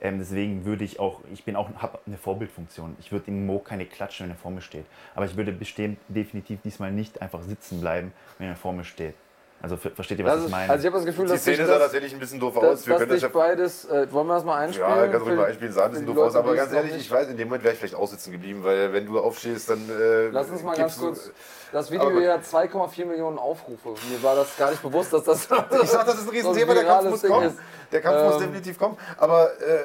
Ähm, 0.00 0.18
deswegen 0.18 0.64
würde 0.64 0.82
ich 0.82 0.98
auch, 0.98 1.20
ich 1.32 1.44
bin 1.44 1.54
auch, 1.54 1.72
habe 1.76 2.00
eine 2.04 2.16
Vorbildfunktion. 2.16 2.96
Ich 2.98 3.12
würde 3.12 3.26
dem 3.26 3.46
Mo 3.46 3.60
keine 3.60 3.86
klatschen, 3.86 4.24
wenn 4.24 4.34
er 4.34 4.36
vor 4.36 4.50
mir 4.50 4.60
steht. 4.60 4.86
Aber 5.14 5.24
ich 5.24 5.36
würde 5.36 5.52
bestimmt 5.52 5.98
definitiv 6.08 6.62
diesmal 6.62 6.90
nicht 6.90 7.22
einfach 7.22 7.42
sitzen 7.42 7.80
bleiben, 7.80 8.12
wenn 8.38 8.48
er 8.48 8.56
vor 8.56 8.72
mir 8.72 8.82
steht. 8.82 9.14
Also 9.62 9.76
versteht 9.76 10.18
ihr, 10.18 10.24
was 10.24 10.40
ist, 10.40 10.46
ich 10.46 10.50
meine? 10.50 10.72
Also 10.72 10.82
ich 10.82 10.86
habe 10.86 10.96
das 10.96 11.06
Gefühl, 11.06 11.26
die 11.26 11.32
dass 11.32 11.42
Szene 11.42 11.66
sah 11.66 11.78
tatsächlich 11.78 12.12
ein 12.12 12.18
bisschen 12.18 12.40
doof 12.40 12.56
aus. 12.56 12.84
Wir 12.84 12.96
können 12.96 13.10
das 13.10 13.22
ja 13.22 13.28
beides. 13.28 13.84
Äh, 13.84 14.12
wollen 14.12 14.26
wir 14.26 14.34
das 14.34 14.44
mal 14.44 14.58
einspielen? 14.58 14.90
Ja, 14.90 15.06
ganz 15.06 15.24
ruhig 15.24 15.36
mal 15.36 15.44
einspielen. 15.44 15.72
Sah 15.72 15.84
ein 15.84 15.90
bisschen 15.92 16.06
doof 16.06 16.18
aus. 16.18 16.34
Aber 16.34 16.54
ganz 16.56 16.72
ehrlich, 16.72 16.96
ich 16.96 17.08
weiß, 17.08 17.28
in 17.28 17.36
dem 17.36 17.46
Moment 17.46 17.62
wäre 17.62 17.74
ich 17.74 17.78
vielleicht 17.78 17.94
aussitzen 17.94 18.32
geblieben, 18.32 18.64
weil 18.64 18.92
wenn 18.92 19.06
du 19.06 19.20
aufstehst, 19.20 19.70
dann. 19.70 19.88
Äh, 19.88 20.28
Lass 20.30 20.50
uns 20.50 20.64
mal 20.64 20.76
ganz 20.76 20.98
kurz. 20.98 21.30
Das 21.70 21.90
Video 21.92 22.10
hier 22.10 22.32
hat 22.34 22.42
2,4 22.42 23.04
Millionen 23.06 23.38
Aufrufe. 23.38 23.90
Mir 24.10 24.22
war 24.22 24.34
das 24.34 24.56
gar 24.56 24.70
nicht 24.70 24.82
bewusst, 24.82 25.12
dass 25.12 25.22
das. 25.22 25.48
ich 25.82 25.88
sag, 25.88 26.06
das 26.06 26.16
ist 26.16 26.24
ein 26.24 26.30
Riesenthema. 26.34 26.74
Der 26.74 26.84
Kampf 26.84 27.10
muss 27.10 27.22
kommen. 27.22 27.58
Der 27.92 28.00
Kampf 28.00 28.16
ähm, 28.18 28.24
muss 28.26 28.38
definitiv 28.38 28.78
kommen. 28.78 28.96
Aber. 29.16 29.52
Äh, 29.60 29.84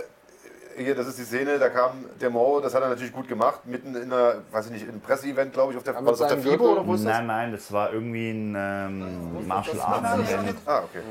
hier, 0.77 0.95
das 0.95 1.07
ist 1.07 1.17
die 1.17 1.23
Szene, 1.23 1.59
da 1.59 1.69
kam 1.69 2.05
der 2.21 2.29
Mo, 2.29 2.59
das 2.61 2.73
hat 2.73 2.83
er 2.83 2.89
natürlich 2.89 3.13
gut 3.13 3.27
gemacht, 3.27 3.65
mitten 3.65 3.95
in 3.95 4.11
einer, 4.13 4.41
weiß 4.51 4.67
ich 4.67 4.71
nicht, 4.71 4.83
in 4.83 4.89
einem 4.89 5.01
Presseevent, 5.01 5.53
glaube 5.53 5.71
ich, 5.71 5.77
auf 5.77 5.83
der, 5.83 5.95
war 5.95 6.03
das 6.03 6.21
auf 6.21 6.29
der 6.29 6.37
FIBO 6.37 6.71
oder 6.71 6.87
wo 6.87 6.93
ist 6.93 7.05
das? 7.05 7.17
Nein, 7.17 7.27
nein, 7.27 7.51
das 7.51 7.71
war 7.71 7.91
irgendwie 7.91 8.29
ein 8.31 8.55
ähm, 8.57 9.47
Martial 9.47 9.79
Arts 9.79 10.31
Event. 10.31 10.57
Ah, 10.65 10.83
okay. 10.83 11.01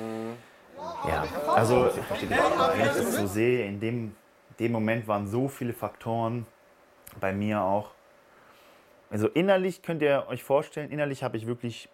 Ja, 1.08 1.24
also, 1.54 1.90
wenn 2.20 2.80
ich 2.80 2.86
das 2.86 3.16
so 3.16 3.26
sehe, 3.26 3.66
in 3.66 3.80
dem, 3.80 4.14
dem 4.58 4.72
Moment 4.72 5.08
waren 5.08 5.26
so 5.26 5.48
viele 5.48 5.72
Faktoren, 5.72 6.46
bei 7.20 7.32
mir 7.32 7.62
auch. 7.62 7.92
Also 9.10 9.28
innerlich 9.28 9.82
könnt 9.82 10.02
ihr 10.02 10.26
euch 10.28 10.42
vorstellen, 10.42 10.90
innerlich 10.90 11.22
habe 11.22 11.36
ich 11.36 11.46
wirklich 11.46 11.88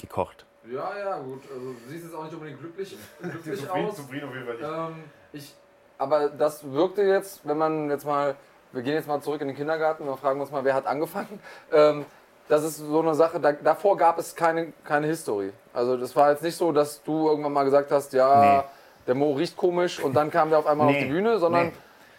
gekocht. 0.00 0.46
Ja, 0.70 0.96
ja, 0.96 1.18
gut. 1.18 1.42
Also 1.52 1.72
du 1.72 1.78
siehst 1.88 2.04
jetzt 2.04 2.14
auch 2.14 2.24
nicht 2.24 2.34
unbedingt 2.34 2.60
glücklich, 2.60 2.96
glücklich 3.20 3.60
zufrieden, 3.60 3.86
aus. 3.86 3.96
Zufrieden 3.96 4.28
auf 4.28 4.34
jeden 4.34 4.46
Fall 4.46 4.56
nicht. 4.56 4.64
Ähm, 4.64 5.04
ich 5.32 5.54
aber 6.00 6.30
das 6.30 6.72
wirkte 6.72 7.02
jetzt, 7.02 7.46
wenn 7.46 7.58
man 7.58 7.90
jetzt 7.90 8.06
mal, 8.06 8.34
wir 8.72 8.82
gehen 8.82 8.94
jetzt 8.94 9.06
mal 9.06 9.20
zurück 9.20 9.42
in 9.42 9.48
den 9.48 9.56
Kindergarten 9.56 10.08
und 10.08 10.18
fragen 10.18 10.40
uns 10.40 10.50
mal, 10.50 10.64
wer 10.64 10.74
hat 10.74 10.86
angefangen. 10.86 11.38
Ähm, 11.72 12.06
das 12.48 12.64
ist 12.64 12.78
so 12.78 13.00
eine 13.00 13.14
Sache, 13.14 13.38
da, 13.38 13.52
davor 13.52 13.96
gab 13.96 14.18
es 14.18 14.34
keine, 14.34 14.72
keine 14.82 15.06
History. 15.06 15.52
Also 15.72 15.96
das 15.96 16.16
war 16.16 16.30
jetzt 16.30 16.42
nicht 16.42 16.56
so, 16.56 16.72
dass 16.72 17.02
du 17.02 17.28
irgendwann 17.28 17.52
mal 17.52 17.64
gesagt 17.64 17.92
hast, 17.92 18.12
ja, 18.12 18.62
nee. 18.62 18.68
der 19.06 19.14
Mo 19.14 19.32
riecht 19.34 19.56
komisch 19.56 20.00
und 20.00 20.14
dann 20.14 20.30
kam 20.30 20.48
der 20.48 20.58
auf 20.58 20.66
einmal 20.66 20.86
nee. 20.86 20.94
auf 20.94 20.98
die 21.04 21.10
Bühne, 21.10 21.38
sondern 21.38 21.66
nee. 21.66 21.72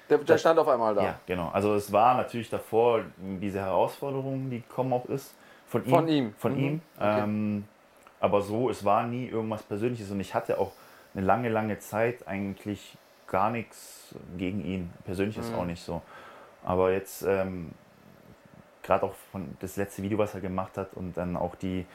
der, 0.09 0.19
der 0.19 0.38
stand 0.38 0.59
auf 0.59 0.67
einmal 0.67 0.93
da. 0.93 1.03
Ja, 1.03 1.19
genau. 1.25 1.49
Also 1.51 1.73
es 1.73 1.91
war 1.91 2.15
natürlich 2.15 2.49
davor 2.49 3.01
diese 3.17 3.59
Herausforderung, 3.59 4.49
die 4.49 4.61
kommen 4.61 4.93
auch 4.93 5.05
ist, 5.05 5.34
von 5.67 5.84
ihm. 5.84 5.89
Von 5.89 6.07
ihm. 6.07 6.34
Von 6.38 6.53
mhm. 6.53 6.59
ihm. 6.59 6.82
Okay. 6.97 7.19
Ähm, 7.23 7.63
aber 8.19 8.41
so, 8.41 8.69
es 8.69 8.86
war 8.86 9.03
nie 9.03 9.27
irgendwas 9.27 9.63
Persönliches 9.63 10.11
und 10.11 10.19
ich 10.19 10.36
hatte 10.36 10.59
auch 10.59 10.71
eine 11.13 11.25
lange, 11.25 11.49
lange 11.49 11.79
Zeit 11.79 12.27
eigentlich 12.27 12.95
gar 13.32 13.49
nichts 13.49 14.13
gegen 14.38 14.63
ihn. 14.63 14.93
Persönlich 15.05 15.38
ist 15.38 15.51
mhm. 15.51 15.59
auch 15.59 15.65
nicht 15.65 15.82
so. 15.82 16.01
Aber 16.63 16.91
jetzt, 16.91 17.23
ähm, 17.23 17.71
gerade 18.84 19.05
auch 19.05 19.15
von 19.32 19.55
das 19.59 19.77
letzte 19.77 20.03
Video, 20.03 20.17
was 20.17 20.36
er 20.36 20.41
gemacht 20.41 20.77
hat 20.77 20.93
und 20.93 21.15
dann 21.17 21.36
auch 21.38 21.55
die, 21.55 21.86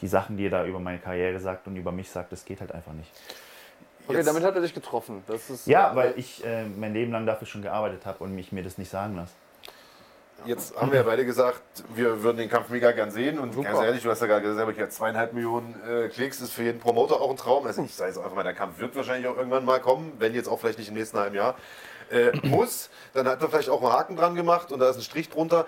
die 0.00 0.08
Sachen, 0.08 0.36
die 0.36 0.46
er 0.46 0.50
da 0.50 0.64
über 0.64 0.80
meine 0.80 0.98
Karriere 0.98 1.38
sagt 1.38 1.66
und 1.66 1.76
über 1.76 1.92
mich 1.92 2.10
sagt, 2.10 2.32
das 2.32 2.44
geht 2.44 2.60
halt 2.60 2.72
einfach 2.72 2.94
nicht. 2.94 3.10
Okay, 4.08 4.18
jetzt, 4.18 4.26
damit 4.26 4.42
hat 4.42 4.54
er 4.54 4.62
dich 4.62 4.72
getroffen. 4.72 5.22
ja, 5.66 5.94
weil 5.94 6.14
ich 6.16 6.44
äh, 6.44 6.64
mein 6.64 6.94
Leben 6.94 7.12
lang 7.12 7.26
dafür 7.26 7.46
schon 7.46 7.62
gearbeitet 7.62 8.06
habe 8.06 8.24
und 8.24 8.34
mich 8.34 8.52
mir 8.52 8.62
das 8.62 8.78
nicht 8.78 8.88
sagen 8.88 9.16
lasse. 9.16 9.34
Jetzt 10.46 10.76
haben 10.76 10.92
wir 10.92 10.98
ja 10.98 11.04
beide 11.04 11.24
gesagt, 11.24 11.60
wir 11.94 12.22
würden 12.22 12.36
den 12.36 12.48
Kampf 12.48 12.68
mega 12.68 12.92
gern 12.92 13.10
sehen. 13.10 13.38
Und 13.38 13.54
Super. 13.54 13.72
ganz 13.72 13.84
ehrlich, 13.84 14.02
du 14.02 14.10
hast 14.10 14.20
ja 14.20 14.26
gerade 14.28 14.42
gesagt, 14.42 14.92
zweieinhalb 14.92 15.32
Millionen 15.32 15.74
äh, 15.88 16.08
Klicks 16.08 16.40
ist 16.40 16.52
für 16.52 16.62
jeden 16.62 16.78
Promoter 16.78 17.20
auch 17.20 17.30
ein 17.30 17.36
Traum. 17.36 17.66
Also 17.66 17.82
ich 17.82 17.94
sage 17.94 18.10
jetzt 18.10 18.18
einfach 18.18 18.34
mal, 18.34 18.44
der 18.44 18.54
Kampf 18.54 18.78
wird 18.78 18.94
wahrscheinlich 18.94 19.28
auch 19.28 19.36
irgendwann 19.36 19.64
mal 19.64 19.80
kommen, 19.80 20.12
wenn 20.18 20.34
jetzt 20.34 20.48
auch 20.48 20.60
vielleicht 20.60 20.78
nicht 20.78 20.88
im 20.88 20.94
nächsten 20.94 21.18
halben 21.18 21.34
Jahr. 21.34 21.56
Äh, 22.10 22.30
muss, 22.46 22.90
dann 23.12 23.26
hat 23.26 23.42
er 23.42 23.48
vielleicht 23.48 23.68
auch 23.68 23.82
einen 23.82 23.92
Haken 23.92 24.16
dran 24.16 24.36
gemacht 24.36 24.70
und 24.70 24.78
da 24.78 24.88
ist 24.88 24.96
ein 24.96 25.02
Strich 25.02 25.28
drunter. 25.28 25.66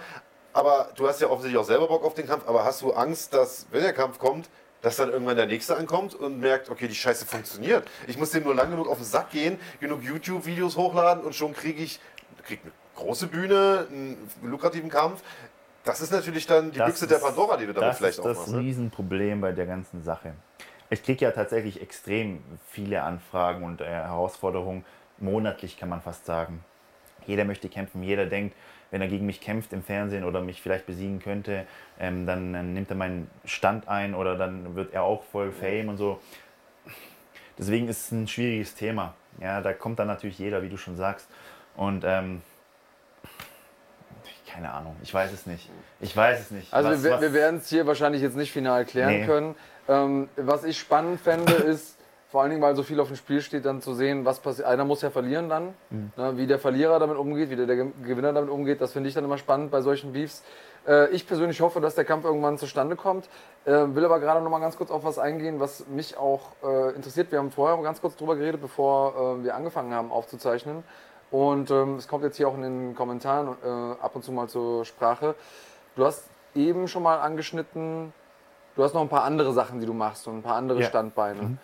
Aber 0.52 0.90
du 0.96 1.08
hast 1.08 1.20
ja 1.20 1.28
offensichtlich 1.28 1.60
auch 1.60 1.66
selber 1.66 1.88
Bock 1.88 2.04
auf 2.04 2.14
den 2.14 2.26
Kampf. 2.26 2.46
Aber 2.46 2.64
hast 2.64 2.80
du 2.82 2.92
Angst, 2.92 3.34
dass, 3.34 3.66
wenn 3.72 3.82
der 3.82 3.92
Kampf 3.92 4.18
kommt, 4.18 4.48
dass 4.82 4.96
dann 4.96 5.10
irgendwann 5.10 5.36
der 5.36 5.46
Nächste 5.46 5.76
ankommt 5.76 6.14
und 6.14 6.38
merkt, 6.38 6.70
okay, 6.70 6.86
die 6.86 6.94
Scheiße 6.94 7.26
funktioniert. 7.26 7.84
Ich 8.06 8.16
muss 8.16 8.30
dem 8.30 8.44
nur 8.44 8.54
lang 8.54 8.70
genug 8.70 8.88
auf 8.88 8.98
den 8.98 9.04
Sack 9.04 9.30
gehen, 9.30 9.58
genug 9.80 10.02
YouTube-Videos 10.02 10.76
hochladen 10.76 11.24
und 11.24 11.34
schon 11.34 11.52
kriege 11.52 11.82
ich 11.82 12.00
krieg 12.44 12.60
große 12.98 13.28
Bühne, 13.28 13.86
einen 13.90 14.28
lukrativen 14.42 14.90
Kampf. 14.90 15.22
Das 15.84 16.00
ist 16.00 16.12
natürlich 16.12 16.46
dann 16.46 16.70
die 16.70 16.78
das 16.78 16.88
Büchse 16.88 17.06
ist, 17.06 17.10
der 17.10 17.18
Pandora, 17.18 17.56
die 17.56 17.66
du 17.66 17.72
damit 17.72 17.94
vielleicht 17.94 18.18
aufmachst. 18.18 18.40
Das 18.40 18.46
ist 18.46 18.54
das 18.54 18.60
Riesenproblem 18.60 19.40
bei 19.40 19.52
der 19.52 19.66
ganzen 19.66 20.02
Sache. 20.02 20.34
Ich 20.90 21.02
kriege 21.02 21.24
ja 21.24 21.30
tatsächlich 21.30 21.80
extrem 21.80 22.42
viele 22.66 23.02
Anfragen 23.02 23.64
und 23.64 23.80
äh, 23.80 23.86
Herausforderungen, 23.86 24.84
monatlich 25.18 25.78
kann 25.78 25.88
man 25.88 26.00
fast 26.00 26.26
sagen. 26.26 26.64
Jeder 27.26 27.44
möchte 27.44 27.68
kämpfen, 27.68 28.02
jeder 28.02 28.26
denkt, 28.26 28.56
wenn 28.90 29.02
er 29.02 29.08
gegen 29.08 29.26
mich 29.26 29.40
kämpft 29.40 29.72
im 29.72 29.82
Fernsehen 29.82 30.24
oder 30.24 30.40
mich 30.40 30.62
vielleicht 30.62 30.86
besiegen 30.86 31.20
könnte, 31.20 31.66
ähm, 31.98 32.26
dann, 32.26 32.52
dann 32.52 32.72
nimmt 32.72 32.90
er 32.90 32.96
meinen 32.96 33.30
Stand 33.44 33.86
ein 33.88 34.14
oder 34.14 34.36
dann 34.36 34.76
wird 34.76 34.94
er 34.94 35.02
auch 35.02 35.24
voll 35.24 35.52
Fame 35.52 35.90
und 35.90 35.98
so. 35.98 36.20
Deswegen 37.58 37.88
ist 37.88 38.06
es 38.06 38.12
ein 38.12 38.28
schwieriges 38.28 38.74
Thema. 38.74 39.14
Ja, 39.40 39.60
da 39.60 39.72
kommt 39.72 39.98
dann 39.98 40.06
natürlich 40.06 40.38
jeder, 40.38 40.62
wie 40.62 40.68
du 40.68 40.76
schon 40.76 40.96
sagst. 40.96 41.28
Und 41.76 42.04
ähm, 42.06 42.40
keine 44.58 44.72
Ahnung. 44.74 44.96
Ich 45.04 45.14
weiß 45.14 45.32
es 45.32 45.46
nicht. 45.46 45.70
Ich 46.00 46.16
weiß 46.16 46.40
es 46.40 46.50
nicht. 46.50 46.74
Also 46.74 46.90
Was- 46.90 47.04
wir, 47.04 47.20
wir 47.20 47.32
werden 47.32 47.58
es 47.60 47.68
hier 47.68 47.86
wahrscheinlich 47.86 48.22
jetzt 48.22 48.36
nicht 48.36 48.50
final 48.50 48.84
klären 48.84 49.20
Nee. 49.20 49.26
können. 49.26 49.54
Ähm, 49.88 50.28
was 50.36 50.64
ich 50.64 50.78
spannend 50.78 51.20
fände, 51.20 51.52
ist, 51.72 51.96
vor 52.28 52.42
allen 52.42 52.50
Dingen, 52.50 52.60
weil 52.60 52.74
so 52.74 52.82
viel 52.82 52.98
auf 52.98 53.06
dem 53.06 53.16
Spiel 53.16 53.40
steht, 53.40 53.64
dann 53.64 53.80
zu 53.80 53.94
sehen, 53.94 54.24
was 54.24 54.40
passiert. 54.40 54.66
Einer 54.66 54.84
muss 54.84 55.00
ja 55.00 55.10
verlieren 55.10 55.48
dann. 55.48 55.74
Mhm. 55.90 56.12
Ne, 56.16 56.36
wie 56.36 56.46
der 56.48 56.58
Verlierer 56.58 56.98
damit 56.98 57.16
umgeht, 57.16 57.50
wie 57.50 57.56
der, 57.56 57.66
der 57.66 57.76
Ge- 57.76 57.92
Gewinner 58.02 58.32
damit 58.32 58.50
umgeht, 58.50 58.80
das 58.80 58.92
finde 58.92 59.08
ich 59.08 59.14
dann 59.14 59.24
immer 59.24 59.38
spannend 59.38 59.70
bei 59.70 59.80
solchen 59.80 60.12
Beefs. 60.12 60.42
Äh, 60.88 61.08
ich 61.10 61.24
persönlich 61.26 61.60
hoffe, 61.60 61.80
dass 61.80 61.94
der 61.94 62.04
Kampf 62.04 62.24
irgendwann 62.24 62.58
zustande 62.58 62.96
kommt. 62.96 63.28
Äh, 63.64 63.70
will 63.94 64.04
aber 64.04 64.18
gerade 64.18 64.42
noch 64.42 64.50
mal 64.50 64.58
ganz 64.58 64.76
kurz 64.76 64.90
auf 64.90 65.04
was 65.04 65.18
eingehen, 65.20 65.60
was 65.60 65.86
mich 65.86 66.16
auch 66.18 66.40
äh, 66.64 66.96
interessiert. 66.96 67.30
Wir 67.30 67.38
haben 67.38 67.52
vorher 67.52 67.80
ganz 67.84 68.00
kurz 68.00 68.16
drüber 68.16 68.34
geredet, 68.34 68.60
bevor 68.60 69.38
äh, 69.38 69.44
wir 69.44 69.54
angefangen 69.54 69.94
haben 69.94 70.10
aufzuzeichnen. 70.10 70.82
Und 71.30 71.70
ähm, 71.70 71.96
es 71.96 72.08
kommt 72.08 72.24
jetzt 72.24 72.36
hier 72.36 72.48
auch 72.48 72.54
in 72.54 72.62
den 72.62 72.94
Kommentaren 72.94 73.56
äh, 73.62 74.02
ab 74.02 74.12
und 74.14 74.24
zu 74.24 74.32
mal 74.32 74.48
zur 74.48 74.84
Sprache. 74.84 75.34
Du 75.94 76.04
hast 76.04 76.24
eben 76.54 76.88
schon 76.88 77.02
mal 77.02 77.18
angeschnitten, 77.18 78.12
du 78.76 78.82
hast 78.82 78.94
noch 78.94 79.02
ein 79.02 79.08
paar 79.08 79.24
andere 79.24 79.52
Sachen, 79.52 79.80
die 79.80 79.86
du 79.86 79.92
machst 79.92 80.26
und 80.26 80.38
ein 80.38 80.42
paar 80.42 80.56
andere 80.56 80.80
Ja. 80.80 80.86
Standbeine. 80.86 81.58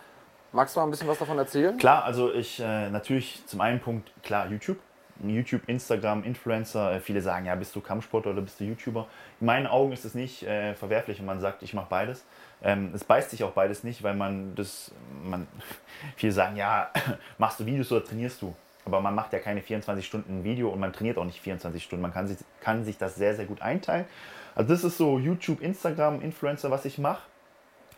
Magst 0.51 0.75
du 0.75 0.79
mal 0.79 0.85
ein 0.87 0.91
bisschen 0.91 1.07
was 1.07 1.17
davon 1.19 1.37
erzählen? 1.37 1.77
Klar, 1.77 2.03
also 2.05 2.31
ich 2.31 2.59
äh, 2.59 2.89
natürlich 2.89 3.45
zum 3.45 3.59
einen 3.61 3.79
Punkt, 3.79 4.11
klar, 4.23 4.47
YouTube. 4.47 4.77
YouTube, 5.23 5.61
Instagram, 5.67 6.23
Influencer. 6.23 6.93
Äh, 6.93 6.99
viele 6.99 7.21
sagen, 7.21 7.45
ja, 7.45 7.55
bist 7.55 7.75
du 7.75 7.81
Kampfsportler 7.81 8.31
oder 8.31 8.41
bist 8.41 8.59
du 8.59 8.65
YouTuber? 8.65 9.07
In 9.39 9.47
meinen 9.47 9.67
Augen 9.67 9.91
ist 9.93 10.05
es 10.05 10.13
nicht 10.13 10.43
äh, 10.43 10.75
verwerflich, 10.75 11.19
wenn 11.19 11.25
man 11.25 11.39
sagt, 11.39 11.63
ich 11.63 11.73
mache 11.73 11.87
beides. 11.89 12.25
Ähm, 12.61 12.91
es 12.93 13.03
beißt 13.03 13.31
sich 13.31 13.43
auch 13.43 13.51
beides 13.51 13.83
nicht, 13.83 14.03
weil 14.03 14.13
man 14.13 14.55
das, 14.55 14.91
man, 15.23 15.47
viele 16.15 16.31
sagen, 16.31 16.55
ja, 16.57 16.89
machst 17.37 17.59
du 17.59 17.65
Videos 17.65 17.91
oder 17.91 18.03
trainierst 18.03 18.41
du? 18.41 18.53
Aber 18.85 19.01
man 19.01 19.15
macht 19.15 19.33
ja 19.33 19.39
keine 19.39 19.61
24 19.61 20.05
Stunden 20.05 20.43
Video 20.43 20.69
und 20.69 20.79
man 20.79 20.93
trainiert 20.93 21.17
auch 21.17 21.25
nicht 21.25 21.41
24 21.41 21.83
Stunden. 21.83 22.03
Man 22.03 22.13
kann 22.13 22.27
sich, 22.27 22.37
kann 22.61 22.83
sich 22.83 22.97
das 22.97 23.15
sehr, 23.15 23.35
sehr 23.35 23.45
gut 23.45 23.61
einteilen. 23.61 24.05
Also 24.53 24.69
das 24.69 24.83
ist 24.83 24.97
so 24.97 25.17
YouTube, 25.17 25.61
Instagram, 25.61 26.21
Influencer, 26.21 26.69
was 26.71 26.85
ich 26.85 26.97
mache. 26.97 27.23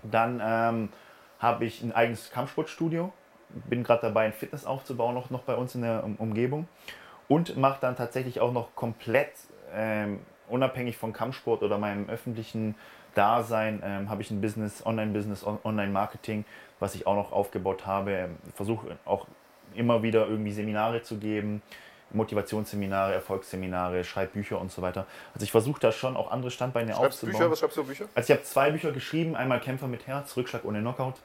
Dann 0.03 0.41
ähm, 0.43 0.89
habe 1.39 1.65
ich 1.65 1.81
ein 1.83 1.91
eigenes 1.91 2.31
Kampfsportstudio. 2.31 3.11
Bin 3.49 3.83
gerade 3.83 4.01
dabei, 4.01 4.25
ein 4.25 4.33
Fitness 4.33 4.65
aufzubauen, 4.65 5.13
noch, 5.13 5.29
noch 5.29 5.43
bei 5.43 5.55
uns 5.55 5.75
in 5.75 5.81
der 5.81 6.03
um 6.03 6.15
Umgebung. 6.15 6.67
Und 7.27 7.57
mache 7.57 7.79
dann 7.81 7.95
tatsächlich 7.95 8.39
auch 8.39 8.53
noch 8.53 8.73
komplett 8.75 9.31
ähm, 9.73 10.19
unabhängig 10.47 10.95
von 10.95 11.11
Kampfsport 11.11 11.63
oder 11.63 11.77
meinem 11.77 12.09
öffentlichen 12.09 12.75
Dasein, 13.15 13.81
ähm, 13.83 14.09
habe 14.09 14.21
ich 14.21 14.31
ein 14.31 14.41
Business, 14.41 14.85
Online-Business, 14.85 15.45
On- 15.45 15.59
Online-Marketing, 15.63 16.45
was 16.79 16.95
ich 16.95 17.07
auch 17.07 17.15
noch 17.15 17.31
aufgebaut 17.31 17.85
habe. 17.85 18.29
Versuche 18.55 18.97
auch 19.05 19.27
immer 19.75 20.03
wieder 20.03 20.27
irgendwie 20.27 20.51
Seminare 20.51 21.01
zu 21.03 21.17
geben, 21.17 21.61
Motivationsseminare, 22.11 23.13
Erfolgsseminare, 23.13 24.03
Schreibbücher 24.03 24.59
und 24.59 24.71
so 24.71 24.81
weiter. 24.81 25.05
Also 25.33 25.43
ich 25.43 25.51
versuche 25.51 25.79
da 25.79 25.91
schon 25.91 26.15
auch 26.15 26.31
andere 26.31 26.51
Standbeine 26.51 26.93
Schreibst 26.93 27.23
aufzubauen. 27.23 27.33
Bücher? 27.33 27.51
Was 27.51 27.59
schreibst 27.59 27.77
du 27.77 27.83
Bücher? 27.83 28.05
Also 28.15 28.33
ich 28.33 28.37
habe 28.37 28.47
zwei 28.47 28.71
Bücher 28.71 28.91
geschrieben, 28.91 29.35
einmal 29.35 29.59
Kämpfer 29.59 29.87
mit 29.87 30.07
Herz, 30.07 30.35
Rückschlag 30.37 30.63
ohne 30.63 30.79
Knockout. 30.79 31.15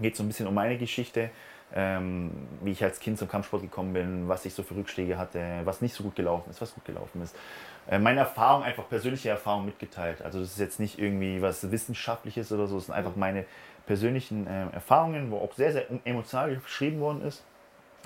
Geht 0.00 0.16
so 0.16 0.22
ein 0.22 0.28
bisschen 0.28 0.46
um 0.46 0.54
meine 0.54 0.76
Geschichte, 0.78 1.30
ähm, 1.74 2.30
wie 2.62 2.72
ich 2.72 2.82
als 2.82 3.00
Kind 3.00 3.18
zum 3.18 3.28
Kampfsport 3.28 3.62
gekommen 3.62 3.92
bin, 3.92 4.28
was 4.28 4.44
ich 4.44 4.54
so 4.54 4.62
für 4.62 4.76
Rückschläge 4.76 5.18
hatte, 5.18 5.40
was 5.64 5.80
nicht 5.80 5.94
so 5.94 6.02
gut 6.02 6.16
gelaufen 6.16 6.50
ist, 6.50 6.60
was 6.60 6.74
gut 6.74 6.84
gelaufen 6.84 7.22
ist. 7.22 7.36
Äh, 7.88 7.98
meine 7.98 8.20
Erfahrung, 8.20 8.62
einfach 8.62 8.88
persönliche 8.88 9.28
Erfahrung 9.28 9.66
mitgeteilt. 9.66 10.22
Also 10.22 10.40
das 10.40 10.52
ist 10.52 10.58
jetzt 10.58 10.80
nicht 10.80 10.98
irgendwie 10.98 11.42
was 11.42 11.70
Wissenschaftliches 11.70 12.50
oder 12.50 12.66
so, 12.66 12.78
es 12.78 12.86
sind 12.86 12.94
einfach 12.94 13.16
meine 13.16 13.44
persönlichen 13.86 14.46
äh, 14.46 14.66
Erfahrungen, 14.72 15.30
wo 15.30 15.38
auch 15.38 15.52
sehr, 15.52 15.72
sehr 15.72 15.86
emotional 16.04 16.56
geschrieben 16.56 17.00
worden 17.00 17.22
ist. 17.22 17.44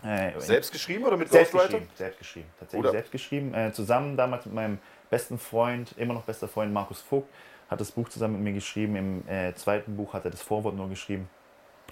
Äh, 0.04 0.38
Selbst 0.38 0.72
geschrieben 0.72 1.04
oder 1.04 1.16
mit 1.16 1.28
selbst 1.28 1.52
Ghostwriter? 1.52 1.78
geschrieben, 1.78 1.90
selbst 1.96 2.18
geschrieben, 2.18 2.48
tatsächlich 2.58 2.84
Oder? 2.84 2.92
selbst 2.92 3.12
geschrieben. 3.12 3.54
Äh, 3.54 3.72
zusammen 3.72 4.16
damals 4.16 4.46
mit 4.46 4.54
meinem 4.54 4.78
besten 5.10 5.38
Freund, 5.38 5.94
immer 5.96 6.14
noch 6.14 6.22
bester 6.22 6.46
Freund 6.46 6.72
Markus 6.72 7.00
Vogt, 7.00 7.28
hat 7.68 7.80
das 7.80 7.90
Buch 7.90 8.08
zusammen 8.08 8.34
mit 8.34 8.42
mir 8.42 8.52
geschrieben. 8.52 8.96
Im 8.96 9.28
äh, 9.28 9.54
zweiten 9.54 9.96
Buch 9.96 10.12
hat 10.12 10.24
er 10.24 10.30
das 10.30 10.42
Vorwort 10.42 10.76
nur 10.76 10.88
geschrieben. 10.88 11.28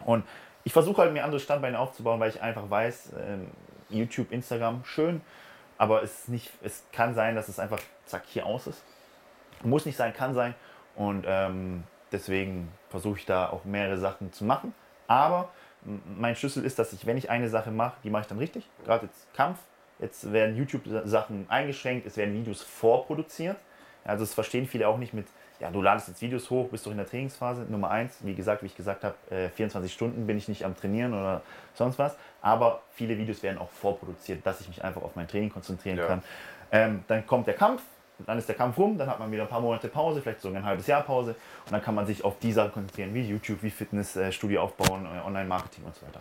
Und 0.04 0.24
ich 0.64 0.72
versuche 0.72 1.02
halt 1.02 1.12
mir 1.12 1.24
andere 1.24 1.40
Standbeine 1.40 1.78
aufzubauen, 1.78 2.20
weil 2.20 2.30
ich 2.30 2.42
einfach 2.42 2.68
weiß, 2.68 3.12
ähm, 3.18 3.48
YouTube, 3.88 4.32
Instagram, 4.32 4.84
schön, 4.84 5.20
aber 5.78 6.02
es, 6.02 6.20
ist 6.20 6.28
nicht, 6.28 6.50
es 6.62 6.84
kann 6.92 7.14
sein, 7.14 7.34
dass 7.34 7.48
es 7.48 7.58
einfach 7.58 7.80
zack 8.04 8.24
hier 8.26 8.46
aus 8.46 8.66
ist. 8.66 8.82
Muss 9.62 9.86
nicht 9.86 9.96
sein, 9.96 10.12
kann 10.12 10.34
sein. 10.34 10.54
Und 10.96 11.24
ähm, 11.26 11.84
deswegen 12.12 12.68
versuche 12.88 13.18
ich 13.18 13.26
da 13.26 13.48
auch 13.48 13.64
mehrere 13.64 13.98
Sachen 13.98 14.32
zu 14.32 14.44
machen. 14.44 14.74
Aber 15.06 15.50
mein 16.18 16.36
Schlüssel 16.36 16.64
ist, 16.64 16.78
dass 16.78 16.92
ich, 16.92 17.06
wenn 17.06 17.16
ich 17.16 17.30
eine 17.30 17.48
Sache 17.48 17.70
mache, 17.70 17.94
die 18.04 18.10
mache 18.10 18.22
ich 18.22 18.28
dann 18.28 18.38
richtig. 18.38 18.68
Gerade 18.84 19.06
jetzt 19.06 19.32
Kampf. 19.34 19.58
Jetzt 19.98 20.30
werden 20.30 20.56
YouTube-Sachen 20.56 21.46
eingeschränkt, 21.48 22.06
es 22.06 22.16
werden 22.18 22.34
Videos 22.34 22.60
vorproduziert. 22.62 23.56
Also 24.04 24.24
das 24.24 24.34
verstehen 24.34 24.66
viele 24.66 24.86
auch 24.88 24.98
nicht 24.98 25.14
mit, 25.14 25.26
ja, 25.58 25.70
du 25.70 25.80
ladest 25.80 26.08
jetzt 26.08 26.20
Videos 26.20 26.50
hoch, 26.50 26.68
bist 26.68 26.84
doch 26.86 26.90
in 26.90 26.98
der 26.98 27.08
Trainingsphase. 27.08 27.62
Nummer 27.68 27.90
eins, 27.90 28.18
wie 28.20 28.34
gesagt, 28.34 28.62
wie 28.62 28.66
ich 28.66 28.76
gesagt 28.76 29.04
habe, 29.04 29.14
äh, 29.30 29.48
24 29.48 29.90
Stunden 29.92 30.26
bin 30.26 30.36
ich 30.36 30.48
nicht 30.48 30.64
am 30.64 30.76
Trainieren 30.76 31.14
oder 31.14 31.40
sonst 31.74 31.98
was. 31.98 32.14
Aber 32.42 32.82
viele 32.92 33.16
Videos 33.16 33.42
werden 33.42 33.56
auch 33.58 33.70
vorproduziert, 33.70 34.46
dass 34.46 34.60
ich 34.60 34.68
mich 34.68 34.84
einfach 34.84 35.02
auf 35.02 35.16
mein 35.16 35.26
Training 35.28 35.50
konzentrieren 35.50 35.96
Ja. 35.98 36.06
kann. 36.06 36.22
Ähm, 36.72 37.04
dann 37.08 37.26
kommt 37.26 37.46
der 37.46 37.54
Kampf, 37.54 37.80
dann 38.24 38.38
ist 38.38 38.48
der 38.48 38.54
Kampf 38.56 38.78
rum, 38.78 38.96
dann 38.96 39.08
hat 39.08 39.18
man 39.18 39.30
wieder 39.30 39.42
ein 39.42 39.48
paar 39.48 39.60
Monate 39.60 39.88
Pause, 39.88 40.22
vielleicht 40.22 40.40
sogar 40.40 40.58
ein 40.60 40.64
halbes 40.64 40.86
Jahr 40.86 41.02
Pause 41.02 41.34
und 41.66 41.72
dann 41.72 41.82
kann 41.82 41.94
man 41.94 42.06
sich 42.06 42.24
auf 42.24 42.38
die 42.38 42.52
Sachen 42.52 42.72
konzentrieren, 42.72 43.12
wie 43.14 43.22
YouTube, 43.22 43.62
wie 43.62 43.70
Fitnessstudio 43.70 44.62
aufbauen, 44.62 45.06
äh, 45.06 45.26
Online-Marketing 45.26 45.84
und 45.84 45.94
so 45.94 46.06
weiter. 46.06 46.20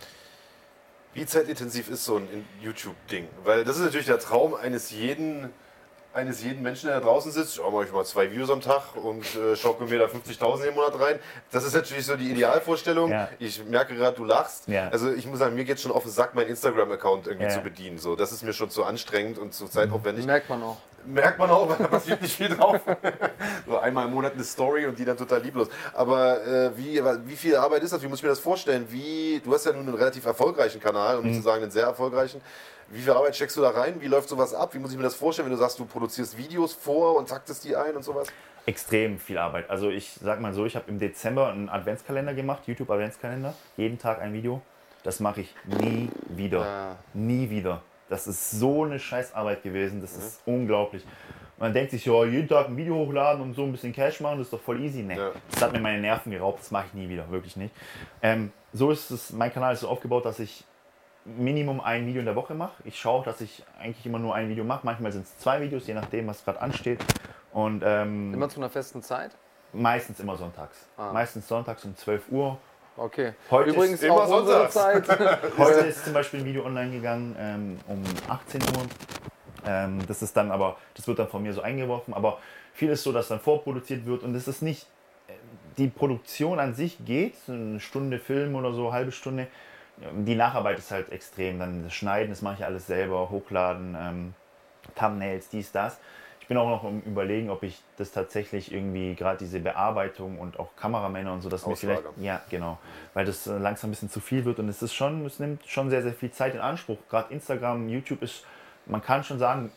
Wie 1.14 1.26
zeitintensiv 1.26 1.90
ist 1.90 2.04
so 2.04 2.18
ein 2.18 2.28
YouTube-Ding? 2.62 3.28
Weil 3.46 3.64
das 3.64 3.78
ist 3.78 3.84
natürlich 3.86 4.08
der 4.08 4.20
Traum 4.20 4.54
eines 4.54 4.92
jeden, 4.92 5.50
eines 6.14 6.44
jeden 6.44 6.62
Menschen, 6.62 6.88
der 6.88 7.00
da 7.00 7.06
draußen 7.06 7.32
sitzt. 7.32 7.58
Oh, 7.62 7.72
mache 7.72 7.86
ich 7.86 7.92
mal 7.94 8.04
zwei 8.04 8.30
Videos 8.30 8.50
am 8.50 8.60
Tag 8.60 8.98
und 9.02 9.24
äh, 9.36 9.56
schaukel 9.56 9.88
mir 9.88 10.00
da 10.00 10.06
50.000 10.08 10.66
im 10.66 10.76
Monat 10.76 11.00
rein. 11.00 11.20
Das 11.52 11.64
ist 11.64 11.74
natürlich 11.74 12.06
so 12.06 12.18
die 12.18 12.30
Idealvorstellung. 12.32 13.12
Ja. 13.12 13.30
Ich 13.40 13.64
merke 13.64 13.96
gerade, 13.96 14.18
du 14.18 14.26
lachst. 14.26 14.68
Ja. 14.68 14.90
Also 14.90 15.14
ich 15.14 15.26
muss 15.26 15.40
sagen, 15.40 15.56
mir 15.56 15.64
geht 15.64 15.80
schon 15.80 15.94
auf 15.94 16.04
den 16.04 16.12
Sack, 16.12 16.36
meinen 16.36 16.48
Instagram-Account 16.50 17.28
irgendwie 17.28 17.46
Ja. 17.48 17.54
zu 17.54 17.62
bedienen. 17.62 17.98
So, 17.98 18.18
das 18.18 18.34
ist 18.34 18.44
mir 18.44 18.52
schon 18.52 18.70
zu 18.70 18.84
anstrengend 18.84 19.38
und 19.38 19.54
zu 19.54 19.68
zeitaufwendig. 19.70 20.26
Merkt 20.26 20.50
man 20.50 20.64
auch. 20.64 20.78
Merkt 21.06 21.40
man 21.40 21.50
auch, 21.50 21.68
da 21.78 21.88
passiert 21.88 22.22
nicht 22.22 22.36
viel 22.36 22.50
drauf. 22.50 22.82
so 23.66 23.78
einmal 23.78 24.06
im 24.06 24.14
Monat 24.14 24.34
eine 24.34 24.44
Story 24.44 24.86
und 24.86 24.98
die 24.98 25.06
dann 25.06 25.18
total 25.18 25.42
lieblos. 25.42 25.70
Aber 25.94 26.46
äh, 26.46 26.78
wie, 26.78 27.02
wie 27.26 27.36
viel 27.36 27.56
Arbeit 27.56 27.84
ist 27.84 27.94
das? 27.94 28.02
Wie 28.02 28.08
muss 28.08 28.20
ich 28.20 28.24
mir 28.24 28.30
das 28.30 28.40
vorstellen? 28.40 28.86
Wie, 28.90 29.42
du 29.44 29.54
hast 29.54 29.66
ja 29.66 29.74
nun 29.74 29.88
einen 29.88 29.96
relativ 29.96 30.26
erfolgreichen 30.26 30.80
Kanal, 30.80 31.20
um 31.20 31.26
nicht 31.26 31.38
zu 31.38 31.42
sagen 31.42 31.64
einen 31.64 31.72
sehr 31.72 31.86
erfolgreichen. 31.86 32.42
Wie 32.90 33.02
viel 33.02 33.14
Arbeit 33.14 33.36
steckst 33.36 33.58
du 33.58 33.62
da 33.62 33.72
rein? 33.72 34.00
Wie 34.00 34.08
läuft 34.08 34.30
sowas 34.30 34.54
ab? 34.54 34.74
Wie 34.74 34.80
muss 34.80 34.92
ich 34.92 34.98
mir 34.98 35.04
das 35.04 35.16
vorstellen, 35.16 35.48
wenn 35.48 35.56
du 35.56 35.60
sagst, 35.60 35.80
du 35.80 35.86
produzierst 35.86 36.38
Videos 36.38 36.74
vor 36.74 37.18
und 37.18 37.30
taktest 37.30 37.64
die 37.64 37.76
ein 37.76 37.96
und 37.96 38.04
sowas? 38.04 38.28
Extrem 38.68 39.20
viel 39.20 39.38
Arbeit. 39.38 39.70
Also 39.70 39.90
ich 39.90 40.18
sag 40.22 40.40
mal 40.40 40.54
so, 40.54 40.66
ich 40.66 40.76
habe 40.76 40.90
im 40.90 41.00
Dezember 41.00 41.50
einen 41.50 41.70
Adventskalender 41.70 42.34
gemacht, 42.34 42.64
YouTube 42.68 42.90
Adventskalender, 42.90 43.54
jeden 43.78 43.98
Tag 43.98 44.22
ein 44.22 44.34
Video. 44.34 44.62
Das 45.04 45.20
mache 45.20 45.42
ich 45.42 45.56
nie 45.66 46.10
wieder. 46.30 46.62
Ah. 46.66 46.96
Nie 47.14 47.50
wieder. 47.50 47.82
Das 48.10 48.28
ist 48.28 48.52
so 48.52 48.84
eine 48.84 49.00
Scheißarbeit 49.00 49.64
gewesen, 49.64 50.02
das 50.02 50.16
ist 50.16 50.42
unglaublich. 50.46 51.04
Man 51.58 51.74
denkt 51.74 51.92
sich, 51.92 52.06
ja, 52.06 52.26
jeden 52.26 52.48
Tag 52.48 52.68
ein 52.68 52.78
Video 52.78 52.96
hochladen 52.96 53.42
und 53.42 53.54
so 53.56 53.64
ein 53.64 53.72
bisschen 53.72 53.94
Cash 53.94 54.20
machen, 54.20 54.38
das 54.40 54.48
ist 54.48 54.54
doch 54.54 54.62
voll 54.62 54.82
easy. 54.84 55.02
Nee, 55.04 55.16
Ja. 55.18 55.32
das 55.50 55.62
hat 55.62 55.72
mir 55.72 55.80
meine 55.80 56.02
Nerven 56.02 56.32
geraubt, 56.32 56.60
das 56.60 56.70
mache 56.70 56.86
ich 56.88 56.94
nie 56.94 57.10
wieder, 57.10 57.30
wirklich 57.32 57.56
nicht. 57.56 57.74
Ähm, 58.22 58.52
so 58.74 58.92
ist 58.92 59.10
es, 59.10 59.32
mein 59.32 59.52
Kanal 59.54 59.74
ist 59.74 59.80
so 59.80 59.88
aufgebaut, 59.88 60.26
dass 60.26 60.40
ich 60.40 60.66
Minimum 61.24 61.80
ein 61.82 62.06
Video 62.06 62.20
in 62.20 62.26
der 62.26 62.36
Woche 62.36 62.54
mache. 62.54 62.74
Ich 62.84 63.00
schaue, 63.00 63.24
dass 63.26 63.42
ich 63.42 63.64
eigentlich 63.80 64.06
immer 64.06 64.20
nur 64.20 64.36
ein 64.36 64.48
Video 64.50 64.64
mache. 64.64 64.82
Manchmal 64.84 65.12
sind 65.12 65.24
es 65.26 65.36
zwei 65.40 65.60
Videos, 65.60 65.88
je 65.88 65.96
nachdem, 65.96 66.28
was 66.28 66.44
gerade 66.46 66.62
ansteht. 66.62 67.04
Und 67.52 67.82
ähm, 67.84 68.32
Immer 68.34 68.48
zu 68.50 68.60
einer 68.60 68.70
festen 68.70 69.02
Zeit? 69.02 69.32
meistens 69.74 70.20
immer 70.20 70.36
sonntags. 70.38 70.88
Ah. 70.98 71.12
Meistens 71.12 71.48
sonntags 71.48 71.84
um 71.84 71.96
12 71.96 72.30
Uhr. 72.32 72.58
Okay. 72.98 73.34
Heute 73.52 73.72
Übrigens 73.72 73.96
ist 73.96 74.04
immer 74.04 74.24
auch 74.24 74.40
unsere. 74.40 74.70
Zeit. 74.70 75.06
Heute 75.58 75.80
ist 75.82 76.06
zum 76.06 76.14
Beispiel 76.14 76.40
ein 76.40 76.46
Video 76.46 76.66
online 76.66 76.92
gegangen 76.92 77.36
ähm, 77.38 77.78
um 77.88 78.04
18 78.30 78.62
Uhr. 78.62 78.86
Ähm, 79.66 80.00
das 80.08 80.22
ist 80.22 80.36
dann 80.38 80.50
aber, 80.52 80.78
das 80.94 81.06
wird 81.08 81.20
dann 81.20 81.28
von 81.28 81.44
mir 81.44 81.52
so 81.52 81.62
eingeworfen, 81.62 82.14
aber 82.14 82.40
viel 82.74 82.90
ist 82.92 83.04
so, 83.04 83.12
dass 83.12 83.28
dann 83.28 83.40
vorproduziert 83.40 84.06
wird 84.06 84.24
und 84.24 84.34
es 84.36 84.48
ist 84.48 84.62
nicht, 84.62 84.88
äh, 85.28 85.34
die 85.78 85.88
Produktion 85.88 86.60
an 86.60 86.74
sich 86.74 87.04
geht, 87.04 87.36
so 87.46 87.52
eine 87.52 87.80
Stunde 87.82 88.20
Film 88.20 88.56
oder 88.56 88.72
so, 88.74 88.94
halbe 88.94 89.12
Stunde. 89.12 89.48
Ähm, 90.02 90.24
Die 90.24 90.36
Nacharbeit 90.36 90.78
ist 90.78 90.92
halt 90.92 91.12
extrem, 91.12 91.60
dann 91.60 91.84
das 91.84 91.94
Schneiden, 91.94 92.30
das 92.30 92.42
mache 92.42 92.56
ich 92.60 92.66
alles 92.66 92.88
selber, 92.88 93.30
hochladen, 93.30 93.98
ähm, 94.00 94.34
Thumbnails, 94.98 95.50
dies, 95.50 95.72
das. 95.72 96.00
Ich 96.46 96.48
bin 96.48 96.58
auch 96.58 96.70
noch 96.70 96.84
im 96.84 97.02
Überlegen, 97.02 97.50
ob 97.50 97.64
ich 97.64 97.82
das 97.98 98.12
tatsächlich 98.12 98.72
irgendwie, 98.72 99.16
gerade 99.16 99.40
diese 99.40 99.60
Bearbeitung 99.60 100.38
und 100.38 100.60
auch 100.60 100.68
Kameramänner 100.80 101.34
und 101.34 101.42
so, 101.42 101.50
dass 101.50 101.66
mir 101.66 101.76
vielleicht, 101.76 102.04
ja, 102.18 102.40
genau, 102.52 102.78
weil 103.16 103.26
das 103.26 103.48
äh, 103.48 103.58
langsam 103.58 103.88
ein 103.90 103.94
bisschen 103.94 104.12
zu 104.12 104.20
viel 104.20 104.46
wird 104.46 104.60
und 104.60 104.70
es 104.70 104.84
ist 104.84 104.94
schon, 104.94 105.26
es 105.26 105.40
nimmt 105.40 105.66
schon 105.66 105.90
sehr, 105.90 106.04
sehr 106.04 106.14
viel 106.14 106.30
Zeit 106.30 106.54
in 106.54 106.62
Anspruch. 106.62 107.00
Gerade 107.10 107.34
Instagram, 107.34 107.90
YouTube 107.90 108.22
ist, 108.22 108.46
man 108.86 109.02
kann 109.02 109.24
schon 109.24 109.40
sagen, 109.40 109.72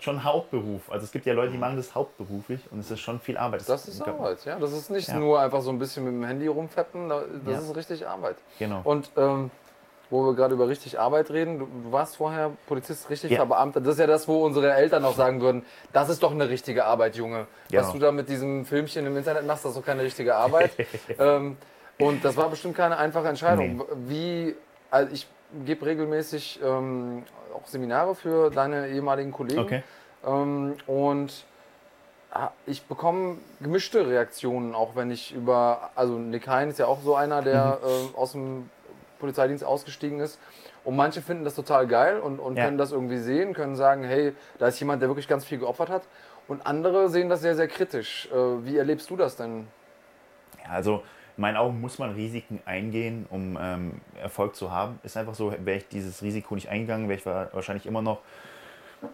schon 0.00 0.22
Hauptberuf. 0.22 0.92
Also 0.92 1.04
es 1.06 1.12
gibt 1.12 1.24
ja 1.24 1.32
Leute, 1.32 1.52
die 1.52 1.56
machen 1.58 1.76
das 1.76 1.94
hauptberuflich 1.94 2.60
und 2.70 2.80
es 2.80 2.90
ist 2.90 3.00
schon 3.00 3.18
viel 3.18 3.38
Arbeit. 3.38 3.66
Das 3.66 3.88
ist 3.88 4.02
Arbeit, 4.06 4.44
ja. 4.44 4.58
Das 4.58 4.72
ist 4.72 4.90
nicht 4.90 5.08
Ja. 5.08 5.16
nur 5.18 5.40
einfach 5.40 5.62
so 5.62 5.70
ein 5.70 5.78
bisschen 5.78 6.04
mit 6.04 6.12
dem 6.12 6.24
Handy 6.24 6.46
rumfeppen, 6.46 7.08
da- 7.08 7.22
das 7.46 7.54
Ja. 7.54 7.60
ist 7.60 7.74
richtig 7.74 8.06
Arbeit. 8.06 8.36
Genau. 8.58 8.82
Und 8.84 9.10
ähm, 9.16 9.50
wo 10.12 10.26
wir 10.26 10.34
gerade 10.34 10.54
über 10.54 10.68
richtig 10.68 11.00
Arbeit 11.00 11.30
reden. 11.30 11.58
Du, 11.58 11.66
du 11.66 11.90
warst 11.90 12.16
vorher 12.16 12.52
Polizist, 12.66 13.08
richtig 13.08 13.32
ja. 13.32 13.38
verbeamtet. 13.38 13.84
Das 13.84 13.94
ist 13.94 13.98
ja 13.98 14.06
das, 14.06 14.28
wo 14.28 14.44
unsere 14.44 14.72
Eltern 14.72 15.04
auch 15.04 15.16
sagen 15.16 15.40
würden, 15.40 15.64
das 15.92 16.10
ist 16.10 16.22
doch 16.22 16.32
eine 16.32 16.48
richtige 16.48 16.84
Arbeit, 16.84 17.16
Junge. 17.16 17.46
Genau. 17.70 17.82
Was 17.82 17.92
du 17.92 17.98
da 17.98 18.12
mit 18.12 18.28
diesem 18.28 18.66
Filmchen 18.66 19.06
im 19.06 19.16
Internet 19.16 19.46
machst, 19.46 19.64
das 19.64 19.72
ist 19.72 19.78
doch 19.78 19.86
keine 19.86 20.02
richtige 20.02 20.36
Arbeit. 20.36 20.70
ähm, 21.18 21.56
und 21.98 22.24
das 22.24 22.36
war 22.36 22.50
bestimmt 22.50 22.76
keine 22.76 22.98
einfache 22.98 23.28
Entscheidung. 23.28 23.78
Nee. 23.78 23.84
Wie, 24.06 24.56
also 24.90 25.12
ich 25.12 25.26
gebe 25.64 25.86
regelmäßig 25.86 26.60
ähm, 26.62 27.24
auch 27.54 27.66
Seminare 27.66 28.14
für 28.14 28.50
deine 28.50 28.88
ehemaligen 28.88 29.32
Kollegen. 29.32 29.60
Okay. 29.60 29.82
Ähm, 30.26 30.74
und 30.86 31.46
ich 32.66 32.82
bekomme 32.84 33.38
gemischte 33.60 34.06
Reaktionen, 34.06 34.74
auch 34.74 34.94
wenn 34.94 35.10
ich 35.10 35.34
über, 35.34 35.90
also 35.94 36.14
Nick 36.18 36.48
Hein 36.48 36.70
ist 36.70 36.78
ja 36.78 36.86
auch 36.86 37.00
so 37.02 37.14
einer, 37.14 37.42
der 37.42 37.78
mhm. 37.82 38.14
äh, 38.14 38.18
aus 38.18 38.32
dem 38.32 38.70
Polizeidienst 39.22 39.64
ausgestiegen 39.64 40.20
ist. 40.20 40.38
Und 40.84 40.96
manche 40.96 41.22
finden 41.22 41.44
das 41.44 41.54
total 41.54 41.86
geil 41.86 42.18
und, 42.18 42.40
und 42.40 42.56
ja. 42.56 42.64
können 42.64 42.76
das 42.76 42.92
irgendwie 42.92 43.18
sehen, 43.18 43.54
können 43.54 43.76
sagen, 43.76 44.04
hey, 44.04 44.34
da 44.58 44.66
ist 44.66 44.78
jemand, 44.80 45.00
der 45.00 45.08
wirklich 45.08 45.28
ganz 45.28 45.44
viel 45.44 45.58
geopfert 45.58 45.88
hat. 45.88 46.02
Und 46.48 46.66
andere 46.66 47.08
sehen 47.08 47.28
das 47.28 47.40
sehr, 47.40 47.54
sehr 47.54 47.68
kritisch. 47.68 48.28
Äh, 48.32 48.36
wie 48.66 48.76
erlebst 48.76 49.08
du 49.08 49.16
das 49.16 49.36
denn? 49.36 49.68
Ja, 50.64 50.72
also 50.72 51.02
in 51.36 51.40
meinen 51.40 51.56
Augen 51.56 51.80
muss 51.80 51.98
man 51.98 52.14
Risiken 52.14 52.60
eingehen, 52.66 53.26
um 53.30 53.56
ähm, 53.60 54.00
Erfolg 54.20 54.56
zu 54.56 54.72
haben. 54.72 54.98
Ist 55.04 55.16
einfach 55.16 55.34
so, 55.34 55.52
wäre 55.52 55.78
ich 55.78 55.88
dieses 55.88 56.20
Risiko 56.20 56.54
nicht 56.56 56.68
eingegangen, 56.68 57.08
wäre 57.08 57.18
ich 57.18 57.24
wahrscheinlich 57.54 57.86
immer 57.86 58.02
noch 58.02 58.18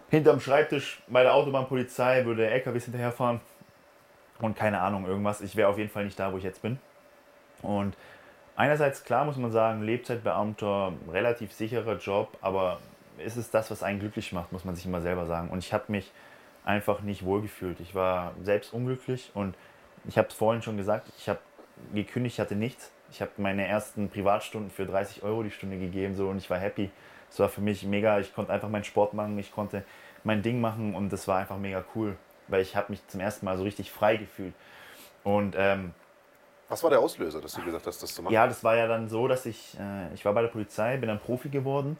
hinterm 0.09 0.39
Schreibtisch 0.39 1.01
bei 1.07 1.23
der 1.23 1.33
Autobahnpolizei, 1.33 2.25
würde 2.25 2.41
der 2.41 2.51
LKWs 2.51 2.85
hinterherfahren 2.85 3.39
und 4.39 4.57
keine 4.57 4.81
Ahnung, 4.81 5.05
irgendwas. 5.05 5.41
Ich 5.41 5.55
wäre 5.55 5.69
auf 5.69 5.77
jeden 5.77 5.89
Fall 5.89 6.05
nicht 6.05 6.19
da, 6.19 6.33
wo 6.33 6.37
ich 6.37 6.43
jetzt 6.43 6.61
bin. 6.61 6.79
Und 7.61 7.95
einerseits, 8.59 9.05
klar 9.05 9.23
muss 9.23 9.37
man 9.37 9.51
sagen, 9.51 9.83
Lebzeitbeamter, 9.83 10.91
relativ 11.11 11.53
sicherer 11.53 11.97
Job, 11.97 12.37
aber 12.41 12.79
ist 13.17 13.37
es 13.37 13.49
das, 13.49 13.71
was 13.71 13.83
einen 13.83 13.99
glücklich 13.99 14.33
macht, 14.33 14.51
muss 14.51 14.65
man 14.65 14.75
sich 14.75 14.85
immer 14.85 15.01
selber 15.01 15.25
sagen. 15.25 15.49
Und 15.49 15.59
ich 15.59 15.73
habe 15.73 15.85
mich 15.87 16.11
einfach 16.65 17.01
nicht 17.01 17.23
wohlgefühlt. 17.23 17.79
Ich 17.79 17.95
war 17.95 18.33
selbst 18.43 18.73
unglücklich 18.73 19.31
und 19.33 19.55
ich 20.07 20.17
habe 20.17 20.27
es 20.27 20.33
vorhin 20.33 20.61
schon 20.61 20.75
gesagt, 20.75 21.07
ich 21.17 21.29
habe 21.29 21.39
gekündigt, 21.93 22.35
ich 22.35 22.39
hatte 22.39 22.55
nichts. 22.55 22.91
Ich 23.11 23.21
habe 23.21 23.31
meine 23.37 23.65
ersten 23.65 24.09
Privatstunden 24.09 24.69
für 24.69 24.85
30 24.85 25.23
Euro 25.23 25.41
die 25.41 25.51
Stunde 25.51 25.79
gegeben 25.79 26.15
so, 26.15 26.27
und 26.27 26.37
ich 26.37 26.49
war 26.49 26.59
happy. 26.59 26.91
Es 27.31 27.39
war 27.39 27.47
für 27.47 27.61
mich 27.61 27.83
mega. 27.83 28.19
Ich 28.19 28.35
konnte 28.35 28.51
einfach 28.51 28.69
meinen 28.69 28.83
Sport 28.83 29.13
machen, 29.13 29.39
ich 29.39 29.53
konnte 29.53 29.83
mein 30.25 30.41
Ding 30.41 30.59
machen 30.59 30.95
und 30.95 31.13
das 31.13 31.27
war 31.29 31.37
einfach 31.37 31.57
mega 31.57 31.83
cool, 31.95 32.17
weil 32.49 32.61
ich 32.61 32.75
habe 32.75 32.91
mich 32.91 33.07
zum 33.07 33.21
ersten 33.21 33.45
Mal 33.45 33.57
so 33.57 33.63
richtig 33.63 33.89
frei 33.91 34.17
gefühlt. 34.17 34.53
Und 35.23 35.55
ähm, 35.57 35.93
was 36.69 36.83
war 36.83 36.89
der 36.91 36.99
Auslöser, 36.99 37.41
dass 37.41 37.53
du 37.53 37.63
gesagt 37.63 37.85
hast, 37.87 38.01
das 38.01 38.13
zu 38.13 38.21
machen? 38.21 38.33
Ja, 38.33 38.47
das 38.47 38.63
war 38.63 38.75
ja 38.77 38.87
dann 38.87 39.09
so, 39.09 39.27
dass 39.27 39.45
ich, 39.45 39.75
äh, 39.79 40.13
ich 40.13 40.23
war 40.23 40.33
bei 40.33 40.43
der 40.43 40.49
Polizei, 40.49 40.97
bin 40.97 41.09
dann 41.09 41.19
Profi 41.19 41.49
geworden. 41.49 41.97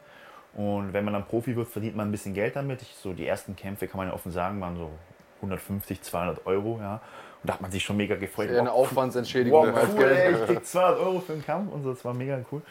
Und 0.54 0.92
wenn 0.92 1.04
man 1.04 1.14
dann 1.14 1.26
Profi 1.26 1.54
wird, 1.56 1.68
verdient 1.68 1.96
man 1.96 2.08
ein 2.08 2.12
bisschen 2.12 2.34
Geld 2.34 2.56
damit. 2.56 2.82
Ich, 2.82 2.94
so 2.94 3.12
die 3.12 3.26
ersten 3.26 3.56
Kämpfe, 3.56 3.86
kann 3.88 3.98
man 3.98 4.08
ja 4.08 4.14
offen 4.14 4.32
sagen, 4.32 4.60
waren 4.60 4.76
so 4.76 4.90
150, 5.36 6.02
200 6.02 6.46
Euro. 6.46 6.78
Ja. 6.80 6.94
Und 7.42 7.48
da 7.48 7.54
hat 7.54 7.60
man 7.60 7.70
sich 7.70 7.82
schon 7.82 7.96
mega 7.96 8.16
gefreut. 8.16 8.50
Ja 8.50 8.60
eine 8.60 8.72
Aufwandsentschädigung. 8.72 9.72
Wow, 9.72 9.88
cool, 9.96 10.04
ey, 10.04 10.34
ich 10.34 10.46
krieg 10.46 10.66
200 10.66 11.00
Euro 11.00 11.20
für 11.20 11.32
den 11.32 11.44
Kampf 11.44 11.72
und 11.72 11.82
so, 11.82 11.92
das 11.92 12.04
war 12.04 12.14
mega 12.14 12.40
cool. 12.52 12.62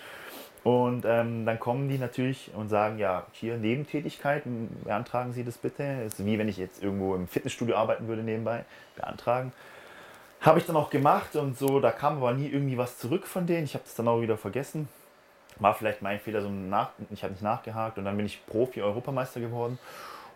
Und 0.63 1.05
ähm, 1.05 1.45
dann 1.45 1.59
kommen 1.59 1.87
die 1.87 1.97
natürlich 1.97 2.51
und 2.53 2.69
sagen, 2.69 2.99
ja, 2.99 3.25
hier 3.31 3.57
Nebentätigkeit, 3.57 4.43
beantragen 4.83 5.31
Sie 5.31 5.43
das 5.45 5.57
bitte. 5.57 6.03
Das 6.03 6.19
ist 6.19 6.25
wie 6.25 6.37
wenn 6.37 6.49
ich 6.49 6.57
jetzt 6.57 6.83
irgendwo 6.83 7.15
im 7.15 7.27
Fitnessstudio 7.27 7.75
arbeiten 7.75 8.07
würde 8.07 8.23
nebenbei, 8.23 8.65
beantragen. 8.95 9.53
Habe 10.41 10.59
ich 10.59 10.65
dann 10.65 10.75
auch 10.75 10.89
gemacht 10.89 11.35
und 11.35 11.57
so, 11.57 11.79
da 11.79 11.91
kam 11.91 12.17
aber 12.17 12.33
nie 12.33 12.47
irgendwie 12.47 12.77
was 12.77 12.97
zurück 12.97 13.27
von 13.27 13.45
denen. 13.45 13.65
Ich 13.65 13.73
habe 13.73 13.83
das 13.83 13.95
dann 13.95 14.07
auch 14.07 14.21
wieder 14.21 14.37
vergessen. 14.37 14.87
War 15.57 15.73
vielleicht 15.73 16.01
mein 16.01 16.19
Fehler, 16.19 16.41
so 16.41 16.49
nach, 16.49 16.91
ich 17.09 17.23
habe 17.23 17.33
nicht 17.33 17.43
nachgehakt 17.43 17.97
und 17.97 18.05
dann 18.05 18.15
bin 18.15 18.25
ich 18.25 18.45
Profi-Europameister 18.45 19.41
geworden. 19.41 19.77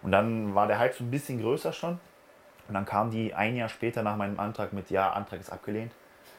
Und 0.02 0.12
dann 0.12 0.54
war 0.54 0.68
der 0.68 0.80
Hype 0.80 0.94
so 0.94 1.04
ein 1.06 1.12
bisschen 1.12 1.40
größer 1.42 1.72
schon. 1.72 2.00
Und 2.68 2.74
dann 2.74 2.86
kam 2.86 3.12
die 3.12 3.34
ein 3.34 3.56
Jahr 3.56 3.70
später 3.70 4.04
nach 4.04 4.18
meinem 4.18 4.40
Antrag 4.40 4.74
mit, 4.74 4.90
ja, 4.90 5.12
Antrag 5.12 5.40
ist 5.40 5.52
abgelehnt. 5.52 5.92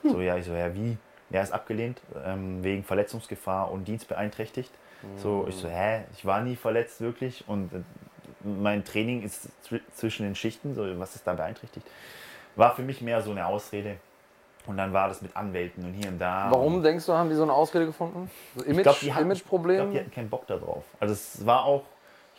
Hm. 0.03 0.11
So, 0.11 0.21
ja, 0.21 0.37
ich 0.37 0.45
so, 0.45 0.53
ja, 0.53 0.75
wie? 0.75 0.99
Ja, 1.31 1.41
ist 1.41 1.53
abgelehnt, 1.53 2.01
ähm, 2.25 2.63
wegen 2.63 2.85
Verletzungsgefahr 2.85 3.71
und 3.71 3.89
dienstbeeinträchtigt. 3.89 4.71
Mhm. 5.03 5.19
So, 5.19 5.47
ich 5.49 5.57
so, 5.57 5.69
hä, 5.69 6.05
ich 6.13 6.25
war 6.25 6.43
nie 6.43 6.55
verletzt 6.55 7.01
wirklich 7.01 7.45
und 7.49 7.73
äh, 7.73 7.81
mein 8.45 8.85
Training 8.85 9.23
ist 9.23 9.49
zwischen 9.95 10.25
den 10.25 10.35
Schichten, 10.35 10.75
so, 10.75 10.99
was 10.99 11.17
ist 11.17 11.27
da 11.27 11.33
beeinträchtigt? 11.33 11.87
War 12.57 12.75
für 12.75 12.83
mich 12.83 13.01
mehr 13.01 13.21
so 13.23 13.31
eine 13.31 13.47
Ausrede. 13.47 13.97
Und 14.67 14.79
dann 14.79 14.93
war 14.93 15.09
das 15.09 15.21
mit 15.21 15.37
Anwälten 15.37 15.85
und 15.85 15.93
hier 15.93 16.09
und 16.09 16.19
da. 16.19 16.47
Warum 16.51 16.83
denkst 16.83 17.05
du, 17.05 17.13
haben 17.13 17.29
die 17.29 17.35
so 17.35 17.43
eine 17.43 17.53
Ausrede 17.53 17.85
gefunden? 17.85 18.31
So 18.57 18.65
Image, 18.65 18.87
ich 18.87 19.01
glaub, 19.01 19.21
Imageproblem? 19.21 19.75
Ich 19.75 19.77
glaube, 19.77 19.93
die 19.93 19.99
hatten 19.99 20.11
keinen 20.11 20.31
Bock 20.31 20.47
darauf. 20.47 20.85
Also 21.01 21.13
es 21.13 21.45
war 21.45 21.65
auch 21.65 21.83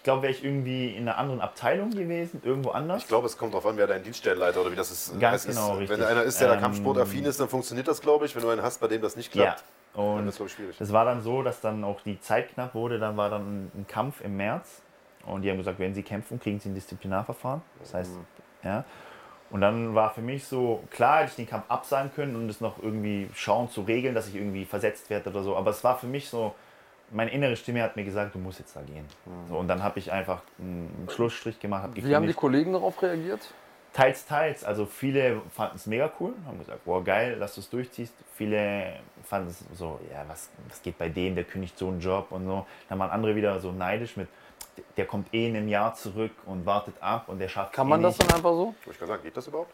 glaube, 0.06 0.22
wäre 0.22 0.32
ich 0.32 0.44
irgendwie 0.44 0.96
in 0.96 1.10
einer 1.10 1.18
anderen 1.18 1.42
Abteilung 1.42 1.90
gewesen, 1.90 2.42
irgendwo 2.46 2.70
anders. 2.70 3.02
Ich 3.02 3.08
glaube, 3.10 3.26
es 3.26 3.38
kommt 3.38 3.54
darauf 3.54 3.66
an, 3.66 3.76
wer 3.76 3.88
dein 3.88 4.04
Dienststellenleiter 4.04 4.62
oder 4.62 4.72
wie 4.72 4.76
das 4.76 4.92
ist. 4.92 5.20
Ganz 5.20 5.46
genau, 5.46 5.74
ist, 5.74 5.80
richtig. 5.80 5.98
Wenn 5.98 6.06
einer 6.06 6.24
ist, 6.24 6.40
der 6.40 6.48
ähm, 6.48 6.54
da 6.54 6.60
kampfsportaffin 6.62 7.26
ist, 7.26 7.40
dann 7.40 7.50
funktioniert 7.50 7.88
das, 7.88 8.00
glaube 8.00 8.26
ich. 8.26 8.36
Wenn 8.36 8.44
du 8.44 8.50
einen 8.50 8.62
hast, 8.62 8.80
bei 8.80 8.88
dem 8.88 9.02
das 9.02 9.18
nicht 9.18 9.32
klappt, 9.32 9.64
ja. 9.96 10.02
und 10.02 10.18
dann 10.18 10.28
ist 10.30 10.40
das, 10.40 10.52
schwierig. 10.52 10.80
Es 10.80 10.94
war 10.94 11.04
dann 11.04 11.22
so, 11.22 11.42
dass 11.42 11.60
dann 11.60 11.84
auch 11.84 12.00
die 12.02 12.20
Zeit 12.22 12.54
knapp 12.54 12.76
wurde. 12.76 13.00
Dann 13.00 13.18
war 13.18 13.30
dann 13.30 13.72
ein 13.76 13.86
Kampf 13.88 14.22
im 14.22 14.38
März. 14.38 14.84
Und 15.26 15.42
die 15.42 15.50
haben 15.50 15.58
gesagt, 15.58 15.80
wenn 15.80 15.96
sie 15.96 16.04
kämpfen, 16.04 16.40
kriegen 16.40 16.60
sie 16.60 16.70
ein 16.70 16.76
Disziplinarverfahren. 16.76 17.64
Das 17.80 17.96
heißt, 17.96 18.12
mhm. 18.12 18.26
ja. 18.64 18.86
Und 19.56 19.62
dann 19.62 19.96
war 19.96 20.14
für 20.14 20.20
mich 20.20 20.44
so, 20.44 20.84
klar 20.92 21.20
hätte 21.20 21.30
ich 21.30 21.36
den 21.38 21.48
Kampf 21.48 21.64
absagen 21.70 22.12
können 22.14 22.36
und 22.36 22.50
es 22.50 22.60
noch 22.60 22.84
irgendwie 22.84 23.30
schauen 23.34 23.70
zu 23.70 23.84
regeln, 23.84 24.14
dass 24.14 24.28
ich 24.28 24.36
irgendwie 24.36 24.66
versetzt 24.66 25.10
werde 25.10 25.30
oder 25.30 25.44
so. 25.44 25.56
Aber 25.56 25.70
es 25.70 25.82
war 25.82 25.98
für 25.98 26.08
mich 26.08 26.28
so, 26.28 26.54
meine 27.10 27.32
innere 27.32 27.56
Stimme 27.56 27.82
hat 27.82 27.96
mir 27.96 28.04
gesagt, 28.04 28.36
du 28.36 28.40
musst 28.40 28.60
jetzt 28.60 28.76
da 28.76 28.82
gehen. 28.82 29.06
Mhm. 29.26 29.48
So, 29.48 29.58
und 29.58 29.70
dann 29.70 29.82
habe 29.82 29.98
ich 30.00 30.12
einfach 30.12 30.42
einen 30.60 31.08
Schlussstrich 31.10 31.58
gemacht. 31.58 31.88
Wie 31.94 32.14
haben 32.14 32.28
die 32.28 32.34
Kollegen 32.34 32.74
darauf 32.74 33.02
reagiert? 33.02 33.50
Teils, 33.94 34.26
teils. 34.26 34.66
Also 34.66 34.86
viele 34.86 35.42
fanden 35.52 35.78
es 35.78 35.86
mega 35.86 36.12
cool, 36.20 36.34
haben 36.46 36.60
gesagt, 36.60 36.84
boah 36.84 37.02
geil, 37.02 37.40
dass 37.40 37.56
du 37.56 37.62
es 37.62 37.70
durchziehst. 37.70 38.14
Viele 38.34 39.00
fanden 39.24 39.48
es 39.48 39.64
so, 39.74 40.02
ja, 40.12 40.26
was, 40.28 40.50
was 40.68 40.82
geht 40.82 40.98
bei 40.98 41.08
dem, 41.08 41.34
der 41.34 41.46
kündigt 41.46 41.78
so 41.78 41.88
einen 41.88 42.02
Job 42.02 42.28
und 42.32 42.46
so. 42.46 42.66
Dann 42.90 43.00
waren 43.00 43.10
andere 43.10 43.38
wieder 43.38 43.58
so 43.62 43.72
neidisch 43.72 44.18
mit, 44.18 44.28
der 44.98 45.06
kommt 45.06 45.34
eh 45.34 45.48
in 45.48 45.56
einem 45.56 45.68
Jahr 45.68 45.94
zurück 45.94 46.32
und 46.46 46.66
wartet 46.66 46.96
ab 47.02 47.30
und 47.30 47.40
der 47.40 47.48
schafft 47.48 47.74
Kann 47.74 47.88
man 47.88 48.00
eh 48.02 48.04
das 48.04 48.18
dann 48.18 48.30
einfach 48.34 48.52
so? 48.52 48.76
Ich 48.90 49.00
kann 49.00 49.08
sagen, 49.08 49.24
geht 49.24 49.36
das 49.36 49.48
überhaupt? 49.48 49.72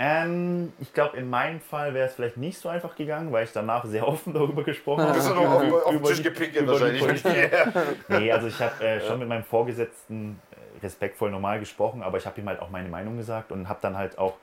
Ähm, 0.00 0.72
ich 0.78 0.92
glaube, 0.94 1.16
in 1.16 1.28
meinem 1.28 1.60
Fall 1.60 1.92
wäre 1.92 2.06
es 2.06 2.14
vielleicht 2.14 2.36
nicht 2.36 2.56
so 2.56 2.68
einfach 2.68 2.94
gegangen, 2.94 3.32
weil 3.32 3.44
ich 3.44 3.52
danach 3.52 3.84
sehr 3.84 4.06
offen 4.06 4.32
darüber 4.32 4.62
gesprochen 4.62 5.02
habe. 5.02 5.12
Du 5.12 5.18
bist 5.18 5.30
über, 5.30 5.40
auf, 5.40 5.86
auf 5.86 5.90
den 5.90 6.04
Tisch 6.04 6.22
gepinkelt 6.22 6.68
wahrscheinlich. 6.68 7.24
nee, 8.08 8.30
also 8.30 8.46
ich 8.46 8.60
habe 8.60 8.84
äh, 8.84 9.00
schon 9.00 9.18
mit 9.18 9.28
meinem 9.28 9.42
Vorgesetzten 9.42 10.40
äh, 10.52 10.84
respektvoll 10.84 11.32
normal 11.32 11.58
gesprochen, 11.58 12.02
aber 12.04 12.18
ich 12.18 12.26
habe 12.26 12.40
ihm 12.40 12.48
halt 12.48 12.60
auch 12.60 12.70
meine 12.70 12.88
Meinung 12.88 13.16
gesagt 13.16 13.50
und 13.50 13.68
habe 13.68 13.80
dann 13.82 13.96
halt 13.96 14.18
auch 14.18 14.34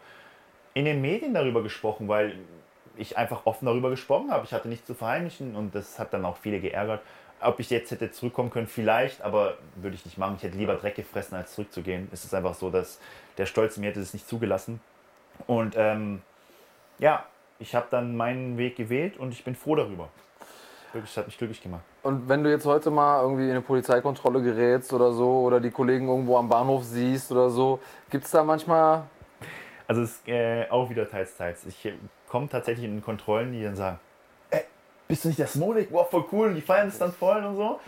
in 0.73 0.84
den 0.84 1.02
Medien 1.02 1.34
darüber 1.34 1.64
gesprochen, 1.64 2.10
weil 2.10 2.38
ich 2.97 3.18
einfach 3.18 3.45
offen 3.45 3.65
darüber 3.65 3.89
gesprochen 3.89 4.31
habe. 4.31 4.45
Ich 4.45 4.53
hatte 4.53 4.68
nichts 4.68 4.85
zu 4.85 4.93
verheimlichen 4.93 5.56
und 5.56 5.73
das 5.73 5.99
hat 5.99 6.14
dann 6.14 6.26
auch 6.26 6.35
viele 6.35 6.60
geärgert. 6.60 7.02
Ob 7.41 7.59
ich 7.59 7.69
jetzt 7.69 7.91
hätte 7.91 8.11
zurückkommen 8.11 8.49
können, 8.49 8.67
vielleicht, 8.67 9.21
aber 9.21 9.57
würde 9.75 9.95
ich 9.95 10.05
nicht 10.05 10.17
machen. 10.17 10.35
Ich 10.37 10.43
hätte 10.43 10.57
lieber 10.57 10.75
Dreck 10.75 10.95
gefressen, 10.95 11.35
als 11.35 11.53
zurückzugehen. 11.53 12.07
Es 12.11 12.23
ist 12.23 12.33
einfach 12.33 12.55
so, 12.55 12.69
dass 12.69 12.99
der 13.37 13.45
Stolz 13.45 13.77
mir 13.77 13.87
hätte 13.87 13.99
es 13.99 14.13
nicht 14.13 14.27
zugelassen. 14.27 14.79
Und 15.47 15.75
ähm, 15.77 16.21
ja, 16.97 17.25
ich 17.59 17.75
habe 17.75 17.87
dann 17.91 18.15
meinen 18.15 18.57
Weg 18.57 18.75
gewählt 18.75 19.17
und 19.17 19.31
ich 19.31 19.43
bin 19.43 19.55
froh 19.55 19.75
darüber. 19.75 20.09
Das 20.93 21.17
hat 21.17 21.25
mich 21.25 21.37
glücklich 21.37 21.61
gemacht. 21.61 21.83
Und 22.03 22.29
wenn 22.29 22.41
du 22.41 22.49
jetzt 22.49 22.65
heute 22.65 22.89
mal 22.89 23.21
irgendwie 23.21 23.43
in 23.43 23.51
eine 23.51 23.61
Polizeikontrolle 23.61 24.41
gerätst 24.41 24.93
oder 24.93 25.11
so 25.11 25.41
oder 25.41 25.59
die 25.59 25.71
Kollegen 25.71 26.07
irgendwo 26.07 26.37
am 26.37 26.47
Bahnhof 26.47 26.83
siehst 26.85 27.31
oder 27.33 27.49
so, 27.49 27.79
gibt 28.09 28.23
es 28.23 28.31
da 28.31 28.43
manchmal. 28.45 29.03
Also 29.87 30.03
es 30.03 30.11
ist 30.11 30.27
äh, 30.27 30.67
auch 30.69 30.89
wieder 30.89 31.09
teils, 31.09 31.35
teils. 31.35 31.65
Ich 31.65 31.85
äh, 31.85 31.93
komme 32.29 32.47
tatsächlich 32.47 32.85
in 32.85 33.01
Kontrollen, 33.03 33.51
die 33.51 33.63
dann 33.63 33.75
sagen, 33.75 33.99
bist 35.07 35.23
du 35.23 35.30
nicht 35.30 35.40
der 35.40 35.48
Smolik? 35.48 35.90
Wow, 35.91 36.10
voll 36.10 36.26
cool. 36.32 36.48
Und 36.49 36.56
die 36.56 36.61
feiern 36.61 36.88
es 36.88 36.98
dann 36.98 37.11
voll 37.11 37.44
und 37.44 37.56
so. 37.56 37.80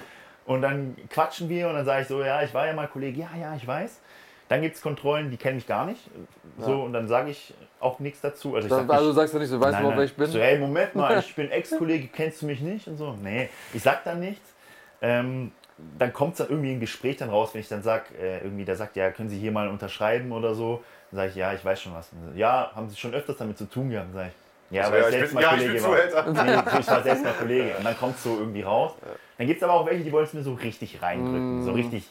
Und 0.45 0.61
dann 0.61 0.95
quatschen 1.09 1.49
wir 1.49 1.67
und 1.67 1.75
dann 1.75 1.85
sage 1.85 2.03
ich 2.03 2.07
so, 2.07 2.23
ja, 2.23 2.41
ich 2.41 2.53
war 2.53 2.65
ja 2.67 2.73
mal 2.73 2.87
Kollege, 2.87 3.19
ja, 3.19 3.29
ja, 3.39 3.55
ich 3.55 3.67
weiß. 3.67 3.99
Dann 4.47 4.61
gibt 4.61 4.77
es 4.77 4.81
Kontrollen, 4.81 5.29
die 5.29 5.35
kenne 5.35 5.57
ich 5.57 5.67
gar 5.67 5.85
nicht. 5.85 6.09
So, 6.57 6.71
ja. 6.71 6.77
und 6.77 6.93
dann 6.93 7.09
sage 7.09 7.31
ich 7.31 7.53
auch 7.81 7.99
nichts 7.99 8.21
dazu. 8.21 8.55
Also, 8.55 8.69
sag 8.69 8.89
also 8.89 9.11
sagst 9.11 9.33
du 9.33 9.39
nicht 9.39 9.49
so, 9.49 9.59
weißt 9.59 9.73
nein, 9.73 9.91
du, 9.91 9.97
wer 9.97 10.03
ich 10.05 10.15
bin? 10.15 10.27
So, 10.27 10.39
hey, 10.39 10.57
Moment 10.57 10.95
mal, 10.95 11.19
ich 11.27 11.35
bin 11.35 11.51
Ex-Kollege, 11.51 12.07
kennst 12.07 12.41
du 12.41 12.45
mich 12.45 12.61
nicht? 12.61 12.87
Und 12.87 12.97
so. 12.97 13.17
Nee, 13.21 13.49
ich 13.73 13.83
sag 13.83 14.05
dann 14.05 14.21
nichts. 14.21 14.53
Ähm, 15.01 15.51
dann 15.99 16.13
kommt 16.13 16.33
es 16.33 16.37
dann 16.39 16.49
irgendwie 16.49 16.71
ein 16.71 16.79
Gespräch 16.79 17.17
dann 17.17 17.29
raus, 17.29 17.49
wenn 17.53 17.61
ich 17.61 17.67
dann 17.67 17.83
sage, 17.83 18.05
äh, 18.19 18.39
irgendwie, 18.39 18.63
der 18.63 18.77
sagt, 18.77 18.95
ja, 18.95 19.11
können 19.11 19.29
Sie 19.29 19.37
hier 19.37 19.51
mal 19.51 19.67
unterschreiben 19.67 20.31
oder 20.31 20.55
so. 20.55 20.81
Dann 21.11 21.17
sage 21.17 21.29
ich, 21.31 21.35
ja, 21.35 21.53
ich 21.53 21.63
weiß 21.63 21.81
schon 21.81 21.93
was. 21.93 22.09
So, 22.09 22.15
ja, 22.37 22.71
haben 22.73 22.89
Sie 22.89 22.95
schon 22.95 23.13
öfters 23.13 23.37
damit 23.37 23.57
zu 23.57 23.65
tun 23.65 23.89
gehabt? 23.89 24.07
Dann 24.07 24.15
sage 24.15 24.29
ich, 24.29 24.46
ja, 24.69 24.91
weil 24.91 25.03
also, 25.03 25.03
ja, 25.03 25.07
ich 25.07 25.11
selbst 25.11 25.33
bin, 25.33 25.35
mal 25.35 25.41
ja, 25.41 25.49
Kollege 25.49 25.83
war. 25.83 26.27
Nee, 26.73 26.79
ich 26.79 26.87
war 26.87 27.03
selbst 27.03 27.23
mal 27.23 27.33
Kollege. 27.33 27.77
Und 27.77 27.83
dann 27.85 27.97
kommt 27.97 28.15
es 28.15 28.23
so 28.23 28.37
irgendwie 28.37 28.61
raus. 28.61 28.93
Dann 29.37 29.47
gibt 29.47 29.57
es 29.57 29.63
aber 29.63 29.73
auch 29.73 29.85
welche, 29.85 30.03
die 30.03 30.11
wollen 30.11 30.25
es 30.25 30.33
mir 30.33 30.43
so 30.43 30.53
richtig 30.53 31.01
reindrücken. 31.01 31.61
Mm. 31.61 31.63
So 31.63 31.71
richtig 31.71 32.09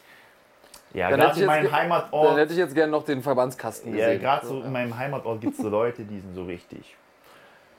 ja, 0.93 1.09
gerade 1.09 1.39
in 1.39 1.45
meinem 1.45 1.71
Heimatort. 1.71 2.29
Dann 2.29 2.37
hätte 2.37 2.53
ich 2.53 2.59
jetzt 2.59 2.73
gerne 2.73 2.91
noch 2.91 3.03
den 3.03 3.21
Verbandskasten 3.21 3.91
gesehen. 3.91 4.13
Ja, 4.13 4.17
gerade 4.17 4.47
so 4.47 4.61
in 4.61 4.71
meinem 4.71 4.97
Heimatort 4.97 5.41
gibt 5.41 5.53
es 5.53 5.61
so 5.61 5.69
Leute, 5.69 6.03
die 6.03 6.19
sind 6.19 6.33
so 6.33 6.45
richtig. 6.45 6.95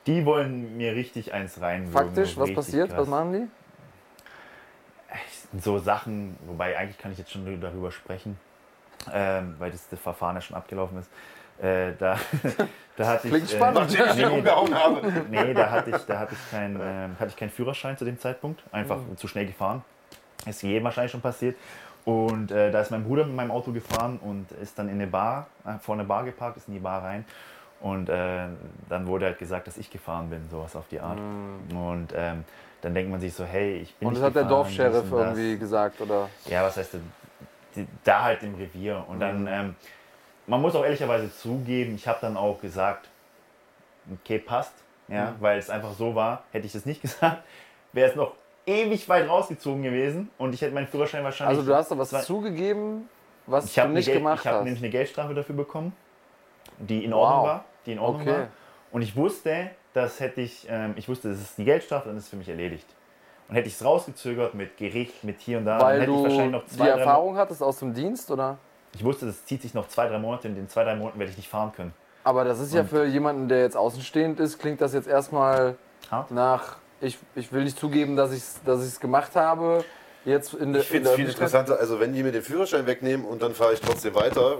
Die 0.05 0.25
wollen 0.25 0.77
mir 0.77 0.95
richtig 0.95 1.33
eins 1.33 1.59
reinwürgen. 1.59 1.91
Faktisch, 1.91 2.37
was 2.37 2.53
passiert? 2.53 2.89
Krass. 2.89 2.99
Was 2.99 3.07
machen 3.07 3.33
die? 3.33 3.47
so 5.57 5.79
Sachen, 5.79 6.37
wobei 6.45 6.77
eigentlich 6.77 6.97
kann 6.97 7.11
ich 7.11 7.17
jetzt 7.17 7.31
schon 7.31 7.59
darüber 7.59 7.91
sprechen, 7.91 8.37
ähm, 9.11 9.55
weil 9.57 9.71
das, 9.71 9.87
das 9.89 9.99
Verfahren 9.99 10.35
ja 10.35 10.41
schon 10.41 10.55
abgelaufen 10.55 10.99
ist. 10.99 11.09
Äh, 11.61 11.91
da, 11.99 12.17
da 12.97 13.07
hatte 13.07 13.27
Klingt 13.27 13.45
ich, 13.45 13.51
spannend. 13.55 13.95
Nachdem 13.97 14.19
ich 14.19 14.25
umgehauen 14.31 14.73
habe. 14.73 15.01
nee, 15.29 15.53
da 15.53 15.69
hatte 15.71 15.89
ich, 15.91 15.97
da 16.05 16.19
hatte 16.19 16.33
ich 16.35 16.51
keinen 16.51 16.79
ähm, 16.81 17.15
hatte 17.19 17.29
ich 17.29 17.35
keinen 17.35 17.49
Führerschein 17.49 17.97
zu 17.97 18.05
dem 18.05 18.19
Zeitpunkt. 18.19 18.63
Einfach 18.71 18.97
Mhm. 18.97 19.17
zu 19.17 19.27
schnell 19.27 19.45
gefahren. 19.45 19.83
Ist 20.45 20.63
jedem 20.63 20.85
wahrscheinlich 20.85 21.11
schon 21.11 21.21
passiert. 21.21 21.57
Und 22.05 22.49
äh, 22.51 22.71
da 22.71 22.79
ist 22.81 22.91
mein 22.91 23.03
Bruder 23.03 23.25
mit 23.25 23.35
meinem 23.35 23.51
Auto 23.51 23.71
gefahren 23.73 24.19
und 24.23 24.51
ist 24.53 24.79
dann 24.79 24.87
in 24.87 24.95
eine 24.95 25.07
Bar, 25.07 25.47
äh, 25.65 25.77
vor 25.79 25.95
eine 25.95 26.05
Bar 26.05 26.23
geparkt, 26.23 26.57
ist 26.57 26.67
in 26.69 26.75
die 26.75 26.79
Bar 26.79 27.03
rein. 27.03 27.25
Und 27.81 28.09
äh, 28.09 28.47
dann 28.89 29.07
wurde 29.07 29.25
halt 29.25 29.37
gesagt, 29.39 29.67
dass 29.67 29.77
ich 29.77 29.89
gefahren 29.91 30.29
bin, 30.29 30.49
sowas 30.49 30.75
auf 30.75 30.85
die 30.89 30.99
Art. 30.99 31.17
Und 31.17 32.07
ähm, 32.15 32.43
dann 32.81 32.93
denkt 32.93 33.11
man 33.11 33.19
sich 33.19 33.33
so, 33.33 33.43
hey, 33.45 33.75
ich 33.77 33.93
bin 33.95 34.07
Mhm. 34.07 34.07
Und 34.07 34.13
das 34.15 34.23
hat 34.23 34.35
der 34.35 34.43
gefahren, 34.43 34.63
Dorfscheriff 34.63 35.11
und 35.11 35.19
das. 35.19 35.37
irgendwie 35.37 35.59
gesagt, 35.59 36.01
oder? 36.01 36.29
Ja, 36.45 36.63
was 36.63 36.77
heißt 36.77 36.93
denn? 36.93 37.87
Da 38.03 38.23
halt 38.23 38.43
im 38.43 38.55
Revier. 38.55 39.03
Und 39.07 39.19
dann, 39.19 39.45
ähm, 39.47 39.75
man 40.49 40.61
muss 40.61 40.75
auch 40.75 40.83
ehrlicherweise 40.83 41.33
zugeben, 41.35 41.95
ich 41.95 42.07
habe 42.07 42.17
dann 42.21 42.35
auch 42.37 42.59
gesagt, 42.61 43.07
okay, 44.13 44.39
passt. 44.39 44.73
Ja, 45.07 45.33
weil 45.39 45.57
es 45.57 45.71
einfach 45.71 45.93
so 45.93 46.13
war, 46.13 46.43
hätte 46.51 46.67
ich 46.67 46.71
das 46.73 46.85
nicht 46.85 47.01
gesagt, 47.01 47.41
wäre 47.93 48.09
es 48.11 48.15
noch 48.15 48.33
ewig 48.67 49.09
weit 49.09 49.27
rausgezogen 49.27 49.81
gewesen 49.81 50.29
und 50.37 50.53
ich 50.53 50.61
hätte 50.61 50.73
meinen 50.75 50.85
Führerschein 50.87 51.23
wahrscheinlich. 51.23 51.57
Also 51.57 51.71
du 51.71 51.75
hast 51.75 51.89
da 51.89 51.97
was 51.97 52.09
zwei- 52.11 52.21
zugegeben, 52.21 53.09
was 53.47 53.65
ich 53.65 53.73
du 53.73 53.81
habe 53.81 53.93
nicht 53.93 54.05
Geld, 54.05 54.19
gemacht 54.19 54.41
Ich 54.41 54.45
habe 54.47 54.57
hast. 54.57 54.63
nämlich 54.65 54.83
eine 54.83 54.91
Geldstrafe 54.91 55.33
dafür 55.33 55.55
bekommen, 55.55 55.93
die 56.77 57.03
in 57.03 57.13
Ordnung 57.13 57.39
Wow. 57.39 57.45
war. 57.47 57.65
Die 57.87 57.93
in 57.93 57.99
Ordnung 57.99 58.21
Okay. 58.21 58.31
war. 58.41 58.47
Und 58.91 59.01
ich 59.01 59.15
wusste, 59.15 59.71
dass 59.93 60.19
hätte 60.19 60.41
ich, 60.41 60.67
ähm, 60.69 60.93
ich 60.95 61.09
wusste, 61.09 61.29
das 61.29 61.39
ist 61.39 61.57
die 61.57 61.65
Geldstrafe, 61.65 62.09
dann 62.09 62.17
ist 62.17 62.25
es 62.25 62.29
für 62.29 62.35
mich 62.35 62.49
erledigt. 62.49 62.85
Und 63.47 63.55
hätte 63.55 63.67
ich 63.67 63.73
es 63.73 63.83
rausgezögert 63.83 64.53
mit 64.53 64.77
Gericht, 64.77 65.23
mit 65.23 65.39
hier 65.39 65.57
und 65.57 65.65
da, 65.65 65.79
dann 65.79 65.87
Weil 65.87 66.01
hätte 66.01 66.11
ich 66.11 66.21
wahrscheinlich 66.23 66.51
noch 66.51 66.63
die 66.65 66.75
zwei, 66.75 66.83
Mo- 66.91 66.97
Erfahrung 66.97 67.37
hattest 67.37 67.63
aus 67.63 67.79
dem 67.79 67.95
Dienst, 67.95 68.29
oder? 68.29 68.59
Ich 68.95 69.03
wusste, 69.03 69.25
das 69.27 69.45
zieht 69.45 69.61
sich 69.61 69.73
noch 69.73 69.87
zwei, 69.87 70.07
drei 70.07 70.17
Monate. 70.19 70.47
In 70.47 70.55
den 70.55 70.67
zwei, 70.69 70.83
drei 70.83 70.95
Monaten 70.95 71.19
werde 71.19 71.31
ich 71.31 71.37
nicht 71.37 71.49
fahren 71.49 71.71
können. 71.75 71.93
Aber 72.23 72.43
das 72.43 72.59
ist 72.59 72.73
ja 72.73 72.81
Und- 72.81 72.89
für 72.89 73.05
jemanden, 73.05 73.47
der 73.47 73.61
jetzt 73.61 73.77
außenstehend 73.77 74.39
ist, 74.39 74.59
klingt 74.59 74.81
das 74.81 74.93
jetzt 74.93 75.07
erstmal 75.07 75.75
Hart? 76.11 76.31
nach, 76.31 76.77
ich, 77.01 77.17
ich 77.35 77.51
will 77.53 77.63
nicht 77.63 77.79
zugeben, 77.79 78.15
dass 78.15 78.31
ich 78.31 78.39
es 78.39 78.59
dass 78.65 78.85
ich's 78.85 78.99
gemacht 78.99 79.35
habe. 79.35 79.83
Jetzt 80.25 80.53
in 80.53 80.73
der, 80.73 80.81
Ich 80.81 80.89
in 80.89 80.95
finde 80.97 81.09
es 81.11 81.15
viel 81.15 81.29
interessanter, 81.29 81.79
also 81.79 81.99
wenn 82.01 82.11
die 82.13 82.23
mir 82.23 82.33
den 82.33 82.41
Führerschein 82.43 82.85
wegnehmen 82.85 83.25
und 83.25 83.41
dann 83.41 83.53
fahre 83.55 83.73
ich 83.73 83.79
trotzdem 83.79 84.13
weiter, 84.15 84.57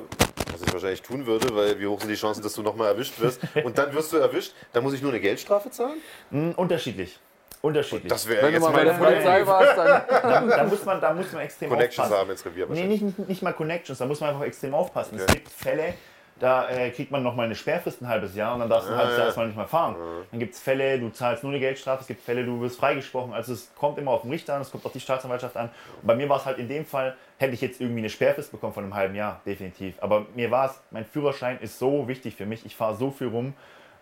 was 0.53 0.61
ich 0.61 0.71
wahrscheinlich 0.71 1.01
tun 1.01 1.25
würde, 1.25 1.53
weil 1.53 1.79
wie 1.81 1.85
hoch 1.87 1.99
sind 1.99 2.09
die 2.09 2.15
Chancen, 2.15 2.41
dass 2.41 2.53
du 2.53 2.61
nochmal 2.63 2.87
erwischt 2.87 3.19
wirst 3.19 3.41
und 3.65 3.77
dann 3.77 3.93
wirst 3.93 4.13
du 4.13 4.17
erwischt, 4.17 4.53
dann 4.71 4.83
muss 4.83 4.93
ich 4.93 5.01
nur 5.01 5.11
eine 5.11 5.19
Geldstrafe 5.19 5.69
zahlen? 5.69 5.97
Hm, 6.31 6.53
unterschiedlich. 6.55 7.19
Unterschiedlich. 7.61 8.09
Das 8.09 8.27
wäre 8.27 8.41
Wenn 8.41 8.47
du 8.47 8.53
jetzt 8.53 8.61
mal 8.63 8.71
bei 8.71 8.83
der 8.85 8.93
meine 8.93 9.11
Polizei 9.15 9.45
warst, 9.45 9.77
dann. 9.77 10.01
da, 10.09 10.41
da, 10.57 10.63
muss 10.63 10.85
man, 10.85 11.01
da 11.01 11.13
muss 11.13 11.31
man 11.33 11.41
extrem 11.41 11.69
Connections 11.69 12.05
aufpassen. 12.07 12.21
haben 12.21 12.31
ins 12.31 12.45
Revier 12.45 12.67
Nee, 12.69 12.85
nicht, 12.85 13.01
nicht, 13.01 13.19
nicht 13.19 13.41
mal 13.41 13.53
Connections, 13.53 13.99
da 13.99 14.05
muss 14.05 14.21
man 14.21 14.29
einfach 14.29 14.45
extrem 14.45 14.73
aufpassen. 14.73 15.17
Es 15.17 15.23
Okay. 15.23 15.33
gibt 15.33 15.49
Fälle, 15.49 15.93
da 16.39 16.69
äh, 16.69 16.89
kriegt 16.91 17.11
man 17.11 17.21
nochmal 17.21 17.47
eine 17.47 17.55
Sperrfrist 17.55 18.01
ein 18.01 18.07
halbes 18.07 18.33
Jahr 18.33 18.53
und 18.53 18.61
dann 18.61 18.69
darfst 18.69 18.87
du 18.87 18.93
ein 18.93 18.97
halbes 18.97 19.13
Jahr 19.15 19.19
ja. 19.19 19.25
erstmal 19.25 19.47
nicht 19.47 19.57
mehr 19.57 19.67
fahren. 19.67 19.97
Dann 20.31 20.39
gibt 20.39 20.53
es 20.53 20.61
Fälle, 20.61 20.97
du 20.97 21.09
zahlst 21.09 21.43
nur 21.43 21.51
eine 21.51 21.59
Geldstrafe, 21.59 21.99
es 21.99 22.07
gibt 22.07 22.21
Fälle, 22.23 22.45
du 22.45 22.61
wirst 22.61 22.79
freigesprochen. 22.79 23.33
Also 23.33 23.51
es 23.51 23.69
kommt 23.75 23.97
immer 23.97 24.11
auf 24.11 24.21
den 24.21 24.31
Richter 24.31 24.55
an, 24.55 24.61
es 24.61 24.71
kommt 24.71 24.85
auf 24.85 24.93
die 24.93 25.01
Staatsanwaltschaft 25.01 25.57
an. 25.57 25.69
Und 26.01 26.07
bei 26.07 26.15
mir 26.15 26.29
war 26.29 26.37
es 26.37 26.45
halt 26.45 26.59
in 26.59 26.69
dem 26.69 26.85
Fall, 26.85 27.17
hätte 27.39 27.53
ich 27.53 27.59
jetzt 27.59 27.81
irgendwie 27.81 27.99
eine 27.99 28.09
Sperrfrist 28.09 28.51
bekommen 28.53 28.71
von 28.73 28.85
einem 28.85 28.95
halben 28.95 29.15
Jahr, 29.15 29.41
definitiv. 29.45 29.95
Aber 29.99 30.27
mir 30.33 30.49
war 30.49 30.67
es, 30.67 30.79
mein 30.91 31.03
Führerschein 31.03 31.59
ist 31.59 31.77
so 31.77 32.07
wichtig 32.07 32.35
für 32.35 32.45
mich, 32.45 32.65
ich 32.65 32.73
fahre 32.77 32.95
so 32.95 33.11
viel 33.11 33.27
rum. 33.27 33.53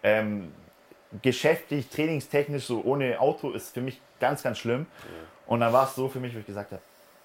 Ähm, 0.04 0.54
geschäftlich, 1.22 1.90
trainingstechnisch, 1.90 2.66
so 2.66 2.82
ohne 2.84 3.20
Auto 3.20 3.52
ist 3.52 3.74
für 3.74 3.82
mich 3.82 4.02
ganz, 4.20 4.44
ganz 4.44 4.58
schlimm. 4.58 4.86
Und 5.46 5.62
dann 5.62 5.72
war 5.72 5.86
es 5.86 5.96
so 5.96 6.10
für 6.10 6.20
mich, 6.20 6.36
wo 6.36 6.40
ich 6.40 6.46
gesagt 6.46 6.72
habe, 6.72 6.82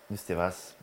wisst 0.08 0.30
ihr 0.30 0.36
was, 0.36 0.74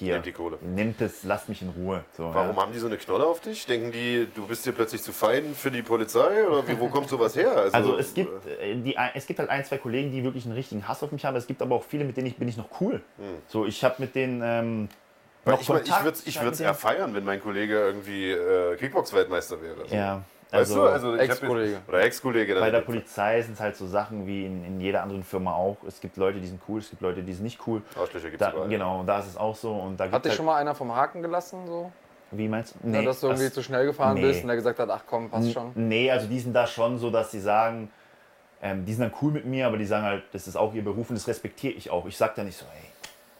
hier, 0.00 0.14
Nehmt 0.14 0.26
die 0.26 0.32
Kohle. 0.32 0.58
nimmt 0.62 1.00
es, 1.02 1.24
lasst 1.24 1.50
mich 1.50 1.60
in 1.60 1.68
Ruhe. 1.68 2.04
So, 2.16 2.32
Warum 2.32 2.56
ja. 2.56 2.62
haben 2.62 2.72
die 2.72 2.78
so 2.78 2.86
eine 2.86 2.96
Knolle 2.96 3.26
auf 3.26 3.40
dich? 3.40 3.66
Denken 3.66 3.92
die, 3.92 4.26
du 4.34 4.46
bist 4.46 4.64
hier 4.64 4.72
plötzlich 4.72 5.02
zu 5.02 5.12
fein 5.12 5.54
für 5.54 5.70
die 5.70 5.82
Polizei? 5.82 6.46
Oder 6.48 6.66
wie, 6.66 6.80
wo 6.80 6.88
kommt 6.88 7.10
sowas 7.10 7.36
her? 7.36 7.68
Also 7.70 7.98
es 7.98 8.14
gibt, 8.14 8.46
äh, 8.46 8.74
die, 8.76 8.96
es 9.14 9.26
gibt 9.26 9.38
halt 9.38 9.50
ein, 9.50 9.62
zwei 9.62 9.76
Kollegen, 9.76 10.10
die 10.10 10.24
wirklich 10.24 10.46
einen 10.46 10.54
richtigen 10.54 10.88
Hass 10.88 11.02
auf 11.02 11.12
mich 11.12 11.26
haben. 11.26 11.36
Es 11.36 11.46
gibt 11.46 11.60
aber 11.60 11.76
auch 11.76 11.84
viele, 11.84 12.04
mit 12.04 12.16
denen 12.16 12.28
ich 12.28 12.36
bin 12.36 12.48
ich 12.48 12.56
noch 12.56 12.80
cool. 12.80 13.02
So, 13.48 13.66
ich 13.66 13.84
habe 13.84 13.96
mit 13.98 14.14
denen 14.14 14.40
ähm, 14.42 14.88
noch 15.44 15.60
ich 15.60 15.68
mein, 15.68 15.82
ich 15.82 16.40
würde 16.40 16.50
es 16.50 16.60
eher 16.60 16.74
feiern, 16.74 17.14
wenn 17.14 17.24
mein 17.24 17.40
Kollege 17.42 17.74
irgendwie 17.74 18.30
äh, 18.30 18.76
Kickbox-Weltmeister 18.76 19.60
wäre. 19.60 19.86
So. 19.86 19.94
Ja, 19.94 20.22
Weißt 20.52 20.70
also, 20.72 20.82
du, 20.82 20.88
also 20.88 21.16
Ex-Kollege. 21.16 21.78
Oder 21.86 22.02
Ex-Kollege. 22.02 22.54
bei 22.58 22.70
der 22.70 22.80
Polizei 22.80 23.40
sind 23.42 23.54
es 23.54 23.60
halt 23.60 23.76
so 23.76 23.86
Sachen 23.86 24.26
wie 24.26 24.46
in, 24.46 24.64
in 24.64 24.80
jeder 24.80 25.02
anderen 25.02 25.22
Firma 25.22 25.54
auch. 25.54 25.76
Es 25.86 26.00
gibt 26.00 26.16
Leute, 26.16 26.40
die 26.40 26.48
sind 26.48 26.60
cool, 26.68 26.80
es 26.80 26.90
gibt 26.90 27.02
Leute, 27.02 27.22
die 27.22 27.32
sind 27.32 27.44
nicht 27.44 27.60
cool. 27.66 27.82
Arschlöcher 27.98 28.30
gibt 28.30 28.42
es 28.42 28.52
Da, 28.52 28.66
genau, 28.66 29.00
und 29.00 29.06
da 29.06 29.20
ist 29.20 29.28
es 29.28 29.36
auch 29.36 29.54
so. 29.54 29.72
Und 29.72 29.98
da 29.98 30.10
Hat 30.10 30.24
dich 30.24 30.30
halt, 30.30 30.36
schon 30.36 30.46
mal 30.46 30.56
einer 30.56 30.74
vom 30.74 30.94
Haken 30.94 31.22
gelassen, 31.22 31.66
so? 31.66 31.92
Wie 32.32 32.48
meinst 32.48 32.74
du? 32.82 32.88
Ja, 32.90 33.02
dass 33.02 33.20
du 33.20 33.28
irgendwie 33.28 33.44
das- 33.44 33.54
zu 33.54 33.62
schnell 33.62 33.86
gefahren 33.86 34.14
nee. 34.14 34.22
bist 34.22 34.42
und 34.42 34.48
der 34.48 34.56
gesagt 34.56 34.78
hat, 34.78 34.90
ach 34.90 35.02
komm, 35.06 35.30
passt 35.30 35.52
schon. 35.52 35.72
Nee, 35.74 36.10
also 36.10 36.26
die 36.26 36.40
sind 36.40 36.52
da 36.52 36.66
schon 36.66 36.98
so, 36.98 37.10
dass 37.10 37.30
sie 37.30 37.40
sagen, 37.40 37.90
ähm, 38.62 38.84
die 38.84 38.92
sind 38.92 39.02
dann 39.02 39.14
cool 39.22 39.32
mit 39.32 39.44
mir, 39.46 39.66
aber 39.66 39.76
die 39.78 39.86
sagen 39.86 40.04
halt, 40.04 40.24
das 40.32 40.46
ist 40.46 40.56
auch 40.56 40.74
ihr 40.74 40.84
Beruf 40.84 41.10
und 41.10 41.16
das 41.16 41.26
respektiere 41.26 41.74
ich 41.74 41.90
auch. 41.90 42.06
Ich 42.06 42.16
sag 42.16 42.34
da 42.34 42.42
nicht 42.44 42.58
so, 42.58 42.66
hey, 42.72 42.84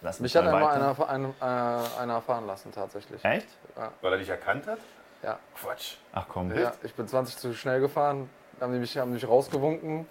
lass 0.00 0.18
mich, 0.18 0.32
Mich 0.34 0.36
hat 0.36 0.44
mal 0.50 0.54
einmal 0.54 0.96
weiter. 0.98 1.08
einer, 1.08 1.34
einer, 1.40 1.84
äh, 1.98 2.00
einer 2.02 2.20
fahren 2.20 2.46
lassen, 2.46 2.72
tatsächlich. 2.72 3.24
Echt? 3.24 3.46
Weil 4.00 4.12
er 4.12 4.18
dich 4.18 4.28
erkannt 4.28 4.66
hat? 4.66 4.78
Ja. 5.22 5.38
Quatsch. 5.60 5.94
Ach 6.12 6.24
komm. 6.28 6.54
ja. 6.54 6.72
Ich 6.82 6.94
bin 6.94 7.06
20 7.06 7.36
zu 7.36 7.54
schnell 7.54 7.80
gefahren, 7.80 8.28
haben 8.60 8.72
die 8.72 8.78
mich, 8.78 8.96
haben 8.96 9.12
mich 9.12 9.26
rausgewunken. 9.26 10.06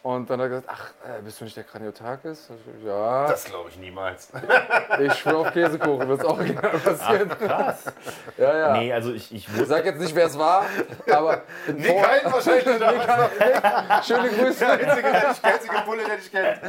Und 0.00 0.30
dann 0.30 0.38
hat 0.40 0.44
er 0.46 0.48
gesagt, 0.60 0.68
ach, 0.70 0.90
äh, 1.18 1.20
bist 1.22 1.40
du 1.40 1.44
nicht 1.44 1.56
der 1.56 1.64
Kraniotakis? 1.64 2.48
Ich, 2.78 2.84
Ja, 2.86 3.26
Das 3.26 3.44
glaube 3.44 3.68
ich 3.68 3.76
niemals. 3.78 4.28
ich 5.00 5.12
schwöre 5.14 5.38
auf 5.38 5.52
Käsekuchen, 5.52 6.08
wird 6.08 6.20
es 6.20 6.24
auch 6.24 6.38
gerne 6.38 6.78
passieren. 6.78 7.28
Krass. 7.30 7.82
Ja, 8.38 8.56
ja. 8.56 8.72
Nee, 8.76 8.92
also 8.92 9.12
ich, 9.12 9.34
ich 9.34 9.48
Ich 9.48 9.66
sag 9.66 9.84
jetzt 9.84 10.00
nicht, 10.00 10.14
wer 10.14 10.26
es 10.26 10.38
war, 10.38 10.64
aber 11.10 11.42
Nick 11.66 11.88
Hein 12.00 12.20
wahrscheinlich. 12.32 12.64
der 12.78 14.02
schöne 14.04 14.28
Grüße. 14.28 14.66
einzige, 14.68 15.02
der 15.02 15.28
einzige 15.42 15.74
Bulle, 15.84 16.04
der 16.04 16.16
dich 16.16 16.30
kennt. 16.30 16.60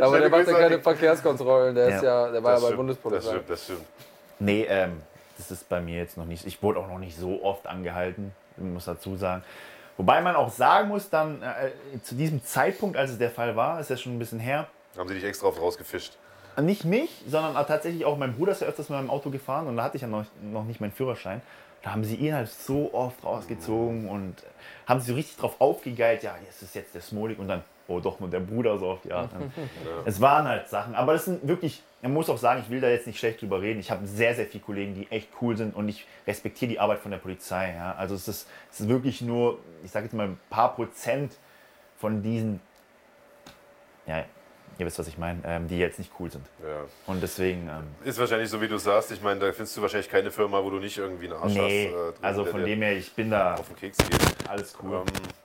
Aber 0.00 0.20
der 0.20 0.28
macht 0.30 0.46
ja 0.46 0.52
keine. 0.54 0.78
Verkehrskontrollen, 0.78 1.74
der, 1.74 1.88
ist 1.88 2.02
Ja. 2.04 2.26
ja, 2.26 2.32
der 2.32 2.42
war 2.44 2.54
ja 2.54 2.60
bei 2.60 2.68
Das 2.68 2.76
Bundespolizei. 2.76 3.30
stimmt, 3.30 3.50
das 3.50 3.64
stimmt. 3.64 3.84
Nee, 4.38 4.66
ähm, 4.68 5.02
das 5.48 5.62
ist 5.62 5.68
bei 5.68 5.80
mir 5.80 5.96
jetzt 5.96 6.16
noch 6.16 6.26
nicht. 6.26 6.46
Ich 6.46 6.62
wurde 6.62 6.80
auch 6.80 6.88
noch 6.88 6.98
nicht 6.98 7.16
so 7.16 7.42
oft 7.42 7.66
angehalten, 7.66 8.32
ich 8.56 8.62
muss 8.64 8.84
dazu 8.84 9.16
sagen. 9.16 9.42
Wobei 9.96 10.20
man 10.20 10.36
auch 10.36 10.50
sagen 10.50 10.88
muss, 10.88 11.10
dann 11.10 11.42
äh, 11.42 11.70
zu 12.02 12.14
diesem 12.14 12.42
Zeitpunkt, 12.44 12.96
als 12.96 13.10
es 13.10 13.18
der 13.18 13.30
Fall 13.30 13.56
war, 13.56 13.78
ist 13.80 13.90
ja 13.90 13.96
schon 13.96 14.14
ein 14.16 14.18
bisschen 14.18 14.40
her, 14.40 14.66
Haben 14.96 15.08
sie 15.08 15.14
dich 15.14 15.24
extra 15.24 15.48
rausgefischt? 15.48 16.14
nicht 16.60 16.84
mich, 16.84 17.22
sondern 17.26 17.54
tatsächlich 17.66 18.04
auch 18.04 18.18
mein 18.18 18.34
Bruder 18.34 18.52
ist 18.52 18.60
ja 18.60 18.66
öfters 18.68 18.90
mit 18.90 18.98
meinem 18.98 19.08
Auto 19.10 19.30
gefahren 19.30 19.66
und 19.68 19.76
da 19.78 19.84
hatte 19.84 19.96
ich 19.96 20.02
ja 20.02 20.08
noch, 20.08 20.26
noch 20.42 20.64
nicht 20.64 20.80
meinen 20.80 20.92
Führerschein. 20.92 21.40
Da 21.82 21.92
haben 21.92 22.04
sie 22.04 22.14
ihn 22.14 22.34
halt 22.34 22.48
so 22.48 22.92
oft 22.92 23.24
rausgezogen 23.24 24.08
und 24.08 24.36
haben 24.86 25.00
sie 25.00 25.10
so 25.10 25.14
richtig 25.14 25.36
drauf 25.38 25.56
aufgegeilt, 25.60 26.22
ja, 26.22 26.34
es 26.48 26.62
ist 26.62 26.74
jetzt 26.74 26.94
der 26.94 27.00
Smolik 27.00 27.38
und 27.38 27.48
dann, 27.48 27.64
oh 27.92 28.00
doch 28.00 28.20
nur 28.20 28.28
der 28.28 28.40
Bruder 28.40 28.78
so 28.78 28.90
auf 28.90 29.00
die 29.02 29.12
Art. 29.12 29.30
Es 30.04 30.20
waren 30.20 30.46
halt 30.46 30.68
Sachen, 30.68 30.94
aber 30.94 31.12
das 31.12 31.26
sind 31.26 31.46
wirklich, 31.46 31.82
man 32.00 32.12
muss 32.12 32.28
auch 32.30 32.38
sagen, 32.38 32.62
ich 32.64 32.70
will 32.70 32.80
da 32.80 32.88
jetzt 32.88 33.06
nicht 33.06 33.18
schlecht 33.18 33.42
drüber 33.42 33.60
reden. 33.60 33.80
Ich 33.80 33.90
habe 33.90 34.06
sehr, 34.06 34.34
sehr 34.34 34.46
viele 34.46 34.64
Kollegen, 34.64 34.94
die 34.94 35.10
echt 35.10 35.28
cool 35.40 35.56
sind 35.56 35.74
und 35.74 35.88
ich 35.88 36.06
respektiere 36.26 36.70
die 36.70 36.80
Arbeit 36.80 37.00
von 37.00 37.10
der 37.10 37.18
Polizei. 37.18 37.74
Ja. 37.74 37.94
Also 37.94 38.14
es 38.14 38.28
ist, 38.28 38.48
es 38.70 38.80
ist 38.80 38.88
wirklich 38.88 39.20
nur, 39.20 39.58
ich 39.84 39.90
sage 39.90 40.06
jetzt 40.06 40.14
mal 40.14 40.28
ein 40.28 40.40
paar 40.50 40.74
Prozent 40.74 41.36
von 41.98 42.22
diesen, 42.22 42.60
ja, 44.06 44.24
ihr 44.78 44.86
wisst, 44.86 44.98
was 44.98 45.08
ich 45.08 45.18
meine, 45.18 45.40
ähm, 45.44 45.68
die 45.68 45.78
jetzt 45.78 45.98
nicht 45.98 46.10
cool 46.18 46.30
sind. 46.30 46.44
Ja. 46.62 46.84
Und 47.06 47.22
deswegen, 47.22 47.68
ähm, 47.68 47.84
Ist 48.04 48.18
wahrscheinlich 48.18 48.48
so, 48.48 48.60
wie 48.60 48.68
du 48.68 48.78
sagst. 48.78 49.12
Ich 49.12 49.22
meine, 49.22 49.40
da 49.40 49.52
findest 49.52 49.76
du 49.76 49.82
wahrscheinlich 49.82 50.10
keine 50.10 50.30
Firma, 50.30 50.62
wo 50.62 50.70
du 50.70 50.78
nicht 50.78 50.98
irgendwie 50.98 51.26
einen 51.26 51.34
Arsch 51.34 51.54
nee, 51.54 51.86
hast. 51.86 51.94
äh, 51.94 52.12
drin, 52.12 52.24
also 52.24 52.42
der 52.42 52.52
von 52.52 52.64
dem 52.64 52.82
her, 52.82 52.96
ich 52.96 53.12
bin 53.12 53.30
da 53.30 53.54
auf 53.54 53.68
den 53.68 53.76
Keks 53.76 53.98
geht. 53.98 54.48
alles 54.48 54.74
cool. 54.82 54.96
Ähm, 54.96 55.41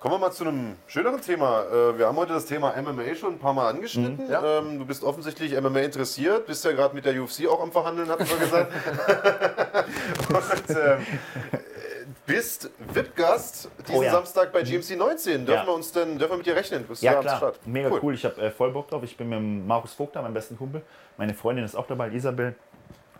kommen 0.00 0.14
wir 0.14 0.18
mal 0.18 0.32
zu 0.32 0.44
einem 0.44 0.76
schöneren 0.86 1.20
Thema. 1.20 1.62
Äh, 1.64 1.98
wir 1.98 2.06
haben 2.06 2.16
heute 2.16 2.32
das 2.32 2.46
Thema 2.46 2.74
MMA 2.80 3.14
schon 3.14 3.34
ein 3.34 3.38
paar 3.38 3.52
Mal 3.52 3.68
angeschnitten. 3.68 4.24
Mhm. 4.26 4.32
Ja. 4.32 4.58
Ähm, 4.58 4.78
du 4.78 4.86
bist 4.86 5.04
offensichtlich 5.04 5.52
MMA 5.60 5.80
interessiert, 5.80 6.46
bist 6.46 6.64
ja 6.64 6.72
gerade 6.72 6.94
mit 6.94 7.04
der 7.04 7.22
UFC 7.22 7.46
auch 7.46 7.62
am 7.62 7.70
Verhandeln, 7.70 8.08
hatten 8.08 8.26
wir 8.28 8.36
gesagt. 8.38 8.72
Und 10.30 10.70
ähm, 10.76 11.06
bist 12.26 12.70
VIP-Gast 12.94 13.68
diesen 13.86 14.00
Oh 14.00 14.02
ja. 14.02 14.12
Samstag 14.12 14.52
bei 14.52 14.62
GMC 14.62 14.96
19. 14.96 15.44
Dürfen 15.44 15.60
Ja. 15.60 15.66
wir 15.66 15.74
uns 15.74 15.92
denn, 15.92 16.18
dürfen 16.18 16.32
wir 16.32 16.36
mit 16.38 16.46
dir 16.46 16.56
rechnen? 16.56 16.84
Bist 16.84 17.02
Ja, 17.02 17.14
klar. 17.20 17.36
Start? 17.36 17.66
Mega 17.66 17.90
cool. 18.02 18.14
Ich 18.14 18.24
habe 18.24 18.40
äh, 18.40 18.50
voll 18.50 18.70
Bock 18.70 18.88
drauf. 18.88 19.02
Ich 19.02 19.16
bin 19.16 19.28
mit 19.28 19.66
Markus 19.66 19.92
Vogt 19.92 20.16
da, 20.16 20.22
meinem 20.22 20.34
besten 20.34 20.56
Kumpel. 20.56 20.82
Meine 21.18 21.34
Freundin 21.34 21.64
ist 21.64 21.74
auch 21.74 21.86
dabei, 21.86 22.08
Isabel. 22.10 22.54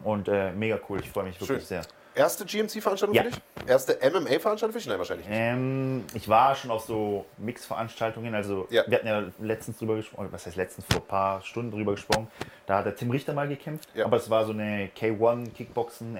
Und 0.02 0.28
äh, 0.28 0.50
mega 0.52 0.78
cool. 0.88 1.00
Ich 1.00 1.10
freue 1.10 1.24
mich 1.24 1.38
wirklich 1.38 1.58
Schön. 1.58 1.66
sehr. 1.66 1.82
Erste 2.14 2.44
GMC-Veranstaltung 2.44 3.14
Ja. 3.14 3.22
für 3.24 3.30
dich? 3.30 3.40
Erste 3.66 3.98
MMA-Veranstaltung 4.02 4.72
für 4.72 4.78
dich? 4.78 4.88
Nein, 4.88 4.98
wahrscheinlich 4.98 5.28
nicht. 5.28 5.38
Ähm, 5.38 6.04
ich 6.14 6.28
war 6.28 6.54
schon 6.54 6.70
auf 6.70 6.84
so 6.84 7.24
Mix-Veranstaltungen. 7.38 8.34
Also, 8.34 8.66
Ja. 8.70 8.84
wir 8.86 8.98
hatten 8.98 9.06
ja 9.06 9.22
letztens 9.40 9.78
drüber 9.78 9.96
gesprochen, 9.96 10.28
was 10.30 10.46
heißt 10.46 10.56
letztens, 10.56 10.86
vor 10.90 11.02
ein 11.02 11.06
paar 11.06 11.42
Stunden 11.42 11.70
drüber 11.70 11.92
gesprochen. 11.92 12.28
Da 12.66 12.78
hat 12.78 12.86
der 12.86 12.96
Tim 12.96 13.10
Richter 13.10 13.32
mal 13.32 13.48
gekämpft. 13.48 13.88
Ja. 13.94 14.04
Aber 14.06 14.16
es 14.16 14.28
war 14.30 14.44
so 14.44 14.52
eine 14.52 14.90
K1 14.96 15.52
Kickboxen 15.54 16.16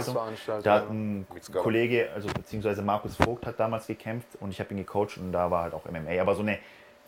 So. 0.00 0.14
Da 0.62 0.74
hat 0.74 0.90
ein. 0.90 1.26
Kollege, 1.52 2.08
also 2.14 2.28
beziehungsweise 2.28 2.82
Markus 2.82 3.16
Vogt 3.16 3.46
hat 3.46 3.58
damals 3.60 3.86
gekämpft 3.86 4.28
und 4.40 4.50
ich 4.50 4.60
habe 4.60 4.70
ihn 4.72 4.78
gecoacht 4.78 5.18
und 5.18 5.32
da 5.32 5.50
war 5.50 5.64
halt 5.64 5.74
auch 5.74 5.84
MMA. 5.84 6.20
Aber 6.20 6.34
so 6.34 6.42
eine 6.42 6.58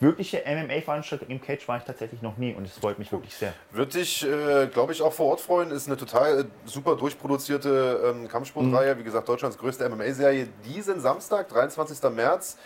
wirkliche 0.01 0.43
MMA-Veranstaltung 0.45 1.29
im 1.29 1.41
Cage 1.41 1.67
war 1.67 1.77
ich 1.77 1.83
tatsächlich 1.83 2.21
noch 2.21 2.37
nie 2.37 2.53
und 2.53 2.65
es 2.65 2.77
freut 2.77 2.99
mich 2.99 3.11
wirklich 3.11 3.35
sehr. 3.35 3.53
Würde 3.71 3.99
dich, 3.99 4.27
äh, 4.27 4.67
glaube 4.67 4.93
ich, 4.93 5.01
auch 5.01 5.13
vor 5.13 5.27
Ort 5.27 5.41
freuen. 5.41 5.71
Ist 5.71 5.87
eine 5.87 5.97
total 5.97 6.41
äh, 6.41 6.43
super 6.65 6.95
durchproduzierte 6.95 8.13
ähm, 8.15 8.27
Kampfsportreihe. 8.27 8.97
Wie 8.97 9.03
gesagt, 9.03 9.29
Deutschlands 9.29 9.57
größte 9.57 9.87
MMA-Serie. 9.87 10.47
Diesen 10.65 10.99
Samstag, 10.99 11.49
23. 11.49 12.01
März, 12.11 12.57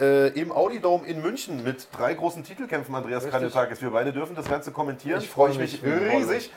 äh, 0.00 0.28
im 0.38 0.52
Audi 0.52 0.80
Dome 0.80 1.06
in 1.06 1.22
München 1.22 1.62
mit 1.62 1.88
drei 1.96 2.14
großen 2.14 2.42
Titelkämpfen, 2.42 2.94
Andreas 2.94 3.28
Kanyotakis. 3.28 3.80
Wir 3.80 3.90
beide 3.90 4.12
dürfen 4.12 4.34
das 4.34 4.48
Ganze 4.48 4.72
kommentieren. 4.72 5.20
Ich 5.20 5.28
freue 5.28 5.50
mich 5.50 5.82
mich 5.82 5.84
riesig, 5.84 6.50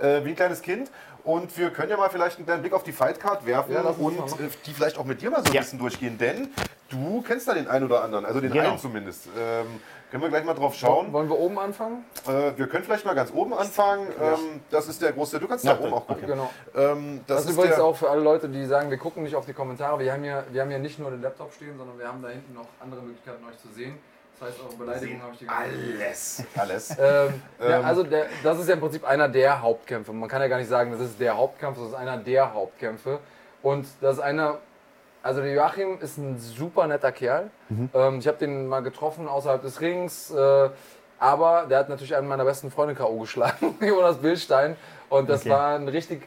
äh, 0.00 0.24
wie 0.24 0.30
ein 0.30 0.36
kleines 0.36 0.62
Kind. 0.62 0.90
Und 1.24 1.56
wir 1.56 1.70
können 1.70 1.90
ja 1.90 1.96
mal 1.96 2.10
vielleicht 2.10 2.36
einen 2.36 2.44
kleinen 2.46 2.60
Blick 2.62 2.74
auf 2.74 2.82
die 2.82 2.92
Fightcard 2.92 3.46
werfen 3.46 3.72
Ja, 3.72 3.80
und 3.80 4.18
äh, 4.18 4.48
die 4.66 4.72
vielleicht 4.74 4.98
auch 4.98 5.04
mit 5.04 5.22
dir 5.22 5.30
mal 5.30 5.40
so 5.40 5.46
ein 5.48 5.54
Ja. 5.54 5.60
bisschen 5.62 5.78
durchgehen. 5.78 6.18
Denn 6.18 6.50
du 6.90 7.22
kennst 7.26 7.48
da 7.48 7.54
den 7.54 7.66
einen 7.66 7.86
oder 7.86 8.04
anderen, 8.04 8.26
also 8.26 8.40
den 8.40 8.52
Genau. 8.52 8.70
einen 8.70 8.78
zumindest. 8.78 9.28
Ähm, 9.38 9.80
können 10.10 10.22
wir 10.22 10.28
gleich 10.28 10.44
mal 10.44 10.54
drauf 10.54 10.74
schauen. 10.74 11.12
Wollen 11.12 11.28
wir 11.28 11.38
oben 11.38 11.58
anfangen? 11.58 12.04
Äh, 12.28 12.52
wir 12.56 12.68
können 12.68 12.84
vielleicht 12.84 13.04
mal 13.06 13.14
ganz 13.14 13.32
oben 13.32 13.54
anfangen. 13.54 14.06
Ähm, 14.20 14.60
das 14.70 14.86
ist 14.86 15.00
der 15.02 15.12
große. 15.12 15.40
Du 15.40 15.48
kannst 15.48 15.64
da 15.64 15.72
Ja, 15.72 15.80
oben 15.80 15.94
auch 15.94 16.06
gucken. 16.06 16.26
Genau. 16.26 16.50
Ähm, 16.76 17.20
das, 17.26 17.38
Das, 17.38 17.46
ist 17.46 17.52
übrigens 17.56 17.76
der, 17.76 17.84
auch 17.84 17.96
für 17.96 18.10
alle 18.10 18.20
Leute, 18.20 18.48
die 18.48 18.64
sagen, 18.66 18.90
wir 18.90 18.98
gucken 18.98 19.22
nicht 19.24 19.34
auf 19.34 19.46
die 19.46 19.54
Kommentare. 19.54 19.98
Wir 19.98 20.12
haben 20.12 20.22
hier, 20.22 20.44
wir 20.52 20.60
haben 20.60 20.68
hier 20.70 20.78
nicht 20.78 20.98
nur 20.98 21.10
den 21.10 21.22
Laptop 21.22 21.52
stehen, 21.54 21.76
sondern 21.78 21.98
wir 21.98 22.06
haben 22.06 22.22
da 22.22 22.28
hinten 22.28 22.52
noch 22.54 22.66
andere 22.80 23.00
Möglichkeiten, 23.02 23.42
euch 23.46 23.58
zu 23.58 23.68
sehen. 23.74 23.98
Das 24.40 24.48
heißt, 24.48 24.58
eure 24.66 24.76
Beleidigung 24.76 25.22
habe 25.22 25.32
ich 25.34 25.46
Zeit. 25.46 25.48
alles. 25.56 26.42
Alles. 26.56 26.90
Ähm, 26.98 27.42
ja, 27.60 27.78
Ähm. 27.78 27.84
also 27.84 28.02
der, 28.02 28.26
das 28.42 28.58
ist 28.58 28.68
ja 28.68 28.74
im 28.74 28.80
Prinzip 28.80 29.04
einer 29.06 29.28
der 29.28 29.62
Hauptkämpfe. 29.62 30.12
Man 30.12 30.28
kann 30.28 30.40
ja 30.42 30.48
gar 30.48 30.58
nicht 30.58 30.68
sagen, 30.68 30.90
das 30.92 31.00
ist 31.00 31.20
der 31.20 31.36
Hauptkampf, 31.36 31.78
das 31.78 31.88
ist 31.88 31.94
einer 31.94 32.16
der 32.16 32.52
Hauptkämpfe. 32.52 33.20
Und 33.62 33.86
das 34.00 34.16
ist 34.16 34.22
einer, 34.22 34.58
also 35.22 35.40
der 35.40 35.52
Joachim 35.52 35.98
ist 36.00 36.18
ein 36.18 36.38
super 36.38 36.86
netter 36.86 37.12
Kerl. 37.12 37.50
Ähm, 37.94 38.18
ich 38.18 38.26
habe 38.28 38.36
den 38.38 38.66
mal 38.66 38.80
getroffen 38.82 39.28
außerhalb 39.28 39.62
des 39.62 39.80
Rings, 39.80 40.30
äh, 40.32 40.68
aber 41.18 41.66
der 41.70 41.78
hat 41.78 41.88
natürlich 41.88 42.14
einen 42.16 42.28
meiner 42.28 42.44
besten 42.44 42.70
Freunde 42.70 42.94
K.O. 42.94 43.20
geschlagen, 43.20 43.76
Jonas 43.80 44.18
Billstein. 44.18 44.76
Und 45.08 45.28
das 45.30 45.42
Okay. 45.42 45.50
war 45.50 45.76
ein 45.76 45.88
richtig. 45.88 46.26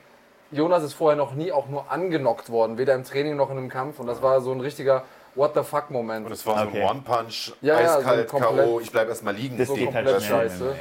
Jonas 0.49 0.81
ist 0.81 0.93
vorher 0.93 1.17
noch 1.17 1.33
nie 1.33 1.51
auch 1.51 1.67
nur 1.67 1.91
angenockt 1.91 2.49
worden, 2.49 2.77
weder 2.77 2.95
im 2.95 3.03
Training 3.03 3.35
noch 3.35 3.51
in 3.51 3.57
einem 3.57 3.69
Kampf. 3.69 3.99
Und 3.99 4.07
das 4.07 4.21
war 4.21 4.39
so 4.39 4.51
ein 4.53 4.61
richtiger 4.61 5.03
What 5.37 5.53
the 5.55 5.61
fuck-Moment. 5.63 6.25
Und 6.25 6.31
es 6.31 6.45
war 6.47 6.63
so 6.63 6.67
Okay. 6.69 6.81
ein 6.83 6.89
One-Punch, 6.89 7.53
Ja, 7.61 7.79
ja, 7.79 7.97
eiskalt, 7.97 8.29
so 8.29 8.37
ein 8.37 8.43
komplett- 8.43 8.65
K.O., 8.65 8.79
ich 8.79 8.91
bleib 8.91 9.07
erst 9.07 9.23
mal 9.23 9.35
liegen. 9.35 9.57
Das 9.57 9.67
So 9.67 9.75
geht 9.75 9.93
halt 9.93 10.05
komplett 10.05 10.23
schnell. 10.23 10.49
scheiße. 10.49 10.65
Ja, 10.65 10.71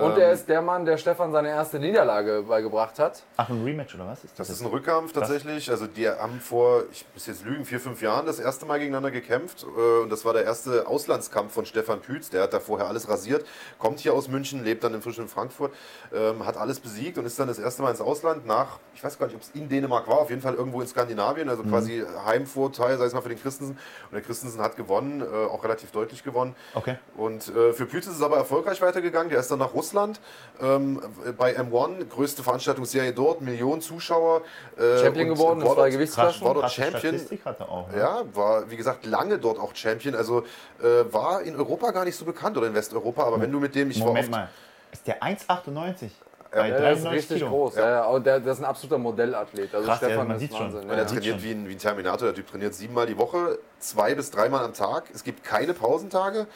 ja. 0.00 0.06
Und 0.06 0.18
er 0.18 0.32
ist 0.32 0.48
der 0.48 0.62
Mann, 0.62 0.84
der 0.86 0.96
Stefan 0.98 1.32
seine 1.32 1.48
erste 1.48 1.78
Niederlage 1.80 2.42
beigebracht 2.48 2.98
hat. 2.98 3.22
Ach, 3.36 3.48
ein 3.48 3.62
Rematch 3.64 3.94
oder 3.96 4.06
was? 4.06 4.22
Ist 4.24 4.38
Das 4.38 4.50
ist 4.50 4.60
ein 4.60 4.66
Rückkampf 4.68 5.12
tatsächlich. 5.12 5.68
Also 5.70 5.86
die 5.88 6.08
haben 6.08 6.40
vor, 6.40 6.84
ich 6.92 7.04
muss 7.12 7.26
jetzt 7.26 7.44
lügen, 7.44 7.64
vier, 7.64 7.80
fünf 7.80 8.00
Jahren 8.02 8.24
das 8.26 8.38
erste 8.38 8.66
Mal 8.66 8.78
gegeneinander 8.78 9.10
gekämpft. 9.10 9.64
Äh, 9.64 10.02
Und 10.04 10.10
das 10.10 10.24
war 10.24 10.32
der 10.32 10.44
erste 10.44 10.86
Auslandskampf 10.86 11.52
von 11.52 11.66
Stefan 11.66 12.00
Pütz. 12.00 12.30
Der 12.30 12.42
hat 12.44 12.52
da 12.52 12.60
vorher 12.60 12.86
alles 12.88 13.08
rasiert, 13.08 13.44
kommt 13.78 13.98
hier 14.00 14.14
aus 14.14 14.28
München, 14.28 14.62
lebt 14.64 14.84
dann 14.84 14.94
inzwischen 14.94 15.22
in 15.22 15.28
Frankfurt, 15.28 15.72
ähm, 16.14 16.46
hat 16.46 16.56
alles 16.56 16.78
besiegt 16.80 17.18
und 17.18 17.26
ist 17.26 17.38
dann 17.38 17.48
das 17.48 17.58
erste 17.58 17.82
Mal 17.82 17.90
ins 17.90 18.00
Ausland 18.00 18.46
nach, 18.46 18.78
ich 18.94 19.02
weiß 19.02 19.18
gar 19.18 19.26
nicht, 19.26 19.34
ob 19.36 19.42
es 19.42 19.50
in 19.54 19.68
Dänemark 19.68 20.06
war, 20.08 20.18
auf 20.18 20.30
jeden 20.30 20.42
Fall 20.42 20.54
irgendwo 20.54 20.80
in 20.80 20.86
Skandinavien, 20.86 21.48
also 21.48 21.62
quasi 21.64 22.04
Heimvorteil, 22.26 22.96
sei 22.98 23.04
es 23.06 23.12
mal 23.14 23.22
für 23.22 23.28
den 23.28 23.40
Christensen. 23.40 23.78
Und 24.14 24.20
der 24.20 24.26
Christensen 24.26 24.60
hat 24.62 24.76
gewonnen, 24.76 25.20
äh, 25.22 25.24
auch 25.24 25.64
relativ 25.64 25.90
deutlich 25.90 26.22
gewonnen. 26.22 26.54
Okay. 26.74 26.96
Und 27.16 27.48
äh, 27.48 27.72
für 27.72 27.84
Pütz 27.84 28.06
ist 28.06 28.14
es 28.16 28.22
aber 28.22 28.36
erfolgreich 28.36 28.80
weitergegangen. 28.80 29.28
Der 29.28 29.40
ist 29.40 29.50
dann 29.50 29.58
nach 29.58 29.74
Russland 29.74 30.20
ähm, 30.62 31.02
bei 31.36 31.58
M1, 31.58 32.04
größte 32.04 32.44
Veranstaltungsserie 32.44 33.12
dort, 33.12 33.40
Millionen 33.40 33.82
Zuschauer. 33.82 34.42
Äh, 34.78 34.98
Champion 35.02 35.30
geworden 35.30 35.62
war 35.62 35.74
zwei 35.74 35.80
dort- 35.82 35.90
Gewichtsklassen. 35.90 36.46
war 36.46 36.54
dort 36.54 36.70
Champion. 36.70 37.20
Auch. 37.68 37.90
ne? 37.90 37.98
Ja, 37.98 38.22
war 38.34 38.70
wie 38.70 38.76
gesagt 38.76 39.04
lange 39.04 39.38
dort 39.38 39.58
auch 39.58 39.74
Champion. 39.74 40.14
Also 40.14 40.44
äh, 40.80 41.12
war 41.12 41.42
in 41.42 41.56
Europa 41.56 41.90
gar 41.90 42.04
nicht 42.04 42.14
so 42.16 42.24
bekannt 42.24 42.56
oder 42.56 42.68
in 42.68 42.74
Westeuropa. 42.74 43.24
Aber 43.24 43.40
wenn 43.40 43.50
du 43.50 43.58
mit 43.58 43.74
dem, 43.74 43.90
ich 43.90 43.98
Moment 43.98 44.30
war 44.30 44.38
mal. 44.42 44.48
Ist 44.92 45.08
der 45.08 45.20
1,98? 45.24 46.10
Bei 46.54 46.68
Ja, 46.68 46.78
der 46.78 46.92
ist 46.92 47.02
93 47.04 47.12
richtig 47.12 47.36
Kilo. 47.38 47.50
groß. 47.50 47.76
Ja. 47.76 47.90
Ja, 47.90 48.04
und 48.06 48.24
der, 48.26 48.40
der 48.40 48.52
ist 48.52 48.58
ein 48.60 48.64
absoluter 48.64 48.98
Modellathlet. 48.98 49.74
Also 49.74 49.86
Krass, 49.88 50.00
ja, 50.00 50.08
Stefan 50.08 50.26
man 50.28 50.36
ist 50.36 50.40
sieft's 50.42 50.56
schon. 50.56 50.66
Wahnsinn. 50.66 50.80
Und 50.82 50.88
Ja, 50.88 50.94
er 50.94 50.98
ja. 51.02 51.04
trainiert 51.06 51.34
schon. 51.34 51.42
wie 51.42 51.50
ein, 51.52 51.68
wie 51.68 51.72
ein 51.72 51.78
Terminator. 51.78 52.28
Der 52.28 52.34
Typ 52.34 52.46
trainiert 52.50 52.74
siebenmal 52.74 53.06
die 53.06 53.18
Woche, 53.18 53.58
zwei 53.78 54.14
bis 54.14 54.30
dreimal 54.30 54.64
am 54.64 54.72
Tag. 54.72 55.04
Es 55.14 55.24
gibt 55.24 55.42
keine 55.44 55.74
Pausentage. 55.74 56.46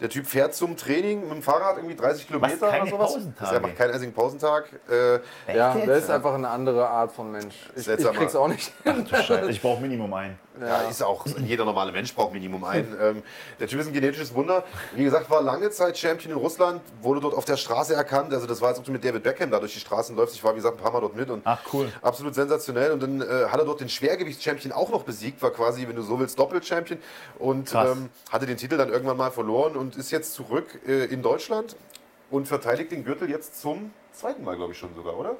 Der 0.00 0.08
Typ 0.08 0.26
fährt 0.26 0.54
zum 0.54 0.76
Training 0.76 1.22
mit 1.22 1.32
dem 1.32 1.42
Fahrrad 1.42 1.76
irgendwie 1.76 1.96
30 1.96 2.28
Kilometer 2.28 2.68
oder 2.68 2.86
sowas. 2.86 3.12
Pausentage? 3.14 3.34
Das 3.40 3.50
ist 3.50 3.56
einfach 3.56 3.74
keinen 3.76 3.90
einzigen 3.94 4.12
Pausentag. 4.12 4.68
Äh, 4.88 5.54
Ja, 5.56 5.74
der 5.74 5.96
ist 5.96 6.08
einfach 6.08 6.34
eine 6.34 6.48
andere 6.48 6.88
Art 6.88 7.10
von 7.10 7.32
Mensch. 7.32 7.54
Ich, 7.74 7.88
ich 7.88 8.06
krieg's 8.12 8.36
auch 8.36 8.46
nicht. 8.46 8.72
Scheiße, 9.10 9.50
ich 9.50 9.60
brauche 9.62 9.80
Minimum 9.80 10.14
ein. 10.14 10.38
Ja, 10.60 10.82
ist 10.88 11.02
auch, 11.02 11.26
jeder 11.38 11.64
normale 11.64 11.92
Mensch 11.92 12.14
braucht 12.14 12.32
Minimum 12.32 12.64
einen. 12.64 12.96
Ähm, 13.08 13.22
der 13.60 13.68
Typ 13.68 13.80
ist 13.80 13.86
ein 13.86 13.92
genetisches 13.92 14.34
Wunder. 14.34 14.64
Wie 14.94 15.04
gesagt, 15.04 15.30
war 15.30 15.40
lange 15.40 15.70
Zeit 15.70 15.96
Champion 15.96 16.32
in 16.32 16.38
Russland, 16.38 16.80
wurde 17.00 17.20
dort 17.20 17.34
auf 17.34 17.44
der 17.44 17.56
Straße 17.56 17.94
erkannt. 17.94 18.32
Also 18.32 18.46
das 18.46 18.60
war, 18.60 18.68
als 18.68 18.78
ob 18.78 18.84
du 18.84 18.92
mit 18.92 19.04
David 19.04 19.22
Beckham 19.22 19.50
da 19.50 19.60
durch 19.60 19.74
die 19.74 19.80
Straßen 19.80 20.16
läufst. 20.16 20.34
Ich 20.34 20.42
war, 20.42 20.52
wie 20.52 20.56
gesagt, 20.56 20.78
ein 20.78 20.82
paar 20.82 20.92
Mal 20.92 21.00
dort 21.00 21.14
mit 21.14 21.30
und 21.30 21.42
Ach, 21.44 21.60
cool. 21.72 21.92
absolut 22.02 22.34
sensationell. 22.34 22.90
Und 22.90 23.02
dann 23.02 23.20
äh, 23.20 23.46
hat 23.48 23.60
er 23.60 23.64
dort 23.64 23.80
den 23.80 23.88
Schwergewichts-Champion 23.88 24.72
auch 24.72 24.90
noch 24.90 25.04
besiegt, 25.04 25.40
war 25.42 25.50
quasi, 25.50 25.86
wenn 25.86 25.94
du 25.94 26.02
so 26.02 26.18
willst, 26.18 26.38
Doppel-Champion. 26.38 26.98
Und 27.38 27.72
ähm, 27.74 28.10
hatte 28.30 28.46
den 28.46 28.56
Titel 28.56 28.76
dann 28.76 28.88
irgendwann 28.88 29.16
mal 29.16 29.30
verloren 29.30 29.76
und 29.76 29.96
ist 29.96 30.10
jetzt 30.10 30.34
zurück 30.34 30.80
äh, 30.86 31.04
in 31.04 31.22
Deutschland 31.22 31.76
und 32.30 32.48
verteidigt 32.48 32.90
den 32.90 33.04
Gürtel 33.04 33.30
jetzt 33.30 33.60
zum 33.60 33.92
zweiten 34.12 34.44
Mal, 34.44 34.56
glaube 34.56 34.72
ich, 34.72 34.78
schon 34.78 34.94
sogar, 34.94 35.16
oder? 35.16 35.36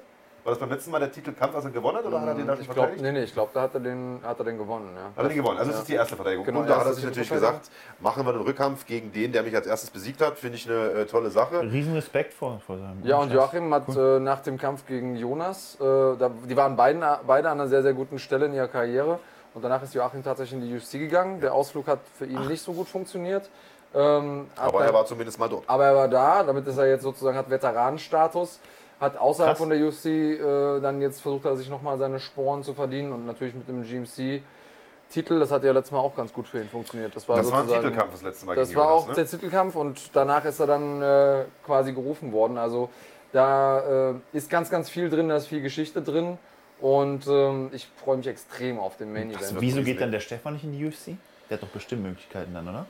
War 0.49 0.53
das 0.55 0.61
beim 0.61 0.71
letzten 0.71 0.91
Mal 0.93 0.99
der 1.01 1.13
Titelkampf, 1.13 1.55
als 1.55 1.67
er 1.67 1.71
gewonnen 1.73 1.99
hat, 1.99 2.07
oder 2.07 2.23
hat 2.23 2.29
er 2.29 2.35
den 2.35 2.47
da 2.47 2.55
schon 2.55 2.63
Ich 2.63 2.69
glaube, 2.71 2.81
verteidigt? 2.89 3.03
nee, 3.03 3.13
nee, 3.13 3.25
ich 3.25 3.35
glaube, 3.35 3.51
da 3.53 3.61
hat 3.61 3.75
er 3.75 3.81
den, 3.81 4.19
hat 4.25 4.39
er 4.39 4.45
den 4.47 4.57
gewonnen. 4.57 4.89
Ja. 4.97 5.03
Hat 5.15 5.25
er 5.25 5.29
den 5.29 5.37
gewonnen. 5.37 5.59
Also 5.59 5.71
das 5.73 5.77
Ja. 5.77 5.83
ist 5.83 5.89
die 5.91 5.95
erste 5.95 6.17
Verteidigung. 6.17 6.47
Genau, 6.47 6.61
und 6.61 6.71
da 6.71 6.81
hat 6.81 6.87
er 6.87 6.95
sich 6.95 7.05
natürlich 7.05 7.29
gesagt, 7.29 7.71
machen 8.01 8.25
wir 8.25 8.33
den 8.33 8.41
Rückkampf 8.41 8.87
gegen 8.87 9.13
den, 9.13 9.31
der 9.33 9.43
mich 9.43 9.55
als 9.55 9.67
erstes 9.67 9.91
besiegt 9.91 10.23
hat. 10.23 10.39
Finde 10.39 10.57
ich 10.57 10.67
eine 10.67 11.03
äh, 11.03 11.05
tolle 11.05 11.29
Sache. 11.31 11.61
Riesen 11.61 11.93
Respekt 11.93 12.33
vor, 12.33 12.61
vor 12.67 12.79
seinem 12.79 13.05
Ja, 13.05 13.19
und 13.19 13.25
Scheiß. 13.29 13.35
Joachim 13.35 13.75
hat 13.75 13.95
äh, 13.95 14.21
nach 14.21 14.41
dem 14.41 14.57
Kampf 14.57 14.87
gegen 14.87 15.17
Jonas, 15.17 15.77
äh, 15.83 15.85
da, 15.85 16.31
die 16.49 16.57
waren 16.57 16.77
beiden, 16.77 17.05
beide 17.27 17.51
an 17.51 17.61
einer 17.61 17.69
sehr, 17.69 17.83
sehr 17.83 17.93
guten 17.93 18.19
Stelle 18.19 18.47
in 18.47 18.55
ihrer 18.55 18.69
Karriere. 18.69 19.19
Und 19.53 19.63
danach 19.63 19.83
ist 19.83 19.93
Joachim 19.93 20.25
tatsächlich 20.25 20.63
in 20.63 20.67
die 20.67 20.75
UFC 20.75 20.93
gegangen. 20.93 21.43
Der 21.43 21.53
Ausflug 21.53 21.89
hat 21.89 21.99
für 22.17 22.25
ihn 22.25 22.47
nicht 22.47 22.63
so 22.63 22.73
gut 22.73 22.89
funktioniert. 22.89 23.51
Ähm, 23.95 24.47
Aber 24.57 24.79
dann- 24.79 24.89
er 24.89 24.95
war 24.95 25.05
zumindest 25.05 25.39
mal 25.39 25.49
dort. 25.51 25.65
Aber 25.67 25.85
er 25.85 25.95
war 25.95 26.09
da, 26.09 26.43
damit 26.43 26.67
ist 26.67 26.79
er 26.79 26.87
jetzt 26.89 27.03
sozusagen 27.03 27.37
hat 27.37 27.51
Veteranenstatus, 27.51 28.61
hat 29.01 29.17
außerhalb 29.17 29.57
Krass. 29.57 29.59
von 29.59 29.71
der 29.71 29.87
UFC 29.87 30.07
äh, 30.07 30.81
dann 30.81 31.01
jetzt 31.01 31.21
versucht 31.21 31.45
er 31.45 31.57
sich 31.57 31.69
nochmal 31.69 31.99
seine 31.99 32.21
Sporen 32.21 32.63
zu 32.63 32.75
verdienen 32.75 33.13
und 33.13 33.27
natürlich 33.27 33.55
mit 33.55 33.69
dem 33.69 33.83
GMC 33.83 34.43
Titel, 35.11 35.39
das 35.39 35.51
hat 35.51 35.65
ja 35.65 35.73
letztes 35.73 35.93
Mal 35.93 36.01
auch 36.01 36.15
ganz 36.15 36.33
gut 36.33 36.47
für 36.47 36.61
ihn 36.61 36.69
funktioniert. 36.69 37.17
Das 37.17 37.27
war, 37.29 37.37
Das 37.37 37.51
war 37.51 37.63
ein 37.63 37.69
Titelkampf 37.69 38.13
das 38.13 38.23
letzte 38.23 38.47
Mal 38.47 38.57
Das 38.57 38.75
war 38.75 38.91
Jonas, 38.91 39.03
auch 39.05 39.09
ne? 39.09 39.15
der 39.15 39.27
Titelkampf 39.27 39.75
und 39.75 40.11
danach 40.13 40.45
ist 40.45 40.61
er 40.61 40.67
dann 40.67 41.03
äh, 41.03 41.45
quasi 41.65 41.93
gerufen 41.93 42.33
worden. 42.33 42.59
Also 42.59 42.91
da 43.33 44.11
äh, 44.11 44.15
ist 44.33 44.51
ganz, 44.51 44.69
ganz 44.71 44.91
viel 44.91 45.09
drin, 45.09 45.29
da 45.29 45.37
ist 45.37 45.47
viel 45.47 45.63
Geschichte 45.63 46.03
drin 46.03 46.37
und 46.81 47.27
ähm, 47.27 47.71
ich 47.73 47.89
freue 48.05 48.19
mich 48.19 48.27
extrem 48.27 48.79
auf 48.79 48.97
den 48.99 49.13
Main 49.13 49.31
Event. 49.31 49.51
wird 49.51 49.61
Wieso 49.61 49.83
geht 49.83 50.01
dann 50.01 50.13
der 50.13 50.21
Stefan 50.21 50.55
nicht 50.55 50.65
in 50.65 50.73
die 50.73 50.87
UFC? 50.87 51.17
Der 51.49 51.57
hat 51.57 51.63
doch 51.63 51.69
bestimmt 51.69 52.03
Möglichkeiten 52.03 52.53
dann, 52.53 52.69
oder? 52.69 52.87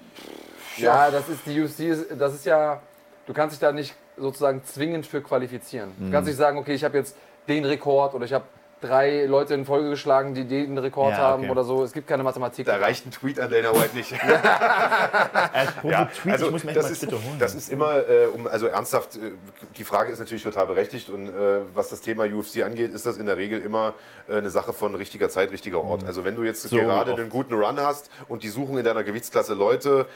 Ja, 0.77 1.11
das 1.11 1.29
ist 1.29 1.47
die 1.47 1.61
UFC, 1.61 2.19
das 2.19 2.35
ist 2.35 2.47
ja, 2.47 2.81
du 3.27 3.33
kannst 3.33 3.55
dich 3.55 3.61
da 3.61 3.71
nicht 3.71 3.95
sozusagen 4.21 4.63
zwingend 4.65 5.07
für 5.07 5.21
qualifizieren. 5.23 5.93
Mhm. 5.99 6.07
Du 6.07 6.13
kannst 6.13 6.29
nicht 6.29 6.39
sagen, 6.39 6.59
okay, 6.59 6.75
ich 6.75 6.85
habe 6.85 6.97
jetzt 6.99 7.17
den 7.49 7.65
Rekord 7.65 8.15
oder 8.15 8.25
ich 8.25 8.33
habe 8.33 8.45
drei 8.81 9.25
Leute 9.27 9.55
in 9.55 9.65
Folge 9.65 9.91
geschlagen, 9.91 10.35
die 10.35 10.45
den 10.45 10.79
Rekord 10.79 11.11
Ja, 11.13 11.19
haben 11.19 11.43
okay. 11.43 11.51
oder 11.51 11.65
so. 11.65 11.83
Es 11.83 11.93
gibt 11.93 12.07
keine 12.07 12.23
Mathematik. 12.23 12.65
Da 12.67 12.77
reicht 12.77 13.07
ein 13.07 13.11
Tweet 13.11 13.41
an 13.41 13.51
Dana 13.51 13.73
White 13.75 13.97
nicht. 13.97 14.13
Ja, 15.83 16.05
Tweet, 16.07 16.33
also 16.33 16.47
ich 16.47 16.53
muss 16.53 16.65
mir 16.65 16.71
echt 16.71 16.77
das 16.79 16.85
mal 16.87 16.93
ist, 16.93 17.41
das 17.41 17.55
ist 17.55 17.73
immer, 17.73 17.97
äh, 18.09 18.27
um, 18.33 18.47
also 18.47 18.67
ernsthaft, 18.67 19.17
äh, 19.17 19.33
die 19.77 19.85
Frage 19.85 20.13
ist 20.13 20.19
natürlich 20.19 20.43
total 20.43 20.67
berechtigt 20.67 21.11
und 21.11 21.29
äh, 21.29 21.61
was 21.75 21.89
das 21.89 22.01
Thema 22.01 22.25
UFC 22.25 22.63
angeht, 22.63 22.93
ist 22.93 23.07
das 23.07 23.17
in 23.17 23.27
der 23.27 23.37
Regel 23.37 23.61
immer 23.61 23.95
äh, 24.29 24.37
eine 24.37 24.51
Sache 24.51 24.73
von 24.73 24.95
richtiger 24.95 25.29
Zeit, 25.29 25.51
richtiger 25.51 25.83
Ort. 25.83 26.05
Also 26.05 26.25
wenn 26.25 26.37
du 26.37 26.43
jetzt 26.45 26.63
So 26.63 26.77
gerade 26.77 27.13
oft. 27.13 27.21
einen 27.21 27.31
guten 27.31 27.55
Run 27.55 27.81
hast 27.81 28.11
und 28.29 28.43
die 28.43 28.49
suchen 28.49 28.79
in 28.79 28.85
deiner 28.85 29.03
Gewichtsklasse 29.05 29.55
Leute, 29.55 30.07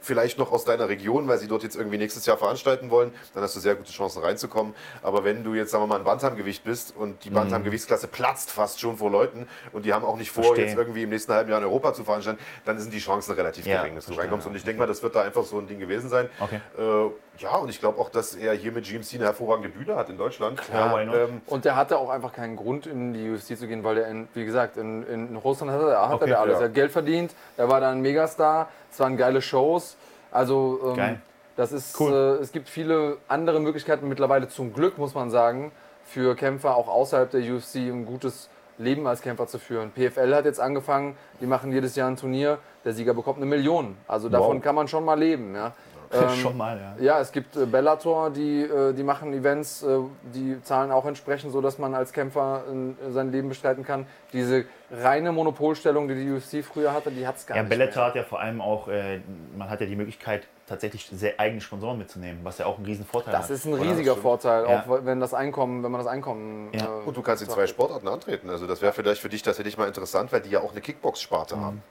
vielleicht 0.00 0.38
noch 0.38 0.52
aus 0.52 0.64
deiner 0.64 0.88
Region, 0.88 1.28
weil 1.28 1.38
sie 1.38 1.48
dort 1.48 1.62
jetzt 1.62 1.76
irgendwie 1.76 1.98
nächstes 1.98 2.24
Jahr 2.26 2.36
veranstalten 2.36 2.90
wollen, 2.90 3.12
dann 3.34 3.42
hast 3.42 3.56
du 3.56 3.60
sehr 3.60 3.74
gute 3.74 3.90
Chancen 3.92 4.22
reinzukommen. 4.22 4.74
Aber 5.02 5.24
wenn 5.24 5.42
du 5.44 5.54
jetzt, 5.54 5.70
sagen 5.72 5.82
wir 5.82 5.88
mal, 5.88 5.98
ein 5.98 6.04
Bantamgewicht 6.04 6.64
bist 6.64 6.94
und 6.96 7.08
Mhm. 7.10 7.18
die 7.24 7.30
Bantamgewichtsklasse 7.30 8.06
platzt 8.08 8.50
fast 8.50 8.80
schon 8.80 8.96
vor 8.96 9.10
Leuten 9.10 9.48
und 9.72 9.84
die 9.84 9.92
haben 9.92 10.04
auch 10.04 10.16
nicht 10.16 10.30
vor, 10.30 10.44
Verstehe. 10.44 10.66
jetzt 10.66 10.76
irgendwie 10.76 11.02
im 11.02 11.10
nächsten 11.10 11.32
halben 11.32 11.50
Jahr 11.50 11.58
in 11.58 11.64
Europa 11.64 11.94
zu 11.94 12.04
veranstalten, 12.04 12.40
dann 12.64 12.78
sind 12.78 12.92
die 12.92 12.98
Chancen 13.00 13.32
relativ 13.34 13.66
Ja, 13.66 13.78
gering, 13.82 13.94
dass 13.96 14.04
du 14.04 14.08
verstehe, 14.12 14.24
reinkommst. 14.24 14.46
ja. 14.46 14.50
Und 14.50 14.56
ich 14.56 14.64
denke 14.64 14.78
mal, 14.80 14.86
das 14.86 15.02
wird 15.02 15.14
da 15.16 15.22
einfach 15.22 15.44
so 15.44 15.58
ein 15.58 15.66
Ding 15.66 15.78
gewesen 15.80 16.08
sein. 16.08 16.28
Okay. 16.40 16.60
Äh, 16.78 17.10
ja, 17.38 17.56
und 17.56 17.68
ich 17.68 17.80
glaube 17.80 18.00
auch, 18.00 18.10
dass 18.10 18.34
er 18.34 18.52
hier 18.54 18.72
mit 18.72 18.84
GMC 18.84 19.14
eine 19.14 19.24
hervorragende 19.24 19.68
Bühne 19.68 19.96
hat 19.96 20.08
in 20.10 20.18
Deutschland. 20.18 20.60
Ja, 20.72 20.94
why 20.96 21.04
not? 21.04 21.14
ähm, 21.14 21.40
Und 21.46 21.64
der 21.64 21.76
hatte 21.76 21.98
auch 21.98 22.10
einfach 22.10 22.32
keinen 22.32 22.56
Grund, 22.56 22.86
in 22.86 23.12
die 23.14 23.30
UFC 23.30 23.56
zu 23.56 23.66
gehen, 23.66 23.84
weil 23.84 23.94
der, 23.96 24.08
in, 24.08 24.28
wie 24.34 24.44
gesagt, 24.44 24.76
in, 24.76 25.04
in 25.06 25.36
Russland 25.36 25.70
hat 25.72 25.80
er, 25.80 26.08
hat 26.08 26.22
Okay, 26.22 26.30
er 26.30 26.40
alles. 26.40 26.54
ja. 26.54 26.60
Er 26.62 26.64
hat 26.66 26.74
Geld 26.74 26.90
verdient, 26.92 27.34
er 27.56 27.68
war 27.68 27.80
da 27.80 27.90
ein 27.90 28.00
Megastar, 28.00 28.68
es 28.90 28.98
waren 29.00 29.16
geile 29.16 29.40
Shows. 29.42 29.96
Also, 30.30 30.80
ähm, 30.90 30.94
Geil. 30.96 31.20
das 31.56 31.72
ist, 31.72 31.98
Cool. 32.00 32.12
äh, 32.38 32.42
es 32.42 32.52
gibt 32.52 32.68
viele 32.68 33.16
andere 33.28 33.60
Möglichkeiten 33.60 34.08
mittlerweile 34.08 34.48
zum 34.48 34.72
Glück, 34.74 34.98
muss 34.98 35.14
man 35.14 35.30
sagen, 35.30 35.72
für 36.04 36.34
Kämpfer 36.34 36.76
auch 36.76 36.88
außerhalb 36.88 37.30
der 37.30 37.40
UFC 37.40 37.76
ein 37.76 38.04
gutes 38.06 38.48
Leben 38.78 39.06
als 39.08 39.22
Kämpfer 39.22 39.46
zu 39.48 39.58
führen. 39.58 39.90
PFL 39.90 40.34
hat 40.34 40.44
jetzt 40.44 40.60
angefangen, 40.60 41.16
die 41.40 41.46
machen 41.46 41.72
jedes 41.72 41.96
Jahr 41.96 42.08
ein 42.08 42.16
Turnier, 42.16 42.58
der 42.84 42.92
Sieger 42.92 43.12
bekommt 43.12 43.38
eine 43.38 43.46
Million. 43.46 43.96
Also 44.06 44.28
davon 44.28 44.56
Wow. 44.58 44.62
kann 44.62 44.74
man 44.76 44.86
schon 44.86 45.04
mal 45.04 45.18
leben. 45.18 45.54
Ja. 45.54 45.72
Ähm, 46.10 46.28
Schon 46.40 46.56
mal, 46.56 46.78
ja. 46.98 47.04
Ja, 47.04 47.20
es 47.20 47.32
gibt 47.32 47.56
äh, 47.56 47.66
Bellator, 47.66 48.30
die, 48.30 48.62
äh, 48.62 48.94
die 48.94 49.02
machen 49.02 49.32
Events, 49.34 49.82
äh, 49.82 49.98
die 50.34 50.60
zahlen 50.62 50.90
auch 50.90 51.04
entsprechend, 51.04 51.52
so 51.52 51.60
dass 51.60 51.78
man 51.78 51.94
als 51.94 52.12
Kämpfer 52.12 52.62
äh, 52.66 53.10
sein 53.10 53.30
Leben 53.30 53.48
bestreiten 53.50 53.84
kann. 53.84 54.06
Diese 54.32 54.64
reine 54.90 55.32
Monopolstellung, 55.32 56.08
die 56.08 56.14
die 56.14 56.30
UFC 56.32 56.64
früher 56.64 56.92
hatte, 56.94 57.10
die 57.10 57.26
hat 57.26 57.36
es 57.36 57.46
gar 57.46 57.56
Ja, 57.56 57.62
nicht 57.62 57.70
Bellator 57.70 57.96
mehr. 58.02 58.06
hat 58.08 58.14
ja 58.16 58.22
vor 58.22 58.40
allem 58.40 58.60
auch, 58.62 58.88
äh, 58.88 59.20
man 59.56 59.68
hat 59.68 59.80
ja 59.82 59.86
die 59.86 59.96
Möglichkeit, 59.96 60.46
tatsächlich 60.66 61.06
sehr 61.12 61.38
eigene 61.40 61.60
Sponsoren 61.62 61.96
mitzunehmen, 61.98 62.40
was 62.42 62.58
ja 62.58 62.66
auch 62.66 62.78
ein 62.78 62.84
Riesenvorteil 62.84 63.32
Das 63.32 63.44
hat. 63.44 63.50
ist 63.50 63.64
ein 63.64 63.72
Ja, 63.74 63.82
riesiger. 63.82 64.16
Vorteil, 64.16 64.64
Ja. 64.68 64.82
auch 64.82 65.04
wenn 65.04 65.18
das 65.20 65.32
Einkommen, 65.34 65.82
wenn 65.82 65.90
man 65.90 65.98
das 65.98 66.06
Einkommen. 66.08 66.70
Ja. 66.74 66.84
äh, 66.84 67.06
Und 67.06 67.16
du 67.16 67.22
kannst 67.22 67.42
in 67.42 67.48
zwei 67.48 67.66
Sportarten 67.66 68.06
antreten. 68.08 68.50
Also 68.50 68.66
das 68.66 68.82
wäre 68.82 68.92
vielleicht 68.92 69.20
für 69.22 69.28
dich 69.30 69.42
tatsächlich 69.42 69.76
mal 69.78 69.86
interessant, 69.88 70.30
weil 70.32 70.40
die 70.42 70.50
ja 70.50 70.60
auch 70.60 70.72
eine 70.72 70.80
Kickbox-Sparte 70.82 71.56
Mhm. 71.56 71.60
haben. 71.64 71.82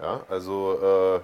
Ja, 0.00 0.20
also, 0.30 1.18
äh, 1.18 1.20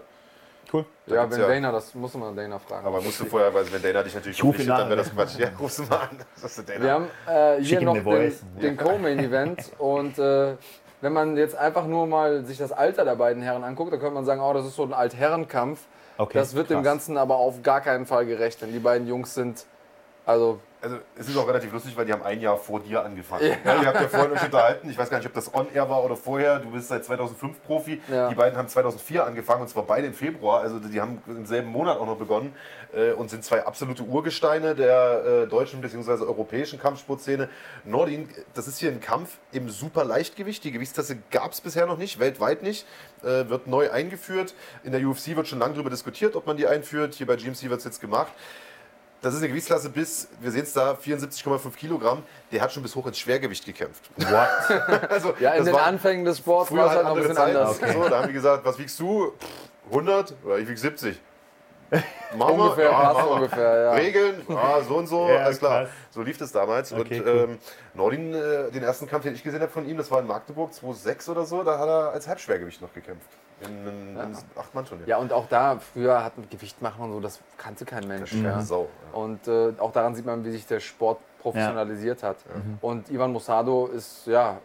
cool. 0.72 0.84
da 1.06 1.14
Ja, 1.14 1.30
wenn 1.30 1.40
Dana, 1.40 1.72
das 1.72 1.94
muss 1.94 2.14
man 2.14 2.34
Dana 2.34 2.58
fragen. 2.58 2.86
aber 2.86 3.00
musst 3.00 3.20
du 3.20 3.24
vorher, 3.24 3.52
weil 3.52 3.70
wenn 3.72 3.82
Dana 3.82 4.02
dich 4.02 4.14
natürlich 4.14 4.38
verpflichtet, 4.38 4.70
dann 4.70 4.82
an, 4.82 4.88
wäre 4.88 4.98
das 4.98 5.12
Quatsch. 5.14 5.38
Ja, 5.38 5.48
rufst 5.58 5.78
du 5.80 5.82
mal 5.84 5.96
an. 5.96 6.18
Das 6.42 6.58
ist 6.58 6.68
Dana. 6.68 6.82
Wir 6.82 6.92
haben 6.92 7.10
äh, 7.26 7.62
hier 7.62 7.80
noch 7.80 7.94
den, 7.94 8.32
den 8.60 8.76
Co-Main-Event 8.76 9.72
und 9.78 10.18
äh, 10.18 10.54
wenn 11.00 11.12
man 11.12 11.36
jetzt 11.36 11.56
einfach 11.56 11.86
nur 11.86 12.06
mal 12.06 12.44
sich 12.44 12.58
das 12.58 12.72
Alter 12.72 13.04
der 13.04 13.14
beiden 13.14 13.42
Herren 13.42 13.64
anguckt, 13.64 13.92
dann 13.92 14.00
könnte 14.00 14.14
man 14.14 14.24
sagen, 14.24 14.40
oh, 14.40 14.52
das 14.52 14.66
ist 14.66 14.76
so 14.76 14.82
ein 14.82 14.92
Altherrenkampf. 14.92 15.80
Okay, 16.16 16.36
das 16.36 16.54
wird 16.54 16.70
dem 16.70 16.78
krass. 16.78 16.84
Ganzen 16.84 17.16
aber 17.16 17.36
auf 17.36 17.62
gar 17.62 17.80
keinen 17.80 18.04
Fall 18.06 18.26
gerecht, 18.26 18.60
denn 18.62 18.72
die 18.72 18.80
beiden 18.80 19.06
Jungs 19.06 19.34
sind, 19.34 19.66
also 20.26 20.58
Also 20.80 20.98
es 21.16 21.28
ist 21.28 21.36
auch 21.36 21.48
relativ 21.48 21.72
lustig, 21.72 21.96
weil 21.96 22.06
die 22.06 22.12
haben 22.12 22.22
ein 22.22 22.40
Jahr 22.40 22.56
vor 22.56 22.80
dir 22.80 23.04
angefangen. 23.04 23.42
Ja. 23.64 23.80
ihr 23.80 23.86
habt 23.86 24.00
ja 24.00 24.08
vorhin 24.08 24.32
euch 24.32 24.44
unterhalten. 24.44 24.88
Ich 24.88 24.96
weiß 24.96 25.10
gar 25.10 25.18
nicht, 25.18 25.26
ob 25.26 25.34
das 25.34 25.52
on-air 25.52 25.90
war 25.90 26.04
oder 26.04 26.16
vorher. 26.16 26.60
Du 26.60 26.70
bist 26.70 26.88
seit 26.88 27.04
2005 27.04 27.62
Profi. 27.64 28.00
Ja. 28.08 28.28
Die 28.28 28.34
beiden 28.36 28.56
haben 28.56 28.68
2004 28.68 29.26
angefangen 29.26 29.62
und 29.62 29.68
zwar 29.68 29.82
beide 29.82 30.06
im 30.06 30.14
Februar. 30.14 30.60
Also 30.60 30.78
die 30.78 31.00
haben 31.00 31.20
im 31.26 31.46
selben 31.46 31.68
Monat 31.68 31.98
auch 31.98 32.06
noch 32.06 32.16
begonnen 32.16 32.54
äh, 32.94 33.12
und 33.12 33.28
sind 33.28 33.44
zwei 33.44 33.64
absolute 33.64 34.04
Urgesteine 34.04 34.74
der 34.74 35.24
äh, 35.24 35.46
deutschen 35.48 35.80
bzw. 35.80 36.24
europäischen 36.24 36.78
Kampfsportszene. 36.78 37.48
Nordin, 37.84 38.28
das 38.54 38.68
ist 38.68 38.78
hier 38.78 38.90
ein 38.90 39.00
Kampf 39.00 39.38
im 39.50 39.70
super 39.70 40.04
Leichtgewicht. 40.04 40.62
Die 40.62 40.70
Gewichtsklasse 40.70 41.18
gab 41.30 41.52
es 41.52 41.60
bisher 41.60 41.86
noch 41.86 41.98
nicht, 41.98 42.20
weltweit 42.20 42.62
nicht. 42.62 42.86
Äh, 43.22 43.48
wird 43.48 43.66
neu 43.66 43.90
eingeführt. 43.90 44.54
In 44.84 44.92
der 44.92 45.00
UFC 45.06 45.34
wird 45.34 45.48
schon 45.48 45.58
lange 45.58 45.74
darüber 45.74 45.90
diskutiert, 45.90 46.36
ob 46.36 46.46
man 46.46 46.56
die 46.56 46.68
einführt. 46.68 47.14
Hier 47.14 47.26
bei 47.26 47.34
GMC 47.34 47.68
wird 47.68 47.78
es 47.80 47.84
jetzt 47.84 48.00
gemacht. 48.00 48.32
Das 49.20 49.34
ist 49.34 49.40
eine 49.40 49.48
Gewichtsklasse 49.48 49.90
bis, 49.90 50.28
wir 50.40 50.50
sehen 50.52 50.62
es 50.62 50.72
da, 50.72 50.92
74,5 50.92 51.74
Kilogramm. 51.76 52.22
Der 52.52 52.60
hat 52.60 52.72
schon 52.72 52.84
bis 52.84 52.94
hoch 52.94 53.06
ins 53.06 53.18
Schwergewicht 53.18 53.64
gekämpft. 53.64 54.08
What? 54.16 54.48
Also, 55.10 55.34
ja, 55.40 55.50
in 55.52 55.58
das 55.58 55.66
den 55.66 55.74
war 55.74 55.82
Anfängen 55.84 56.24
des 56.24 56.38
Sports 56.38 56.70
war 56.70 56.86
es 56.86 56.90
halt 56.92 57.04
halt 57.04 57.04
noch 57.06 57.10
ein 57.16 57.16
andere 57.16 57.28
bisschen 57.28 57.36
Zeiten. 57.36 57.56
anders. 57.56 58.04
So, 58.04 58.08
da 58.08 58.18
haben 58.20 58.28
die 58.28 58.32
gesagt, 58.34 58.64
was 58.64 58.78
wiegst 58.78 59.00
du? 59.00 59.32
Pff, 59.32 59.90
100? 59.90 60.34
Ja, 60.46 60.56
ich 60.58 60.68
wieg 60.68 60.78
70. 60.78 61.20
Machen 62.36 62.56
wir? 62.58 62.64
Ungefähr, 62.64 62.84
Ja, 62.90 63.12
passt 63.14 63.28
machen 63.30 63.50
wir. 63.50 63.58
ja. 63.58 63.82
ja. 63.82 63.90
Regeln, 63.92 64.42
ah, 64.50 64.80
so 64.86 64.96
und 64.98 65.06
so, 65.06 65.26
Ja, 65.28 65.36
alles 65.44 65.58
klar. 65.58 65.84
krass. 65.84 65.90
So 66.10 66.22
lief 66.22 66.36
das 66.38 66.52
damals. 66.52 66.92
Okay, 66.92 67.20
und 67.20 67.26
cool. 67.26 67.48
ähm, 67.50 67.58
Nordin, 67.94 68.34
äh, 68.34 68.70
den 68.70 68.82
ersten 68.82 69.06
Kampf, 69.08 69.24
den 69.24 69.34
ich 69.34 69.42
gesehen 69.42 69.60
habe 69.62 69.72
von 69.72 69.88
ihm, 69.88 69.96
das 69.96 70.10
war 70.10 70.20
in 70.20 70.26
Magdeburg 70.26 70.72
2006 70.74 71.28
oder 71.30 71.44
so, 71.46 71.62
da 71.64 71.78
hat 71.78 71.88
er 71.88 72.10
als 72.12 72.28
Halbschwergewicht 72.28 72.82
noch 72.82 72.92
gekämpft. 72.92 73.30
In 73.60 73.88
einem 73.88 74.16
Ja. 74.16 74.22
ja. 74.24 74.60
Acht-Mann-Turnier. 74.60 75.06
Ja, 75.08 75.16
und 75.18 75.32
auch 75.32 75.46
da, 75.48 75.78
früher 75.78 76.22
hat 76.24 76.38
mit 76.38 76.50
Gewicht 76.50 76.80
machen 76.82 77.04
und 77.04 77.12
so, 77.12 77.20
das 77.20 77.40
kannte 77.56 77.84
kein 77.84 78.06
Mensch. 78.06 78.32
Ja. 78.34 78.42
Ja. 78.50 78.60
Sau. 78.60 78.88
Ja. 79.12 79.18
Und 79.18 79.48
äh, 79.48 79.72
auch 79.78 79.92
daran 79.92 80.14
sieht 80.14 80.26
man, 80.26 80.44
wie 80.44 80.50
sich 80.50 80.66
der 80.66 80.80
Sport 80.80 81.18
professionalisiert 81.42 82.22
hat. 82.22 82.36
Und 82.80 83.10
Ivan 83.10 83.32
Mosado 83.32 83.86
ist 83.86 84.26
ja 84.26 84.58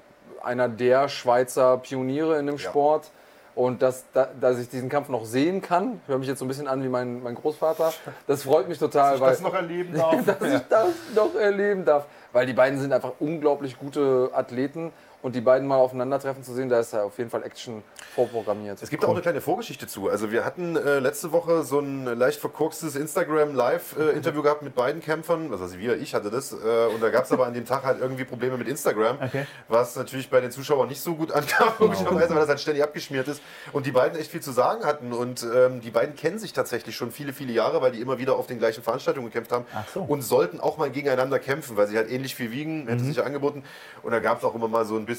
einer 0.44 0.68
der 0.68 1.08
Schweizer 1.08 1.78
Pioniere 1.78 2.40
in 2.40 2.48
dem 2.48 2.56
Ja. 2.58 2.70
Sport. 2.70 3.10
Und 3.56 3.84
dass, 3.84 4.06
da, 4.14 4.30
dass 4.42 4.58
ich 4.58 4.68
diesen 4.68 4.90
Kampf 4.90 5.10
noch 5.10 5.26
sehen 5.26 5.62
kann, 5.62 6.02
höre 6.08 6.18
mich 6.18 6.28
jetzt 6.28 6.40
so 6.40 6.46
ein 6.46 6.48
bisschen 6.48 6.68
an 6.68 6.84
wie 6.84 6.88
mein, 6.90 7.22
mein 7.22 7.36
Großvater, 7.36 7.94
das 8.26 8.42
freut 8.42 8.68
mich 8.68 8.80
total, 8.80 9.14
ich 9.14 9.22
weil 9.22 9.30
das 9.30 9.42
noch 9.42 9.54
erleben 9.54 9.94
darf. 9.98 10.26
dass 10.26 10.42
ich 10.54 10.62
das 10.68 10.88
noch 11.14 11.36
erleben 11.36 11.86
darf. 11.86 12.08
Weil 12.32 12.48
die 12.48 12.54
beiden 12.54 12.80
sind 12.80 12.92
einfach 12.92 13.12
unglaublich 13.20 13.78
gute 13.78 14.32
Athleten 14.34 14.92
und 15.24 15.34
die 15.36 15.42
beiden 15.42 15.68
mal 15.68 15.78
aufeinandertreffen 15.78 16.44
zu 16.44 16.54
sehen, 16.54 16.70
da 16.70 16.80
ist 16.80 16.94
ja 16.94 17.04
auf 17.04 17.18
jeden 17.18 17.30
Fall 17.32 17.44
Action 17.44 17.82
vorprogrammiert. 18.14 18.82
Es 18.84 18.90
gibt 18.90 19.04
auch 19.06 19.10
eine 19.12 19.22
kleine 19.22 19.42
Vorgeschichte 19.42 19.88
zu. 19.88 20.10
Also 20.10 20.32
wir 20.32 20.46
hatten 20.46 20.76
äh, 20.76 21.00
letzte 21.00 21.32
Woche 21.32 21.64
so 21.64 21.80
ein 21.80 22.06
leicht 22.06 22.40
verkorkstes 22.40 22.96
Instagram 22.96 23.56
Live-Interview 23.56 24.42
gehabt 24.44 24.62
mit 24.62 24.76
beiden 24.76 25.02
Kämpfern. 25.02 25.52
Also 25.52 25.80
wir, 25.80 25.98
ich 26.00 26.14
hatte 26.14 26.30
das. 26.30 26.52
Äh, 26.52 26.56
und 26.94 27.02
da 27.02 27.10
gab 27.10 27.24
es 27.26 27.32
aber 27.32 27.48
an 27.48 27.54
dem 27.54 27.66
Tag 27.66 27.84
halt 27.84 28.00
irgendwie 28.02 28.26
Probleme 28.26 28.58
mit 28.58 28.68
Instagram, 28.68 29.18
Okay. 29.24 29.46
was 29.70 29.96
natürlich 29.96 30.30
bei 30.30 30.42
den 30.42 30.52
Zuschauern 30.52 30.90
nicht 30.90 31.02
so 31.02 31.16
gut 31.16 31.32
ankam, 31.32 31.70
logischerweise, 31.80 32.30
weil 32.32 32.42
das 32.42 32.50
halt 32.50 32.60
ständig 32.60 32.84
abgeschmiert 32.84 33.28
ist. 33.30 33.42
Und 33.72 33.86
die 33.86 33.92
beiden 33.92 34.20
echt 34.20 34.30
viel 34.30 34.42
zu 34.42 34.52
sagen 34.52 34.84
hatten. 34.86 35.14
Und 35.14 35.44
ähm, 35.56 35.80
die 35.82 35.92
beiden 35.92 36.16
kennen 36.16 36.38
sich 36.38 36.52
tatsächlich 36.54 36.96
schon 36.96 37.12
viele, 37.12 37.32
viele 37.34 37.54
Jahre, 37.54 37.82
weil 37.82 37.94
die 37.94 38.02
immer 38.02 38.18
wieder 38.20 38.36
auf 38.36 38.48
den 38.48 38.60
gleichen 38.60 38.84
Veranstaltungen 38.84 39.28
gekämpft 39.28 39.52
haben. 39.54 39.66
Ach 39.74 39.88
so. 39.88 40.02
Und 40.02 40.22
sollten 40.22 40.60
auch 40.60 40.78
mal 40.78 40.90
gegeneinander 40.92 41.40
kämpfen, 41.40 41.78
weil 41.78 41.88
sie 41.88 41.96
halt 41.96 42.12
ähnlich 42.12 42.36
viel 42.36 42.52
wiegen, 42.52 42.88
hätte 42.88 43.04
sich 43.06 43.16
ja 43.18 43.24
angeboten. 43.24 43.64
Und 44.02 44.12
da 44.12 44.20
gab 44.20 44.40
es 44.40 44.44
auch 44.44 44.54
immer 44.54 44.68
mal 44.68 44.84
so 44.86 44.98
ein 44.98 45.06
bisschen, 45.06 45.13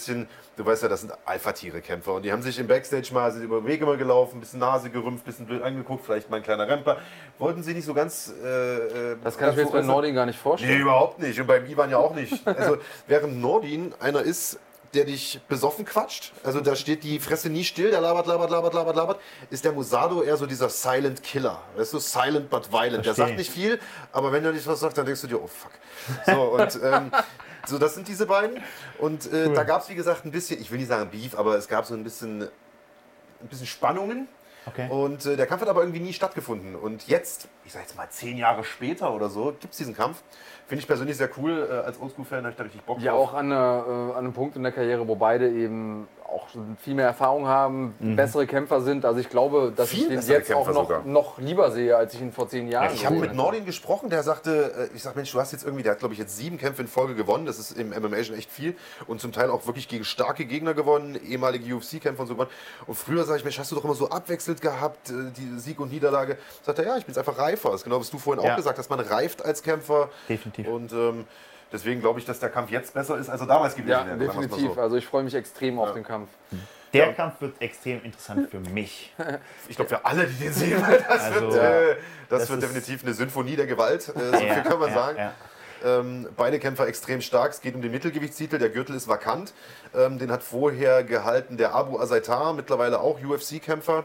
du 0.56 0.64
weißt 0.66 0.82
ja, 0.82 0.88
das 0.88 1.00
sind 1.02 1.12
Alpha-Tiere-Kämpfer. 1.24 2.12
Und 2.14 2.22
die 2.22 2.32
haben 2.32 2.42
sich 2.42 2.58
im 2.58 2.66
Backstage 2.66 3.12
mal, 3.12 3.30
sind 3.32 3.42
über 3.42 3.64
Wege 3.66 3.84
mal 3.86 3.96
gelaufen, 3.96 4.38
ein 4.38 4.40
bisschen 4.40 4.60
Nase 4.60 4.90
gerümpft, 4.90 5.24
ein 5.24 5.26
bisschen 5.26 5.46
blöd 5.46 5.62
angeguckt, 5.62 6.04
vielleicht 6.04 6.30
mal 6.30 6.38
ein 6.38 6.42
kleiner 6.42 6.68
Rempler. 6.68 6.98
Wollten 7.38 7.62
sie 7.62 7.74
nicht 7.74 7.84
so 7.84 7.94
ganz. 7.94 8.32
Äh, 8.42 8.76
äh, 9.12 9.16
das 9.22 9.36
kann 9.38 9.50
ich 9.50 9.56
mir 9.56 9.62
jetzt 9.62 9.72
bei 9.72 9.82
Nordin 9.82 10.14
gar 10.14 10.26
nicht 10.26 10.36
Nee, 10.36 10.42
vorstellen. 10.42 10.80
überhaupt 10.80 11.18
nicht. 11.20 11.40
Und 11.40 11.46
beim 11.46 11.66
Ivan 11.66 11.90
ja 11.90 11.98
auch 11.98 12.14
nicht. 12.14 12.46
Also, 12.46 12.78
während 13.06 13.40
Nordin 13.40 13.94
einer 14.00 14.22
ist, 14.22 14.58
der 14.94 15.04
dich 15.06 15.40
besoffen 15.48 15.84
quatscht, 15.84 16.32
also 16.44 16.60
da 16.60 16.76
steht 16.76 17.02
die 17.02 17.18
Fresse 17.18 17.50
nie 17.50 17.64
still, 17.64 17.90
der 17.90 18.00
labert, 18.00 18.26
labert, 18.28 18.48
labert, 18.50 18.74
labert, 18.74 18.94
labert, 18.94 19.20
ist 19.50 19.64
der 19.64 19.72
Musado 19.72 20.22
eher 20.22 20.36
so 20.36 20.46
dieser 20.46 20.68
Silent 20.68 21.20
Killer. 21.20 21.60
Weißt 21.76 21.94
du, 21.94 21.98
silent 21.98 22.48
but 22.48 22.70
violent. 22.70 23.04
Der 23.04 23.12
Verstehe. 23.12 23.26
sagt 23.26 23.38
nicht 23.38 23.50
viel, 23.50 23.80
aber 24.12 24.30
wenn 24.30 24.44
er 24.44 24.52
nicht 24.52 24.66
was 24.68 24.78
sagt, 24.78 24.96
dann 24.96 25.04
denkst 25.04 25.22
du 25.22 25.26
dir, 25.26 25.42
oh 25.42 25.48
fuck. 25.48 25.72
So, 26.26 26.42
und 26.42 26.78
ähm, 26.84 27.10
so, 27.66 27.78
das 27.78 27.94
sind 27.94 28.08
diese 28.08 28.26
beiden. 28.26 28.62
Und 28.98 29.32
äh, 29.32 29.52
da 29.52 29.64
gab 29.64 29.82
es, 29.82 29.88
wie 29.88 29.94
gesagt, 29.94 30.24
ein 30.24 30.30
bisschen, 30.30 30.60
ich 30.60 30.70
will 30.70 30.78
nicht 30.78 30.88
sagen 30.88 31.10
Beef, 31.10 31.36
aber 31.38 31.56
es 31.56 31.68
gab 31.68 31.84
so 31.86 31.94
ein 31.94 32.04
bisschen, 32.04 32.42
ein 32.42 33.48
bisschen 33.48 33.66
Spannungen. 33.66 34.28
Okay. 34.66 34.88
Und 34.88 35.26
äh, 35.26 35.36
der 35.36 35.46
Kampf 35.46 35.60
hat 35.60 35.68
aber 35.68 35.80
irgendwie 35.82 36.00
nie 36.00 36.14
stattgefunden. 36.14 36.74
Und 36.74 37.06
jetzt, 37.06 37.48
ich 37.66 37.72
sag 37.74 37.82
jetzt 37.82 37.96
mal 37.98 38.08
zehn 38.08 38.38
Jahre 38.38 38.64
später 38.64 39.12
oder 39.12 39.28
so, 39.28 39.54
gibt 39.60 39.72
es 39.72 39.76
diesen 39.76 39.94
Kampf. 39.94 40.22
Finde 40.66 40.80
ich 40.80 40.86
persönlich 40.86 41.18
sehr 41.18 41.28
cool. 41.36 41.68
Äh, 41.70 41.74
als 41.86 42.00
Oldschool-Fan 42.00 42.38
habe 42.44 42.50
ich 42.50 42.56
da 42.56 42.62
richtig 42.62 42.82
Bock 42.82 42.98
Ja, 43.00 43.12
drauf. 43.12 43.30
auch 43.30 43.34
an, 43.34 43.50
äh, 43.50 43.54
an 43.54 44.14
einem 44.16 44.32
Punkt 44.32 44.56
in 44.56 44.62
der 44.62 44.72
Karriere, 44.72 45.06
wo 45.06 45.16
beide 45.16 45.50
eben 45.50 46.08
auch 46.34 46.48
viel 46.82 46.94
mehr 46.94 47.06
Erfahrung 47.06 47.46
haben, 47.46 47.94
bessere 48.16 48.46
Kämpfer 48.46 48.80
sind. 48.80 49.04
Also 49.04 49.20
ich 49.20 49.30
glaube, 49.30 49.72
dass 49.74 49.88
Viel 49.90 50.02
ich 50.02 50.08
den 50.08 50.20
jetzt 50.34 50.52
auch 50.52 50.64
Kämpfer 50.66 50.72
noch, 50.72 50.88
sogar. 50.88 51.04
noch 51.04 51.38
lieber 51.38 51.70
sehe, 51.70 51.96
als 51.96 52.12
ich 52.14 52.20
ihn 52.20 52.32
vor 52.32 52.48
zehn 52.48 52.68
Jahren 52.68 52.92
Ich 52.94 53.06
habe 53.06 53.16
mit 53.16 53.34
Nordin 53.34 53.64
gesprochen, 53.64 54.10
der 54.10 54.22
sagte, 54.22 54.88
äh, 54.92 54.96
ich 54.96 55.02
sag 55.02 55.14
Mensch, 55.16 55.30
du 55.32 55.40
hast 55.40 55.52
jetzt 55.52 55.64
irgendwie, 55.64 55.82
der 55.84 55.92
hat 55.92 56.00
glaube 56.00 56.14
ich 56.14 56.20
jetzt 56.20 56.36
sieben 56.36 56.58
Kämpfe 56.58 56.82
in 56.82 56.88
Folge 56.88 57.14
gewonnen, 57.14 57.46
das 57.46 57.58
ist 57.58 57.78
im 57.78 57.90
MMA 57.90 58.22
schon 58.24 58.36
echt 58.36 58.50
viel 58.50 58.76
und 59.06 59.20
zum 59.20 59.32
Teil 59.32 59.48
auch 59.50 59.66
wirklich 59.66 59.88
gegen 59.88 60.04
starke 60.04 60.44
Gegner 60.44 60.74
gewonnen, 60.74 61.14
ehemalige 61.24 61.74
UFC-Kämpfer 61.74 62.22
und 62.22 62.26
so 62.26 62.34
gewonnen. 62.34 62.50
Und 62.86 62.94
früher 62.96 63.24
sage 63.24 63.38
ich, 63.38 63.44
Mensch, 63.44 63.58
hast 63.58 63.70
du 63.70 63.76
doch 63.76 63.84
immer 63.84 63.94
so 63.94 64.08
abwechselnd 64.10 64.60
gehabt, 64.60 65.10
äh, 65.10 65.30
die 65.36 65.58
Sieg 65.60 65.78
und 65.80 65.92
Niederlage. 65.92 66.36
Sagt 66.62 66.78
er, 66.80 66.86
ja, 66.86 66.96
ich 66.96 67.06
bin 67.06 67.14
jetzt 67.14 67.18
einfach 67.18 67.38
reifer. 67.38 67.70
Das 67.70 67.80
ist 67.80 67.84
genau, 67.84 68.00
was 68.00 68.10
du 68.10 68.18
vorhin 68.18 68.42
Ja. 68.44 68.52
auch 68.52 68.56
gesagt 68.56 68.78
hast, 68.78 68.90
man 68.90 69.00
reift 69.00 69.44
als 69.44 69.62
Kämpfer. 69.62 70.10
Definitiv. 70.28 70.66
Und 70.66 70.92
ähm, 70.92 71.24
deswegen 71.74 72.00
glaube 72.00 72.20
ich, 72.20 72.24
dass 72.24 72.40
der 72.40 72.48
Kampf 72.48 72.70
jetzt 72.70 72.94
besser 72.94 73.18
ist, 73.18 73.28
als 73.28 73.40
er 73.42 73.46
damals 73.46 73.74
gewesen 73.74 73.90
Ja, 73.90 74.06
wäre. 74.06 74.16
definitiv. 74.16 74.74
so. 74.74 74.80
Also 74.80 74.96
ich 74.96 75.06
freue 75.06 75.24
mich 75.24 75.34
extrem 75.34 75.78
auf 75.78 75.92
den 75.92 76.04
Kampf. 76.04 76.30
Der 76.94 77.12
Kampf 77.12 77.40
wird 77.40 77.60
extrem 77.60 78.02
interessant 78.04 78.48
für 78.50 78.60
mich. 78.60 79.12
Ich 79.68 79.76
glaube, 79.76 79.88
für 79.88 80.04
alle, 80.04 80.26
die 80.26 80.44
den 80.44 80.52
sehen, 80.52 80.80
weil 80.86 81.04
das, 81.08 81.20
Also, 81.20 81.40
wird, 81.40 81.54
äh, 81.56 81.96
das, 82.28 82.42
das 82.42 82.50
wird 82.50 82.62
definitiv 82.62 83.02
eine 83.02 83.12
Symphonie 83.14 83.56
der 83.56 83.66
Gewalt. 83.66 84.08
Äh, 84.08 84.30
so 84.30 84.38
viel 84.38 84.62
kann 84.62 84.78
man 84.78 84.88
ja, 84.88 84.94
sagen. 84.94 85.18
Ja. 85.18 85.32
Ähm, 85.84 86.28
beide 86.36 86.58
Kämpfer 86.60 86.86
extrem 86.86 87.20
stark. 87.20 87.50
Es 87.50 87.60
geht 87.60 87.74
um 87.74 87.82
den 87.82 87.90
Mittelgewichtstitel. 87.90 88.58
Der 88.58 88.70
Gürtel 88.70 88.94
ist 88.94 89.08
vakant. 89.08 89.52
Ähm, 89.94 90.18
den 90.18 90.30
hat 90.30 90.42
vorher 90.42 91.02
gehalten 91.02 91.56
der 91.56 91.74
Abu 91.74 91.98
Azaitar, 91.98 92.54
mittlerweile 92.54 93.00
auch 93.00 93.18
UFC-Kämpfer, 93.22 94.04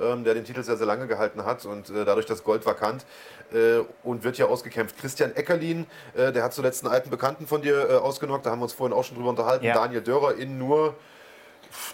ähm, 0.00 0.24
der 0.24 0.34
den 0.34 0.44
Titel 0.44 0.62
sehr, 0.62 0.76
sehr 0.76 0.86
lange 0.86 1.06
gehalten 1.06 1.44
hat 1.44 1.66
und 1.66 1.90
äh, 1.90 2.04
dadurch 2.04 2.26
das 2.26 2.42
Gold 2.42 2.64
vakant 2.66 3.04
äh, 3.52 3.80
und 4.02 4.24
wird 4.24 4.36
hier 4.36 4.48
ausgekämpft. 4.48 4.98
Christian 4.98 5.34
Eckerlin, 5.34 5.86
äh, 6.16 6.32
der 6.32 6.42
hat 6.44 6.52
zuletzt 6.52 6.84
einen 6.84 6.92
alten 6.92 7.10
Bekannten 7.10 7.46
von 7.46 7.62
dir 7.62 7.88
äh, 7.90 7.94
ausgenockt. 7.96 8.46
Da 8.46 8.50
haben 8.50 8.60
wir 8.60 8.64
uns 8.64 8.72
vorhin 8.72 8.96
auch 8.96 9.04
schon 9.04 9.16
drüber 9.16 9.30
unterhalten. 9.30 9.64
Ja. 9.64 9.74
Daniel 9.74 10.00
Dörrer 10.02 10.34
in 10.36 10.58
nur, 10.58 10.94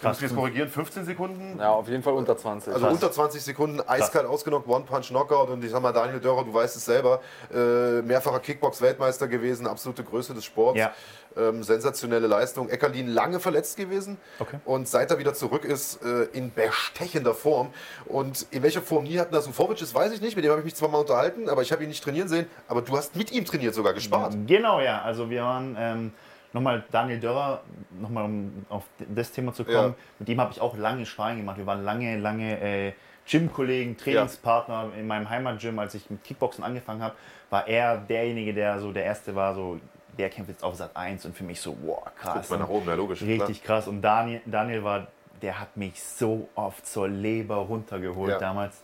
du 0.01 0.07
musst 0.07 0.21
mich 0.21 0.21
jetzt 0.21 0.29
Krass. 0.31 0.35
korrigieren, 0.35 0.69
15 0.69 1.05
Sekunden. 1.05 1.59
Ja, 1.59 1.71
auf 1.71 1.87
jeden 1.87 2.03
Fall 2.03 2.13
unter 2.13 2.37
20. 2.37 2.73
Also 2.73 2.87
unter 2.87 3.11
20 3.11 3.41
Sekunden 3.41 3.81
eiskalt 3.81 4.25
ausgenockt, 4.25 4.67
One-Punch-Knockout 4.67 5.49
und 5.49 5.63
ich 5.63 5.71
sag 5.71 5.81
mal, 5.81 5.93
Daniel 5.93 6.19
Dörrer, 6.19 6.43
du 6.43 6.53
weißt 6.53 6.75
es 6.75 6.85
selber, 6.85 7.21
äh, 7.53 8.01
mehrfacher 8.01 8.39
Kickbox-Weltmeister 8.39 9.27
gewesen, 9.27 9.67
absolute 9.67 10.03
Größe 10.03 10.33
des 10.33 10.45
Sports, 10.45 10.79
Ja. 10.79 10.93
Ähm, 11.39 11.63
sensationelle 11.63 12.27
Leistung. 12.27 12.69
Eckerlin 12.69 13.07
lange 13.07 13.39
verletzt 13.39 13.77
gewesen 13.77 14.17
Okay. 14.39 14.57
und 14.65 14.87
seit 14.87 15.11
er 15.11 15.19
wieder 15.19 15.33
zurück 15.33 15.65
ist, 15.65 16.03
äh, 16.03 16.23
in 16.33 16.51
bestechender 16.53 17.33
Form. 17.33 17.69
Und 18.05 18.45
in 18.51 18.63
welcher 18.63 18.81
Form 18.81 19.03
Nihat 19.03 19.31
Nasufovic 19.31 19.81
ist, 19.81 19.93
weiß 19.95 20.11
ich 20.13 20.21
nicht, 20.21 20.35
mit 20.35 20.43
dem 20.45 20.51
habe 20.51 20.61
ich 20.61 20.65
mich 20.65 20.75
zwar 20.75 20.89
mal 20.89 20.99
unterhalten, 20.99 21.49
aber 21.49 21.61
ich 21.61 21.71
habe 21.71 21.83
ihn 21.83 21.89
nicht 21.89 22.03
trainieren 22.03 22.27
sehen, 22.27 22.47
aber 22.67 22.81
du 22.81 22.95
hast 22.97 23.15
mit 23.15 23.31
ihm 23.31 23.45
trainiert 23.45 23.73
sogar, 23.73 23.93
gespart. 23.93 24.35
Genau, 24.47 24.79
ja. 24.81 25.01
Also 25.01 25.29
wir 25.29 25.43
waren 25.43 25.75
ähm, 25.79 26.11
nochmal 26.53 26.83
Daniel 26.91 27.19
Dörrer, 27.19 27.61
nochmal 28.01 28.25
um 28.25 28.65
auf 28.69 28.83
das 29.13 29.31
Thema 29.31 29.53
zu 29.53 29.63
kommen, 29.63 29.75
Ja. 29.89 29.95
mit 30.19 30.29
ihm 30.29 30.39
habe 30.41 30.51
ich 30.51 30.61
auch 30.61 30.75
lange 30.77 31.05
Sparring 31.05 31.37
gemacht. 31.37 31.57
Wir 31.57 31.65
waren 31.65 31.83
lange, 31.83 32.17
lange 32.17 32.59
äh, 32.61 32.93
Gym-Kollegen, 33.29 33.97
Trainingspartner 33.97 34.91
in 34.97 35.05
meinem 35.05 35.29
Heimatgym. 35.29 35.77
Als 35.79 35.93
ich 35.95 36.09
mit 36.09 36.23
Kickboxen 36.23 36.63
angefangen 36.63 37.03
habe, 37.03 37.13
war 37.49 37.67
er 37.67 37.97
derjenige, 37.97 38.53
der 38.53 38.79
so 38.79 38.91
der 38.93 39.03
Erste 39.03 39.35
war, 39.35 39.53
so 39.53 39.79
der 40.17 40.29
kämpft 40.29 40.49
jetzt 40.49 40.63
auf 40.63 40.75
Sat 40.75 40.95
1 40.95 41.25
und 41.25 41.35
für 41.35 41.43
mich 41.43 41.59
so, 41.61 41.75
wow, 41.83 42.03
krass. 42.19 42.33
Guckt 42.35 42.49
mal 42.51 42.57
nach 42.59 42.69
oben, 42.69 42.87
ja 42.87 42.95
logisch. 42.95 43.21
Richtig 43.21 43.63
krass. 43.63 43.87
Und 43.87 44.01
Daniel, 44.01 44.41
Daniel 44.45 44.83
war, 44.83 45.07
der 45.41 45.59
hat 45.59 45.77
mich 45.77 46.01
so 46.01 46.49
oft 46.55 46.85
zur 46.85 47.07
Leber 47.07 47.55
runtergeholt 47.57 48.31
Ja. 48.31 48.39
damals. 48.39 48.81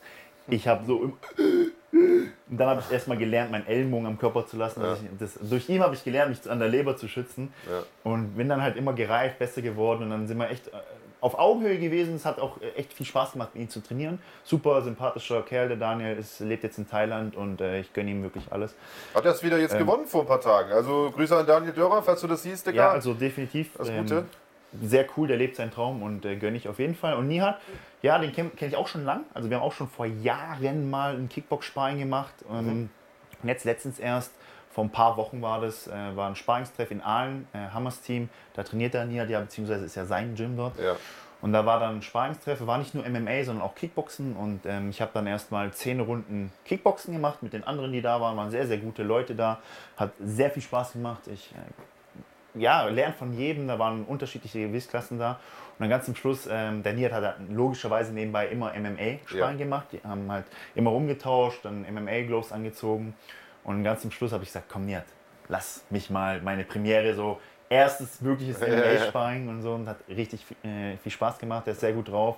Ich 0.47 0.68
habe 0.68 0.85
so 0.85 1.03
im 1.03 1.14
und 1.93 2.57
dann 2.57 2.68
habe 2.69 2.81
ich 2.85 2.91
erstmal 2.91 3.18
gelernt, 3.18 3.51
meinen 3.51 3.68
Ellenbogen 3.68 4.07
am 4.07 4.18
Körper 4.18 4.45
zu 4.45 4.57
lassen. 4.57 4.81
dass 4.81 4.99
Ich, 4.99 5.07
das, 5.19 5.39
durch 5.49 5.69
ihn 5.69 5.81
habe 5.81 5.95
ich 5.95 6.03
gelernt, 6.03 6.30
mich 6.31 6.49
an 6.51 6.60
der 6.60 6.68
Leber 6.68 6.97
zu 6.97 7.07
schützen. 7.07 7.53
Ja. 7.69 7.84
Und 8.03 8.35
bin 8.35 8.49
dann 8.49 8.61
halt 8.61 8.76
immer 8.76 8.93
gereift, 8.93 9.39
besser 9.39 9.61
geworden. 9.61 10.03
Und 10.03 10.10
dann 10.10 10.27
sind 10.27 10.38
wir 10.38 10.49
echt 10.49 10.69
auf 11.23 11.39
Augenhöhe 11.39 11.79
gewesen. 11.79 12.15
Es 12.15 12.25
hat 12.25 12.39
auch 12.39 12.59
äh, 12.61 12.71
echt 12.75 12.93
viel 12.93 13.05
Spaß 13.05 13.31
gemacht, 13.31 13.51
mit 13.53 13.63
ihm 13.63 13.69
zu 13.69 13.81
trainieren. 13.81 14.19
Super 14.43 14.81
sympathischer 14.81 15.41
Kerl, 15.41 15.69
der 15.69 15.77
Daniel 15.77 16.17
ist, 16.17 16.41
lebt 16.41 16.63
jetzt 16.63 16.77
in 16.77 16.87
Thailand 16.87 17.35
und 17.35 17.61
äh, 17.61 17.79
ich 17.79 17.93
gönne 17.93 18.11
ihm 18.11 18.23
wirklich 18.23 18.51
alles. 18.51 18.75
Hat 19.15 19.23
er 19.23 19.31
es 19.31 19.41
wieder 19.41 19.57
jetzt 19.57 19.77
gewonnen 19.77 20.05
vor 20.05 20.21
ein 20.21 20.27
paar 20.27 20.41
Tagen. 20.41 20.71
Also 20.73 21.11
Grüße 21.15 21.35
an 21.35 21.47
Daniel 21.47 21.71
Dörrer, 21.71 22.03
falls 22.03 22.19
du 22.19 22.27
das 22.27 22.43
siehst, 22.43 22.67
Digga. 22.67 22.77
Ja, 22.77 22.91
also 22.91 23.13
definitiv. 23.13 23.79
Alles 23.79 23.95
Gute. 23.95 24.25
sehr 24.81 25.05
cool, 25.15 25.29
der 25.29 25.37
lebt 25.37 25.55
seinen 25.55 25.71
Traum 25.71 26.03
und 26.03 26.25
äh, 26.25 26.35
gönne 26.35 26.57
ich 26.57 26.67
auf 26.67 26.79
jeden 26.79 26.95
Fall. 26.95 27.15
Und 27.15 27.29
Nihat, 27.29 27.57
ja, 28.01 28.19
den 28.19 28.33
kenne 28.33 28.49
kenn 28.49 28.67
ich 28.67 28.75
auch 28.75 28.89
schon 28.89 29.05
lang. 29.05 29.23
Also 29.33 29.49
wir 29.49 29.57
haben 29.57 29.63
auch 29.63 29.71
schon 29.71 29.87
vor 29.87 30.05
Jahren 30.05 30.89
mal 30.89 31.15
ein 31.15 31.29
Kickbox-Sparring 31.29 31.99
gemacht. 31.99 32.33
Ähm, 32.51 32.89
und 33.41 33.49
jetzt 33.49 33.63
letztens 33.63 33.97
erst, 33.97 34.33
vor 34.73 34.83
ein 34.83 34.89
paar 34.89 35.17
Wochen 35.17 35.41
war 35.41 35.61
das, 35.61 35.87
äh, 35.87 35.91
war 36.15 36.27
ein 36.29 36.35
Sparringstreff 36.35 36.89
in 36.89 37.01
Aalen, 37.01 37.47
äh, 37.53 37.59
Hammers 37.73 38.01
Team. 38.01 38.29
Da 38.55 38.63
trainiert 38.63 38.95
der 38.95 39.05
Nihat 39.05 39.29
ja, 39.29 39.39
beziehungsweise 39.39 39.85
ist 39.85 39.95
ja 39.95 40.05
sein 40.05 40.33
Gym 40.35 40.57
dort. 40.57 40.79
Ja. 40.79 40.95
Und 41.41 41.53
da 41.53 41.65
war 41.65 41.79
dann 41.79 41.97
ein 41.97 42.01
Sparringstreff, 42.01 42.65
war 42.65 42.77
nicht 42.77 42.95
nur 42.95 43.05
MMA, 43.07 43.43
sondern 43.43 43.63
auch 43.63 43.75
Kickboxen. 43.75 44.35
Und 44.35 44.61
ähm, 44.65 44.89
ich 44.89 44.99
habe 45.01 45.11
dann 45.13 45.27
erstmal 45.27 45.71
zehn 45.71 45.99
Runden 45.99 46.51
Kickboxen 46.65 47.13
gemacht 47.13 47.43
mit 47.43 47.53
den 47.53 47.63
anderen, 47.65 47.91
die 47.91 48.01
da 48.01 48.19
waren. 48.19 48.35
Waren 48.35 48.49
sehr, 48.49 48.65
sehr 48.65 48.77
gute 48.77 49.03
Leute 49.03 49.35
da. 49.35 49.59
Hat 49.97 50.11
sehr 50.19 50.49
viel 50.49 50.63
Spaß 50.63 50.93
gemacht. 50.93 51.27
Ich 51.27 51.51
äh, 51.51 52.59
ja, 52.61 52.85
lerne 52.85 53.13
von 53.13 53.33
jedem. 53.33 53.67
Da 53.67 53.77
waren 53.77 54.05
unterschiedliche 54.05 54.59
Gewichtsklassen 54.67 55.19
da. 55.19 55.31
Und 55.77 55.81
dann 55.81 55.89
ganz 55.89 56.05
zum 56.05 56.15
Schluss, 56.15 56.47
ähm, 56.49 56.81
der 56.81 56.93
Nihat 56.93 57.11
hat 57.11 57.35
logischerweise 57.49 58.13
nebenbei 58.13 58.47
immer 58.47 58.73
MMA-Sparring 58.73 59.59
Ja. 59.59 59.65
gemacht. 59.65 59.87
Die 59.91 59.99
haben 60.03 60.31
halt 60.31 60.45
immer 60.75 60.91
rumgetauscht, 60.91 61.65
dann 61.65 61.85
MMA-Gloves 61.85 62.51
angezogen. 62.51 63.15
Und 63.64 63.84
ganz 63.84 64.02
zum 64.02 64.11
Schluss 64.11 64.31
habe 64.31 64.44
ich 64.44 64.49
gesagt, 64.49 64.68
komm 64.72 64.85
Nihat, 64.85 65.06
lass 65.48 65.84
mich 65.90 66.10
mal 66.10 66.41
meine 66.41 66.64
Premiere 66.64 67.14
so 67.14 67.40
erstes 67.69 68.23
wirkliches 68.23 68.60
Ja, 68.60 68.68
ja, 68.68 68.73
ja. 68.76 68.99
MMA-Sparring 68.99 69.48
und 69.49 69.61
so 69.61 69.73
und 69.73 69.88
hat 69.88 69.98
richtig 70.10 70.45
viel, 70.45 70.57
äh, 70.69 70.98
viel 70.98 71.11
Spaß 71.11 71.38
gemacht. 71.40 71.65
Der 71.65 71.73
ist 71.73 71.80
sehr 71.80 71.94
gut 71.94 72.10
drauf. 72.10 72.38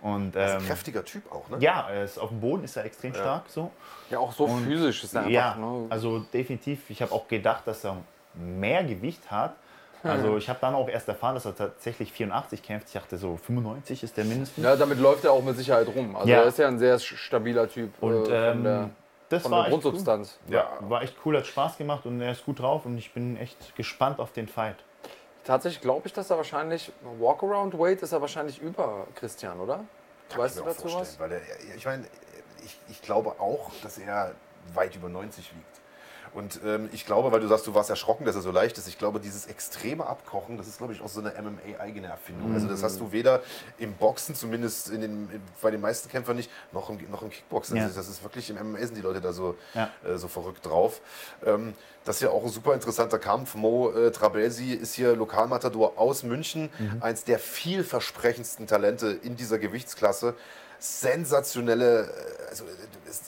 Und 0.00 0.32
Das 0.36 0.50
ist 0.50 0.56
ähm, 0.56 0.62
ein 0.62 0.66
kräftiger 0.68 1.04
Typ 1.04 1.32
auch, 1.32 1.48
ne? 1.48 1.56
ja, 1.58 1.88
er 1.90 2.04
ist 2.04 2.18
auf 2.18 2.28
dem 2.28 2.38
Boden 2.40 2.62
ist 2.62 2.76
er 2.76 2.84
extrem 2.84 3.12
stark 3.14 3.44
so. 3.48 3.72
Ja, 4.10 4.18
auch 4.20 4.30
so 4.32 4.44
Und- 4.44 4.64
physisch 4.64 5.02
ist 5.02 5.14
er 5.14 5.22
einfach. 5.22 5.32
Ja, 5.32 5.54
ne? 5.56 5.86
also 5.90 6.20
definitiv. 6.32 6.88
Ich 6.90 7.02
habe 7.02 7.10
auch 7.10 7.26
gedacht, 7.26 7.66
dass 7.66 7.84
er 7.84 7.96
mehr 8.34 8.84
Gewicht 8.84 9.28
hat. 9.30 9.56
Also 10.04 10.36
ich 10.36 10.48
habe 10.48 10.60
dann 10.60 10.76
auch 10.76 10.88
erst 10.88 11.08
erfahren, 11.08 11.34
dass 11.34 11.44
er 11.44 11.56
tatsächlich 11.56 12.12
84 12.12 12.62
kämpft. 12.62 12.86
Ich 12.86 12.92
dachte 12.94 13.18
so 13.18 13.36
95 13.36 14.04
ist 14.04 14.16
der 14.16 14.24
mindestens. 14.24 14.62
ja, 14.64 14.76
damit 14.76 15.00
läuft 15.00 15.24
er 15.24 15.32
auch 15.32 15.42
mit 15.42 15.56
Sicherheit 15.56 15.88
rum. 15.88 16.14
Also 16.14 16.28
Ja. 16.28 16.42
er 16.42 16.44
ist 16.44 16.58
ja 16.58 16.68
ein 16.68 16.78
sehr 16.78 16.96
stabiler 17.00 17.68
Typ 17.68 17.90
Und 18.00 18.28
äh, 18.28 18.52
ähm, 18.52 18.90
das 19.28 19.42
von 19.42 19.52
war 19.52 19.64
der 19.64 19.72
echt 19.72 19.82
Grundsubstanz. 19.82 20.38
Cool. 20.46 20.54
Ja, 20.54 20.78
war 20.80 21.02
echt 21.02 21.16
cool, 21.24 21.36
hat 21.36 21.46
Spaß 21.46 21.78
gemacht 21.78 22.06
und 22.06 22.20
er 22.20 22.32
ist 22.32 22.44
gut 22.44 22.60
drauf 22.60 22.86
und 22.86 22.96
ich 22.98 23.12
bin 23.12 23.36
echt 23.36 23.76
gespannt 23.76 24.18
auf 24.20 24.32
den 24.32 24.48
Fight. 24.48 24.76
Tatsächlich 25.44 25.80
glaube 25.80 26.06
ich, 26.06 26.12
dass 26.12 26.30
er 26.30 26.36
wahrscheinlich, 26.36 26.92
Walkaround 27.18 27.78
Weight 27.78 28.02
ist 28.02 28.12
er 28.12 28.20
wahrscheinlich 28.20 28.60
über 28.60 29.06
Christian, 29.14 29.60
oder? 29.60 29.84
Kann 30.28 30.40
weißt 30.40 30.56
ich 30.56 30.62
du 30.62 30.68
dazu 30.68 30.82
vorstellen, 30.82 31.06
was? 31.06 31.20
Weil 31.20 31.28
der, 31.30 31.40
ich 31.76 31.84
meine, 31.86 32.04
ich, 32.64 32.78
ich 32.88 33.02
glaube 33.02 33.30
auch, 33.38 33.70
dass 33.82 33.98
er 33.98 34.34
weit 34.74 34.94
über 34.94 35.08
90 35.08 35.52
wiegt. 35.54 35.77
Und 36.34 36.60
ähm, 36.64 36.88
ich 36.92 37.06
glaube, 37.06 37.32
weil 37.32 37.40
du 37.40 37.46
sagst, 37.48 37.66
du 37.66 37.74
warst 37.74 37.90
erschrocken, 37.90 38.24
dass 38.24 38.34
er 38.36 38.42
so 38.42 38.50
leicht 38.50 38.78
ist. 38.78 38.88
Ich 38.88 38.98
glaube, 38.98 39.20
dieses 39.20 39.46
extreme 39.46 40.06
Abkochen, 40.06 40.56
das 40.56 40.66
ist, 40.68 40.78
glaube 40.78 40.92
ich, 40.92 41.00
auch 41.00 41.08
so 41.08 41.20
eine 41.20 41.30
MMA-eigene 41.40 42.06
Erfindung. 42.06 42.54
Also 42.54 42.66
das 42.68 42.82
hast 42.82 43.00
du 43.00 43.12
weder 43.12 43.42
im 43.78 43.94
Boxen, 43.94 44.34
zumindest 44.34 44.90
in 44.90 45.00
den, 45.00 45.42
bei 45.62 45.70
den 45.70 45.80
meisten 45.80 46.08
Kämpfern 46.08 46.36
nicht, 46.36 46.50
noch 46.72 46.90
im, 46.90 46.98
noch 47.10 47.22
im 47.22 47.30
Kickboxen. 47.30 47.76
Ja. 47.76 47.84
Also 47.84 47.96
das 47.96 48.08
ist 48.08 48.22
wirklich, 48.22 48.50
im 48.50 48.56
MMA 48.56 48.78
sind 48.80 48.96
die 48.96 49.00
Leute 49.02 49.20
da 49.20 49.32
so, 49.32 49.56
Ja. 49.74 49.90
äh, 50.04 50.16
so 50.18 50.28
verrückt 50.28 50.64
drauf. 50.66 51.00
Ähm, 51.44 51.74
das 52.04 52.16
ist 52.16 52.22
ja 52.22 52.30
auch 52.30 52.42
ein 52.44 52.50
super 52.50 52.72
interessanter 52.74 53.18
Kampf. 53.18 53.54
Mo 53.54 53.90
äh, 53.90 54.10
Trabelsi 54.10 54.72
ist 54.72 54.94
hier 54.94 55.14
Lokalmatador 55.14 55.98
aus 55.98 56.22
München, 56.22 56.70
eins 57.00 57.24
der 57.24 57.38
vielversprechendsten 57.38 58.66
Talente 58.66 59.08
in 59.08 59.36
dieser 59.36 59.58
Gewichtsklasse. 59.58 60.34
Sensationelle, 60.78 62.04
äh, 62.04 62.48
also, 62.50 62.64
äh, 62.64 62.68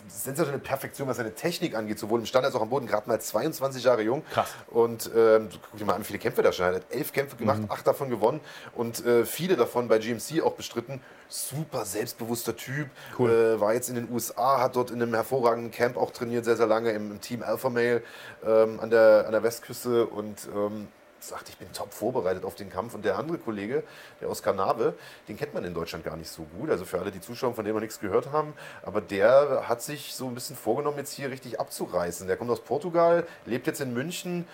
sensationelle 0.08 0.62
Perfektion, 0.62 1.08
was 1.08 1.16
seine 1.16 1.34
Technik 1.34 1.74
angeht, 1.74 1.98
sowohl 1.98 2.20
im 2.20 2.26
Stand 2.26 2.44
als 2.44 2.54
auch 2.54 2.62
am 2.62 2.68
Boden. 2.68 2.86
Gerade 2.86 3.08
mal 3.08 3.20
22 3.20 3.84
Jahre 3.84 4.02
jung. 4.02 4.24
Krass. 4.32 4.48
Und 4.68 5.10
ähm, 5.16 5.48
guck 5.70 5.78
dir 5.78 5.84
mal 5.84 5.94
an, 5.94 6.00
wie 6.00 6.04
viele 6.04 6.18
Kämpfe 6.18 6.42
da 6.42 6.52
schon. 6.52 6.66
Er 6.66 6.74
hat 6.76 6.82
elf 6.90 7.12
Kämpfe 7.12 7.36
gemacht, 7.36 7.62
acht 7.68 7.86
davon 7.86 8.10
gewonnen 8.10 8.40
und 8.74 9.04
äh, 9.04 9.24
viele 9.24 9.56
davon 9.56 9.88
bei 9.88 9.98
GMC 9.98 10.42
auch 10.42 10.52
bestritten. 10.52 11.00
Super 11.28 11.84
selbstbewusster 11.84 12.56
Typ. 12.56 12.88
Cool. 13.18 13.30
Äh, 13.30 13.60
war 13.60 13.74
jetzt 13.74 13.88
in 13.88 13.96
den 13.96 14.10
USA, 14.10 14.60
hat 14.60 14.76
dort 14.76 14.90
in 14.90 15.02
einem 15.02 15.14
hervorragenden 15.14 15.70
Camp 15.72 15.96
auch 15.96 16.10
trainiert, 16.10 16.44
sehr, 16.44 16.56
sehr 16.56 16.66
lange 16.66 16.90
im, 16.90 17.10
im 17.12 17.20
Team 17.20 17.42
Alpha 17.42 17.68
Male 17.68 18.02
ähm, 18.44 18.78
an, 18.80 18.90
der, 18.90 19.24
an 19.26 19.32
der 19.32 19.42
Westküste 19.42 20.06
und 20.06 20.48
ähm, 20.54 20.88
sagt, 21.22 21.48
ich 21.48 21.56
bin 21.56 21.72
top 21.72 21.92
vorbereitet 21.92 22.44
auf 22.44 22.54
den 22.54 22.70
Kampf. 22.70 22.94
Und 22.94 23.04
der 23.04 23.18
andere 23.18 23.38
Kollege, 23.38 23.82
der 24.20 24.30
Oskar 24.30 24.54
Nabe, 24.54 24.94
den 25.28 25.36
kennt 25.36 25.54
man 25.54 25.64
in 25.64 25.74
Deutschland 25.74 26.04
gar 26.04 26.16
nicht 26.16 26.30
so 26.30 26.44
gut. 26.44 26.70
Also 26.70 26.84
für 26.84 26.98
alle, 26.98 27.10
die 27.10 27.20
zuschauen, 27.20 27.54
von 27.54 27.64
denen 27.64 27.76
wir 27.76 27.80
nichts 27.80 28.00
gehört 28.00 28.32
haben. 28.32 28.54
Aber 28.82 29.00
der 29.00 29.68
hat 29.68 29.82
sich 29.82 30.14
so 30.14 30.26
ein 30.26 30.34
bisschen 30.34 30.56
vorgenommen, 30.56 30.98
jetzt 30.98 31.12
hier 31.12 31.30
richtig 31.30 31.60
abzureißen. 31.60 32.26
Der 32.26 32.36
kommt 32.36 32.50
aus 32.50 32.60
Portugal, 32.60 33.26
lebt 33.46 33.66
jetzt 33.66 33.80
in 33.80 33.92
München. 33.92 34.46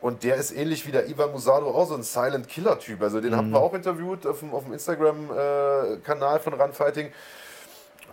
Und 0.00 0.22
der 0.22 0.36
ist 0.36 0.52
ähnlich 0.52 0.86
wie 0.86 0.92
der 0.92 1.08
Ivan 1.08 1.32
Musado 1.32 1.70
auch 1.70 1.88
so 1.88 1.94
ein 1.94 2.02
Silent 2.02 2.46
Killer 2.46 2.78
Typ. 2.78 3.00
Also 3.02 3.22
den 3.22 3.34
haben 3.34 3.50
wir 3.50 3.58
auch 3.58 3.72
interviewt 3.72 4.26
auf 4.26 4.40
dem, 4.40 4.52
auf 4.52 4.64
dem 4.64 4.74
Instagram-Kanal 4.74 6.40
von 6.40 6.52
Runfighting. 6.52 7.10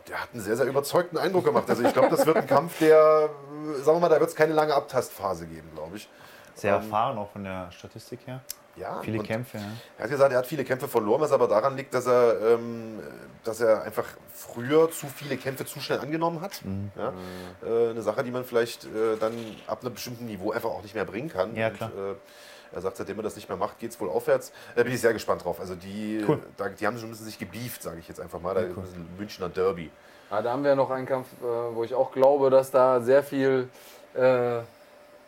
Der 0.08 0.22
hat 0.22 0.30
einen 0.32 0.42
sehr, 0.42 0.56
sehr 0.56 0.68
überzeugten 0.68 1.18
Eindruck 1.18 1.44
gemacht. 1.44 1.70
Also 1.70 1.84
ich 1.84 1.92
glaube, 1.92 2.10
das 2.10 2.26
wird 2.26 2.38
ein 2.38 2.48
Kampf, 2.48 2.80
der, 2.80 3.30
sagen 3.84 3.98
wir 3.98 4.00
mal, 4.00 4.10
da 4.10 4.20
wird 4.22 4.30
es 4.30 4.36
keine 4.36 4.54
lange 4.54 4.74
Abtastphase 4.74 5.46
geben, 5.48 5.70
glaube 5.76 5.98
ich. 5.98 6.10
Sehr 6.62 6.74
erfahren 6.74 7.18
auch 7.18 7.30
von 7.32 7.44
der 7.44 7.72
Statistik 7.72 8.20
her. 8.26 8.42
Ja, 8.76 9.02
Viele 9.02 9.20
und 9.20 9.26
Kämpfe. 9.28 9.58
Ja. 9.58 9.64
Er 9.98 10.04
hat 10.06 10.12
gesagt, 10.12 10.32
er 10.32 10.38
hat 10.38 10.48
viele 10.48 10.64
Kämpfe 10.64 10.88
verloren, 10.88 11.20
was 11.20 11.32
aber 11.34 11.48
daran 11.48 11.76
liegt, 11.76 11.94
dass 11.94 12.06
er, 12.08 12.54
ähm, 12.54 13.00
dass 13.44 13.60
er 13.60 13.84
einfach 13.84 14.06
früher 14.34 14.90
zu 14.90 15.08
viele 15.08 15.36
Kämpfe 15.38 15.66
zu 15.66 15.80
schnell 15.82 16.00
angenommen 16.00 16.40
hat. 16.40 16.64
Mhm. 16.64 16.90
Ja? 16.96 17.14
Äh, 17.68 17.90
eine 17.90 18.02
Sache, 18.02 18.24
die 18.24 18.32
man 18.32 18.46
vielleicht 18.46 18.86
äh, 18.86 19.18
dann 19.20 19.34
ab 19.68 19.82
einem 19.82 19.94
bestimmten 19.94 20.26
Niveau 20.26 20.52
einfach 20.52 20.70
auch 20.70 20.82
nicht 20.84 20.96
mehr 20.96 21.04
bringen 21.04 21.30
kann. 21.30 21.54
Ja, 21.56 21.70
klar. 21.70 21.92
Und, 21.94 22.12
äh, 22.14 22.16
er 22.74 22.82
sagt, 22.82 22.96
seitdem 22.96 23.18
er 23.20 23.24
das 23.24 23.36
nicht 23.36 23.50
mehr 23.50 23.58
macht, 23.58 23.80
geht 23.80 23.92
es 23.92 24.00
wohl 24.00 24.10
aufwärts. 24.10 24.54
Da 24.76 24.84
bin 24.84 24.94
ich 24.94 25.02
sehr 25.02 25.12
gespannt 25.12 25.44
drauf. 25.44 25.60
Also 25.60 25.76
die, 25.76 26.24
Cool. 26.26 26.40
da, 26.56 26.70
die 26.70 26.88
haben 26.88 26.98
schon 26.98 27.08
ein 27.08 27.12
bisschen 27.12 27.26
sich 27.26 27.38
gebieft, 27.38 27.84
sage 27.84 28.00
ich 28.00 28.08
jetzt 28.08 28.22
einfach 28.22 28.40
mal. 28.40 28.54
Da 28.54 28.62
ist 28.62 28.78
ein 28.96 29.10
Münchner 29.18 29.50
Derby. 29.50 29.92
Ja, 30.30 30.42
da 30.42 30.54
haben 30.54 30.64
wir 30.64 30.76
noch 30.76 30.90
einen 30.90 31.06
Kampf, 31.06 31.28
äh, 31.42 31.76
wo 31.76 31.84
ich 31.84 31.94
auch 31.94 32.14
glaube, 32.14 32.50
dass 32.50 32.72
da 32.72 33.02
sehr 33.02 33.24
viel 33.24 33.68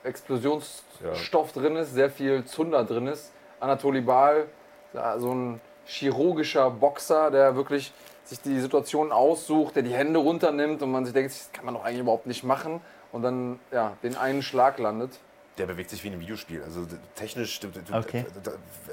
Explosionsstoff 0.03 1.51
drin 1.53 1.75
ist, 1.75 1.93
sehr 1.93 2.09
viel 2.09 2.45
Zunder 2.45 2.83
drin 2.83 3.07
ist. 3.07 3.31
Anatoli 3.59 4.01
Baal, 4.01 4.47
ja, 4.93 5.17
so 5.19 5.33
ein 5.33 5.61
chirurgischer 5.85 6.69
Boxer, 6.69 7.31
der 7.31 7.55
wirklich 7.55 7.93
sich 8.25 8.41
die 8.41 8.59
Situation 8.59 9.11
aussucht, 9.11 9.75
der 9.75 9.83
die 9.83 9.93
Hände 9.93 10.19
runternimmt 10.19 10.81
und 10.81 10.91
man 10.91 11.05
sich 11.05 11.13
denkt, 11.13 11.31
das 11.31 11.51
kann 11.51 11.65
man 11.65 11.73
doch 11.73 11.83
eigentlich 11.83 12.01
überhaupt 12.01 12.27
nicht 12.27 12.43
machen 12.43 12.81
und 13.11 13.21
dann 13.21 13.59
ja, 13.71 13.97
den 14.03 14.15
einen 14.15 14.41
Schlag 14.41 14.79
landet. 14.79 15.19
Der 15.59 15.67
bewegt 15.67 15.91
sich 15.91 16.03
wie 16.03 16.07
in 16.07 16.13
einem 16.13 16.21
Videospiel. 16.23 16.63
Also 16.63 16.87
technisch, 17.15 17.59
Okay. 17.91 18.25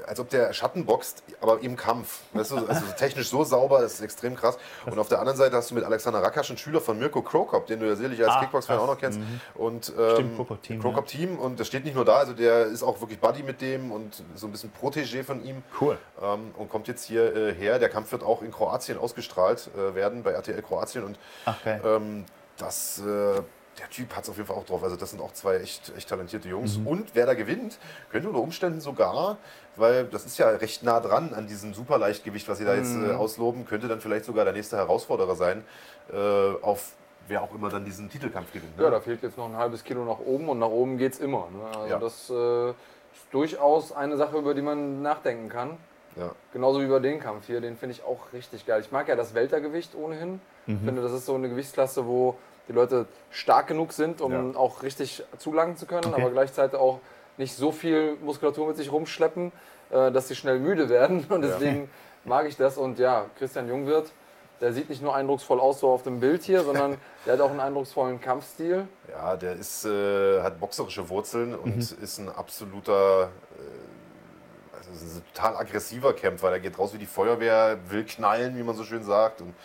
als 0.05 0.19
ob 0.19 0.29
der 0.29 0.53
Schatten 0.53 0.85
boxt, 0.85 1.23
aber 1.41 1.59
im 1.61 1.75
Kampf. 1.75 2.19
Weißt 2.33 2.51
du, 2.51 2.57
also 2.67 2.85
technisch 2.97 3.29
so 3.29 3.43
sauber, 3.43 3.81
das 3.81 3.95
ist 3.95 4.01
extrem 4.01 4.35
krass. 4.35 4.59
Und 4.85 4.99
auf 4.99 5.07
der 5.07 5.17
anderen 5.19 5.37
Seite 5.39 5.55
hast 5.55 5.71
du 5.71 5.75
mit 5.75 5.83
Alexander 5.83 6.21
Rakasch 6.21 6.51
einen 6.51 6.59
Schüler 6.59 6.79
von 6.79 6.99
Mirko 6.99 7.23
Krokop, 7.23 7.65
den 7.65 7.79
du 7.79 7.87
ja 7.87 7.95
sicherlich 7.95 8.19
als 8.23 8.29
Ah, 8.33 8.39
Kickbox-Fan 8.41 8.77
auch 8.77 8.85
noch 8.85 8.99
kennst. 8.99 9.19
Und, 9.55 9.91
ähm, 9.97 10.11
Stimmt, 10.13 10.35
Krokop-Team, 10.35 10.81
Krokop-Team. 10.81 11.39
Und 11.39 11.59
das 11.59 11.65
steht 11.65 11.83
nicht 11.83 11.95
nur 11.95 12.05
da, 12.05 12.17
also 12.17 12.33
der 12.33 12.65
ist 12.67 12.83
auch 12.83 13.01
wirklich 13.01 13.19
Buddy 13.19 13.41
mit 13.41 13.59
dem 13.61 13.91
und 13.91 14.21
so 14.35 14.45
ein 14.45 14.51
bisschen 14.51 14.71
Protégé 14.79 15.23
von 15.23 15.43
ihm. 15.43 15.63
Cool. 15.79 15.97
Ähm, 16.21 16.51
und 16.57 16.69
kommt 16.69 16.87
jetzt 16.87 17.05
hier 17.05 17.35
äh, 17.35 17.53
her. 17.55 17.79
Der 17.79 17.89
Kampf 17.89 18.11
wird 18.11 18.21
auch 18.21 18.43
in 18.43 18.51
Kroatien 18.51 18.99
ausgestrahlt 18.99 19.71
äh, 19.75 19.95
werden, 19.95 20.21
bei 20.21 20.31
RTL 20.31 20.61
Kroatien. 20.61 21.05
Und 21.05 21.17
Ach, 21.45 21.55
geil. 21.63 21.81
ähm, 21.83 22.25
das, 22.57 22.99
äh, 22.99 23.41
der 23.79 23.89
Typ 23.89 24.15
hat 24.15 24.23
es 24.23 24.29
auf 24.29 24.37
jeden 24.37 24.47
Fall 24.47 24.57
auch 24.57 24.65
drauf. 24.65 24.83
Also 24.83 24.95
das 24.95 25.11
sind 25.11 25.21
auch 25.21 25.31
zwei 25.33 25.55
echt, 25.57 25.91
echt 25.97 26.09
talentierte 26.09 26.47
Jungs. 26.49 26.77
Und 26.83 27.15
wer 27.15 27.25
da 27.25 27.33
gewinnt, 27.33 27.77
könnte 28.11 28.27
unter 28.27 28.41
Umständen 28.41 28.81
sogar, 28.81 29.37
weil 29.75 30.05
das 30.05 30.25
ist 30.25 30.37
ja 30.37 30.49
recht 30.49 30.83
nah 30.83 30.99
dran 30.99 31.33
an 31.33 31.47
diesem 31.47 31.73
Superleichtgewicht, 31.73 32.47
was 32.49 32.57
sie 32.57 32.65
da 32.65 32.75
jetzt 32.75 32.95
äh, 32.95 33.13
ausloben, 33.13 33.65
könnte 33.65 33.87
dann 33.87 34.01
vielleicht 34.01 34.25
sogar 34.25 34.43
der 34.43 34.53
nächste 34.53 34.75
Herausforderer 34.77 35.35
sein, 35.35 35.63
äh, 36.11 36.15
auf 36.61 36.93
wer 37.27 37.41
auch 37.43 37.53
immer 37.55 37.69
dann 37.69 37.85
diesen 37.85 38.09
Titelkampf 38.09 38.51
gewinnt. 38.51 38.77
Ne? 38.77 38.83
Ja, 38.83 38.89
da 38.89 38.99
fehlt 38.99 39.23
jetzt 39.23 39.37
noch 39.37 39.45
ein 39.45 39.55
halbes 39.55 39.83
Kilo 39.83 40.03
nach 40.03 40.19
oben 40.19 40.49
und 40.49 40.59
nach 40.59 40.67
oben 40.69 40.97
geht 40.97 41.13
es 41.13 41.19
immer. 41.19 41.47
Ne? 41.51 41.77
Also 41.77 41.87
Ja. 41.89 41.99
das 41.99 42.29
äh, 42.29 42.69
ist 42.71 43.25
durchaus 43.31 43.91
eine 43.93 44.17
Sache, 44.17 44.37
über 44.37 44.53
die 44.53 44.61
man 44.61 45.01
nachdenken 45.01 45.47
kann. 45.47 45.77
Ja. 46.17 46.31
Genauso 46.51 46.81
wie 46.81 46.85
über 46.85 46.99
den 46.99 47.21
Kampf 47.21 47.47
hier, 47.47 47.61
den 47.61 47.77
finde 47.77 47.95
ich 47.95 48.03
auch 48.03 48.33
richtig 48.33 48.65
geil. 48.65 48.81
Ich 48.81 48.91
mag 48.91 49.07
ja 49.07 49.15
das 49.15 49.33
Weltergewicht 49.33 49.95
ohnehin. 49.95 50.41
Ich 50.67 50.77
finde, 50.77 51.01
das 51.01 51.11
ist 51.13 51.25
so 51.25 51.35
eine 51.35 51.49
Gewichtsklasse, 51.49 52.05
wo 52.05 52.35
die 52.67 52.73
Leute 52.73 53.05
stark 53.31 53.67
genug 53.67 53.91
sind, 53.93 54.21
um 54.21 54.31
Ja. 54.53 54.59
auch 54.59 54.83
richtig 54.83 55.23
zulangen 55.37 55.77
zu 55.77 55.85
können, 55.85 56.13
Okay. 56.13 56.21
aber 56.21 56.31
gleichzeitig 56.31 56.79
auch 56.79 56.99
nicht 57.37 57.55
so 57.55 57.71
viel 57.71 58.17
Muskulatur 58.21 58.67
mit 58.67 58.77
sich 58.77 58.91
rumschleppen, 58.91 59.51
äh, 59.89 60.11
dass 60.11 60.27
sie 60.27 60.35
schnell 60.35 60.59
müde 60.59 60.89
werden. 60.89 61.25
Und 61.29 61.41
deswegen 61.41 61.89
mag 62.23 62.45
ich 62.47 62.55
das. 62.57 62.77
Und 62.77 62.99
ja, 62.99 63.25
Christian 63.37 63.67
Jungwirth, 63.67 64.11
der 64.59 64.73
sieht 64.73 64.89
nicht 64.89 65.01
nur 65.01 65.15
eindrucksvoll 65.15 65.59
aus 65.59 65.79
so 65.79 65.89
auf 65.89 66.03
dem 66.03 66.19
Bild 66.19 66.43
hier, 66.43 66.63
sondern 66.63 66.97
der 67.25 67.33
hat 67.33 67.41
auch 67.41 67.49
einen 67.49 67.59
eindrucksvollen 67.59 68.21
Kampfstil. 68.21 68.87
Ja, 69.09 69.35
der 69.35 69.53
ist, 69.53 69.85
äh, 69.85 70.41
hat 70.41 70.59
boxerische 70.59 71.09
Wurzeln 71.09 71.55
und 71.55 71.77
ist 71.79 72.17
ein 72.19 72.29
absoluter, 72.29 73.29
äh, 73.57 74.77
also 74.77 74.91
ist 74.91 75.15
ein 75.17 75.23
total 75.33 75.57
aggressiver 75.57 76.13
Kämpfer. 76.13 76.51
Der 76.51 76.59
geht 76.59 76.77
raus 76.77 76.93
wie 76.93 76.99
die 76.99 77.05
Feuerwehr, 77.07 77.79
will 77.89 78.03
knallen, 78.05 78.55
wie 78.57 78.63
man 78.63 78.75
so 78.75 78.83
schön 78.83 79.03
sagt. 79.03 79.41
Und 79.41 79.55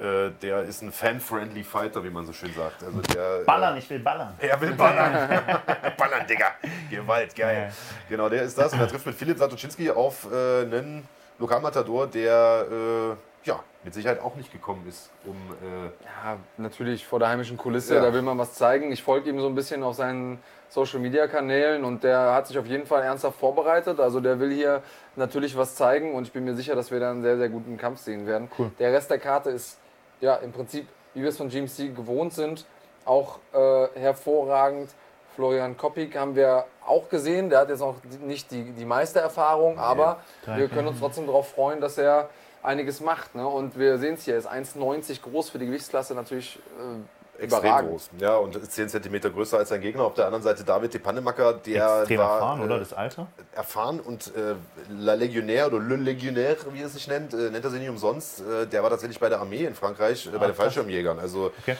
äh, 0.00 0.30
der 0.42 0.62
ist 0.62 0.82
ein 0.82 0.92
fan-friendly 0.92 1.64
Fighter, 1.64 2.02
wie 2.04 2.10
man 2.10 2.24
so 2.26 2.32
schön 2.32 2.52
sagt. 2.54 2.82
Also 2.84 3.00
der, 3.00 3.44
Ballern, 3.44 3.76
ich 3.76 3.88
will 3.90 3.98
ballern. 3.98 4.34
Er 4.38 4.60
will 4.60 4.72
ballern. 4.76 5.28
ballern, 5.96 6.26
Digga. 6.28 6.46
Gewalt, 6.90 7.34
geil. 7.34 7.68
Ja. 7.70 7.74
Genau, 8.08 8.28
der 8.28 8.42
ist 8.42 8.56
das. 8.58 8.72
Und 8.72 8.80
er 8.80 8.88
trifft 8.88 9.06
mit 9.06 9.14
Philipp 9.14 9.38
Satoczynski 9.38 9.90
auf 9.90 10.26
äh, 10.32 10.62
einen 10.62 11.06
Lokalmatador, 11.38 12.06
der 12.06 12.66
äh, 12.70 13.48
ja, 13.48 13.60
mit 13.84 13.94
Sicherheit 13.94 14.20
auch 14.20 14.34
nicht 14.34 14.52
gekommen 14.52 14.84
ist, 14.88 15.10
um. 15.24 15.34
Äh, 15.62 15.86
Ja, 16.04 16.36
natürlich 16.56 17.06
vor 17.06 17.18
der 17.18 17.28
heimischen 17.28 17.56
Kulisse, 17.56 17.94
Ja. 17.94 18.02
da 18.02 18.12
will 18.12 18.22
man 18.22 18.36
was 18.38 18.54
zeigen. 18.54 18.90
Ich 18.92 19.02
folge 19.02 19.30
ihm 19.30 19.40
so 19.40 19.46
ein 19.46 19.54
bisschen 19.54 19.82
auf 19.82 19.94
seinen 19.94 20.38
Social 20.68 20.98
Media 20.98 21.26
Kanälen 21.28 21.84
und 21.84 22.04
der 22.04 22.34
hat 22.34 22.46
sich 22.46 22.58
auf 22.58 22.66
jeden 22.66 22.86
Fall 22.86 23.02
ernsthaft 23.02 23.38
vorbereitet. 23.38 24.00
Also 24.00 24.20
der 24.20 24.38
will 24.38 24.50
hier 24.52 24.82
natürlich 25.16 25.56
was 25.56 25.76
zeigen 25.76 26.12
und 26.14 26.24
ich 26.24 26.32
bin 26.32 26.44
mir 26.44 26.54
sicher, 26.54 26.74
dass 26.74 26.90
wir 26.90 27.00
da 27.00 27.10
einen 27.10 27.22
sehr, 27.22 27.38
sehr 27.38 27.48
guten 27.48 27.78
Kampf 27.78 28.00
sehen 28.00 28.26
werden. 28.26 28.50
Cool. 28.58 28.70
Der 28.78 28.92
Rest 28.92 29.10
der 29.10 29.18
Karte 29.18 29.48
ist 29.50 29.78
ja 30.20 30.36
im 30.36 30.52
Prinzip, 30.52 30.86
wie 31.14 31.22
wir 31.22 31.28
es 31.28 31.36
von 31.36 31.48
GMC 31.48 31.94
gewohnt 31.94 32.32
sind, 32.32 32.66
auch 33.04 33.38
äh, 33.52 33.88
hervorragend. 33.98 34.90
Florian 35.34 35.76
Koppig 35.76 36.16
haben 36.16 36.34
wir 36.34 36.64
auch 36.84 37.08
gesehen. 37.08 37.48
Der 37.48 37.60
hat 37.60 37.68
jetzt 37.68 37.80
noch 37.80 37.96
nicht 38.24 38.50
die, 38.50 38.72
die 38.72 38.84
meiste 38.84 39.20
Erfahrung, 39.20 39.78
aber 39.78 40.20
wir 40.56 40.68
können 40.68 40.88
uns 40.88 40.98
trotzdem 40.98 41.26
darauf 41.26 41.50
freuen, 41.50 41.80
dass 41.80 41.96
er 41.96 42.28
einiges 42.62 43.00
macht. 43.00 43.34
Ne? 43.34 43.46
Und 43.46 43.78
wir 43.78 43.98
sehen 43.98 44.14
es 44.14 44.24
hier, 44.24 44.34
er 44.34 44.40
ist 44.40 44.50
1,90 44.50 45.22
groß 45.22 45.50
für 45.50 45.58
die 45.58 45.66
Gewichtsklasse 45.66 46.14
natürlich 46.14 46.56
äh, 46.56 47.17
überragend. 47.38 47.90
groß. 47.90 48.10
Ja, 48.18 48.36
und 48.36 48.56
ist 48.56 48.72
10 48.72 48.88
cm 48.88 49.20
größer 49.32 49.58
als 49.58 49.68
sein 49.68 49.80
Gegner. 49.80 50.02
Auf 50.04 50.14
der 50.14 50.26
anderen 50.26 50.42
Seite 50.42 50.64
David 50.64 50.92
de 50.94 51.00
Pannemacker, 51.00 51.54
der 51.54 51.98
Extrem 52.00 52.18
war 52.18 52.34
erfahren, 52.34 52.60
äh, 52.60 52.64
oder? 52.64 52.78
Das 52.78 52.92
Alter? 52.92 53.26
erfahren 53.54 54.00
und 54.00 54.32
äh, 54.36 54.54
La 54.90 55.14
Legionnaire 55.14 55.66
oder 55.68 55.78
Le 55.80 55.96
Legionnaire, 55.96 56.56
wie 56.72 56.82
er 56.82 56.88
sich 56.88 57.06
nennt, 57.08 57.34
äh, 57.34 57.50
nennt 57.50 57.64
er 57.64 57.70
sich 57.70 57.80
nicht 57.80 57.90
umsonst. 57.90 58.40
Äh, 58.40 58.66
der 58.66 58.82
war 58.82 58.90
tatsächlich 58.90 59.18
bei 59.20 59.28
der 59.28 59.40
Armee 59.40 59.64
in 59.64 59.74
Frankreich, 59.74 60.26
äh, 60.26 60.36
bei 60.38 60.46
den. 60.46 60.54
Fallschirmjägern. 60.54 61.18
Also 61.18 61.52
Okay. 61.62 61.76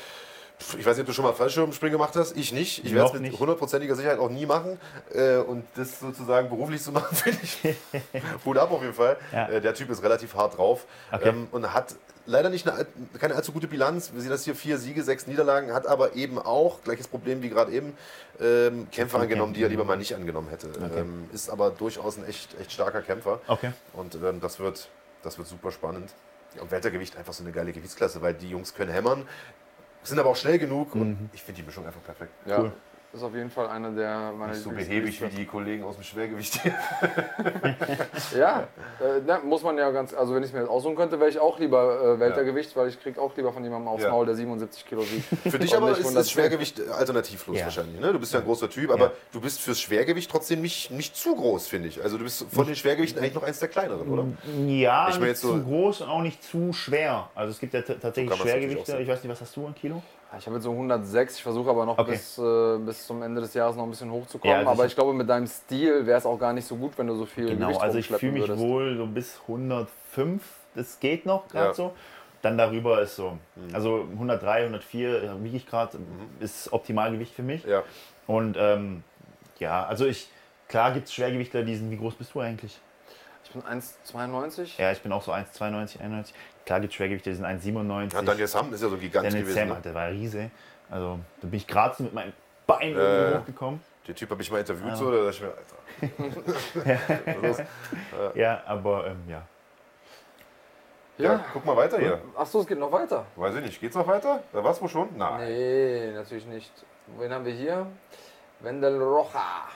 ich 0.78 0.84
weiß 0.86 0.96
nicht, 0.96 1.00
ob 1.00 1.06
du 1.06 1.12
schon 1.12 1.24
mal 1.24 1.32
Fallschirmspringen 1.34 1.92
gemacht 1.98 2.14
hast. 2.16 2.36
Ich 2.36 2.52
nicht. 2.52 2.84
Ich 2.84 2.94
werde 2.94 3.14
es 3.16 3.20
mit 3.20 3.38
hundertprozentiger 3.38 3.94
Sicherheit 3.94 4.18
auch 4.18 4.30
nie 4.30 4.46
machen. 4.46 4.78
Äh, 5.14 5.36
und 5.36 5.64
das 5.76 6.00
sozusagen 6.00 6.48
beruflich 6.48 6.82
zu 6.82 6.92
machen, 6.92 7.14
finde 7.16 7.38
ich 7.42 7.58
Hut 8.44 8.58
ab 8.58 8.70
auf 8.72 8.82
jeden 8.82 8.94
Fall. 8.94 9.16
Ja. 9.32 9.60
Der 9.60 9.74
Typ 9.74 9.90
ist 9.90 10.02
relativ 10.02 10.34
hart 10.34 10.56
drauf 10.56 10.84
Okay. 11.12 11.28
ähm, 11.30 11.48
und 11.52 11.72
hat 11.72 11.94
leider 12.28 12.50
nicht 12.50 12.68
eine, 12.68 12.86
keine 13.18 13.34
allzu 13.34 13.52
gute 13.52 13.66
Bilanz. 13.66 14.12
Wir 14.12 14.20
sehen 14.20 14.30
das 14.30 14.44
hier, 14.44 14.54
vier 14.54 14.78
Siege, 14.78 15.02
sechs 15.02 15.26
Niederlagen, 15.26 15.72
hat 15.72 15.86
aber 15.86 16.14
eben 16.14 16.38
auch, 16.38 16.82
gleiches 16.84 17.08
Problem 17.08 17.42
wie 17.42 17.48
gerade 17.48 17.72
eben, 17.72 17.96
ähm, 18.40 18.86
Kämpfe 18.92 19.16
Okay. 19.16 19.24
angenommen, 19.24 19.54
die 19.54 19.62
er 19.62 19.68
lieber 19.68 19.84
mal 19.84 19.96
nicht 19.96 20.14
angenommen 20.14 20.48
hätte. 20.50 20.68
Okay. 20.68 21.00
Ähm, 21.00 21.28
ist 21.32 21.50
aber 21.50 21.70
durchaus 21.70 22.18
ein 22.18 22.26
echt, 22.26 22.58
echt 22.60 22.70
starker 22.72 23.02
Kämpfer. 23.02 23.40
Okay. 23.48 23.72
Und 23.94 24.14
ähm, 24.16 24.40
das, 24.40 24.58
wird, 24.60 24.88
das 25.22 25.38
wird 25.38 25.48
super 25.48 25.72
spannend. 25.72 26.10
Und 26.60 26.70
Weltergewicht 26.70 27.16
einfach 27.16 27.32
so 27.32 27.42
eine 27.42 27.52
geile 27.52 27.72
Gewichtsklasse, 27.72 28.22
weil 28.22 28.34
die 28.34 28.50
Jungs 28.50 28.74
können 28.74 28.92
hämmern, 28.92 29.26
sind 30.02 30.18
aber 30.18 30.30
auch 30.30 30.36
schnell 30.36 30.58
genug 30.58 30.94
und 30.94 31.28
ich 31.32 31.42
finde 31.42 31.60
die 31.60 31.66
Mischung 31.66 31.84
einfach 31.86 32.02
perfekt. 32.02 32.32
Ja, 32.46 32.60
Cool. 32.60 32.72
Ist 33.12 33.22
auf 33.22 33.34
jeden 33.34 33.50
Fall 33.50 33.68
einer 33.68 33.90
der 33.90 34.32
meiner 34.32 34.52
Nicht 34.52 34.62
so 34.62 34.70
behäbig 34.70 35.20
wie 35.22 35.28
die 35.28 35.46
Kollegen 35.46 35.82
aus 35.84 35.94
dem 35.96 36.04
Schwergewicht 36.04 36.60
hier. 36.62 36.74
Ja, 38.36 38.60
äh, 39.00 39.20
na, 39.26 39.38
muss 39.40 39.62
man 39.62 39.78
ja 39.78 39.90
ganz, 39.90 40.12
also 40.14 40.34
wenn 40.34 40.42
ich 40.42 40.48
es 40.48 40.52
mir 40.52 40.60
jetzt 40.60 40.68
aussuchen 40.68 40.96
könnte, 40.96 41.18
wäre 41.18 41.30
ich 41.30 41.38
auch 41.38 41.58
lieber 41.58 42.14
äh, 42.16 42.20
Weltergewicht, 42.20 42.76
weil 42.76 42.88
ich 42.88 43.00
kriege 43.00 43.20
auch 43.20 43.34
lieber 43.36 43.52
von 43.52 43.62
jemandem 43.64 43.88
aufs 43.88 44.02
Ja. 44.04 44.10
Maul, 44.10 44.26
der 44.26 44.34
77 44.34 44.84
Kilo 44.86 45.02
wiegt. 45.02 45.24
Für 45.50 45.58
dich 45.58 45.74
aber 45.76 45.90
nicht 45.90 45.98
ist 46.00 46.06
das 46.14 46.28
110. 46.28 46.32
Schwergewicht 46.32 46.88
alternativlos 46.90 47.58
Ja. 47.58 47.64
wahrscheinlich. 47.64 48.00
Ne? 48.00 48.12
Du 48.12 48.18
bist 48.18 48.32
ja 48.34 48.40
ein 48.40 48.44
großer 48.44 48.68
Typ, 48.68 48.90
aber 48.90 49.06
Ja. 49.06 49.12
du 49.32 49.40
bist 49.40 49.60
fürs 49.60 49.80
Schwergewicht 49.80 50.30
trotzdem 50.30 50.60
nicht, 50.60 50.90
nicht 50.90 51.16
zu 51.16 51.34
groß, 51.34 51.66
finde 51.68 51.88
ich. 51.88 52.02
Also 52.02 52.18
du 52.18 52.24
bist 52.24 52.44
von 52.52 52.66
den 52.66 52.76
Schwergewichten 52.76 53.20
eigentlich 53.22 53.34
noch 53.34 53.42
eins 53.42 53.58
der 53.58 53.68
kleineren, 53.68 54.08
oder? 54.08 54.24
Ja, 54.66 55.08
Ich 55.08 55.14
meine 55.14 55.20
nicht 55.20 55.28
jetzt 55.28 55.40
so- 55.42 55.54
zu 55.54 55.64
groß 55.64 56.02
und 56.02 56.08
auch 56.08 56.22
nicht 56.22 56.42
zu 56.42 56.72
schwer. 56.72 57.30
Also 57.34 57.52
es 57.52 57.58
gibt 57.60 57.72
ja 57.74 57.82
tatsächlich 57.82 58.34
Schwergewichte. 58.38 58.98
Ich 58.98 59.08
weiß 59.08 59.22
nicht, 59.22 59.32
was 59.32 59.40
hast 59.40 59.56
du 59.56 59.66
an 59.66 59.74
Kilo? 59.74 60.02
Ich 60.36 60.44
habe 60.46 60.56
jetzt 60.56 60.64
so 60.64 60.72
106, 60.72 61.36
ich 61.36 61.42
versuche 61.42 61.70
aber 61.70 61.86
noch 61.86 61.96
Okay. 61.96 62.10
bis, 62.10 62.36
äh, 62.36 62.78
bis 62.78 63.06
zum 63.06 63.22
Ende 63.22 63.40
des 63.40 63.54
Jahres 63.54 63.76
noch 63.76 63.84
ein 63.84 63.90
bisschen 63.90 64.10
hochzukommen. 64.10 64.52
Ja, 64.52 64.58
also 64.58 64.70
aber 64.72 64.84
ich- 64.84 64.90
ich 64.90 64.94
glaube, 64.94 65.14
mit 65.14 65.28
deinem 65.28 65.46
Stil 65.46 66.04
wäre 66.04 66.18
es 66.18 66.26
auch 66.26 66.38
gar 66.38 66.52
nicht 66.52 66.66
so 66.66 66.76
gut, 66.76 66.92
wenn 66.98 67.06
du 67.06 67.14
so 67.14 67.24
viel 67.24 67.46
Genau, 67.48 67.68
Gewicht 67.68 67.80
also 67.80 67.98
ich 67.98 68.08
fühle 68.08 68.32
mich 68.32 68.42
würdest. 68.42 68.58
wohl 68.60 68.96
so 68.98 69.06
bis 69.06 69.40
105, 69.48 70.42
das 70.74 71.00
geht 71.00 71.24
noch 71.24 71.48
gerade 71.48 71.68
Ja. 71.68 71.74
so. 71.74 71.94
Dann 72.42 72.56
darüber 72.58 73.00
ist 73.00 73.16
so, 73.16 73.38
also 73.72 74.06
103, 74.16 74.64
104 74.64 75.24
ja, 75.24 75.42
wiege 75.42 75.56
ich 75.56 75.66
gerade, 75.66 75.98
ist 76.40 76.72
Optimalgewicht 76.72 77.34
für 77.34 77.42
mich. 77.42 77.64
Ja. 77.64 77.82
Und 78.26 78.56
ähm, 78.58 79.02
ja, 79.58 79.84
also 79.86 80.04
ich, 80.06 80.28
klar 80.68 80.92
gibt 80.92 81.06
es 81.08 81.14
Schwergewichtler, 81.14 81.62
die 81.62 81.74
sind, 81.74 81.90
wie 81.90 81.96
groß 81.96 82.14
bist 82.14 82.34
du 82.34 82.40
eigentlich? 82.40 82.78
Ich 83.44 83.50
bin 83.50 83.62
1,92. 83.62 84.78
Ja, 84.78 84.92
ich 84.92 85.00
bin 85.00 85.10
auch 85.10 85.22
so 85.22 85.32
1,92, 85.32 86.00
91. 86.00 86.34
Klar 86.68 86.80
gibt 86.80 86.92
es 86.92 86.96
Schwergewichte, 86.96 87.30
die 87.30 87.36
sind 87.36 87.46
1,97. 87.46 88.12
Ja, 88.12 88.20
Daniel 88.20 88.46
Sam 88.46 88.74
ist 88.74 88.82
ja 88.82 88.88
so 88.90 88.96
ein 88.96 89.00
Gigant 89.00 89.24
Daniel 89.24 89.40
gewesen. 89.40 89.56
Sam, 89.56 89.68
Ne? 89.68 89.74
Alter, 89.76 89.88
der 89.88 89.94
war 89.94 90.08
Riese. 90.10 90.50
Also 90.90 91.18
da 91.40 91.46
bin 91.48 91.56
ich 91.56 91.66
gerade 91.66 91.94
so 91.96 92.02
mit 92.02 92.12
meinem 92.12 92.34
Bein 92.66 92.94
Äh. 92.94 92.98
irgendwie 92.98 93.38
hochgekommen. 93.38 93.80
Den 94.06 94.14
Typ 94.14 94.28
habe 94.30 94.42
ich 94.42 94.50
mal 94.50 94.58
interviewt, 94.60 94.88
Ja. 94.90 94.96
so, 94.96 95.10
da 95.10 95.16
dachte 95.16 95.30
ich 95.30 95.40
mir, 95.40 96.18
Alter. 96.92 97.40
Los? 97.48 97.56
Ja, 98.34 98.62
aber 98.66 99.06
ähm, 99.06 99.16
ja. 99.28 99.42
ja. 101.16 101.42
guck 101.54 101.64
mal 101.64 101.74
weiter 101.74 101.98
hier. 101.98 102.20
Achso, 102.36 102.60
es 102.60 102.66
geht 102.66 102.78
noch 102.78 102.92
weiter. 102.92 103.24
Weiß 103.36 103.54
ich 103.54 103.62
nicht, 103.62 103.80
geht's 103.80 103.96
noch 103.96 104.06
weiter? 104.06 104.42
Da 104.52 104.62
war's 104.62 104.78
wohl 104.82 104.90
schon? 104.90 105.08
Nein. 105.16 105.48
Nee, 105.48 106.10
natürlich 106.12 106.44
nicht. 106.44 106.70
Wen 107.18 107.32
haben 107.32 107.46
wir 107.46 107.52
hier? 107.54 107.86
Wendel 108.60 109.00
Rocha. 109.02 109.68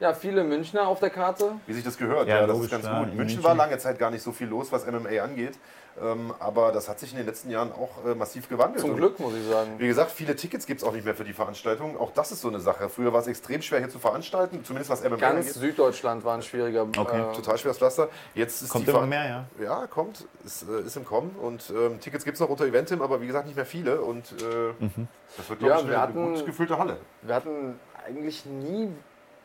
Ja, 0.00 0.14
viele 0.14 0.42
Münchner 0.44 0.86
auf 0.88 0.98
der 1.00 1.10
Karte. 1.10 1.52
Wie 1.66 1.72
sich 1.74 1.84
das 1.84 1.96
gehört, 1.96 2.26
Ja, 2.28 2.36
ja, 2.40 2.40
das 2.42 2.50
logisch, 2.50 2.64
ist 2.66 2.70
ganz 2.72 2.84
klar. 2.84 3.00
gut. 3.04 3.10
In 3.12 3.16
München 3.16 3.36
München. 3.36 3.44
war 3.44 3.54
lange 3.54 3.78
Zeit 3.78 3.98
gar 4.00 4.10
nicht 4.10 4.22
so 4.22 4.32
viel 4.32 4.48
los, 4.48 4.70
was 4.72 4.84
MMA 4.86 5.20
angeht. 5.22 5.58
Ähm, 6.02 6.32
aber 6.38 6.72
das 6.72 6.88
hat 6.88 6.98
sich 7.00 7.12
in 7.12 7.18
den 7.18 7.26
letzten 7.26 7.50
Jahren 7.50 7.72
auch 7.72 8.04
äh, 8.06 8.14
massiv 8.14 8.48
gewandelt. 8.48 8.80
Zum 8.80 8.90
Und 8.90 8.96
Glück, 8.96 9.18
muss 9.20 9.34
ich 9.34 9.46
sagen. 9.48 9.72
Wie 9.78 9.86
gesagt, 9.86 10.10
viele 10.10 10.36
Tickets 10.36 10.66
gibt 10.66 10.80
es 10.82 10.86
auch 10.86 10.92
nicht 10.92 11.04
mehr 11.04 11.14
für 11.14 11.24
die 11.24 11.32
Veranstaltung. 11.32 11.98
Auch 11.98 12.10
das 12.12 12.32
ist 12.32 12.40
so 12.40 12.48
eine 12.48 12.60
Sache. 12.60 12.88
Früher 12.88 13.12
war 13.12 13.20
es 13.20 13.26
extrem 13.26 13.62
schwer 13.62 13.78
hier 13.80 13.88
zu 13.90 13.98
veranstalten, 13.98 14.64
zumindest 14.64 14.90
was 14.90 15.02
MMA 15.02 15.16
Ganz 15.16 15.38
angeht. 15.40 15.52
Süddeutschland 15.54 16.24
war 16.24 16.34
ein 16.34 16.42
schwieriger. 16.42 16.82
Okay. 16.96 17.20
äh, 17.20 17.34
Total 17.34 17.58
schweres 17.58 17.78
Pflaster. 17.78 18.08
Jetzt 18.34 18.62
ist 18.62 18.68
Kommt 18.70 18.86
die 18.86 18.90
immer 18.90 19.00
Ver- 19.00 19.06
mehr, 19.06 19.24
ja. 19.58 19.64
Ja, 19.64 19.86
kommt. 19.86 20.26
Ist, 20.44 20.64
äh, 20.68 20.80
ist 20.82 20.96
im 20.96 21.04
Kommen. 21.04 21.30
Und 21.42 21.70
ähm, 21.70 22.00
Tickets 22.00 22.24
gibt 22.24 22.34
es 22.36 22.40
noch 22.40 22.48
unter 22.48 22.64
Eventim, 22.66 23.02
aber 23.02 23.20
wie 23.20 23.26
gesagt 23.26 23.46
nicht 23.46 23.56
mehr 23.56 23.66
viele. 23.66 24.00
Und 24.00 24.32
äh, 24.32 24.88
das 25.36 25.48
wird, 25.48 25.58
glaube 25.58 25.74
Ja, 25.74 25.80
ich, 25.80 25.86
wir 25.88 25.92
eine 25.94 26.02
hatten- 26.02 26.34
gut 26.36 26.46
gefüllte 26.46 26.78
Halle. 26.78 26.96
Wir 27.22 27.34
hatten 27.34 27.78
eigentlich 28.06 28.46
nie. 28.46 28.88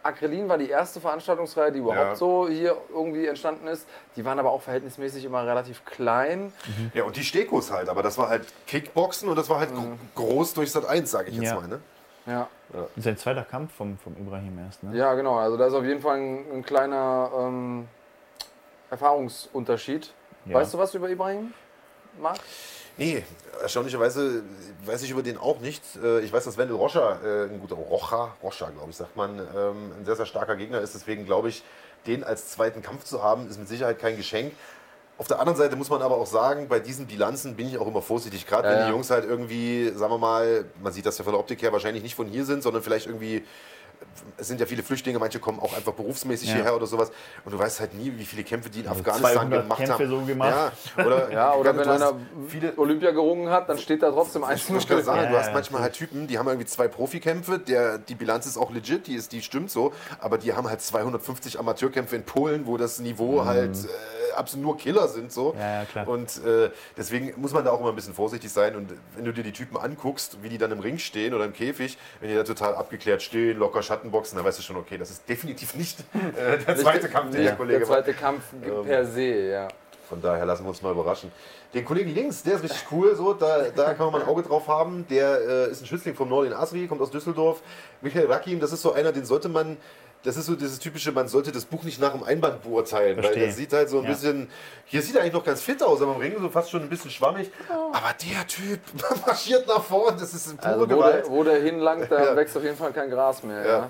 Acrelin 0.03 0.49
war 0.49 0.57
die 0.57 0.69
erste 0.69 0.99
Veranstaltungsreihe, 0.99 1.71
die 1.71 1.79
überhaupt 1.79 1.97
Ja. 1.99 2.15
so 2.15 2.47
hier 2.47 2.77
irgendwie 2.93 3.25
entstanden 3.25 3.67
ist. 3.67 3.87
Die 4.15 4.25
waren 4.25 4.37
aber 4.37 4.51
auch 4.51 4.61
verhältnismäßig 4.61 5.23
immer 5.25 5.45
relativ 5.47 5.85
klein. 5.85 6.51
Ja, 6.93 7.03
und 7.05 7.15
die 7.15 7.23
Stekos 7.23 7.71
halt. 7.71 7.87
Aber 7.89 8.03
das 8.03 8.17
war 8.17 8.27
halt 8.29 8.45
Kickboxen 8.67 9.29
und 9.29 9.37
das 9.37 9.49
war 9.49 9.59
halt 9.59 9.73
gro- 9.73 9.97
groß 10.15 10.53
durch 10.55 10.71
Sat 10.71 10.85
1, 10.85 11.09
sage 11.09 11.29
ich 11.29 11.35
jetzt 11.37 11.45
Ja. 11.45 11.55
mal. 11.55 11.67
Ne? 11.67 11.79
Ja. 12.25 12.47
Sein 12.97 13.17
zweiter 13.17 13.43
Kampf 13.43 13.73
vom, 13.75 13.97
vom 13.97 14.15
Ibrahim 14.17 14.57
erst, 14.65 14.81
ne? 14.83 14.95
ja, 14.97 15.13
genau. 15.13 15.35
Also 15.37 15.57
da 15.57 15.67
ist 15.67 15.73
auf 15.73 15.83
jeden 15.83 16.01
Fall 16.01 16.17
ein, 16.17 16.45
ein 16.53 16.63
kleiner 16.63 17.29
ähm, 17.37 17.87
Erfahrungsunterschied. 18.89 20.11
Ja. 20.45 20.55
Weißt 20.55 20.73
du 20.73 20.77
was 20.77 20.93
über 20.93 21.09
Ibrahim? 21.09 21.53
Marc? 22.21 22.39
Nee, 22.97 23.23
erstaunlicherweise 23.61 24.43
weiß 24.85 25.01
ich 25.03 25.11
über 25.11 25.23
den 25.23 25.37
auch 25.37 25.59
nichts. 25.59 25.95
Äh, 25.95 26.19
Ich 26.21 26.31
weiß, 26.31 26.43
dass 26.43 26.57
Wendel 26.57 26.75
Rocha, 26.77 27.19
äh, 27.23 27.43
ein 27.45 27.59
guter 27.59 27.75
Rocha, 27.75 28.35
Rocha, 28.43 28.69
glaube 28.69 28.91
ich, 28.91 28.95
sagt 28.97 29.15
man, 29.15 29.39
ähm, 29.39 29.91
ein 29.99 30.05
sehr, 30.05 30.15
sehr 30.15 30.25
starker 30.25 30.55
Gegner 30.55 30.79
ist. 30.81 30.93
Deswegen 30.93 31.25
glaube 31.25 31.49
ich, 31.49 31.63
den 32.05 32.23
als 32.23 32.49
zweiten 32.49 32.81
Kampf 32.81 33.03
zu 33.05 33.23
haben, 33.23 33.49
ist 33.49 33.57
mit 33.57 33.67
Sicherheit 33.67 33.99
kein 33.99 34.17
Geschenk. 34.17 34.53
Auf 35.17 35.27
der 35.27 35.39
anderen 35.39 35.57
Seite 35.57 35.75
muss 35.75 35.89
man 35.89 36.01
aber 36.01 36.17
auch 36.17 36.25
sagen, 36.25 36.67
bei 36.67 36.79
diesen 36.79 37.05
Bilanzen 37.07 37.55
bin 37.55 37.67
ich 37.67 37.77
auch 37.77 37.87
immer 37.87 38.01
vorsichtig. 38.01 38.45
Gerade 38.47 38.67
Ja, 38.67 38.77
wenn 38.79 38.85
die 38.87 38.91
Jungs 38.91 39.09
halt 39.09 39.25
irgendwie, 39.25 39.89
sagen 39.95 40.11
wir 40.11 40.17
mal, 40.17 40.65
man 40.81 40.91
sieht 40.91 41.05
das 41.05 41.17
ja 41.17 41.23
von 41.23 41.33
der 41.33 41.39
Optik 41.39 41.61
her 41.61 41.71
wahrscheinlich 41.71 42.03
nicht 42.03 42.15
von 42.15 42.27
hier 42.27 42.45
sind, 42.45 42.63
sondern 42.63 42.81
vielleicht 42.83 43.05
irgendwie 43.05 43.43
es 44.37 44.47
sind 44.47 44.59
ja 44.59 44.65
viele 44.65 44.83
Flüchtlinge, 44.83 45.19
manche 45.19 45.39
kommen 45.39 45.59
auch 45.59 45.73
einfach 45.75 45.93
berufsmäßig 45.93 46.49
Ja. 46.49 46.55
hierher 46.55 46.75
oder 46.75 46.85
sowas. 46.87 47.11
Und 47.45 47.51
du 47.53 47.59
weißt 47.59 47.79
halt 47.79 47.93
nie, 47.95 48.13
wie 48.17 48.25
viele 48.25 48.43
Kämpfe 48.43 48.69
die 48.69 48.81
in 48.81 48.87
Afghanistan 48.87 49.33
200 49.33 49.63
gemacht 49.63 49.77
Kämpfe 49.79 49.93
haben. 49.93 50.09
so 50.09 50.21
gemacht. 50.21 50.71
Ja, 50.97 51.03
oder, 51.05 51.31
Ja, 51.31 51.53
oder 51.53 51.77
wenn 51.77 51.89
einer 51.89 52.13
viele, 52.47 52.73
Olympia 52.77 53.11
gerungen 53.11 53.49
hat, 53.49 53.69
dann 53.69 53.77
steht 53.77 54.03
da 54.03 54.11
trotzdem 54.11 54.43
eins 54.43 54.63
ich 54.63 54.69
muss 54.69 54.87
gerade 54.87 55.03
sagen, 55.03 55.23
Ja, 55.23 55.29
du 55.31 55.37
hast 55.37 55.47
ja, 55.47 55.53
manchmal 55.53 55.81
halt 55.81 55.93
Typen, 55.93 56.27
die 56.27 56.37
haben 56.37 56.47
irgendwie 56.47 56.67
zwei 56.67 56.87
Profikämpfe, 56.87 57.59
der, 57.59 57.97
die 57.97 58.15
Bilanz 58.15 58.45
ist 58.45 58.57
auch 58.57 58.71
legit, 58.71 59.07
die, 59.07 59.15
ist, 59.15 59.31
die 59.31 59.41
stimmt 59.41 59.71
so, 59.71 59.93
aber 60.19 60.37
die 60.37 60.53
haben 60.53 60.69
halt 60.69 60.81
250 60.81 61.59
Amateurkämpfe 61.59 62.15
in 62.15 62.23
Polen, 62.23 62.65
wo 62.67 62.77
das 62.77 62.99
Niveau 62.99 63.45
halt 63.45 63.75
äh, 63.75 63.87
absolut 64.33 64.65
nur 64.65 64.77
Killer 64.77 65.07
sind. 65.07 65.31
So. 65.31 65.55
Ja, 65.57 65.79
ja, 65.79 65.85
klar. 65.85 66.07
Und 66.07 66.43
äh, 66.45 66.69
deswegen 66.97 67.33
muss 67.37 67.53
man 67.53 67.63
da 67.63 67.71
auch 67.71 67.79
immer 67.79 67.89
ein 67.89 67.95
bisschen 67.95 68.13
vorsichtig 68.13 68.51
sein. 68.51 68.75
Und 68.75 68.91
wenn 69.15 69.25
du 69.25 69.31
dir 69.31 69.43
die 69.43 69.51
Typen 69.51 69.77
anguckst, 69.77 70.37
wie 70.41 70.49
die 70.49 70.57
dann 70.57 70.71
im 70.71 70.79
Ring 70.79 70.97
stehen 70.97 71.33
oder 71.33 71.45
im 71.45 71.53
Käfig, 71.53 71.97
wenn 72.19 72.29
die 72.29 72.35
da 72.35 72.43
total 72.43 72.75
abgeklärt 72.75 73.21
stehen, 73.21 73.57
locker 73.57 73.81
Schattenboxen, 73.83 74.35
dann 74.37 74.45
weißt 74.45 74.59
du 74.59 74.63
schon, 74.63 74.77
okay, 74.77 74.97
das 74.97 75.09
ist 75.11 75.27
definitiv 75.27 75.75
nicht 75.75 75.99
äh, 76.35 76.57
der 76.57 76.75
zweite 76.77 77.09
Kampf, 77.09 77.31
den 77.31 77.41
der 77.41 77.51
Der 77.51 77.55
Kollege 77.55 77.79
macht. 77.79 77.87
zweite 77.89 78.13
Kampf 78.13 78.43
per 78.85 79.05
se, 79.05 79.21
ja. 79.21 79.67
Von 80.09 80.21
daher 80.21 80.45
lassen 80.45 80.63
wir 80.63 80.69
uns 80.69 80.81
mal 80.81 80.91
überraschen. 80.91 81.31
Den 81.73 81.85
Kollegen 81.85 82.13
links, 82.13 82.43
der 82.43 82.55
ist 82.55 82.63
richtig 82.63 82.85
cool, 82.91 83.15
so, 83.15 83.33
da, 83.33 83.63
da 83.75 83.93
kann 83.93 84.05
man 84.05 84.11
mal 84.11 84.21
ein 84.21 84.27
Auge 84.27 84.43
drauf 84.43 84.67
haben. 84.67 85.07
Der 85.09 85.39
äh, 85.41 85.71
ist 85.71 85.81
ein 85.81 85.87
Schützling 85.87 86.13
vom 86.13 86.29
Nordin 86.29 86.53
Asri, 86.53 86.85
kommt 86.87 87.01
aus 87.01 87.09
Düsseldorf. 87.09 87.61
Michael 88.01 88.27
Rakim, 88.31 88.59
das 88.59 88.71
ist 88.73 88.81
so 88.83 88.93
einer, 88.93 89.11
den 89.11 89.25
sollte 89.25 89.49
man, 89.49 89.77
das 90.23 90.37
ist 90.37 90.45
so 90.45 90.55
dieses 90.55 90.79
typische, 90.79 91.11
man 91.11 91.27
sollte 91.27 91.51
das 91.51 91.65
Buch 91.65 91.83
nicht 91.83 91.99
nach 91.99 92.13
dem 92.13 92.23
Einband 92.23 92.63
beurteilen, 92.63 93.17
weil 93.17 93.23
Verstehe. 93.23 93.47
das 93.47 93.55
sieht 93.57 93.73
halt 93.73 93.89
so 93.89 93.97
ein 93.99 94.03
Ja. 94.05 94.09
bisschen, 94.11 94.49
hier 94.85 95.01
sieht 95.01 95.15
er 95.15 95.21
eigentlich 95.21 95.33
noch 95.33 95.43
ganz 95.43 95.61
fit 95.61 95.83
aus, 95.83 96.01
aber 96.01 96.15
im 96.15 96.21
Ring 96.21 96.35
so 96.39 96.49
fast 96.49 96.71
schon 96.71 96.81
ein 96.81 96.89
bisschen 96.89 97.11
schwammig. 97.11 97.51
Aber 97.69 98.13
der 98.21 98.47
Typ 98.47 98.79
marschiert 99.27 99.67
nach 99.67 99.83
vorne, 99.83 100.17
das 100.19 100.33
ist 100.33 100.55
pure 100.57 100.67
Also 100.73 100.81
wo 100.81 100.87
Gewalt. 100.95 101.25
der, 101.25 101.31
wo 101.31 101.43
der 101.43 101.61
hinlangt, 101.61 102.11
da 102.11 102.23
Ja. 102.25 102.35
wächst 102.35 102.55
auf 102.55 102.63
jeden 102.63 102.77
Fall 102.77 102.93
kein 102.93 103.09
Gras 103.09 103.43
mehr. 103.43 103.61
Ja. 103.65 103.67
Ja. 103.79 103.89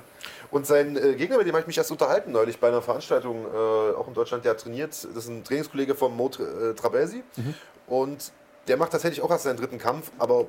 Und 0.51 0.67
sein 0.67 0.95
äh, 0.97 1.13
Gegner, 1.15 1.37
mit 1.37 1.47
dem 1.47 1.53
habe 1.53 1.61
ich 1.61 1.67
mich 1.67 1.77
erst 1.77 1.91
unterhalten 1.91 2.31
neulich 2.31 2.59
bei 2.59 2.67
einer 2.67 2.81
Veranstaltung, 2.81 3.45
äh, 3.45 3.95
auch 3.95 4.07
in 4.07 4.13
Deutschland, 4.13 4.45
der 4.45 4.55
trainiert. 4.57 4.89
Das 4.91 5.05
ist 5.05 5.27
ein 5.27 5.43
Trainingskollege 5.43 5.95
von 5.95 6.15
Mo 6.15 6.27
Tra- 6.27 6.71
äh, 6.71 6.73
Trabelsi. 6.75 7.23
Und 7.87 8.31
der 8.67 8.77
macht 8.77 8.91
tatsächlich 8.91 9.21
auch 9.21 9.29
erst 9.31 9.43
seinen 9.43 9.57
dritten 9.57 9.77
Kampf, 9.77 10.11
aber 10.19 10.45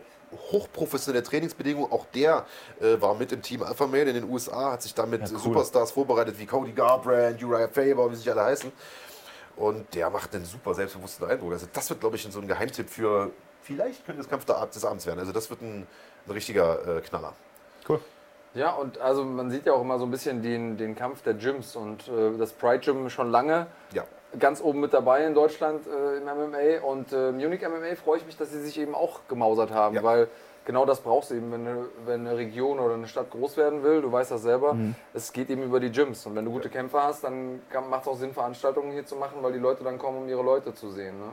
hochprofessionelle 0.53 1.23
Trainingsbedingungen. 1.25 1.91
Auch 1.93 2.07
der 2.15 2.45
äh, 2.81 3.01
war 3.01 3.15
mit 3.15 3.33
im 3.33 3.43
Team 3.43 3.63
Alpha 3.63 3.87
Male 3.87 4.11
in 4.11 4.15
den 4.15 4.31
USA, 4.31 4.73
hat 4.73 4.83
sich 4.83 4.95
damit 4.95 5.23
Ja, 5.23 5.29
cool. 5.33 5.39
Superstars 5.39 5.93
vorbereitet 5.93 6.39
wie 6.39 6.47
Cody 6.47 6.73
Garbrandt, 6.73 7.43
Uriah 7.43 7.69
Faber, 7.69 8.11
wie 8.11 8.15
sie 8.15 8.23
sich 8.23 8.31
alle 8.31 8.43
heißen. 8.45 8.71
Und 9.57 9.95
der 9.95 10.11
macht 10.11 10.35
einen 10.35 10.45
super 10.45 10.75
selbstbewussten 10.75 11.29
Eindruck. 11.29 11.53
Also 11.53 11.67
das 11.73 11.89
wird, 11.89 12.01
glaube 12.01 12.17
ich, 12.17 12.23
so 12.29 12.41
ein 12.41 12.49
Geheimtipp 12.49 12.91
für, 12.91 13.31
vielleicht 13.63 14.05
könnte 14.05 14.21
das 14.21 14.29
Kampf 14.29 14.45
des 14.45 14.85
Abends 14.85 15.07
werden. 15.07 15.21
Also 15.21 15.33
das 15.33 15.49
wird 15.49 15.63
ein, 15.63 15.87
ein 16.27 16.31
richtiger 16.33 16.97
äh, 16.99 17.01
Knaller. 17.03 17.35
Cool. 17.89 18.01
Ja, 18.55 18.73
und 18.73 18.99
also 18.99 19.25
man 19.25 19.51
sieht 19.51 19.67
ja 19.67 19.73
auch 19.73 19.81
immer 19.81 19.99
so 19.99 20.05
ein 20.05 20.11
bisschen 20.11 20.43
den, 20.43 20.77
den 20.77 20.95
Kampf 20.97 21.23
der 21.23 21.35
Gyms 21.35 21.75
und 21.77 22.09
äh, 22.09 22.37
das 22.39 22.53
Pride 22.53 22.79
Gym 22.81 23.11
schon 23.11 23.31
lange 23.31 23.67
Ja. 23.93 24.05
Ganz 24.39 24.61
oben 24.63 24.81
mit 24.81 24.93
dabei 24.93 25.25
in 25.27 25.35
Deutschland 25.35 25.87
äh, 25.87 26.17
im 26.19 26.25
MMA 26.25 26.85
und 26.87 27.13
äh, 27.13 27.33
Munich 27.33 27.63
MMA 27.63 27.95
freue 28.03 28.19
ich 28.19 28.27
mich, 28.27 28.37
dass 28.37 28.51
sie 28.51 28.61
sich 28.61 28.79
eben 28.79 28.95
auch 28.95 29.21
gemausert 29.29 29.71
haben, 29.71 29.95
Ja. 29.97 30.03
weil 30.03 30.29
genau 30.65 30.87
das 30.87 31.01
brauchst 31.01 31.31
du 31.31 31.35
eben, 31.35 31.53
wenn 31.53 31.67
eine, 31.67 31.85
wenn 32.07 32.27
eine 32.27 32.37
Region 32.37 32.79
oder 32.81 32.95
eine 32.95 33.07
Stadt 33.07 33.31
groß 33.31 33.57
werden 33.57 33.83
will, 33.83 34.01
du 34.03 34.11
weißt 34.11 34.31
das 34.31 34.43
selber, 34.43 34.77
es 35.13 35.33
geht 35.33 35.51
eben 35.51 35.63
über 35.63 35.79
die 35.81 35.91
Gyms 35.93 36.25
und 36.27 36.35
wenn 36.37 36.45
du 36.45 36.51
gute 36.51 36.69
Kämpfer 36.71 37.03
hast, 37.05 37.23
dann 37.25 37.61
macht 37.91 38.03
es 38.03 38.09
auch 38.09 38.17
Sinn, 38.17 38.33
Veranstaltungen 38.33 38.93
hier 38.93 39.05
zu 39.07 39.17
machen, 39.17 39.39
weil 39.43 39.53
die 39.53 39.59
Leute 39.59 39.85
dann 39.85 39.99
kommen, 39.99 40.19
um 40.23 40.29
ihre 40.29 40.43
Leute 40.43 40.75
zu 40.75 40.91
sehen. 40.91 41.19
Ne? 41.19 41.27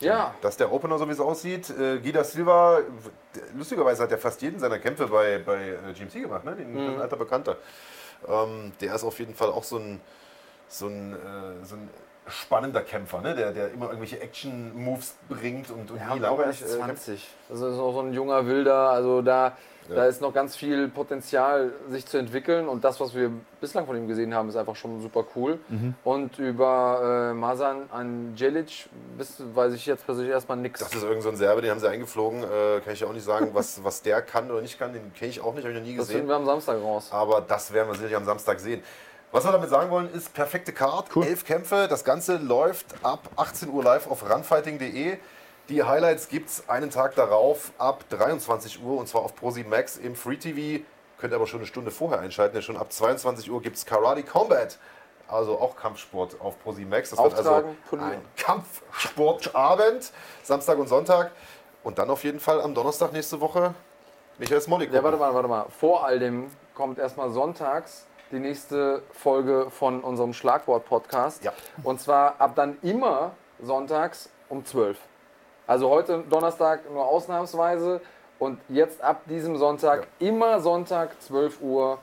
Ja, 0.00 0.34
Dass 0.40 0.56
der 0.56 0.72
Opener 0.72 0.98
so 0.98 1.06
wie 1.06 1.12
es 1.12 1.20
aussieht, 1.20 1.70
äh, 1.70 1.98
Guida 2.00 2.24
Silva, 2.24 2.80
lustigerweise 3.56 4.02
hat 4.02 4.10
er 4.10 4.18
fast 4.18 4.42
jeden 4.42 4.58
seiner 4.58 4.80
Kämpfe 4.80 5.06
bei, 5.06 5.38
bei 5.38 5.68
äh, 5.68 5.92
GMC 5.94 6.22
gemacht, 6.22 6.44
ne? 6.44 6.56
den, 6.56 6.72
Mhm. 6.72 6.94
ein 6.96 7.00
alter 7.00 7.16
Bekannter. 7.16 7.56
Ähm, 8.26 8.72
der 8.80 8.94
ist 8.96 9.04
auf 9.04 9.18
jeden 9.20 9.34
Fall 9.34 9.50
auch 9.50 9.62
so 9.62 9.76
ein, 9.76 10.00
so 10.72 10.86
ein, 10.86 11.12
äh, 11.12 11.64
so 11.64 11.76
ein 11.76 11.88
spannender 12.28 12.82
Kämpfer, 12.82 13.20
ne? 13.20 13.34
der, 13.34 13.52
der 13.52 13.72
immer 13.72 13.86
irgendwelche 13.86 14.20
Action-Moves 14.20 15.16
bringt 15.28 15.70
und, 15.70 15.90
und 15.90 15.98
Ja, 15.98 16.14
nie 16.14 16.20
äh, 16.22 16.36
kämpft. 16.42 16.68
20. 16.68 17.28
Also 17.50 17.68
ist 17.68 17.78
auch 17.78 17.92
so 17.92 18.00
ein 18.00 18.12
junger 18.12 18.46
Wilder. 18.46 18.90
Also 18.90 19.22
da, 19.22 19.56
Ja. 19.88 19.96
da 19.96 20.04
ist 20.04 20.20
noch 20.22 20.32
ganz 20.32 20.54
viel 20.54 20.86
Potenzial, 20.88 21.72
sich 21.88 22.06
zu 22.06 22.18
entwickeln. 22.18 22.68
Und 22.68 22.84
das, 22.84 23.00
was 23.00 23.12
wir 23.16 23.32
bislang 23.60 23.86
von 23.86 23.96
ihm 23.96 24.06
gesehen 24.06 24.32
haben, 24.34 24.48
ist 24.48 24.54
einfach 24.56 24.76
schon 24.76 25.00
super 25.02 25.24
cool. 25.34 25.58
Mhm. 25.68 25.94
Und 26.04 26.38
über 26.38 27.30
äh, 27.32 27.34
Masan 27.34 27.90
Angelic 27.90 28.88
bis, 29.18 29.42
weiß 29.54 29.74
ich 29.74 29.84
jetzt 29.86 30.06
persönlich 30.06 30.30
erstmal 30.32 30.58
nichts. 30.58 30.78
Das 30.78 30.94
ist 30.94 31.02
irgend 31.02 31.24
so 31.24 31.28
ein 31.30 31.36
Serbe, 31.36 31.60
den 31.60 31.72
haben 31.72 31.80
sie 31.80 31.88
eingeflogen. 31.90 32.44
Äh, 32.44 32.80
kann 32.84 32.92
ich 32.94 33.04
auch 33.04 33.12
nicht 33.12 33.24
sagen, 33.24 33.50
was, 33.52 33.82
was 33.82 34.00
der 34.02 34.22
kann 34.22 34.48
oder 34.48 34.62
nicht 34.62 34.78
kann. 34.78 34.92
Den 34.92 35.12
kenne 35.12 35.30
ich 35.30 35.40
auch 35.40 35.54
nicht, 35.54 35.64
habe 35.64 35.74
ich 35.74 35.80
noch 35.80 35.86
nie 35.86 35.96
Das 35.96 36.06
gesehen. 36.06 36.18
finden 36.18 36.28
wir 36.30 36.36
am 36.36 36.46
Samstag 36.46 36.80
raus. 36.80 37.08
Aber 37.10 37.40
das 37.40 37.72
werden 37.72 37.88
wir 37.88 37.94
sicherlich 37.94 38.16
am 38.16 38.24
Samstag 38.24 38.60
sehen. 38.60 38.80
Was 39.32 39.46
wir 39.46 39.52
damit 39.52 39.70
sagen 39.70 39.90
wollen, 39.90 40.12
ist 40.12 40.34
perfekte 40.34 40.74
Card, 40.74 41.06
elf 41.16 41.46
Kämpfe. 41.46 41.86
Das 41.88 42.04
Ganze 42.04 42.36
läuft 42.36 42.84
ab 43.02 43.30
18 43.36 43.70
Uhr 43.70 43.82
live 43.82 44.06
auf 44.10 44.30
runfighting.de. 44.30 45.16
Die 45.70 45.82
Highlights 45.82 46.28
gibt 46.28 46.50
es 46.50 46.68
einen 46.68 46.90
Tag 46.90 47.14
darauf 47.14 47.72
ab 47.78 48.04
23 48.10 48.82
Uhr 48.84 48.98
und 48.98 49.08
zwar 49.08 49.22
auf 49.22 49.32
Pro7 49.40 49.66
Max 49.66 49.96
im 49.96 50.16
Free 50.16 50.36
TV. 50.36 50.84
Könnt 51.16 51.32
ihr 51.32 51.36
aber 51.36 51.46
schon 51.46 51.60
eine 51.60 51.66
Stunde 51.66 51.90
vorher 51.90 52.20
einschalten, 52.20 52.52
denn 52.52 52.62
schon 52.62 52.76
ab 52.76 52.92
22 52.92 53.50
Uhr 53.50 53.62
gibt 53.62 53.76
es 53.78 53.86
Karate 53.86 54.22
Combat. 54.22 54.78
Also 55.28 55.58
auch 55.58 55.76
Kampfsport 55.76 56.38
auf 56.38 56.56
Pro7 56.62 56.86
Max. 56.86 57.08
Das 57.08 57.18
wird 57.18 57.34
also 57.34 57.50
Auftragen, 57.52 57.76
polieren. 57.88 58.10
ein 58.10 58.22
Kampfsportabend, 58.36 60.12
Samstag 60.42 60.76
und 60.76 60.88
Sonntag. 60.88 61.30
Und 61.84 61.98
dann 61.98 62.10
auf 62.10 62.22
jeden 62.22 62.38
Fall 62.38 62.60
am 62.60 62.74
Donnerstag 62.74 63.14
nächste 63.14 63.40
Woche 63.40 63.74
Michael 64.36 64.60
Smolik. 64.60 64.92
Ja, 64.92 65.02
warte 65.02 65.16
mal, 65.16 65.32
warte 65.32 65.48
mal. 65.48 65.64
Vor 65.70 66.04
all 66.04 66.18
dem 66.18 66.50
kommt 66.74 66.98
erstmal 66.98 67.30
sonntags 67.30 68.06
die 68.32 68.40
nächste 68.40 69.02
Folge 69.12 69.66
von 69.70 70.00
unserem 70.00 70.32
Schlagwort-Podcast. 70.32 71.44
Ja. 71.44 71.52
Und 71.84 72.00
zwar 72.00 72.40
ab 72.40 72.52
dann 72.56 72.78
immer 72.82 73.32
sonntags 73.62 74.30
um 74.48 74.64
12. 74.64 74.98
Also 75.66 75.88
heute 75.90 76.24
Donnerstag 76.28 76.90
nur 76.90 77.06
ausnahmsweise 77.06 78.00
und 78.38 78.58
jetzt 78.68 79.02
ab 79.02 79.22
diesem 79.26 79.56
Sonntag 79.56 80.06
immer 80.18 80.60
Sonntag 80.60 81.20
12 81.22 81.60
Uhr 81.60 81.98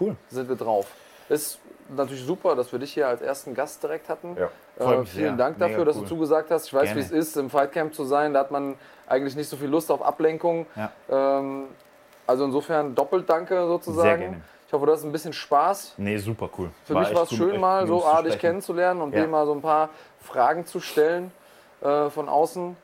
Cool. 0.00 0.16
sind 0.30 0.48
wir 0.48 0.56
drauf. 0.56 0.86
Ist 1.28 1.58
natürlich 1.94 2.24
super, 2.24 2.56
dass 2.56 2.72
wir 2.72 2.78
dich 2.78 2.94
hier 2.94 3.08
als 3.08 3.20
ersten 3.20 3.54
Gast 3.54 3.82
direkt 3.82 4.08
hatten. 4.08 4.36
Ja. 4.38 4.46
Äh, 4.78 5.04
vielen 5.04 5.06
sehr. 5.06 5.32
Dank 5.32 5.58
dafür, 5.58 5.78
Mega 5.78 5.84
dass 5.86 5.96
cool. 5.96 6.02
du 6.02 6.08
zugesagt 6.08 6.50
hast. 6.50 6.66
Ich 6.66 6.74
weiß, 6.74 6.94
wie 6.94 7.00
es 7.00 7.10
ist, 7.10 7.36
im 7.36 7.50
Fightcamp 7.50 7.94
zu 7.94 8.04
sein. 8.04 8.32
Da 8.32 8.40
hat 8.40 8.50
man 8.50 8.76
eigentlich 9.06 9.36
nicht 9.36 9.48
so 9.48 9.56
viel 9.56 9.68
Lust 9.68 9.90
auf 9.90 10.00
Ablenkung. 10.00 10.66
Ja. 10.76 10.90
Ähm, 11.10 11.66
also 12.26 12.44
insofern 12.44 12.94
doppelt 12.94 13.28
danke 13.28 13.66
sozusagen. 13.66 14.08
Sehr 14.08 14.18
gerne. 14.18 14.40
Ich 14.72 14.74
hoffe, 14.74 14.86
du 14.86 14.92
hast 14.92 15.04
ein 15.04 15.12
bisschen 15.12 15.34
Spaß. 15.34 15.96
Nee, 15.98 16.16
super 16.16 16.48
cool. 16.56 16.70
Für 16.86 16.94
mich 16.94 17.08
echt 17.08 17.14
war 17.14 17.24
es 17.24 17.34
schön, 17.34 17.60
mal 17.60 17.86
so 17.86 18.06
A, 18.06 18.22
dich 18.22 18.38
kennenzulernen 18.38 19.02
und 19.02 19.14
Ja. 19.14 19.20
dir 19.20 19.28
mal 19.28 19.44
so 19.44 19.52
ein 19.52 19.60
paar 19.60 19.90
Fragen 20.22 20.64
zu 20.64 20.80
stellen 20.80 21.30
äh, 21.82 22.08
von 22.08 22.26
außen. 22.26 22.74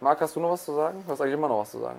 Marc, 0.00 0.20
hast 0.20 0.36
du 0.36 0.40
noch 0.40 0.50
was 0.50 0.66
zu 0.66 0.74
sagen? 0.74 1.02
Du 1.06 1.10
hast 1.10 1.22
eigentlich 1.22 1.32
immer 1.32 1.48
noch 1.48 1.60
was 1.60 1.70
zu 1.70 1.78
sagen. 1.78 1.98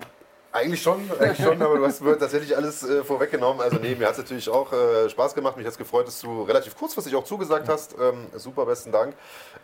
Eigentlich 0.52 0.84
schon, 0.84 1.10
eigentlich 1.20 1.44
schon, 1.44 1.60
aber 1.60 1.78
du 1.78 1.88
hast 1.88 2.02
mir 2.02 2.20
tatsächlich 2.20 2.56
alles 2.56 2.84
äh, 2.84 3.04
vorweggenommen. 3.04 3.64
Also 3.64 3.80
nee, 3.80 3.96
mir 3.96 4.06
hat 4.06 4.12
es 4.12 4.20
natürlich 4.20 4.48
auch 4.48 4.72
äh, 4.74 5.10
Spaß 5.10 5.34
gemacht. 5.34 5.58
Mich 5.58 5.66
hat 5.66 5.72
es 5.72 5.78
gefreut, 5.80 6.06
dass 6.06 6.22
du 6.22 6.44
relativ 6.44 6.78
kurzfristig 6.78 7.16
auch 7.16 7.24
zugesagt 7.24 7.68
hast. 7.68 7.96
Ähm, 8.00 8.28
super, 8.36 8.68
besten 8.68 8.92
Dank. 8.92 9.16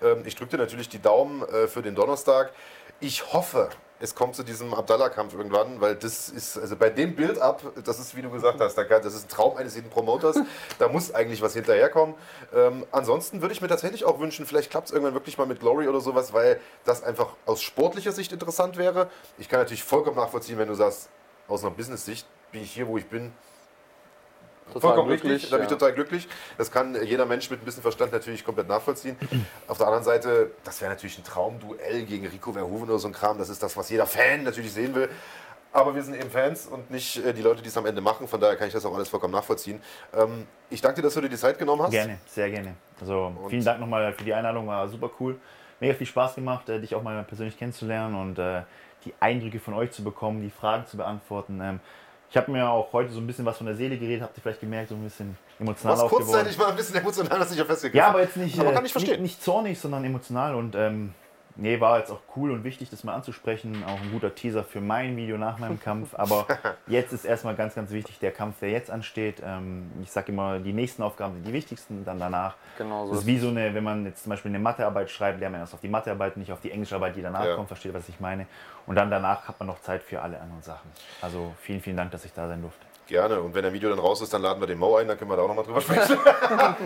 Ähm, 0.02 0.24
ich 0.26 0.36
drücke 0.36 0.58
dir 0.58 0.58
natürlich 0.58 0.90
die 0.90 1.00
Daumen 1.00 1.44
äh, 1.44 1.68
für 1.68 1.84
den 1.84 1.94
Donnerstag. 1.94 2.52
Ich 3.00 3.32
hoffe, 3.32 3.70
es 4.00 4.14
kommt 4.14 4.36
zu 4.36 4.44
diesem 4.44 4.74
Abdallah-Kampf 4.74 5.34
irgendwann, 5.34 5.82
weil 5.82 5.96
das 5.96 6.30
ist, 6.30 6.58
also 6.58 6.76
bei 6.76 6.90
dem 6.90 7.16
Build-up, 7.16 7.74
das 7.84 8.00
ist, 8.00 8.16
wie 8.16 8.22
du 8.22 8.30
gesagt 8.30 8.60
hast, 8.60 8.78
das 8.78 9.14
ist 9.14 9.26
ein 9.26 9.30
Traum 9.30 9.58
eines 9.58 9.76
jeden 9.76 9.90
Promoters. 9.90 10.38
da 10.80 10.88
muss 10.88 11.14
eigentlich 11.14 11.42
was 11.42 11.54
hinterherkommen. 11.54 12.16
Ähm, 12.54 12.86
ansonsten 12.92 13.42
würde 13.42 13.54
ich 13.54 13.62
mir 13.62 13.68
tatsächlich 13.68 14.06
auch 14.06 14.20
wünschen, 14.20 14.46
vielleicht 14.46 14.70
klappt 14.70 14.88
es 14.88 14.94
irgendwann 14.94 15.14
wirklich 15.14 15.38
mal 15.38 15.48
mit 15.48 15.60
Glory 15.60 15.88
oder 15.88 16.02
sowas, 16.02 16.34
weil 16.34 16.60
das 16.86 17.04
einfach 17.04 17.36
aus 17.46 17.62
sportlicher 17.62 18.12
Sicht 18.12 18.32
interessant 18.32 18.78
wäre. 18.78 19.10
Ich 19.38 19.50
kann 19.50 19.60
natürlich 19.60 19.84
vollkommen 19.84 20.18
nachvollziehen, 20.18 20.58
wenn 20.58 20.68
du 20.68 20.76
sagst, 20.76 21.10
aus 21.48 21.64
einer 21.64 21.72
Business-Sicht 21.72 22.28
bin 22.52 22.62
ich 22.62 22.72
hier, 22.72 22.88
wo 22.88 22.98
ich 22.98 23.08
bin, 23.08 23.34
Total 24.74 24.82
vollkommen 24.82 25.10
glücklich. 25.10 25.50
Da 25.50 25.58
bin 25.58 25.66
ich 25.66 25.72
total 25.72 25.94
glücklich. 25.94 26.28
Das 26.58 26.72
kann 26.72 26.98
jeder 27.04 27.26
Mensch 27.26 27.50
mit 27.50 27.62
ein 27.62 27.66
bisschen 27.66 27.82
Verstand 27.82 28.12
natürlich 28.12 28.44
komplett 28.44 28.68
nachvollziehen. 28.68 29.18
Auf 29.68 29.78
der 29.78 29.88
anderen 29.88 30.04
Seite, 30.04 30.52
das 30.64 30.82
wäre 30.82 30.92
natürlich 30.92 31.18
ein 31.18 31.24
Traumduell 31.24 32.04
gegen 32.04 32.28
Rico 32.28 32.52
Verhoeven 32.52 32.90
oder 32.90 33.00
so 33.00 33.08
ein 33.08 33.14
Kram. 33.14 33.38
Das 33.38 33.50
ist 33.50 33.62
das, 33.64 33.76
was 33.78 33.90
jeder 33.90 34.06
Fan 34.06 34.44
natürlich 34.44 34.74
sehen 34.74 34.94
will. 34.96 35.10
Aber 35.74 35.94
wir 35.94 36.02
sind 36.02 36.16
eben 36.16 36.30
Fans 36.32 36.66
und 36.66 36.90
nicht 36.90 37.24
äh, 37.24 37.34
die 37.34 37.42
Leute, 37.42 37.62
die 37.62 37.68
es 37.68 37.78
am 37.78 37.86
Ende 37.86 38.02
machen. 38.02 38.28
Von 38.28 38.40
daher 38.40 38.56
kann 38.56 38.68
ich 38.68 38.74
das 38.74 38.86
auch 38.86 38.96
alles 38.96 39.10
vollkommen 39.10 39.34
nachvollziehen. 39.34 39.82
Ähm, 40.14 40.48
ich 40.70 40.82
danke 40.82 40.98
dir, 40.98 41.04
dass 41.04 41.14
du 41.14 41.22
dir 41.22 41.30
die 41.30 41.36
Zeit 41.36 41.60
genommen 41.60 41.84
hast. 41.84 41.92
Gerne, 41.92 42.18
sehr 42.26 42.50
gerne. 42.50 42.76
Also 43.00 43.34
vielen 43.50 43.64
Dank 43.64 43.80
nochmal 43.80 44.14
für 44.14 44.24
die 44.24 44.34
Einladung, 44.34 44.68
war 44.68 44.88
super 44.88 45.12
cool. 45.20 45.36
Mega 45.80 45.94
viel 45.94 46.08
Spaß 46.08 46.36
gemacht, 46.36 46.68
äh, 46.70 46.80
dich 46.80 46.96
auch 46.96 47.04
mal 47.04 47.22
persönlich 47.24 47.58
kennenzulernen 47.58 48.16
und 48.16 48.40
äh, 48.40 48.64
die 49.06 49.14
Eindrücke 49.20 49.60
von 49.60 49.74
euch 49.76 49.92
zu 49.92 50.04
bekommen, 50.04 50.42
die 50.42 50.50
Fragen 50.50 50.88
zu 50.88 50.98
beantworten. 50.98 51.80
Ich 52.30 52.36
habe 52.36 52.52
mir 52.52 52.70
auch 52.70 52.92
heute 52.92 53.10
so 53.12 53.20
ein 53.20 53.28
bisschen 53.28 53.46
was 53.46 53.58
von 53.58 53.68
der 53.68 53.76
Seele 53.76 53.98
geredet, 53.98 54.22
habt 54.24 54.38
ihr 54.38 54.42
vielleicht 54.42 54.60
gemerkt, 54.60 54.90
so 54.90 54.96
ein 54.96 55.04
bisschen 55.04 55.38
emotional 55.60 55.96
auch 55.98 56.06
geworden. 56.10 56.26
kurzzeitig 56.26 56.58
mal 56.58 56.68
ein 56.70 56.76
bisschen 56.76 56.96
emotional, 56.98 57.40
hast 57.40 57.52
dich 57.52 57.58
ja 57.58 57.66
festgegriffen. 57.66 57.98
Ja, 57.98 58.10
aber 58.10 58.22
jetzt 58.22 58.36
nicht, 58.38 58.60
Aber 58.60 58.72
äh, 58.72 58.74
kann 58.74 58.86
ich 58.86 58.92
verstehen. 58.92 59.12
nicht, 59.22 59.22
nicht 59.38 59.44
zornig, 59.44 59.80
sondern 59.80 60.04
emotional 60.04 60.56
und 60.56 60.76
ähm, 60.76 61.14
nee, 61.58 61.80
war 61.80 62.00
jetzt 62.00 62.12
auch 62.12 62.22
cool 62.36 62.52
und 62.52 62.64
wichtig, 62.64 62.90
das 62.90 63.04
mal 63.04 63.14
anzusprechen. 63.14 63.84
Auch 63.86 64.00
ein 64.00 64.12
guter 64.12 64.34
Teaser 64.34 64.64
für 64.64 64.82
mein 64.82 65.16
Video 65.18 65.38
nach 65.38 65.60
meinem 65.60 65.80
Kampf. 65.80 66.16
Aber 66.16 66.48
jetzt 66.88 67.14
ist 67.14 67.26
erstmal 67.26 67.56
ganz, 67.56 67.76
ganz 67.76 67.92
wichtig 67.92 68.20
der 68.20 68.32
Kampf, 68.32 68.60
der 68.60 68.72
jetzt 68.72 68.90
ansteht. 68.90 69.42
Ähm, 69.46 69.92
ich 70.02 70.12
sage 70.12 70.32
immer, 70.32 70.60
die 70.60 70.74
nächsten 70.74 71.04
Aufgaben 71.04 71.36
sind 71.36 71.48
die 71.48 71.54
wichtigsten, 71.54 72.06
dann 72.06 72.20
danach. 72.20 72.56
Genau 72.78 73.06
so 73.06 73.12
Das 73.12 73.22
ist 73.22 73.28
wie 73.28 73.38
so 73.38 73.50
eine, 73.50 73.74
wenn 73.74 73.84
man 73.84 74.06
jetzt 74.06 74.24
zum 74.24 74.30
Beispiel 74.30 74.50
eine 74.50 74.60
Mathearbeit 74.60 75.10
schreibt, 75.12 75.40
lernt 75.40 75.52
man 75.54 75.62
erst 75.62 75.74
auf 75.74 75.82
die 75.82 75.90
Mathearbeit, 75.90 76.38
nicht 76.38 76.52
auf 76.52 76.62
die 76.62 76.72
Englischarbeit, 76.72 77.16
die 77.16 77.22
danach 77.22 77.46
Ja. 77.46 77.56
kommt. 77.56 77.68
Versteht, 77.68 77.94
was 77.94 78.08
ich 78.10 78.20
meine? 78.20 78.48
Und 78.86 78.96
dann 78.96 79.12
danach 79.12 79.48
hat 79.48 79.60
man 79.60 79.68
noch 79.68 79.82
Zeit 79.82 80.02
für 80.02 80.22
alle 80.22 80.40
anderen 80.40 80.62
Sachen. 80.64 80.90
Also 81.22 81.54
vielen, 81.62 81.82
vielen 81.82 81.98
Dank, 81.98 82.12
dass 82.12 82.24
ich 82.26 82.34
da 82.34 82.48
sein 82.48 82.62
durfte. 82.62 82.87
Gerne. 83.08 83.42
Und 83.42 83.56
wenn 83.56 83.64
der 83.64 83.72
Video 83.74 83.90
dann 83.90 84.00
raus 84.00 84.22
ist, 84.22 84.34
dann 84.34 84.42
laden 84.42 84.62
wir 84.62 84.68
den 84.68 84.78
Mo 84.78 84.98
ein, 84.98 85.08
dann 85.08 85.18
können 85.18 85.32
wir 85.32 85.38
da 85.38 85.44
auch 85.44 85.48
nochmal 85.48 85.64
drüber 85.66 85.82
sprechen. 85.82 86.18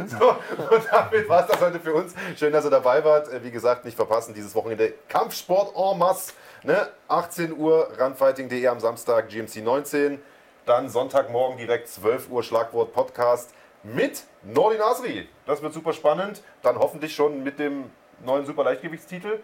so, 0.07 0.29
und 0.29 0.83
damit 0.91 1.27
war 1.27 1.41
es 1.41 1.47
das 1.47 1.59
heute 1.61 1.79
für 1.79 1.93
uns. 1.93 2.13
Schön, 2.37 2.53
dass 2.53 2.63
ihr 2.63 2.69
dabei 2.69 3.03
wart. 3.03 3.27
Äh, 3.31 3.43
Wie 3.43 3.51
gesagt, 3.51 3.85
nicht 3.85 3.95
verpassen, 3.95 4.33
dieses 4.33 4.53
Wochenende 4.55 4.93
Kampfsport 5.09 5.75
en 5.75 5.97
masse. 5.97 6.33
Ne? 6.63 6.89
18 7.07 7.57
Uhr, 7.57 7.89
runfighting.de 7.99 8.67
am 8.67 8.79
Samstag, 8.79 9.29
GMC 9.29 9.63
19. 9.63 10.21
Dann 10.67 10.89
Sonntagmorgen 10.89 11.57
direkt 11.57 11.87
12 11.87 12.29
Uhr, 12.29 12.43
Schlagwort 12.43 12.93
Podcast 12.93 13.51
mit 13.81 14.23
Nordin 14.43 14.79
Asri. 14.81 15.27
Das 15.47 15.63
wird 15.63 15.73
super 15.73 15.91
spannend. 15.93 16.43
Dann 16.61 16.77
hoffentlich 16.77 17.15
schon 17.15 17.43
mit 17.43 17.57
dem 17.57 17.89
neuen 18.23 18.45
Superleichtgewichtstitel. 18.45 19.39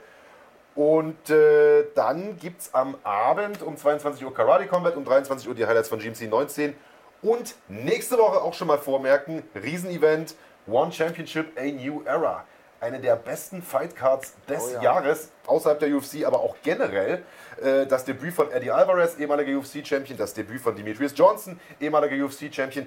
Und 0.78 1.32
äh, 1.32 1.86
dann 1.96 2.38
gibt 2.38 2.62
es 2.62 2.74
am 2.76 2.98
Abend 3.04 3.64
um 3.64 3.76
22 3.76 4.24
Uhr 4.24 4.32
Karate 4.32 4.68
Combat, 4.68 4.96
um 4.96 5.04
23 5.04 5.50
Uhr 5.50 5.56
die 5.56 5.66
Highlights 5.66 5.90
von 5.90 5.98
GMC 5.98 6.30
19. 6.30 6.76
Und 7.24 7.56
nächste 7.68 8.20
Woche 8.20 8.40
auch 8.44 8.54
schon 8.54 8.68
mal 8.68 8.78
vormerken, 8.78 9.42
Riesenevent, 9.56 10.36
One 10.68 10.92
Championship, 10.92 11.60
A 11.60 11.64
New 11.64 12.04
Era. 12.06 12.46
Eine 12.80 13.00
der 13.00 13.16
besten 13.16 13.64
Fightcards 13.64 14.36
des 14.48 14.66
Oh 14.66 14.74
ja. 14.76 14.84
Jahres, 14.84 15.32
außerhalb 15.48 15.80
der 15.80 15.90
UFC, 15.96 16.24
aber 16.28 16.42
auch 16.42 16.56
generell. 16.62 17.24
Äh, 17.60 17.88
das 17.88 18.06
Debüt 18.06 18.36
von 18.36 18.52
Eddie 18.52 18.70
Alvarez, 18.70 19.18
ehemaliger 19.18 19.58
UFC-Champion, 19.58 20.16
das 20.16 20.36
Debüt 20.36 20.62
von 20.62 20.76
Demetrius 20.76 21.14
Johnson, 21.16 21.60
ehemaliger 21.82 22.24
UFC-Champion. 22.24 22.86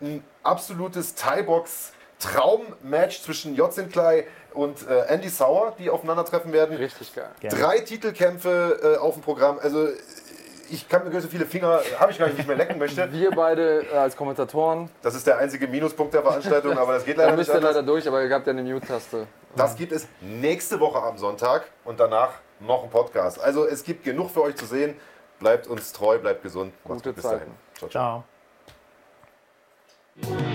Ein 0.00 0.24
absolutes 0.42 1.14
Thai-Box 1.14 1.92
Traummatch 2.20 3.22
zwischen 3.22 3.54
Jotzin 3.56 3.90
Klei 3.90 4.26
und 4.54 4.86
äh, 4.88 5.06
Andy 5.08 5.28
Sauer, 5.28 5.74
die 5.78 5.90
aufeinandertreffen 5.90 6.52
werden. 6.52 6.76
Richtig 6.76 7.14
geil. 7.14 7.30
Gerne. 7.40 7.58
Drei 7.58 7.78
Titelkämpfe 7.80 8.96
äh, 8.96 8.98
auf 8.98 9.14
dem 9.14 9.22
Programm. 9.22 9.58
Also 9.60 9.88
ich 10.70 10.88
kann 10.88 11.08
mir 11.08 11.20
so 11.20 11.28
viele 11.28 11.46
Finger, 11.46 11.80
habe 11.98 12.12
ich 12.12 12.18
gar 12.18 12.26
nicht, 12.26 12.36
wie 12.36 12.42
ich 12.42 12.46
mehr 12.46 12.56
lecken 12.56 12.78
möchte. 12.78 13.10
Wir 13.12 13.30
beide 13.32 13.86
äh, 13.86 13.96
als 13.96 14.16
Kommentatoren, 14.16 14.88
Das 15.02 15.14
ist 15.14 15.26
der 15.26 15.38
einzige 15.38 15.66
Minuspunkt 15.66 16.14
der 16.14 16.22
Veranstaltung, 16.22 16.78
aber 16.78 16.94
das 16.94 17.04
geht 17.04 17.18
da 17.18 17.22
leider 17.22 17.36
nicht 17.36 17.48
müsst 17.48 17.58
ihr 17.58 17.60
leider 17.60 17.82
durch, 17.82 18.06
aber 18.06 18.22
ihr 18.22 18.32
habt 18.32 18.46
ja 18.46 18.52
eine 18.52 18.62
Mute-Taste. 18.62 19.26
Das 19.56 19.74
gibt 19.74 19.92
es 19.92 20.06
nächste 20.20 20.78
Woche 20.78 21.02
am 21.02 21.18
Sonntag 21.18 21.64
und 21.84 21.98
danach 21.98 22.34
noch 22.60 22.84
ein 22.84 22.90
Podcast. 22.90 23.40
Also 23.40 23.66
es 23.66 23.82
gibt 23.82 24.04
genug 24.04 24.30
für 24.30 24.42
euch 24.42 24.54
zu 24.54 24.66
sehen. 24.66 24.96
Bleibt 25.40 25.66
uns 25.66 25.92
treu, 25.92 26.18
bleibt 26.18 26.42
gesund. 26.42 26.72
Gute 26.84 27.08
gut, 27.08 27.14
bis 27.16 27.24
dahin. 27.24 27.38
Zeiten. 27.38 27.52
Ciao, 27.74 27.90
ciao. 27.90 28.24
Ciao. 30.22 30.49